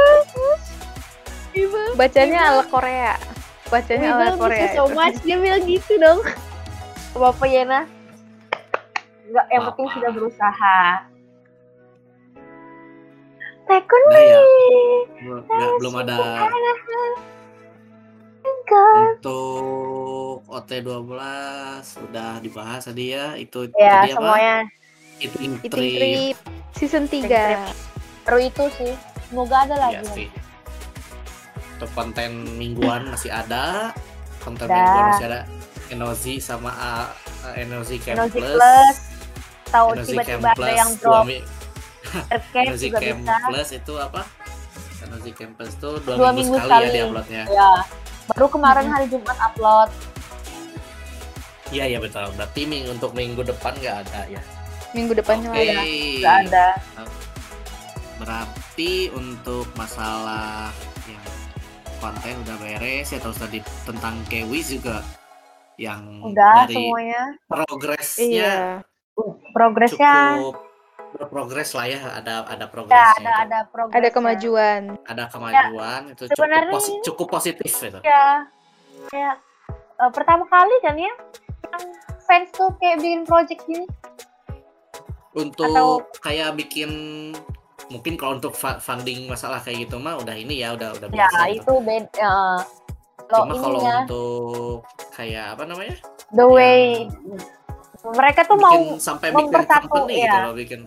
bacanya 1.98 2.40
ala 2.54 2.64
Korea. 2.70 3.18
Bacanya 3.68 4.10
ala 4.16 4.38
Wiba 4.38 4.48
Korea 4.48 4.68
so 4.78 4.86
much 4.94 5.18
dia 5.26 5.38
bilang 5.42 5.66
gitu 5.66 5.98
dong. 6.00 6.22
Apa 7.18 7.46
Yena 7.50 7.90
Enggak, 9.28 9.46
yang 9.50 9.64
penting 9.66 9.86
Apa? 9.86 9.94
sudah 9.94 10.12
berusaha 10.12 10.78
Tekun 13.68 14.04
Nah, 14.06 14.16
ya. 14.18 14.40
Belum, 15.20 15.42
nggak- 15.44 15.76
belum 15.78 15.94
ada 15.98 16.18
untuk 18.48 20.44
OT12 20.48 21.12
udah 22.02 22.32
dibahas 22.40 22.82
tadi 22.86 23.12
ya 23.12 23.36
itu 23.36 23.68
ya 23.74 24.02
tadi 24.02 24.10
apa? 24.10 24.18
semuanya 24.18 24.56
Eating 25.18 25.52
Eating 25.60 25.72
trip. 25.72 25.98
Trip 25.98 26.38
season 26.74 27.04
3 27.08 27.68
seru 28.24 28.38
itu 28.40 28.64
sih 28.76 28.92
semoga 29.26 29.66
ada 29.66 29.76
lagi 29.82 30.06
sih. 30.14 30.28
Untuk 31.76 31.90
konten 31.92 32.30
mingguan 32.56 33.08
masih 33.12 33.30
ada. 33.30 33.92
Konten 34.40 34.64
Ada. 34.64 34.74
mingguan 34.74 35.04
masih 35.10 35.26
ada. 35.28 35.42
Enozi 35.88 36.34
sama 36.38 36.72
uh, 36.72 37.08
Enozi 37.54 37.98
Camp 37.98 38.20
Energy 38.22 38.38
Plus. 38.38 38.54
Plus 38.54 38.96
tahu 39.68 39.88
Enozi 39.94 40.10
tiba-tiba 40.12 40.50
ada 40.50 40.70
yang 40.72 40.92
dua 40.94 41.02
drop 41.02 41.26
mi- 41.26 41.46
tercap 42.08 42.64
Enozi 42.64 42.86
juga 42.86 42.98
Camp 43.00 43.20
bisa 43.20 43.36
Plus 43.44 43.70
itu 43.72 43.94
apa? 43.98 44.22
Enozi 45.00 45.32
Camp 45.32 45.54
Plus 45.54 45.74
itu 45.74 45.90
dua, 46.02 46.14
Dua 46.14 46.30
minggu, 46.30 46.40
minggu 46.50 46.56
sekali, 46.58 46.72
ya 46.74 46.80
sekali. 46.82 46.94
di 46.94 47.02
uploadnya. 47.04 47.44
ya 47.48 47.72
baru 48.28 48.46
kemarin 48.50 48.84
Mhm. 48.84 48.92
hari 48.92 49.06
Jumat 49.08 49.38
upload 49.42 49.90
Iya 51.68 51.84
iya 51.86 52.00
betul. 52.00 52.24
Berarti 52.34 52.62
minggu 52.64 52.90
untuk 52.92 53.12
minggu 53.12 53.44
depan 53.44 53.76
nggak 53.76 53.96
ada 54.02 54.22
ya. 54.30 54.40
minggu 54.90 55.12
depannya 55.14 55.52
Oke. 55.52 55.60
ada 55.60 55.84
nggak 56.18 56.38
ada 56.48 56.68
Berarti 58.18 59.12
untuk 59.12 59.68
masalah 59.76 60.72
yang 61.06 61.26
konten 61.98 62.34
udah 62.42 62.56
beres 62.58 63.08
ya 63.08 63.20
terus 63.20 63.36
tadi 63.36 63.60
tentang 63.84 64.16
Kewi 64.26 64.62
juga 64.62 65.04
yang 65.76 66.24
udah 66.24 66.66
dari 66.66 66.74
semuanya 66.74 67.24
progresnya 67.46 68.26
iya 68.26 68.56
progresnya. 69.52 70.38
Cukup 70.38 70.68
berprogres 71.08 71.72
lah 71.72 71.88
ya 71.88 72.00
ada 72.20 72.44
ada 72.46 72.66
ya 72.68 72.72
progresnya 72.72 73.16
ada 73.16 73.32
itu. 73.32 73.44
ada 73.48 73.60
progresnya. 73.72 74.00
Ada 74.04 74.10
kemajuan. 74.12 74.82
Ada 75.08 75.24
kemajuan 75.32 76.02
itu 76.14 76.24
cukup, 76.36 76.68
posi- 76.70 77.02
cukup 77.04 77.28
positif 77.32 77.72
itu. 77.72 78.00
Ya 78.04 78.46
kayak 79.08 79.36
eh, 79.98 80.12
pertama 80.12 80.44
kali 80.52 80.76
kan 80.84 80.96
ya 81.00 81.14
yang 81.68 81.84
fans 82.28 82.50
tuh 82.54 82.70
kayak 82.78 83.00
bikin 83.00 83.24
project 83.24 83.64
gini? 83.66 83.88
Untuk 85.38 85.70
atau- 85.72 86.04
kayak 86.22 86.58
bikin 86.60 86.92
mungkin 87.88 88.20
kalau 88.20 88.36
untuk 88.36 88.52
funding 88.58 89.32
masalah 89.32 89.64
kayak 89.64 89.88
gitu 89.88 89.96
mah 89.96 90.20
udah 90.20 90.36
ini 90.36 90.60
ya 90.60 90.76
udah 90.76 90.92
udah 90.92 91.08
ya 91.08 91.32
biasa 91.32 91.40
gitu. 91.56 91.56
itu 91.64 91.74
beda 91.88 92.12
ya. 92.20 92.36
kalau 93.28 93.44
cuma 93.48 93.56
kalau 93.64 93.80
untuk 93.80 94.78
kayak 95.16 95.56
apa 95.56 95.64
namanya? 95.64 95.96
The 96.36 96.46
way 96.48 97.08
mereka 98.14 98.46
tuh 98.46 98.58
mau 98.60 98.72
bikin 98.76 99.00
sampai 99.02 99.28
bikin 99.34 99.40
mempersatu, 99.50 99.88
company 99.90 100.14
gitu 100.22 100.38
ya. 100.38 100.46
loh 100.46 100.54
bikin 100.56 100.82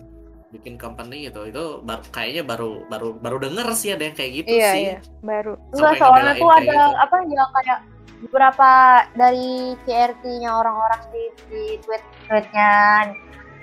bikin 0.51 0.73
company 0.75 1.17
gitu. 1.31 1.41
Itu 1.47 1.63
baru, 1.81 2.03
kayaknya 2.11 2.43
baru 2.43 2.71
baru 2.87 3.09
baru 3.17 3.37
denger 3.43 3.67
sih 3.73 3.89
ada 3.95 4.03
yang 4.07 4.15
kayak 4.15 4.31
gitu 4.43 4.51
iya 4.51 4.71
sih. 4.71 4.83
iya 4.83 4.97
baru. 5.23 5.53
Enggak 5.71 5.93
sampai 5.95 6.01
soalnya 6.01 6.33
tuh 6.35 6.51
ada 6.51 6.63
gitu. 6.71 6.97
apa 6.99 7.15
ya 7.27 7.45
kayak 7.51 7.79
beberapa 8.21 8.71
dari 9.17 9.73
CRT-nya 9.81 10.49
orang-orang 10.53 11.01
di 11.09 11.23
di 11.49 11.63
tweet 11.81 12.03
tweetnya 12.29 12.71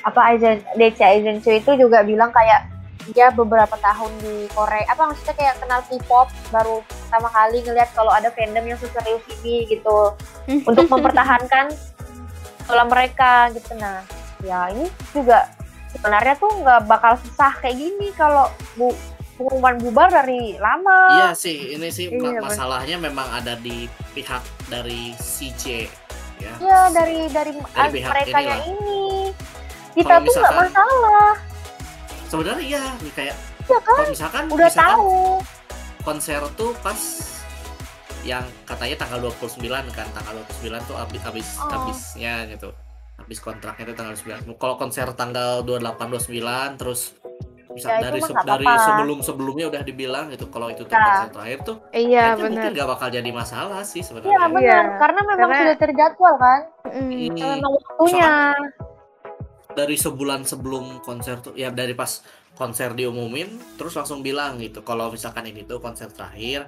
apa 0.03 0.21
agen 0.35 0.59
DC 0.79 0.99
agency 0.99 1.63
itu 1.63 1.73
juga 1.79 2.03
bilang 2.03 2.31
kayak 2.35 2.67
dia 3.15 3.33
beberapa 3.33 3.73
tahun 3.81 4.13
di 4.21 4.51
Korea 4.53 4.85
apa 4.91 5.09
maksudnya 5.09 5.37
kayak 5.39 5.57
kenal 5.63 5.81
K-pop 5.89 6.29
baru 6.53 6.85
pertama 6.85 7.29
kali 7.33 7.65
ngelihat 7.65 7.91
kalau 7.97 8.13
ada 8.13 8.29
fandom 8.35 8.65
yang 8.69 8.79
seserius 8.81 9.25
ini 9.41 9.65
gitu. 9.71 10.13
Untuk 10.49 10.89
mempertahankan 10.93 11.73
bola 12.69 12.85
mereka 12.85 13.49
gitu 13.51 13.73
nah 13.75 14.05
ya 14.39 14.69
ini 14.71 14.87
juga 15.11 15.49
sebenarnya 15.91 16.37
tuh 16.37 16.53
nggak 16.53 16.81
bakal 16.85 17.17
susah 17.19 17.53
kayak 17.59 17.75
gini 17.75 18.13
kalau 18.13 18.47
bu 18.77 18.93
pengumuman 19.35 19.79
bubar 19.79 20.11
dari 20.11 20.59
lama 20.59 21.15
Iya 21.15 21.31
sih, 21.31 21.79
ini 21.79 21.89
sih 21.89 22.11
Iya, 22.11 22.43
Mas. 22.43 22.59
masalahnya 22.59 22.99
memang 22.99 23.23
ada 23.31 23.55
di 23.55 23.87
pihak 24.11 24.43
dari 24.67 25.15
CJ 25.15 25.87
ya. 26.43 26.53
ya 26.59 26.81
dari 26.91 27.31
dari, 27.31 27.55
Dari 27.55 27.93
pihak 27.95 28.11
mereka 28.11 28.39
inilah. 28.43 28.59
ini 28.67 29.03
kita 29.95 30.11
Kalau 30.13 30.27
tuh 30.27 30.35
nggak 30.35 30.55
masalah 30.59 31.35
Sebenarnya 32.29 32.61
iya, 32.61 32.83
nih 32.99 33.13
kayak 33.15 33.37
ya 33.65 33.79
kan 33.79 33.95
kalau 33.95 34.11
misalkan 34.11 34.43
udah 34.51 34.69
misalkan 34.69 34.91
tahu 34.91 35.17
konser 36.03 36.41
tuh 36.59 36.73
pas 36.83 37.01
yang 38.29 38.45
katanya 38.63 38.97
tanggal 38.99 39.19
29 39.25 39.59
kan, 39.89 40.07
tanggal 40.13 40.37
29 40.37 40.85
tuh 40.85 40.95
habis 40.95 41.21
habis 41.23 41.49
Oh. 41.57 41.65
habisnya 41.67 42.35
gitu. 42.47 42.69
Habis 43.17 43.39
kontraknya 43.39 43.85
itu 43.85 43.95
tanggal 43.95 44.15
9. 44.15 44.55
Kalau 44.55 44.77
konser 44.77 45.09
tanggal 45.13 45.61
28 45.63 46.07
29 46.07 46.77
terus 46.77 47.17
bisa 47.69 47.89
Ya, 47.89 47.97
itu 47.97 48.05
dari 48.05 48.21
se- 48.21 48.45
dari 48.45 48.65
apa-apa. 48.65 48.85
sebelum-sebelumnya 48.85 49.67
udah 49.69 49.83
dibilang 49.83 50.25
gitu 50.29 50.47
kalau 50.47 50.67
itu 50.67 50.83
Ya. 50.85 50.99
konser 50.99 51.29
terakhir 51.31 51.59
tuh 51.63 51.77
Iya 51.91 52.25
kayaknya 52.35 52.43
mungkin 52.43 52.71
nggak 52.75 52.89
bakal 52.89 53.09
jadi 53.09 53.31
masalah 53.31 53.81
sih 53.83 54.01
iya 54.01 54.07
sebenarnya. 54.09 54.39
benar 54.49 54.59
Iya. 54.59 54.79
karena 54.99 55.21
memang 55.23 55.39
Karena- 55.39 55.61
sudah 55.63 55.77
terjadwal 55.79 56.35
kan 56.37 56.61
Mm. 56.89 56.99
Hmm. 56.99 57.39
memang 57.55 57.73
waktunya 57.77 58.33
dari 59.71 59.95
sebulan 59.97 60.41
sebelum 60.43 60.85
konser 61.01 61.39
tuh 61.39 61.55
ya 61.55 61.71
dari 61.71 61.95
pas 61.95 62.19
konser 62.53 62.91
diumumin 62.93 63.47
terus 63.77 63.95
langsung 63.95 64.21
bilang 64.21 64.59
gitu 64.59 64.83
kalau 64.83 65.07
misalkan 65.09 65.47
ini 65.47 65.63
tuh 65.63 65.79
konser 65.79 66.11
terakhir 66.11 66.67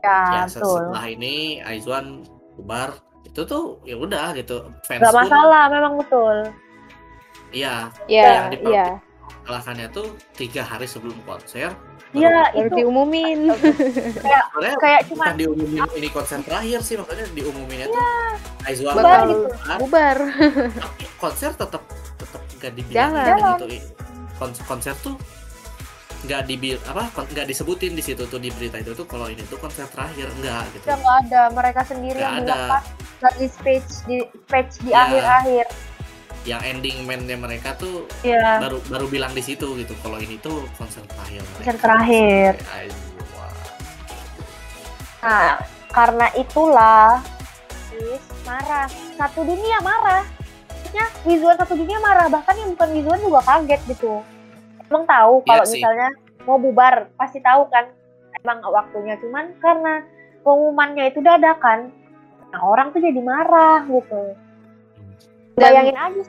ya, 0.00 0.18
ya 0.32 0.42
betul 0.44 0.78
setelah 0.80 1.04
ini 1.06 1.34
Aizwan 1.60 2.06
bubar 2.54 2.90
itu 3.22 3.40
tuh 3.42 3.64
ya 3.82 3.94
udah 3.94 4.32
gitu 4.32 4.56
fans 4.82 4.98
nggak 4.98 5.10
pun 5.10 5.20
masalah 5.22 5.64
memang 5.68 5.94
betul 5.96 6.36
iya 7.50 7.88
Iya, 8.04 8.24
yang 8.24 8.48
diper- 8.50 8.68
iya. 8.68 8.86
kalahkannya 9.42 9.86
tuh 9.88 10.06
tiga 10.32 10.62
hari 10.62 10.84
sebelum 10.84 11.16
konser 11.22 11.72
Iya 12.08 12.56
itu 12.56 12.72
diumumin. 12.74 13.52
sebenarnya 13.52 14.76
kayak 14.80 15.00
cuma 15.06 15.28
bukan 15.28 15.36
diumumin 15.36 15.84
ini 15.92 16.08
konser 16.08 16.40
terakhir 16.40 16.80
sih 16.80 16.96
makanya 16.96 17.28
diumuminnya 17.30 17.86
tuh 17.86 18.00
Aizwan 18.64 18.96
Bubar 18.96 19.20
gitu. 19.22 19.44
bubar. 19.78 20.16
konser 21.16 21.50
tetap 21.52 21.82
tetap 22.16 22.40
nggak 22.54 22.72
dibilang 22.74 23.12
Jalan. 23.12 23.60
gitu 23.60 23.66
Kon- 24.34 24.64
konser 24.64 24.96
tuh 24.96 25.20
nggak 26.18 26.42
dibil 26.44 26.76
apa 26.82 27.14
nggak 27.14 27.46
disebutin 27.46 27.94
di 27.94 28.02
situ 28.02 28.26
tuh 28.26 28.42
di 28.42 28.50
berita 28.50 28.74
itu 28.76 28.90
tuh 28.90 29.06
kalau 29.06 29.30
ini 29.30 29.38
tuh 29.46 29.54
konser 29.56 29.86
terakhir 29.86 30.26
enggak 30.34 30.66
gitu 30.74 30.84
nggak 30.84 30.98
ada 31.24 31.42
mereka 31.54 31.80
sendiri 31.86 32.18
Nggak 32.18 32.32
yang 32.34 32.42
ada. 32.42 32.56
bilang 32.58 32.84
dari 33.18 33.46
speech 33.46 33.90
di 34.04 34.16
speech 34.42 34.72
di 34.82 34.90
Ya. 34.90 35.06
akhir-akhir 35.06 35.66
yang 36.42 36.62
ending 36.64 37.04
man-nya 37.04 37.36
mereka 37.36 37.76
tuh 37.76 38.08
ya 38.22 38.58
baru 38.58 38.82
baru 38.88 39.06
bilang 39.06 39.30
di 39.30 39.42
situ 39.42 39.78
gitu 39.78 39.94
kalau 40.00 40.16
ini 40.16 40.38
tuh 40.38 40.64
konser 40.74 41.04
terakhir. 41.04 41.42
Konser 41.54 41.76
terakhir. 41.76 42.50
Aduh, 42.56 42.94
wah. 43.36 43.52
nah 45.20 45.54
karena 45.88 46.26
itulah 46.34 47.20
marah 48.42 48.86
satu 49.14 49.40
dunia 49.44 49.78
marah 49.82 50.22
maksudnya 50.70 51.06
Wizuan 51.22 51.56
satu 51.58 51.74
dunia 51.74 51.98
marah 52.00 52.26
bahkan 52.26 52.54
yang 52.56 52.70
bukan 52.72 52.88
Wizuan 52.96 53.20
juga 53.20 53.40
kaget 53.44 53.80
gitu 53.92 54.24
emang 54.88 55.04
tahu 55.04 55.34
Iya 55.38 55.48
kalau 55.50 55.64
misalnya 55.66 56.08
mau 56.42 56.56
bubar 56.56 56.94
pasti 57.14 57.38
tahu 57.38 57.68
kan 57.68 57.84
emang 58.34 58.58
waktunya 58.64 59.14
cuman 59.18 59.52
karena 59.58 59.94
pengumumannya 60.40 61.04
itu 61.06 61.20
dadakan 61.20 61.92
nah 62.48 62.60
orang 62.62 62.88
tuh 62.90 62.98
jadi 62.98 63.20
marah 63.20 63.84
gitu 63.84 64.32
Dan- 65.54 65.74
bayangin 65.74 65.96
aja 65.96 66.22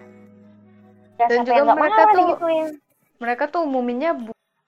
ya, 1.15 1.25
dan 1.25 1.37
juga 1.41 1.61
mereka 1.65 1.75
marah 1.77 2.05
tuh- 2.05 2.17
digituin. 2.19 2.67
Mereka 3.19 3.43
tuh 3.45 3.61
umuminnya 3.61 4.15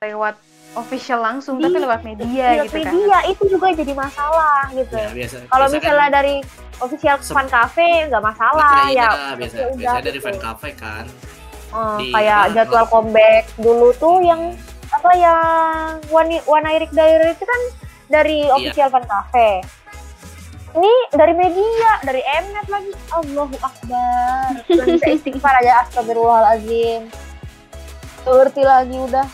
lewat 0.01 0.35
official 0.73 1.19
langsung 1.19 1.55
tapi 1.55 1.71
Iya, 1.71 1.83
lewat 1.83 2.01
media 2.01 2.25
Iya, 2.25 2.49
gitu 2.61 2.77
kan. 2.77 2.91
media 2.91 3.19
itu 3.25 3.43
juga 3.47 3.67
jadi 3.71 3.93
masalah 3.93 4.63
gitu 4.71 4.91
Ya, 4.93 5.07
biasa, 5.09 5.35
kalau 5.45 5.67
biasa 5.67 5.75
misalnya 5.77 6.03
kan, 6.05 6.11
dari 6.13 6.35
official 6.77 7.15
fan 7.21 7.47
cafe 7.47 7.87
nggak 8.07 8.19
masalah 8.21 8.75
iya, 8.85 8.95
ya 8.97 9.09
biasa, 9.35 9.55
ya 9.57 9.67
biasanya 9.71 10.01
dari 10.01 10.11
gitu. 10.13 10.25
fan 10.25 10.37
cafe 10.37 10.69
kan 10.73 11.05
Di- 11.97 12.11
kayak 12.11 12.39
apa, 12.41 12.53
jadwal 12.53 12.85
comeback 12.85 13.43
dulu 13.55 13.95
tuh 13.95 14.19
yang 14.19 14.51
apa 14.89 15.11
yang 15.13 15.39
One, 16.09 16.35
One 16.45 16.67
Eric 16.67 16.91
Diary 16.91 17.31
itu 17.31 17.43
kan 17.43 17.61
dari 18.07 18.43
Iya. 18.43 18.53
official 18.53 18.89
fan 18.89 19.05
cafe. 19.05 19.63
Ini 20.71 20.93
dari 21.11 21.33
media 21.33 21.99
dari 22.01 22.19
Mnet 22.19 22.67
lagi. 22.67 22.91
Allahu 23.09 23.55
Akbar. 23.57 24.51
Belum 24.67 24.87
bisa 24.95 25.09
istighfar 25.09 25.55
aja 25.57 25.83
astagfirullahaladzim 25.83 27.11
ngerti 28.21 28.61
lagi 28.61 28.97
udah. 29.01 29.27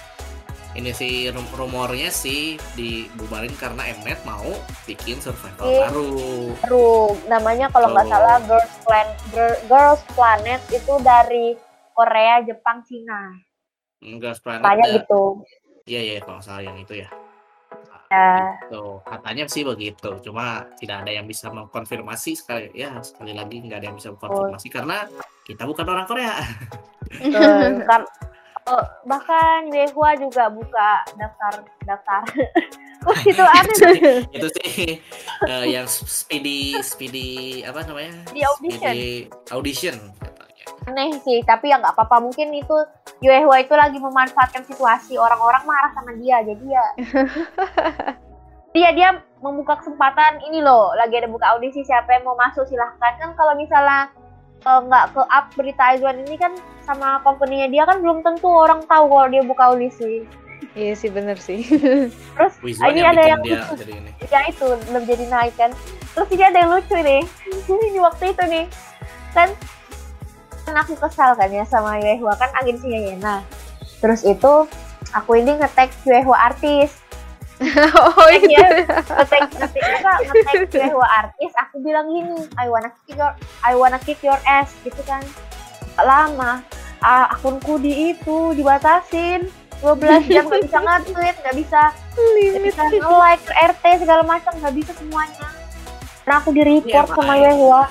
Ini 0.74 0.94
sih 0.94 1.26
rum- 1.28 1.50
rumornya 1.52 2.08
sih 2.08 2.62
dibubarin 2.74 3.54
karena 3.54 3.90
Mnet 3.92 4.22
mau 4.24 4.46
bikin 4.86 5.18
survival 5.18 5.66
Iya. 5.66 5.90
baru. 5.90 6.14
Baru. 6.62 6.94
Namanya 7.26 7.70
kalau 7.70 7.90
nggak 7.92 8.08
salah 8.08 8.38
Girls 8.44 8.74
Planet 8.82 9.18
Girls 9.66 10.02
Planet 10.14 10.62
itu 10.70 10.94
dari 11.02 11.58
Korea 11.98 12.46
Jepang 12.46 12.86
Cina 12.86 13.34
enggak 14.06 14.38
kayak 14.46 14.78
da- 14.78 14.94
gitu 15.02 15.42
iya 15.90 16.02
iya 16.06 16.22
kalau 16.22 16.38
salah 16.38 16.62
yang 16.62 16.78
itu 16.78 17.02
ya 17.02 17.10
ya 18.14 18.54
Tuh, 18.68 19.00
katanya 19.04 19.48
sih 19.48 19.64
begitu. 19.64 20.20
Cuma 20.24 20.64
tidak 20.80 21.04
ada 21.04 21.12
yang 21.12 21.28
bisa 21.28 21.48
mengkonfirmasi 21.52 22.36
sekali 22.36 22.72
ya 22.76 23.00
sekali 23.00 23.32
lagi 23.32 23.64
nggak 23.64 23.80
ada 23.80 23.88
yang 23.92 23.98
bisa 24.00 24.12
mengkonfirmasi 24.12 24.68
karena 24.72 25.08
kita 25.48 25.64
bukan 25.64 25.88
orang 25.88 26.08
Korea. 26.08 26.36
Betul. 27.08 27.84
Kan- 27.90 28.12
oh, 28.68 28.84
bahkan 29.08 29.72
Yehua 29.72 30.20
juga 30.20 30.52
buka 30.52 31.04
daftar 31.16 31.54
daftar 31.88 32.22
Wah, 33.08 33.20
itu 33.24 33.40
aneh 33.40 34.20
itu 34.36 34.48
sih 34.60 35.00
eh, 35.48 35.66
yang 35.72 35.88
speedy 35.88 36.76
speedy 36.84 37.62
apa 37.64 37.88
namanya? 37.88 38.28
Di 38.36 38.44
audition. 38.44 38.84
Speedy 38.84 39.08
audition. 39.54 39.96
Aneh 40.88 41.20
sih 41.22 41.44
tapi 41.44 41.70
ya 41.70 41.78
nggak 41.78 41.94
apa-apa. 41.94 42.24
Mungkin 42.24 42.56
itu 42.56 42.78
Yehua 43.20 43.60
itu 43.62 43.74
lagi 43.76 44.00
memanfaatkan 44.00 44.64
situasi 44.64 45.20
orang-orang 45.20 45.64
marah 45.68 45.92
sama 45.92 46.16
dia 46.16 46.40
jadi 46.42 46.66
ya. 46.66 46.88
Dia 48.72 48.90
dia 48.98 49.10
membuka 49.44 49.84
kesempatan 49.84 50.40
ini 50.48 50.64
loh. 50.64 50.96
Lagi 50.96 51.20
ada 51.20 51.30
buka 51.30 51.58
audisi 51.58 51.84
siapa 51.84 52.16
yang 52.16 52.24
mau 52.24 52.40
masuk 52.40 52.64
silahkan. 52.66 53.14
Kan 53.20 53.36
kalau 53.36 53.54
misalnya 53.60 54.08
eh, 54.64 54.80
nggak 54.88 55.06
ke 55.14 55.22
up 55.28 55.46
berita 55.60 55.84
Aizwan 55.94 56.24
ini 56.24 56.40
kan 56.40 56.56
sama 56.88 57.20
company-nya 57.22 57.68
dia 57.68 57.84
kan 57.84 58.00
belum 58.00 58.24
tentu 58.24 58.48
orang 58.48 58.80
tahu 58.88 59.12
kalau 59.12 59.28
dia 59.28 59.44
buka 59.44 59.76
audisi. 59.76 60.24
Iya 60.78 60.94
sih 60.94 61.10
bener 61.10 61.38
sih. 61.42 61.66
terus 62.38 62.54
Wizwan 62.62 62.94
ini 62.94 63.02
yang 63.02 63.18
ada 63.18 63.24
yang 63.26 63.42
dia 63.42 63.66
lucu. 63.66 63.74
jadi 63.82 63.94
ini. 63.98 64.12
ya 64.30 64.40
itu 64.46 64.68
belum 64.94 65.04
jadi 65.10 65.26
naik 65.26 65.54
kan. 65.58 65.72
Terus 66.14 66.30
ini 66.34 66.44
ada 66.46 66.58
yang 66.62 66.72
lucu 66.74 66.96
nih. 66.96 67.22
Di 67.94 68.00
waktu 68.02 68.24
itu 68.30 68.44
nih. 68.46 68.66
Kan 69.34 69.50
kan 70.68 70.76
aku 70.84 71.00
kesal 71.00 71.32
kan 71.40 71.48
ya 71.48 71.64
sama 71.64 71.96
Yehua 72.04 72.36
kan 72.36 72.52
agensinya 72.60 73.00
Yena 73.00 73.36
terus 74.04 74.28
itu 74.28 74.68
aku 75.16 75.40
ini 75.40 75.56
nge-tag 75.56 75.92
Yehua 76.04 76.52
artis. 76.52 76.92
Oh 77.98 78.30
itu. 78.30 78.54
Iya, 78.54 78.86
nge-tag 78.86 79.50
nge-tag 79.50 79.82
apa 79.98 80.12
nge-tag 80.30 80.78
Yehua 80.78 81.08
artis 81.26 81.52
aku 81.58 81.82
bilang 81.82 82.06
gini 82.12 82.46
I 82.54 82.70
wanna 82.70 82.94
kick 83.02 83.18
your 83.18 83.34
I 83.66 83.74
wanna 83.74 83.98
kick 83.98 84.22
your 84.22 84.38
ass 84.46 84.76
gitu 84.86 85.02
kan. 85.10 85.24
Lama 85.98 86.62
ah, 87.02 87.34
akunku 87.34 87.82
di 87.82 88.14
itu 88.14 88.54
dibatasin. 88.54 89.50
12 89.78 90.34
jam 90.34 90.50
nggak 90.50 90.66
bisa 90.66 90.78
nge-tweet 90.82 91.36
nggak 91.38 91.56
bisa 91.62 91.82
nggak 92.18 92.66
bisa 92.66 92.82
nge-like 92.98 93.46
RT 93.46 93.84
segala 94.02 94.22
macam 94.26 94.54
nggak 94.58 94.74
bisa 94.74 94.92
semuanya. 94.98 95.48
Karena 96.26 96.36
aku 96.44 96.50
di 96.54 96.62
report 96.62 97.08
Iya, 97.10 97.18
sama. 97.18 97.34
Yehua 97.38 97.82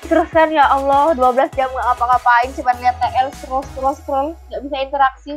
terus 0.00 0.28
kan 0.28 0.46
ya 0.48 0.62
Allah 0.64 1.10
12 1.12 1.18
jam 1.52 1.66
nggak 1.66 1.84
ngapa-ngapain 1.84 2.50
cuma 2.52 2.70
lihat 2.76 2.94
TL 2.96 3.28
scroll 3.34 3.64
scroll 3.66 3.94
scroll 3.94 4.28
nggak 4.46 4.62
bisa 4.62 4.76
interaksi 4.78 5.32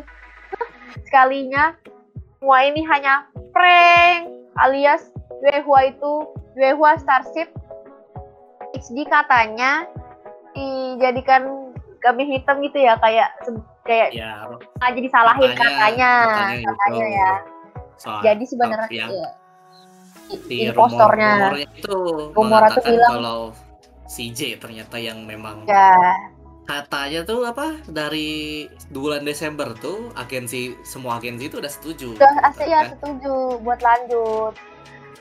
sekalinya 1.01 1.73
semua 2.37 2.61
ini 2.61 2.81
hanya 2.83 3.25
prank 3.49 4.29
alias 4.59 5.09
Yehua 5.43 5.89
itu 5.89 6.13
Yehua 6.53 6.97
Starship 6.97 7.49
XD 8.73 9.05
katanya 9.05 9.89
dijadikan 10.53 11.73
kambing 11.99 12.29
hitam 12.29 12.61
gitu 12.61 12.77
ya 12.77 12.93
kayak 12.97 13.29
kayak 13.81 14.09
Ya, 14.11 14.45
aja 14.77 14.99
disalahin 14.99 15.51
katanya 15.51 16.11
katanya, 16.21 16.69
katanya, 16.69 16.69
gitu. 17.01 17.17
ya 17.17 17.31
Soal- 17.95 18.21
jadi 18.21 18.43
sebenarnya 18.43 18.89
yang 18.91 19.09
ya, 19.11 19.29
di 20.43 20.57
impostornya. 20.65 21.31
rumor, 21.35 21.53
itu 21.57 21.97
Rumor 22.31 22.61
itu 22.67 22.79
bilang- 22.83 23.09
kalau 23.11 23.39
CJ 24.11 24.59
ternyata 24.59 24.99
yang 24.99 25.23
memang 25.23 25.63
ya 25.71 25.95
katanya 26.67 27.23
tuh 27.23 27.47
apa 27.47 27.79
dari 27.87 28.67
bulan 28.91 29.23
Desember 29.23 29.71
tuh 29.79 30.11
agensi 30.19 30.75
semua 30.83 31.17
agensi 31.17 31.47
itu 31.47 31.57
udah 31.63 31.71
setuju 31.71 32.19
udah 32.19 32.35
asli 32.47 32.67
ya 32.67 32.85
kan? 32.85 32.99
setuju 32.99 33.59
buat 33.63 33.79
lanjut 33.79 34.53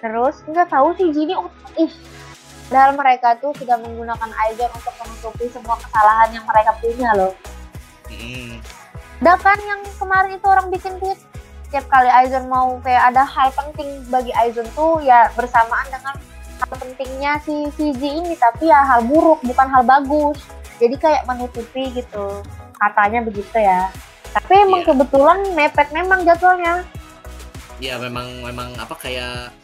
terus 0.03 0.43
nggak 0.51 0.69
tahu 0.69 0.91
sih 0.99 1.09
Jini 1.15 1.35
oh, 1.39 1.51
ih 1.79 1.91
Padahal 2.71 2.95
mereka 2.95 3.35
tuh 3.43 3.51
sudah 3.59 3.83
menggunakan 3.83 4.31
Aizen 4.47 4.71
untuk 4.71 4.95
menutupi 5.03 5.51
semua 5.51 5.75
kesalahan 5.83 6.31
yang 6.31 6.47
mereka 6.47 6.71
punya 6.79 7.11
loh. 7.19 7.35
Mm. 8.07 8.63
Udah 9.19 9.35
kan 9.43 9.59
yang 9.59 9.83
kemarin 9.99 10.39
itu 10.39 10.47
orang 10.47 10.71
bikin 10.71 10.95
tweet 11.03 11.19
tiap 11.75 11.83
kali 11.91 12.07
Aizen 12.07 12.47
mau 12.47 12.79
kayak 12.87 13.11
ada 13.11 13.27
hal 13.27 13.51
penting 13.59 14.07
bagi 14.07 14.31
Aizen 14.39 14.71
tuh 14.79 15.03
ya 15.03 15.35
bersamaan 15.35 15.83
dengan 15.91 16.15
hal 16.61 16.75
pentingnya 16.77 17.33
si 17.41 17.55
CG 17.71 18.01
ini 18.03 18.35
tapi 18.35 18.67
ya 18.67 18.81
hal 18.81 19.01
buruk 19.03 19.41
bukan 19.43 19.67
hal 19.67 19.83
bagus 19.83 20.39
jadi 20.77 20.97
kayak 20.97 21.23
menutupi 21.25 21.89
gitu 21.91 22.41
katanya 22.77 23.21
begitu 23.21 23.57
ya 23.57 23.89
tapi 24.31 24.53
emang 24.57 24.81
Iya. 24.81 24.89
kebetulan 24.89 25.39
mepet 25.53 25.89
memang 25.91 26.23
jadwalnya 26.23 26.85
Ya 27.77 27.97
memang 27.97 28.45
memang 28.45 28.77
apa 28.77 28.93
kayak 28.95 29.57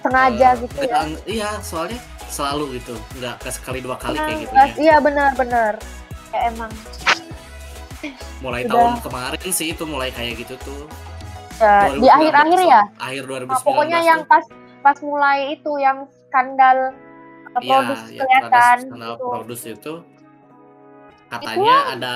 sengaja 0.00 0.56
eh, 0.56 0.60
gitu 0.64 0.78
ya 0.82 1.04
Iya, 1.22 1.50
soalnya 1.60 2.00
selalu 2.26 2.80
gitu, 2.80 2.96
nggak 3.14 3.36
ke 3.38 3.50
sekali 3.50 3.78
dua 3.78 3.94
kali 3.94 4.16
kayak 4.16 4.38
gitu 4.40 4.52
Nah, 4.52 4.66
ya. 4.66 4.74
iya 4.74 4.96
benar-benar 4.98 5.72
ya 6.32 6.40
emang 6.48 6.72
Mulai 8.38 8.62
udah. 8.62 8.72
tahun 8.72 8.94
kemarin 9.00 9.50
sih 9.50 9.68
itu 9.70 9.82
mulai 9.82 10.08
kayak 10.10 10.36
gitu 10.38 10.54
tuh. 10.58 10.84
ya, 11.56 11.88
di 11.90 12.04
2019 12.04 12.08
akhir-akhir 12.10 12.60
ya 12.62 12.82
Akhir 12.98 13.22
2019. 13.24 13.48
Nah, 13.48 13.60
pokoknya 13.62 13.98
yang 14.02 14.20
tuh. 14.20 14.28
pas 14.28 14.44
pas 14.80 14.96
mulai 15.00 15.54
itu 15.54 15.72
yang 15.76 16.04
skandal 16.28 16.92
uh, 17.52 17.60
Iya, 17.60 17.68
produs 17.80 18.00
yang 18.06 18.20
kelihatan 18.20 18.76
skandal 18.84 19.14
gitu. 19.14 19.26
produs 19.26 19.60
itu 19.64 19.92
katanya 21.26 21.76
ada 21.90 22.14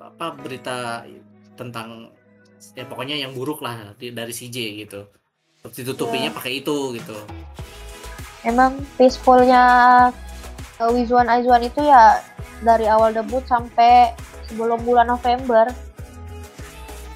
apa 0.00 0.26
berita 0.34 1.06
tentang 1.54 2.10
ya 2.74 2.84
pokoknya 2.84 3.14
yang 3.14 3.32
buruk 3.32 3.60
lah 3.60 3.94
di- 3.96 4.10
dari 4.10 4.32
CJ 4.32 4.56
gitu. 4.86 5.00
Terus 5.62 5.74
ditutupinya 5.80 6.28
Iya. 6.28 6.36
pakai 6.36 6.52
itu 6.60 6.76
gitu. 6.96 7.16
Emang 8.44 8.76
peacefulnya 9.00 9.62
uh, 10.76 10.90
Wizuan 10.92 11.30
Aizuan 11.30 11.64
itu 11.64 11.80
ya 11.80 12.20
dari 12.60 12.84
awal 12.84 13.12
debut 13.12 13.40
sampai 13.44 14.12
sebelum 14.44 14.84
bulan 14.84 15.08
November. 15.08 15.68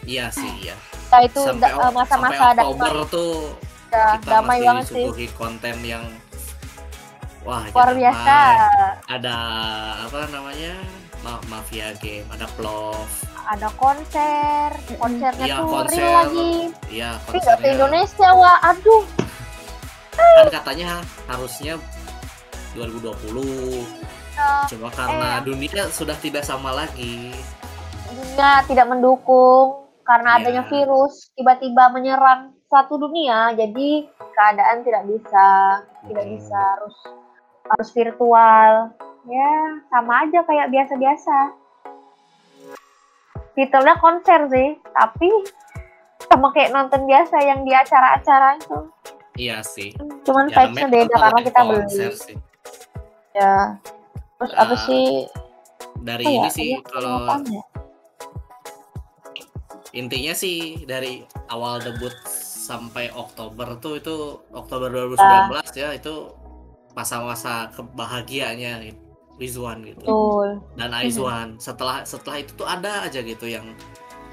Iya 0.09 0.33
sih, 0.33 0.49
iya. 0.65 0.73
Nah, 1.09 1.21
itu 1.21 1.41
Sampai, 1.41 1.69
da- 1.69 1.77
uh, 1.77 1.93
masa-masa 1.93 2.45
sampai 2.53 2.65
Oktober 2.65 2.89
damai, 2.97 3.13
tuh 3.13 3.33
ya, 3.89 4.05
kita 4.17 4.29
damai 4.31 4.59
masih 4.59 4.67
banget 4.67 4.87
sih. 4.87 5.29
konten 5.33 5.77
yang 5.83 6.05
wah 7.41 7.65
Luar 7.67 7.91
biasa. 7.93 8.37
ada 9.09 9.37
apa 10.05 10.19
namanya 10.29 10.75
ma- 11.21 11.45
mafia 11.49 11.97
game 11.97 12.27
ada 12.29 12.47
plov 12.55 12.99
Ada 13.49 13.73
konser, 13.75 14.69
konsernya 14.95 15.41
Iya, 15.43 15.57
tuh 15.57 15.69
konser. 15.73 15.97
real 15.97 16.13
lagi. 16.21 16.53
ya 16.91 17.11
ke 17.17 17.33
konsernya 17.33 17.69
Indonesia, 17.73 18.29
wah, 18.31 18.57
aduh. 18.63 19.05
kan 20.13 20.47
katanya 20.53 20.89
harusnya 21.25 21.81
2020 22.75 23.89
Ya, 24.35 24.69
coba 24.69 24.89
karena 24.93 25.31
Eh. 25.35 25.45
dunia 25.45 25.83
sudah 25.89 26.15
tidak 26.15 26.45
sama 26.45 26.71
lagi 26.71 27.35
dunia 28.07 28.63
tidak 28.65 28.87
mendukung 28.87 29.67
karena 30.01 30.37
Iya. 30.37 30.39
adanya 30.39 30.63
virus 30.65 31.33
tiba-tiba 31.33 31.91
menyerang 31.91 32.55
satu 32.69 32.95
dunia 32.97 33.53
jadi 33.53 33.89
keadaan 34.31 34.85
tidak 34.85 35.05
bisa 35.05 35.49
tidak 36.05 36.25
Hmm. 36.25 36.35
bisa 36.37 36.57
harus 36.57 36.97
harus 37.67 37.89
virtual 37.91 38.73
ya 39.25 39.53
sama 39.89 40.25
aja 40.25 40.41
kayak 40.43 40.69
biasa-biasa 40.69 41.37
titelnya 43.53 43.97
konser 43.99 44.47
sih 44.47 44.69
tapi 44.89 45.29
sama 46.25 46.53
kayak 46.53 46.71
nonton 46.71 47.05
biasa 47.05 47.37
yang 47.41 47.61
di 47.63 47.73
acara-acara 47.73 48.57
itu 48.57 48.79
iya 49.35 49.59
sih 49.61 49.91
cuman 50.23 50.47
Ya, 50.47 50.65
vibes-nya 50.65 50.89
beda 50.89 51.15
karena 51.15 51.41
kita 51.43 51.61
beli 51.63 51.89
sih. 52.15 52.37
ya 53.33 53.77
terus 54.39 54.53
apa 54.55 54.71
Ah, 54.71 54.81
sih 54.85 55.05
dari 55.99 56.25
ya? 56.25 56.31
ini 56.39 56.49
sih 56.49 56.71
Iya, 56.71 56.85
kalau 56.87 57.13
apaan 57.19 57.43
ya? 57.49 57.63
intinya 59.91 60.33
sih 60.33 60.57
dari 60.85 61.25
awal 61.49 61.81
debut 61.81 62.13
sampai 62.69 63.09
Oktober 63.11 63.81
tuh 63.81 63.97
itu 63.97 64.15
Oktober 64.53 64.93
2019 64.93 65.17
Ah. 65.17 65.65
ya 65.73 65.89
itu 65.93 66.29
masa-masa 66.93 67.73
kebahagiaannya 67.73 68.93
Rizwan 69.39 69.87
gitu. 69.87 70.03
Betul. 70.03 70.49
Dan 70.75 70.91
Aizwan. 70.93 71.49
Setelah 71.57 72.03
setelah 72.03 72.43
itu 72.43 72.53
tuh 72.53 72.67
ada 72.67 73.07
aja 73.07 73.23
gitu 73.23 73.47
yang 73.47 73.65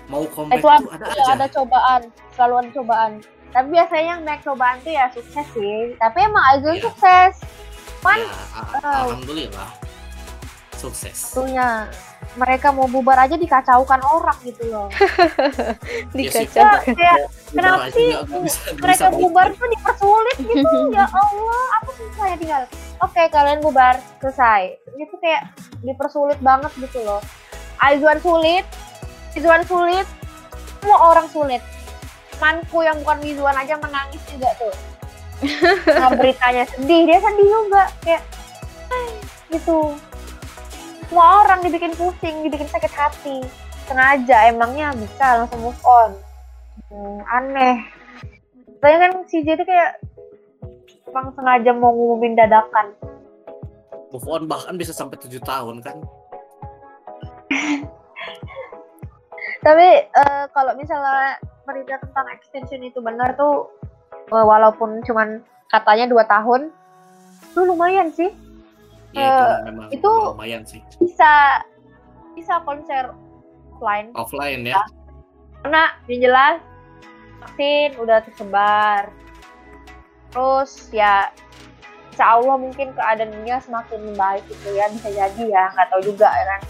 mau 0.09 0.25
comeback 0.27 0.59
itu 0.59 0.83
tuh 0.83 0.91
ada 0.91 1.05
aja. 1.07 1.31
ada 1.31 1.47
cobaan 1.47 2.01
selalu 2.33 2.53
ada 2.59 2.69
cobaan. 2.73 3.11
Tapi 3.53 3.67
biasanya 3.71 4.05
yang 4.11 4.21
naik 4.25 4.41
cobaan 4.43 4.77
tuh 4.81 4.91
ya 4.91 5.05
sukses 5.13 5.47
sih. 5.53 5.95
Tapi 5.95 6.17
emang 6.19 6.43
Aizul 6.51 6.75
Iya. 6.75 6.83
sukses. 6.89 7.33
Man 8.01 8.19
ya 8.19 8.33
Oh. 8.83 9.07
alhamdulillah 9.07 9.69
sukses. 10.77 11.31
Tentunya. 11.31 11.89
Mereka 12.35 12.75
mau 12.75 12.89
bubar 12.91 13.15
aja 13.15 13.39
dikacaukan 13.39 14.01
orang 14.03 14.35
gitu 14.43 14.67
loh. 14.67 14.87
Ya 16.15 16.31
sih, 16.31 16.47
dikacau 16.47 16.63
ya, 16.63 16.95
kayak 16.95 17.19
kenapa 17.51 17.85
sih 17.91 18.07
mereka 18.81 19.07
bisa 19.07 19.07
bubar. 19.13 19.47
tuh 19.55 19.67
dipersulit 19.71 20.37
gitu? 20.41 20.77
Ya 20.97 21.05
Allah 21.07 21.65
apa 21.79 21.91
susah 21.95 22.25
ya 22.33 22.35
tinggal? 22.35 22.63
Oke 23.03 23.23
kalian 23.31 23.59
bubar 23.63 23.99
selesai. 24.19 24.79
Itu 24.99 25.15
kayak 25.19 25.53
dipersulit 25.83 26.39
banget 26.43 26.71
gitu 26.79 27.03
loh. 27.03 27.21
Aizwan 27.83 28.19
sulit 28.23 28.65
Aizwan 29.35 29.63
sulit 29.67 30.07
semua 30.81 30.97
orang 31.11 31.27
sulit. 31.31 31.61
Temanku 32.35 32.83
yang 32.83 32.99
bukan 33.03 33.19
Wizuan 33.23 33.55
aja 33.55 33.79
menangis 33.79 34.23
juga 34.27 34.51
tuh. 34.59 34.75
Nah, 35.99 36.15
beritanya 36.15 36.63
sedih 36.63 37.11
dia 37.11 37.19
sedih 37.19 37.47
juga 37.47 37.91
kayak 38.03 38.23
gitu 39.51 39.93
semua 41.05 41.45
orang 41.45 41.61
dibikin 41.61 41.93
pusing 41.93 42.41
dibikin 42.45 42.69
sakit 42.69 42.93
hati. 42.93 43.37
Sengaja 43.85 44.49
emangnya 44.49 44.89
bisa 44.97 45.45
langsung 45.45 45.61
move 45.61 45.81
on. 45.85 46.11
Hmm, 46.89 47.21
aneh. 47.29 47.85
Soalnya 48.81 48.99
kan 49.05 49.11
si 49.29 49.45
J 49.45 49.53
itu 49.53 49.65
kayak 49.65 50.01
emang 51.09 51.29
sengaja 51.37 51.71
mau 51.71 51.93
ngumumin 51.93 52.33
dadakan. 52.35 52.91
move 54.13 54.31
on 54.31 54.47
bahkan 54.47 54.79
bisa 54.79 54.95
sampai 54.95 55.19
tujuh 55.19 55.43
tahun 55.43 55.83
kan? 55.83 55.97
Tapi 59.65 59.87
eh, 60.07 60.45
kalau 60.55 60.71
misalnya 60.79 61.35
berita 61.67 61.99
tentang 61.99 62.27
extension 62.31 62.79
itu 62.85 63.03
benar 63.03 63.35
tuh 63.35 63.67
eh, 64.31 64.45
walaupun 64.45 65.03
cuman 65.03 65.43
katanya 65.67 66.07
dua 66.07 66.23
tahun, 66.31 66.71
itu 67.51 67.59
lumayan 67.67 68.07
sih 68.15 68.31
ya 69.15 69.23
Eh, 69.23 69.31
itu 69.31 69.43
memang 69.65 69.87
itu- 69.89 70.21
lumayan 70.35 70.61
sih. 70.63 70.81
bisa 70.99 71.63
bisa 72.35 72.59
konser 72.61 73.15
offline. 73.71 74.11
Offline 74.13 74.61
ya? 74.67 74.83
Karena 75.63 75.83
yang 76.05 76.19
jelas 76.21 76.55
vaksin 77.41 77.95
udah 77.97 78.19
tersebar. 78.21 79.09
Terus 80.29 80.91
ya 80.91 81.31
insya 82.11 82.35
Allah 82.35 82.55
mungkin 82.55 82.91
keadaan 82.91 83.31
dunia 83.31 83.59
semakin 83.59 83.99
membaik 84.05 84.43
gitu 84.47 84.71
ya 84.71 84.87
bisa 84.87 85.07
jadi 85.09 85.43
ya 85.47 85.63
nggak 85.71 85.87
tahu 85.89 86.01
juga 86.05 86.27
ya 86.27 86.45
kan. 86.45 86.61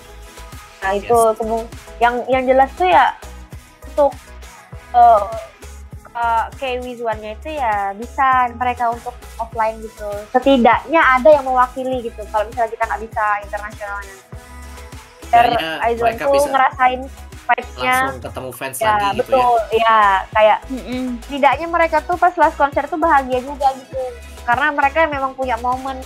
Nah 0.81 0.91
itu 0.93 1.17
kemu- 1.35 1.69
yang 1.97 2.15
yang 2.27 2.43
jelas 2.45 2.69
tuh 2.73 2.85
ya 2.85 3.13
untuk 3.85 4.13
uh, 4.91 5.25
uh, 6.15 6.43
kayak 6.55 6.81
Wizuannya 6.81 7.35
itu 7.35 7.49
ya 7.59 7.91
bisa 7.93 8.49
mereka 8.55 8.89
untuk 8.89 9.13
offline 9.37 9.77
gitu. 9.83 10.09
Setidaknya 10.31 11.01
ada 11.03 11.29
yang 11.29 11.45
mewakili 11.45 12.07
gitu 12.07 12.23
kalau 12.31 12.47
misalnya 12.47 12.71
kita 12.71 12.83
nggak 12.87 13.01
bisa 13.03 13.23
internasionalnya. 13.43 14.15
Kayaknya 15.29 15.69
Aizwan 15.83 16.07
mereka 16.15 16.23
tuh 16.23 16.33
bisa 16.33 16.49
ngerasain 16.49 17.01
vibes-nya. 17.45 17.95
langsung 18.01 18.23
ketemu 18.25 18.49
fans 18.55 18.77
ya 18.81 18.87
lagi 18.87 18.97
gitu 18.97 19.05
ya. 19.05 19.19
betul. 19.21 19.55
Ya 19.75 19.97
kayak 20.31 20.59
Mm-mm. 20.71 21.03
tidaknya 21.29 21.67
mereka 21.67 21.97
tuh 22.01 22.17
pas 22.17 22.33
last 22.39 22.57
konser 22.57 22.83
tuh 22.87 22.97
bahagia 22.97 23.39
juga 23.43 23.67
gitu. 23.77 24.01
Karena 24.47 24.71
mereka 24.71 25.05
memang 25.09 25.33
punya 25.35 25.59
momen 25.59 25.99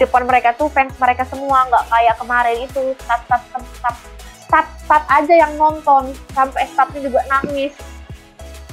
depan 0.00 0.26
mereka 0.26 0.50
tuh 0.56 0.66
fans 0.72 0.96
mereka 0.98 1.22
semua 1.28 1.62
nggak 1.68 1.84
kayak 1.86 2.14
kemarin 2.18 2.58
itu 2.66 2.82
staff 3.06 3.22
staff, 4.50 4.66
staff 4.82 5.04
aja 5.06 5.34
yang 5.46 5.52
nonton 5.54 6.10
sampai 6.34 6.66
staffnya 6.66 7.06
juga 7.06 7.20
nangis 7.30 7.70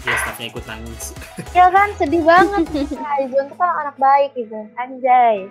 ya 0.02 0.16
staffnya 0.18 0.48
ikut 0.48 0.66
nangis. 0.66 1.04
Ya 1.58 1.66
kan 1.68 1.90
sedih 1.96 2.22
banget. 2.22 2.64
Nah, 2.94 3.16
Izon 3.20 3.46
tuh 3.48 3.58
kan 3.58 3.72
anak 3.78 3.96
baik 3.96 4.32
gitu. 4.34 4.56
Anjay. 4.76 5.50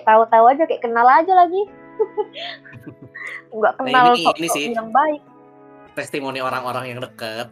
Tahu-tahu 0.00 0.44
aja 0.46 0.62
kayak 0.64 0.80
kenal 0.80 1.04
aja 1.04 1.32
lagi. 1.32 1.62
Nggak 3.50 3.72
Nah, 3.72 3.80
kenal 3.80 4.04
ini- 4.12 4.24
sok 4.24 4.36
ini 4.36 4.48
sih. 4.48 4.64
yang 4.70 4.90
baik. 4.90 5.20
Testimoni 5.92 6.38
orang-orang 6.38 6.84
yang 6.88 7.00
deket. 7.00 7.50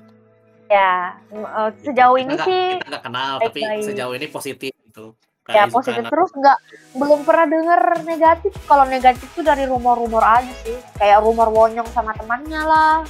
Ya 0.69 1.17
eh, 1.33 1.71
sejauh 1.81 2.15
Kita 2.15 2.23
ini 2.23 2.35
sih 2.39 2.65
kita 2.77 2.89
nggak 2.89 3.03
kenal 3.03 3.33
tapi 3.41 3.61
sejauh 3.81 4.13
ini 4.13 4.27
positif 4.29 4.73
gitu. 4.85 5.17
Ya 5.49 5.65
positif 5.65 6.05
terus 6.05 6.29
nggak 6.31 6.59
belum 6.95 7.25
pernah 7.25 7.47
denger 7.49 7.81
negatif. 8.05 8.53
Kalau 8.65 8.85
negatif 8.85 9.25
tuh 9.33 9.41
dari 9.41 9.65
rumor-rumor 9.65 10.21
aja 10.21 10.53
sih. 10.63 10.77
Kayak 10.95 11.25
rumor 11.25 11.49
Wonyong 11.49 11.89
sama 11.89 12.13
temannya 12.13 12.63
lah. 12.63 13.01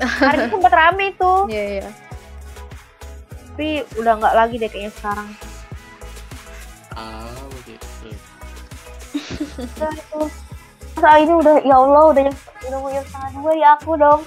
Hari 0.00 0.36
ini 0.40 0.50
sempat 0.54 0.72
rame 0.72 1.12
itu 1.12 1.32
Iya, 1.46 1.64
iya. 1.78 1.88
Tapi 3.54 3.68
udah 3.94 4.18
nggak 4.18 4.34
lagi 4.34 4.54
deh 4.58 4.66
kayaknya 4.66 4.90
sekarang 4.92 5.28
ah 6.92 7.30
begitu 7.54 8.10
udah 9.56 9.90
itu 9.92 10.20
masa 10.94 11.10
ini 11.16 11.32
udah 11.32 11.54
ya 11.60 11.76
Allah 11.76 12.04
udah 12.08 12.22
yang 12.24 12.36
udah 12.64 12.78
mau 12.80 12.90
yang 12.90 13.04
setengah 13.04 13.30
dua 13.32 13.52
ya 13.54 13.68
aku 13.74 13.92
dong 13.94 14.20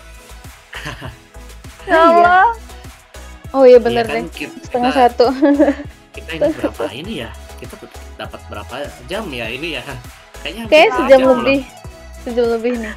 ya 1.83 1.91
Iya. 1.91 1.99
Allah 1.99 2.47
Oh 3.49 3.63
iya 3.63 3.75
Iya 3.75 3.79
bener 3.81 4.05
kan, 4.05 4.15
deh. 4.21 4.27
kita, 4.29 4.55
Setengah 4.61 4.91
kita- 4.91 5.03
satu. 5.07 5.25
kita 6.15 6.29
ini 6.33 6.47
berapa 6.53 6.83
ini 6.89 7.13
ya 7.17 7.29
kita 7.57 7.75
dapat 8.15 8.39
berapa 8.47 8.75
jam 9.07 9.23
ya 9.27 9.47
ini 9.47 9.75
ya 9.75 9.83
kayaknya 10.37 10.63
Kayak 10.67 10.89
sejam 10.93 11.07
jam 11.09 11.19
loh. 11.21 11.35
lebih. 11.37 11.59
Sejam 12.21 12.47
lebih 12.49 12.71
nih. 12.77 12.93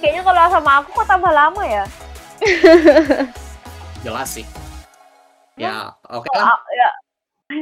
kayaknya 0.00 0.22
kalau 0.22 0.40
sama 0.50 0.70
aku 0.80 0.88
kok 0.94 1.06
tambah 1.06 1.28
lama 1.30 1.62
ya 1.64 1.84
jelas 4.00 4.28
sih 4.30 4.44
ya 5.58 5.76
oke 6.06 6.26
Oh, 6.26 6.34
lah. 6.34 6.48
ah, 6.48 6.58
ya. 6.70 6.90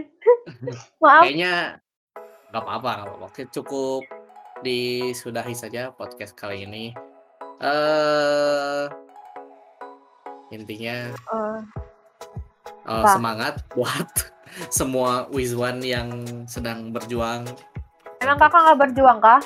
Maaf. 1.02 1.23
Kayaknya 1.23 1.52
nggak 2.51 2.62
apa-apa 2.62 2.90
nggak 2.93 3.06
apa-apa. 3.09 3.27
Oke, 3.27 3.43
cukup 3.48 4.02
disudahi 4.60 5.52
saja 5.52 5.90
podcast 5.90 6.32
kali 6.32 6.64
ini. 6.64 6.85
Eh 7.59 8.85
intinya 10.48 11.10
Eh, 11.10 11.59
eh, 12.86 13.02
Apa? 13.02 13.18
semangat 13.18 13.55
buat 13.73 14.10
semua 14.70 15.27
Wizwan 15.28 15.81
yang 15.81 16.09
sedang 16.44 16.90
berjuang. 16.90 17.44
Emang 18.18 18.39
kakak 18.39 18.60
nggak 18.62 18.81
berjuang 18.81 19.18
kah 19.20 19.43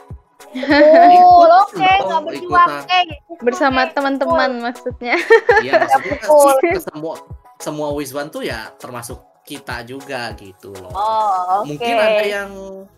Betul, 0.50 1.46
oke, 1.52 1.76
dong, 1.76 2.06
nggak 2.08 2.22
berjuang, 2.26 2.70
oke. 2.80 3.00
Bersama 3.40 3.86
teman-teman 3.86 4.50
maksudnya. 4.62 5.14
Iya 5.60 5.84
maksudnya 5.84 6.80
semua 6.80 7.14
semua 7.60 7.92
Wizwan 7.92 8.32
tuh 8.32 8.42
ya 8.42 8.72
termasuk 8.80 9.20
kita 9.44 9.82
juga 9.82 10.32
gitu 10.36 10.70
loh. 10.72 10.92
Oh, 10.94 11.64
oke. 11.64 11.74
Mungkin 11.74 11.94
ada 11.96 12.24
yang 12.24 12.50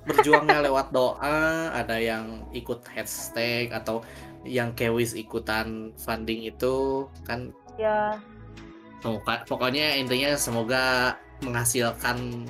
berjuangnya 0.05 0.59
lewat 0.69 0.93
doa, 0.93 1.71
ada 1.73 1.97
yang 1.97 2.45
ikut 2.53 2.85
hashtag 2.93 3.73
atau 3.73 4.05
yang 4.43 4.75
kewis 4.75 5.15
ikutan 5.15 5.91
funding 5.97 6.47
itu 6.47 7.07
kan 7.23 7.51
Ya, 7.81 8.21
Poka- 9.01 9.49
pokoknya 9.49 9.97
intinya 9.97 10.37
semoga 10.37 11.17
menghasilkan 11.41 12.47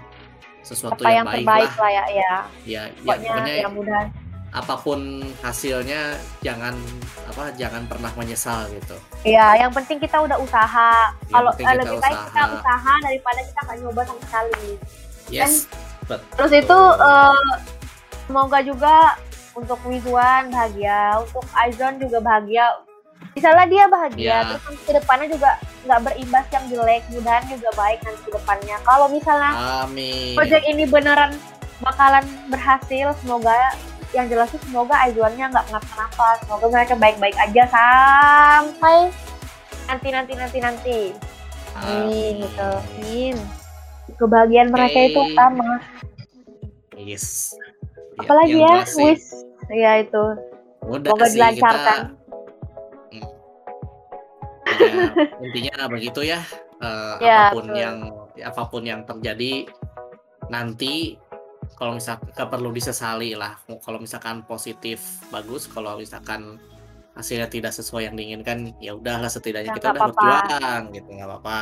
sesuatu 0.66 1.00
apa 1.06 1.10
yang, 1.14 1.24
yang 1.24 1.26
baik 1.26 1.46
terbaik 1.46 1.70
lah. 1.70 1.78
lah 1.78 1.90
ya, 1.90 2.04
ya. 2.10 2.12
Ya, 2.12 2.32
ya 2.66 2.82
Pokoknya 3.06 3.30
pokoknya 3.30 3.54
yang 3.54 3.72
mudah. 3.72 4.02
Apa 4.52 4.76
pun 4.76 5.00
hasilnya 5.40 6.20
jangan 6.44 6.76
apa 7.24 7.56
jangan 7.56 7.88
pernah 7.88 8.12
menyesal 8.12 8.68
gitu. 8.68 8.92
Iya, 9.24 9.64
yang 9.64 9.72
penting 9.72 9.96
kita 9.96 10.20
udah 10.20 10.36
usaha. 10.36 11.08
Yang 11.24 11.32
Kalau 11.32 11.50
eh, 11.50 11.56
kita 11.56 11.72
lebih 11.80 11.98
baik 12.04 12.18
kita 12.28 12.42
usaha. 12.44 12.56
usaha 12.60 12.92
daripada 13.00 13.40
kita 13.40 13.60
nggak 13.64 13.76
nyoba 13.80 14.00
sama 14.04 14.20
sekali. 14.28 14.66
Yes. 15.32 15.52
Terus 16.36 16.52
itu 16.52 16.78
eh, 17.00 17.46
semoga 18.28 18.58
juga 18.60 18.96
untuk 19.56 19.80
Wizwan 19.88 20.52
bahagia, 20.52 21.16
untuk 21.24 21.44
Aizon 21.56 21.96
juga 21.96 22.20
bahagia. 22.20 22.64
Misalnya 23.32 23.64
dia 23.64 23.84
bahagia, 23.88 24.28
Ya. 24.28 24.36
terus 24.44 24.60
nanti 24.68 24.82
ke 24.84 24.92
depannya 24.92 25.28
juga 25.32 25.50
nggak 25.88 26.00
berimbas 26.04 26.46
yang 26.52 26.64
jelek, 26.68 27.02
mudahan 27.08 27.44
juga 27.48 27.68
baik 27.72 27.98
nanti 28.04 28.20
ke 28.28 28.30
depannya. 28.36 28.76
Kalau 28.84 29.06
misalnya 29.08 29.52
Amin. 29.88 30.36
project 30.36 30.64
ini 30.68 30.84
beneran 30.84 31.32
bakalan 31.80 32.24
berhasil, 32.52 33.16
semoga 33.24 33.56
yang 34.12 34.28
jelas 34.28 34.48
sih 34.48 34.60
semoga 34.60 34.92
Aizwannya 35.00 35.48
nggak 35.48 35.66
kenapa-napa, 35.68 36.28
semoga 36.44 36.66
mereka 36.68 36.94
baik-baik 36.94 37.36
aja 37.36 37.64
sampai 37.66 39.08
nanti 39.88 40.08
nanti 40.08 40.32
nanti 40.36 40.58
nanti. 40.60 41.00
Amin 41.72 42.44
gitu. 42.44 42.70
Amin. 43.00 43.36
Kebahagiaan 44.12 44.68
mereka 44.68 44.98
itu 45.08 45.20
utama. 45.24 45.80
Yes. 46.94 47.56
Ya, 48.14 48.20
Apalagi 48.20 48.60
ya, 48.60 48.84
sih, 48.84 49.16
wish. 49.16 49.32
Ya 49.72 50.04
itu. 50.04 50.24
Udah 50.84 51.10
Semoga 51.10 51.26
sih 51.26 51.34
dilancarkan. 51.34 51.98
kita. 53.08 53.14
Ya, 54.72 55.08
intinya 55.40 55.74
begitu 55.88 56.20
ya. 56.22 56.40
Eh, 56.82 57.14
Ya, 57.22 57.48
apa 57.48 57.54
pun 57.54 57.64
betul. 57.70 57.78
yang 57.78 57.96
apa 58.42 58.62
pun 58.68 58.82
yang 58.82 59.00
terjadi 59.06 59.70
nanti 60.50 61.16
kalau 61.72 61.96
misalkan 61.96 62.28
perlu 62.46 62.70
disesali 62.70 63.32
lah. 63.32 63.56
Kalau 63.78 63.98
misalkan 63.98 64.42
positif 64.42 65.00
bagus, 65.28 65.66
kalau 65.66 65.96
misalkan 65.96 66.56
hasilnya 67.12 67.46
tidak 67.46 67.70
sesuai 67.70 68.06
yang 68.06 68.16
diinginkan, 68.16 68.72
ya 68.78 68.92
udahlah 68.92 69.28
setidaknya 69.28 69.68
Ya, 69.68 69.76
kita 69.76 69.88
udah 69.90 70.00
apa-apa. 70.00 70.16
berjuang 70.16 70.82
gitu, 70.92 71.08
nggak 71.10 71.28
apa-apa. 71.28 71.58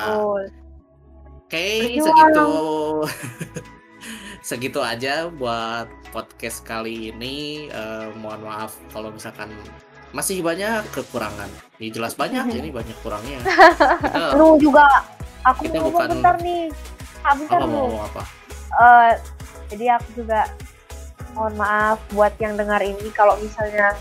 Oke, 1.40 1.66
Berjuang. 1.82 2.04
segitu. 2.06 2.48
segitu 4.40 4.80
aja 4.80 5.28
buat 5.28 5.84
podcast 6.10 6.62
kali 6.62 7.10
ini. 7.10 7.66
Eh, 7.66 8.06
mohon 8.16 8.40
maaf 8.42 8.78
kalau 8.90 9.10
misalkan 9.10 9.50
masih 10.10 10.42
banyak 10.42 10.82
kekurangan. 10.90 11.50
Ini 11.78 11.88
jelas 11.90 12.14
banyak, 12.14 12.46
ini 12.58 12.70
banyak 12.70 12.96
kurangnya. 13.00 13.40
Kita, 13.46 14.38
Lu 14.38 14.54
juga 14.56 14.86
aku 15.42 15.66
Kita 15.66 15.78
mau 15.78 15.90
bukan- 15.90 16.08
bentar 16.10 16.34
nih. 16.38 16.70
Ah, 17.20 17.34
bentar 17.36 17.58
apa 17.60 17.66
mau 17.68 18.00
apa? 18.00 18.22
Eh, 18.70 19.12
jadi 19.70 19.97
aku 19.97 20.09
juga 20.18 20.51
mohon 21.32 21.55
maaf 21.55 22.02
buat 22.10 22.34
yang 22.42 22.59
dengar 22.59 22.82
ini 22.82 23.09
kalau 23.14 23.38
misalnya 23.38 23.94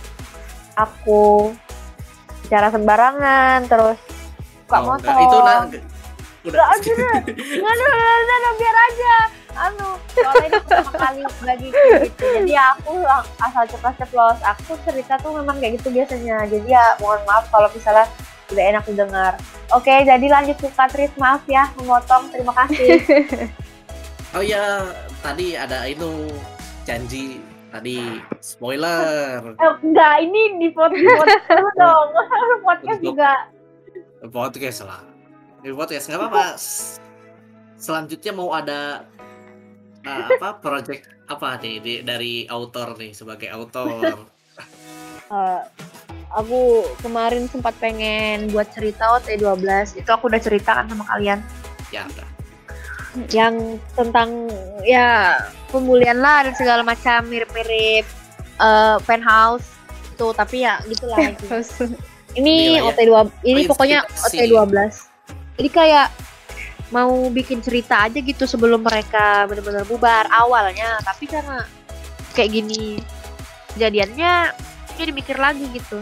aku 0.74 1.54
bicara 2.42 2.74
sembarangan 2.74 3.70
terus 3.70 4.00
suka 4.66 4.78
Oh, 4.82 4.86
motor. 4.94 5.14
enggak, 5.14 5.26
itu 5.26 5.38
nah, 5.38 5.60
udah. 5.70 6.66
Aduh, 6.72 6.96
Nggak, 7.20 7.74
nggak, 7.76 7.90
nggak, 7.92 8.20
nggak, 8.24 8.38
nggak, 8.40 8.54
biar 8.56 8.78
aja. 8.80 9.16
Anu, 9.60 9.90
soalnya 10.16 10.46
ini 10.48 10.60
pertama 10.64 10.92
kali 10.96 11.22
bagi 11.44 11.68
gitu. 11.68 11.96
Jadi 12.16 12.54
aku 12.56 12.94
asal 13.44 13.64
ceplos-ceplos. 13.68 14.40
Aku 14.56 14.72
cerita 14.88 15.20
tuh 15.20 15.36
memang 15.36 15.60
kayak 15.60 15.82
gitu 15.82 15.92
biasanya. 15.92 16.48
Jadi 16.48 16.70
ya 16.72 16.96
mohon 17.04 17.20
maaf 17.28 17.52
kalau 17.52 17.68
misalnya 17.76 18.08
tidak 18.48 18.66
enak 18.72 18.84
didengar. 18.88 19.34
Oke, 19.76 19.92
jadi 20.08 20.26
lanjut 20.32 20.58
ke 20.58 20.70
Katris. 20.72 21.12
Maaf 21.20 21.44
ya, 21.44 21.68
memotong. 21.76 22.32
Terima 22.32 22.56
kasih. 22.56 23.04
Oh 24.32 24.46
ya, 24.46 24.86
tadi 25.20 25.56
ada 25.56 25.84
itu 25.86 26.28
janji 26.84 27.40
tadi 27.70 28.18
spoiler 28.42 29.54
eh, 29.54 29.74
enggak, 29.86 30.14
ini 30.26 30.42
di 30.58 30.68
podcast 30.74 31.46
dulu 31.50 31.70
dong. 31.78 32.08
podcast 32.68 33.00
juga. 33.04 33.32
podcast 34.32 34.80
lah. 34.84 35.02
Di 35.62 35.70
podcast 35.70 36.06
nggak 36.10 36.20
apa-apa. 36.20 36.46
Selanjutnya 37.80 38.32
mau 38.34 38.50
ada 38.52 39.06
uh, 40.04 40.28
apa 40.36 40.60
project 40.60 41.08
apa 41.30 41.62
nih 41.62 41.76
di- 41.80 42.02
dari 42.04 42.34
autor 42.50 42.98
nih 42.98 43.12
sebagai 43.14 43.50
autor. 43.54 43.88
Eh, 45.30 45.62
aku 46.34 46.82
kemarin 47.06 47.46
sempat 47.46 47.78
pengen 47.78 48.50
buat 48.50 48.66
cerita 48.74 49.14
OT12. 49.14 49.94
Itu 50.02 50.10
aku 50.10 50.26
udah 50.26 50.42
ceritakan 50.42 50.90
sama 50.90 51.06
kalian. 51.06 51.38
ya 51.94 52.02
udah. 52.02 52.29
Yang 53.34 53.82
tentang 53.98 54.50
ya 54.86 55.38
pemulihan 55.74 56.18
lah 56.18 56.46
dan 56.46 56.54
segala 56.54 56.82
macam 56.86 57.26
mirip-mirip 57.26 58.06
eh, 58.60 58.98
penthouse. 59.04 59.66
Itu 60.14 60.34
tapi 60.36 60.66
ya 60.66 60.82
gitulah. 60.86 61.18
Intinya. 61.18 61.62
ini 62.38 62.78
ya. 62.78 62.86
OT2 62.94 63.14
ini 63.46 63.62
pokoknya 63.66 64.06
Inspirasi. 64.06 64.54
OT12 64.54 65.10
jadi 65.60 65.70
kayak 65.76 66.08
mau 66.96 67.28
bikin 67.28 67.60
cerita 67.60 68.08
aja 68.08 68.16
gitu 68.16 68.48
sebelum 68.48 68.80
mereka 68.80 69.44
benar-benar 69.52 69.84
bubar 69.84 70.24
awalnya. 70.32 71.04
Tapi 71.04 71.28
karena 71.28 71.68
kayak 72.32 72.50
gini 72.56 73.04
kejadiannya 73.76 74.56
jadi 74.96 75.12
mikir 75.12 75.36
lagi 75.36 75.68
gitu. 75.76 76.00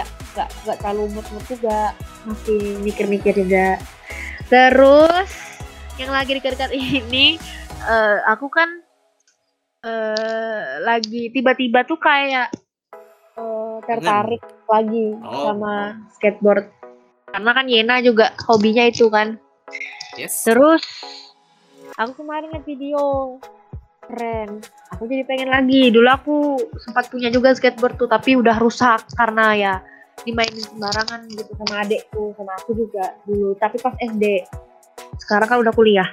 Nggak 0.00 0.08
nggak 0.32 0.48
nggak 0.64 0.76
terlalu 0.80 1.04
mood-mood 1.12 1.44
juga. 1.44 1.92
Masih 2.24 2.80
mikir-mikir 2.80 3.36
juga. 3.36 3.76
Terus 4.48 5.28
yang 6.00 6.10
lagi 6.10 6.32
dekat-dekat 6.32 6.72
ini 6.72 7.36
eh, 7.84 8.18
aku 8.24 8.48
kan 8.48 8.68
eh 9.80 10.80
lagi 10.80 11.28
tiba-tiba 11.28 11.84
tuh 11.84 12.00
kayak 12.00 12.48
eh, 13.36 13.76
tertarik 13.84 14.40
lagi 14.64 15.12
Oh. 15.20 15.52
sama 15.52 16.00
skateboard. 16.16 16.68
Karena 17.30 17.50
kan 17.54 17.66
Yena 17.68 17.96
juga 18.00 18.32
hobinya 18.48 18.88
itu 18.88 19.06
kan. 19.12 19.36
Yes. 20.18 20.42
terus 20.42 20.82
aku 21.94 22.24
kemarin 22.24 22.50
liat 22.50 22.66
video 22.66 23.38
keren. 24.02 24.58
Aku 24.96 25.06
jadi 25.06 25.22
pengen 25.22 25.48
lagi. 25.54 25.94
Dulu 25.94 26.08
aku 26.10 26.36
sempat 26.82 27.06
punya 27.06 27.30
juga 27.30 27.54
skateboard 27.54 27.94
tuh 27.94 28.10
tapi 28.10 28.34
udah 28.34 28.58
rusak 28.58 29.06
karena 29.14 29.46
ya 29.54 29.74
dimainin 30.26 30.60
sembarangan 30.60 31.30
gitu 31.30 31.54
sama 31.56 31.86
adekku 31.86 32.34
sama 32.34 32.52
aku 32.58 32.74
juga 32.74 33.14
dulu. 33.22 33.54
Tapi 33.54 33.76
pas 33.78 33.94
SD 34.02 34.24
sekarang 35.20 35.48
kan 35.48 35.58
udah 35.62 35.74
kuliah. 35.74 36.08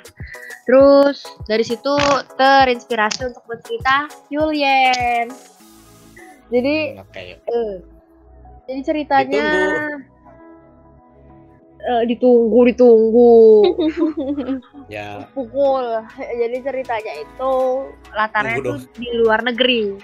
Terus 0.68 1.24
dari 1.48 1.64
situ 1.64 1.96
terinspirasi 2.36 3.32
untuk 3.32 3.44
bercerita 3.48 4.12
Julian 4.28 5.32
jadi 6.48 6.76
Oke. 7.04 7.22
eh, 7.44 7.74
jadi 8.68 8.82
ceritanya 8.84 9.48
Ditunggu. 9.48 9.96
eh, 11.84 12.04
ditunggu 12.08 12.60
ditunggu. 12.74 13.36
Ya, 14.88 15.28
pukul. 15.36 15.84
Jadi 16.16 16.64
ceritanya 16.64 17.14
itu 17.20 17.54
latarnya 18.16 18.64
tuh 18.64 18.80
di 18.96 19.12
luar 19.20 19.44
negeri 19.44 20.00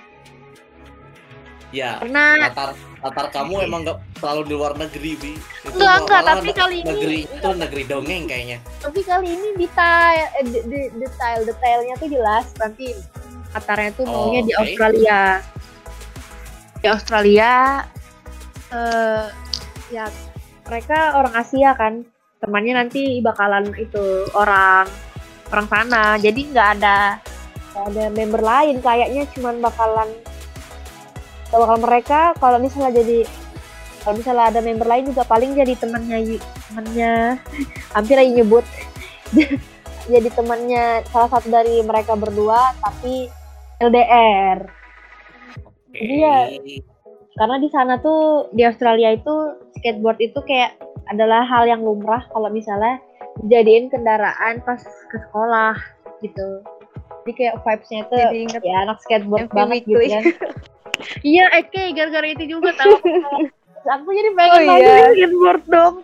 ya. 1.73 1.97
karena 1.99 2.25
Latar 2.47 2.69
latar 3.01 3.27
kamu 3.29 3.55
emang 3.63 3.81
nggak 3.83 3.97
selalu 4.15 4.41
di 4.45 4.53
luar 4.53 4.73
negeri, 4.73 5.11
Bi. 5.15 5.33
Itu 5.33 5.73
Enggak, 5.73 5.97
enggak, 5.99 6.21
tapi 6.23 6.49
kali 6.53 6.75
ini- 6.77 6.87
negeri 6.87 7.19
itu 7.27 7.49
negeri 7.51 7.83
dongeng 7.83 8.23
kayaknya. 8.25 8.57
tapi 8.79 8.99
kali 9.01 9.27
ini 9.27 9.47
detail 9.57 10.23
eh, 10.31 10.45
de- 10.45 10.65
de- 10.65 10.91
detail 10.97 11.39
detailnya 11.43 11.95
tuh 11.97 12.07
jelas 12.07 12.45
nanti 12.55 12.87
latarnya 13.51 13.91
tuh 13.91 14.03
Oh, 14.05 14.13
maunya 14.29 14.41
di 14.41 14.53
oke. 14.53 14.61
Australia 14.63 15.19
di 16.75 16.87
Australia 16.87 17.51
eh 18.69 19.25
ya 19.89 20.05
mereka 20.63 20.97
orang 21.15 21.33
Asia 21.33 21.71
kan 21.73 22.01
temannya 22.39 22.73
nanti 22.77 23.19
bakalan 23.19 23.71
itu 23.73 24.03
orang 24.33 24.83
orang 25.47 25.67
sana 25.67 26.03
jadi 26.17 26.41
nggak 26.45 26.69
ada 26.75 26.97
nggak 27.69 27.85
ada 27.87 28.03
member 28.11 28.41
lain 28.41 28.75
kayaknya 28.79 29.23
cuman 29.31 29.59
bakalan 29.59 30.09
bakal 31.59 31.77
mereka 31.81 32.19
kalau 32.41 32.57
misalnya 32.57 32.91
jadi 32.97 33.29
kalau 34.03 34.19
misalnya 34.19 34.45
ada 34.51 34.59
member 34.59 34.87
lain 34.87 35.07
juga 35.07 35.23
paling 35.23 35.55
jadi 35.55 35.73
temannya 35.79 36.41
temannya 36.69 37.13
hampir 37.95 38.15
aja 38.19 38.31
nyebut 38.31 38.65
jadi 40.13 40.29
temannya 40.35 40.83
salah 41.07 41.29
satu 41.31 41.47
dari 41.47 41.79
mereka 41.85 42.17
berdua 42.19 42.75
tapi 42.83 43.31
LDR 43.79 44.67
Oke. 45.93 46.01
Iya. 46.01 46.57
karena 47.37 47.55
di 47.61 47.69
sana 47.69 48.01
tuh 48.01 48.49
di 48.51 48.65
Australia 48.65 49.13
itu 49.13 49.33
skateboard 49.77 50.19
itu 50.19 50.41
kayak 50.45 50.73
adalah 51.13 51.45
hal 51.45 51.69
yang 51.69 51.85
lumrah 51.85 52.25
kalau 52.33 52.49
misalnya 52.49 52.97
dijadiin 53.45 53.89
kendaraan 53.89 54.61
pas 54.65 54.81
ke 54.81 55.17
sekolah 55.29 55.77
gitu 56.21 56.61
jadi 57.23 57.31
kayak 57.39 57.55
vibes-nya 57.63 58.01
tuh 58.11 58.19
Jadi 58.19 58.37
inget 58.43 58.61
ya 58.61 58.75
anak 58.83 58.97
skateboard 58.99 59.49
banget 59.55 59.87
gitu 59.87 60.01
kan 60.11 60.23
iya 61.21 61.45
Eke 61.53 61.91
gara-gara 61.91 62.27
itu 62.27 62.43
juga 62.49 62.71
tahu 62.73 62.95
aku 63.95 64.09
jadi 64.09 64.29
pengen 64.31 64.61
Oh, 64.63 64.67
lagi 64.69 64.81
iya. 64.81 64.97
skateboard 65.09 65.63
dong 65.67 65.95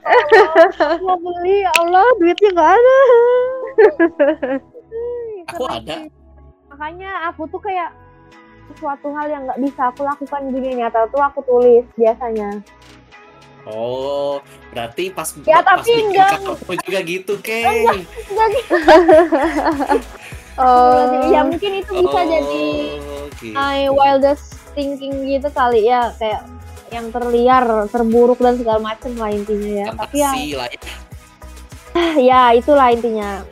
mau 1.05 1.17
beli 1.17 1.55
ya 1.59 1.71
Allah 1.79 2.05
duitnya 2.15 2.49
nggak 2.51 2.71
ada 2.71 2.97
Aku 5.49 5.63
ada. 5.65 5.95
makanya 6.69 7.09
aku 7.27 7.47
tuh 7.47 7.57
kayak 7.57 7.89
sesuatu 8.69 9.09
hal 9.11 9.25
yang 9.27 9.41
nggak 9.43 9.59
bisa 9.61 9.81
aku 9.87 10.01
lakukan 10.01 10.41
gini 10.49 10.77
nyata 10.77 11.07
tuh 11.07 11.19
aku 11.19 11.39
tulis 11.41 11.85
biasanya 11.95 12.59
Oh, 13.63 14.39
berarti 14.71 15.11
pas 15.11 15.29
Ya, 15.43 15.59
pas 15.59 15.77
tapi 15.77 15.93
bikin 15.93 16.09
enggak. 16.09 16.31
juga 16.79 16.99
gitu, 17.03 17.33
Keng. 17.37 18.01
Oh, 20.57 21.05
ya 21.29 21.43
mungkin 21.43 21.71
itu 21.77 21.91
bisa 21.93 22.19
jadi 22.23 22.65
gitu. 23.35 23.53
my 23.53 23.85
wildest 23.87 24.48
thinking 24.79 25.27
gitu 25.27 25.51
kali 25.51 25.91
ya 25.91 26.15
kayak 26.15 26.47
yang 26.89 27.11
terliar 27.11 27.63
terburuk 27.91 28.39
dan 28.39 28.55
segala 28.55 28.79
macem 28.79 29.11
lah 29.19 29.27
intinya 29.27 29.71
ya. 29.83 29.87
Tapi 29.91 30.15
ya 30.15 30.31
Fantasi 30.31 30.47
lah 30.55 30.67
ya. 30.71 30.79
ya 32.31 32.41
itulah 32.55 32.87
intinya. 32.95 33.43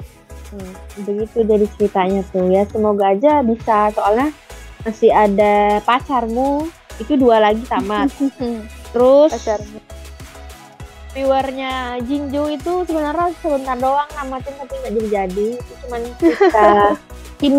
Hmm, 0.47 0.73
begitu 1.03 1.43
jadi 1.43 1.65
ceritanya 1.75 2.21
tuh 2.31 2.47
ya. 2.47 2.63
Semoga 2.71 3.11
aja 3.11 3.43
bisa 3.43 3.91
soalnya 3.91 4.31
masih 4.87 5.11
ada 5.11 5.83
pacarmu 5.83 6.71
itu 6.97 7.13
dua 7.19 7.43
lagi 7.43 7.61
tamat 7.67 8.07
terus 8.95 9.35
pacarmu. 9.35 9.83
viewernya 11.11 11.97
Jinju 12.07 12.55
itu 12.55 12.73
sebenarnya 12.87 13.35
sebentar 13.41 13.75
doang 13.77 14.07
namatin 14.15 14.53
tapi 14.55 14.73
nggak 14.79 14.93
jadi 14.95 15.09
jadi. 15.11 15.47
Itu 15.59 15.73
cuman 15.85 16.01
sisa 16.17 16.67
tim 17.41 17.55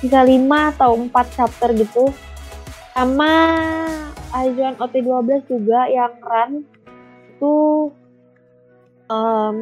sisa 0.00 0.20
lima 0.24 0.72
atau 0.72 0.96
empat 0.96 1.26
chapter 1.34 1.72
gitu 1.76 2.12
sama 2.94 3.34
Aizuan 4.30 4.78
OT12 4.78 5.50
juga 5.50 5.90
yang 5.90 6.14
run 6.22 6.62
itu 7.34 7.54
em 9.10 9.54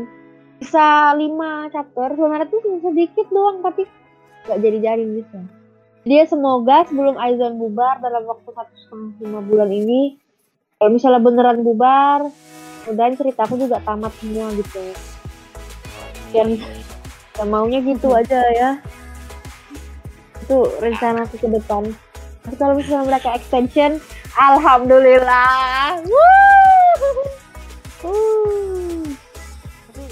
bisa 0.60 1.16
lima 1.18 1.66
chapter. 1.72 2.14
Sebenarnya 2.14 2.46
tuh 2.46 2.60
sedikit 2.84 3.26
doang 3.32 3.64
tapi 3.64 3.88
nggak 4.46 4.58
jadi 4.60 4.78
jadi 4.84 5.04
gitu. 5.18 5.38
Dia 6.02 6.22
semoga 6.28 6.84
sebelum 6.86 7.16
Aizan 7.16 7.56
bubar 7.56 7.98
dalam 8.04 8.28
waktu 8.28 8.52
satu 8.52 8.74
setengah 8.74 9.10
lima 9.22 9.40
bulan 9.42 9.70
ini 9.70 10.18
kalau 10.76 10.90
misalnya 10.98 11.22
beneran 11.22 11.62
bubar 11.62 12.26
dan 12.90 13.14
ceritaku 13.14 13.54
juga 13.56 13.80
tamat 13.80 14.12
semua 14.20 14.52
gitu. 14.54 14.82
Dan- 16.36 16.60
ya 17.32 17.44
maunya 17.48 17.80
gitu 17.80 18.12
aja 18.12 18.40
ya. 18.52 18.70
Itu 20.42 20.68
rencana 20.84 21.24
ke 21.26 21.48
depan 21.48 21.96
tapi 22.42 22.54
kalau 22.56 22.74
misalnya 22.74 23.06
mereka 23.08 23.28
extension 23.32 24.02
alhamdulillah 24.34 25.98
Wuh. 26.02 26.98
Wuh. 28.02 29.06
tapi 29.86 30.02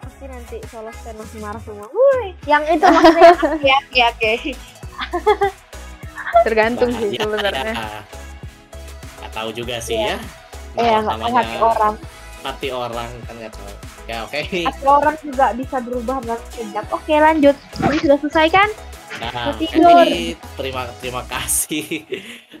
pasti 0.00 0.24
nanti 0.26 0.56
solo 0.66 0.90
stand 0.94 1.16
masih 1.16 1.38
marah 1.38 1.60
semua 1.60 1.86
Wuih. 1.86 2.32
yang 2.44 2.64
itu 2.64 2.86
maksudnya 2.86 3.32
ya 3.68 3.76
oke 3.78 4.00
oke 4.08 4.32
Tergantung 6.40 6.90
sih 6.92 7.10
Bahaya, 7.10 7.26
sebenarnya. 7.26 7.72
ya. 7.74 8.00
Nggak 9.18 9.32
tahu 9.34 9.48
juga 9.50 9.76
sih 9.78 9.98
Iya. 9.98 10.16
ya. 10.72 10.86
ya 10.86 10.98
tahu 11.02 11.26
hati 11.28 11.56
orang 11.58 11.94
Hati 12.40 12.68
orang 12.70 13.10
kan 13.20 13.34
nggak 13.36 13.52
tahu. 13.52 13.68
Ya 14.06 14.16
oke. 14.24 14.38
hati 14.40 14.84
orang 14.84 15.16
juga 15.20 15.46
bisa 15.52 15.76
berubah 15.78 16.16
dalam 16.22 16.40
sekejap 16.48 16.84
oke 16.88 17.12
lanjut 17.12 17.56
ini 17.82 17.96
sudah 17.98 18.18
selesai 18.18 18.48
kan 18.48 18.68
Nah, 19.20 19.52
jadi 19.52 20.32
terima 20.56 20.88
terima 20.96 21.22
kasih 21.28 22.08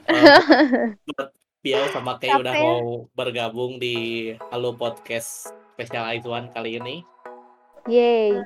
buat 1.08 1.28
Piau 1.60 1.84
sama 1.88 2.16
Kay 2.16 2.32
udah 2.34 2.54
mau 2.54 3.04
bergabung 3.12 3.76
di 3.76 3.96
Halo 4.48 4.72
Podcast 4.72 5.52
spesial 5.72 6.04
Aizwan 6.06 6.48
kali 6.48 6.76
ini. 6.76 7.04
Yeay. 7.84 8.36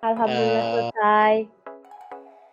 alhamdulillah 0.00 0.60
Eh, 0.60 0.68
selesai 0.92 1.34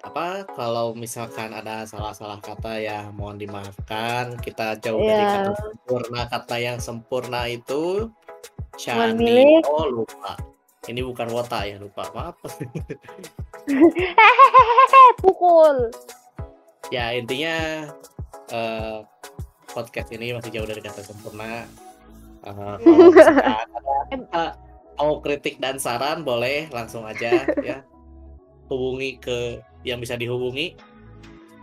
Apa 0.04 0.28
kalau 0.52 0.92
misalkan 0.92 1.52
ada 1.52 1.84
salah-salah 1.84 2.40
kata 2.40 2.76
ya 2.78 3.08
mohon 3.12 3.40
dimaafkan. 3.40 4.36
Kita 4.36 4.76
jauh 4.78 5.00
dari 5.00 5.20
Iya. 5.20 5.32
kata 5.42 5.52
sempurna. 5.58 6.22
Kata 6.28 6.56
yang 6.60 6.80
sempurna 6.80 7.42
itu 7.48 8.12
Shani. 8.76 9.64
Oh 9.64 9.88
lupa. 9.90 10.36
Ini 10.84 11.00
bukan 11.06 11.28
wota 11.32 11.64
ya 11.64 11.80
lupa. 11.80 12.08
Maaf. 12.12 12.38
pukul 15.24 15.88
ya 16.92 17.16
intinya 17.16 17.88
eh, 18.54 18.98
podcast 19.72 20.14
ini 20.14 20.36
masih 20.36 20.52
jauh 20.54 20.68
dari 20.70 20.82
kata 20.84 21.02
sempurna. 21.02 21.66
Eh, 22.46 22.54
kalau 22.54 23.10
misalkan 23.16 23.46
ada 23.48 23.96
eh, 24.14 24.52
mau 25.02 25.18
kritik 25.24 25.58
dan 25.58 25.82
saran 25.82 26.22
boleh 26.22 26.70
langsung 26.70 27.02
aja 27.08 27.48
ya 27.66 27.82
hubungi 28.70 29.18
ke 29.18 29.64
yang 29.82 29.98
bisa 29.98 30.14
dihubungi. 30.14 30.78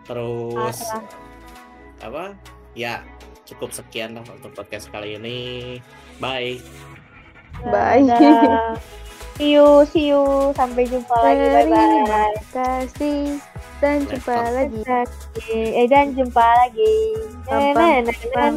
Terus 0.09 0.81
Pasrah. 0.83 1.05
apa? 2.03 2.25
Ya 2.75 3.07
cukup 3.47 3.71
sekian 3.71 4.19
untuk 4.19 4.51
podcast 4.57 4.91
kali 4.91 5.15
ini. 5.15 5.39
Bye. 6.19 6.59
Bye. 7.63 8.03
Dadah. 8.09 8.75
see 9.36 9.55
you 9.55 9.69
see 9.90 10.07
you. 10.11 10.23
Sampai 10.57 10.86
jumpa 10.86 11.15
lagi. 11.23 11.47
Bye 11.47 11.66
bye 11.69 11.78
Terima 11.78 12.24
kasih. 12.55 13.20
Dan 13.81 14.05
jumpa 14.05 14.36
lagi. 14.52 14.81
eh 15.48 15.86
dan 15.89 16.12
jumpa 16.12 16.44
lagi. 16.44 16.94
Pam, 17.48 17.73
pam, 17.73 18.55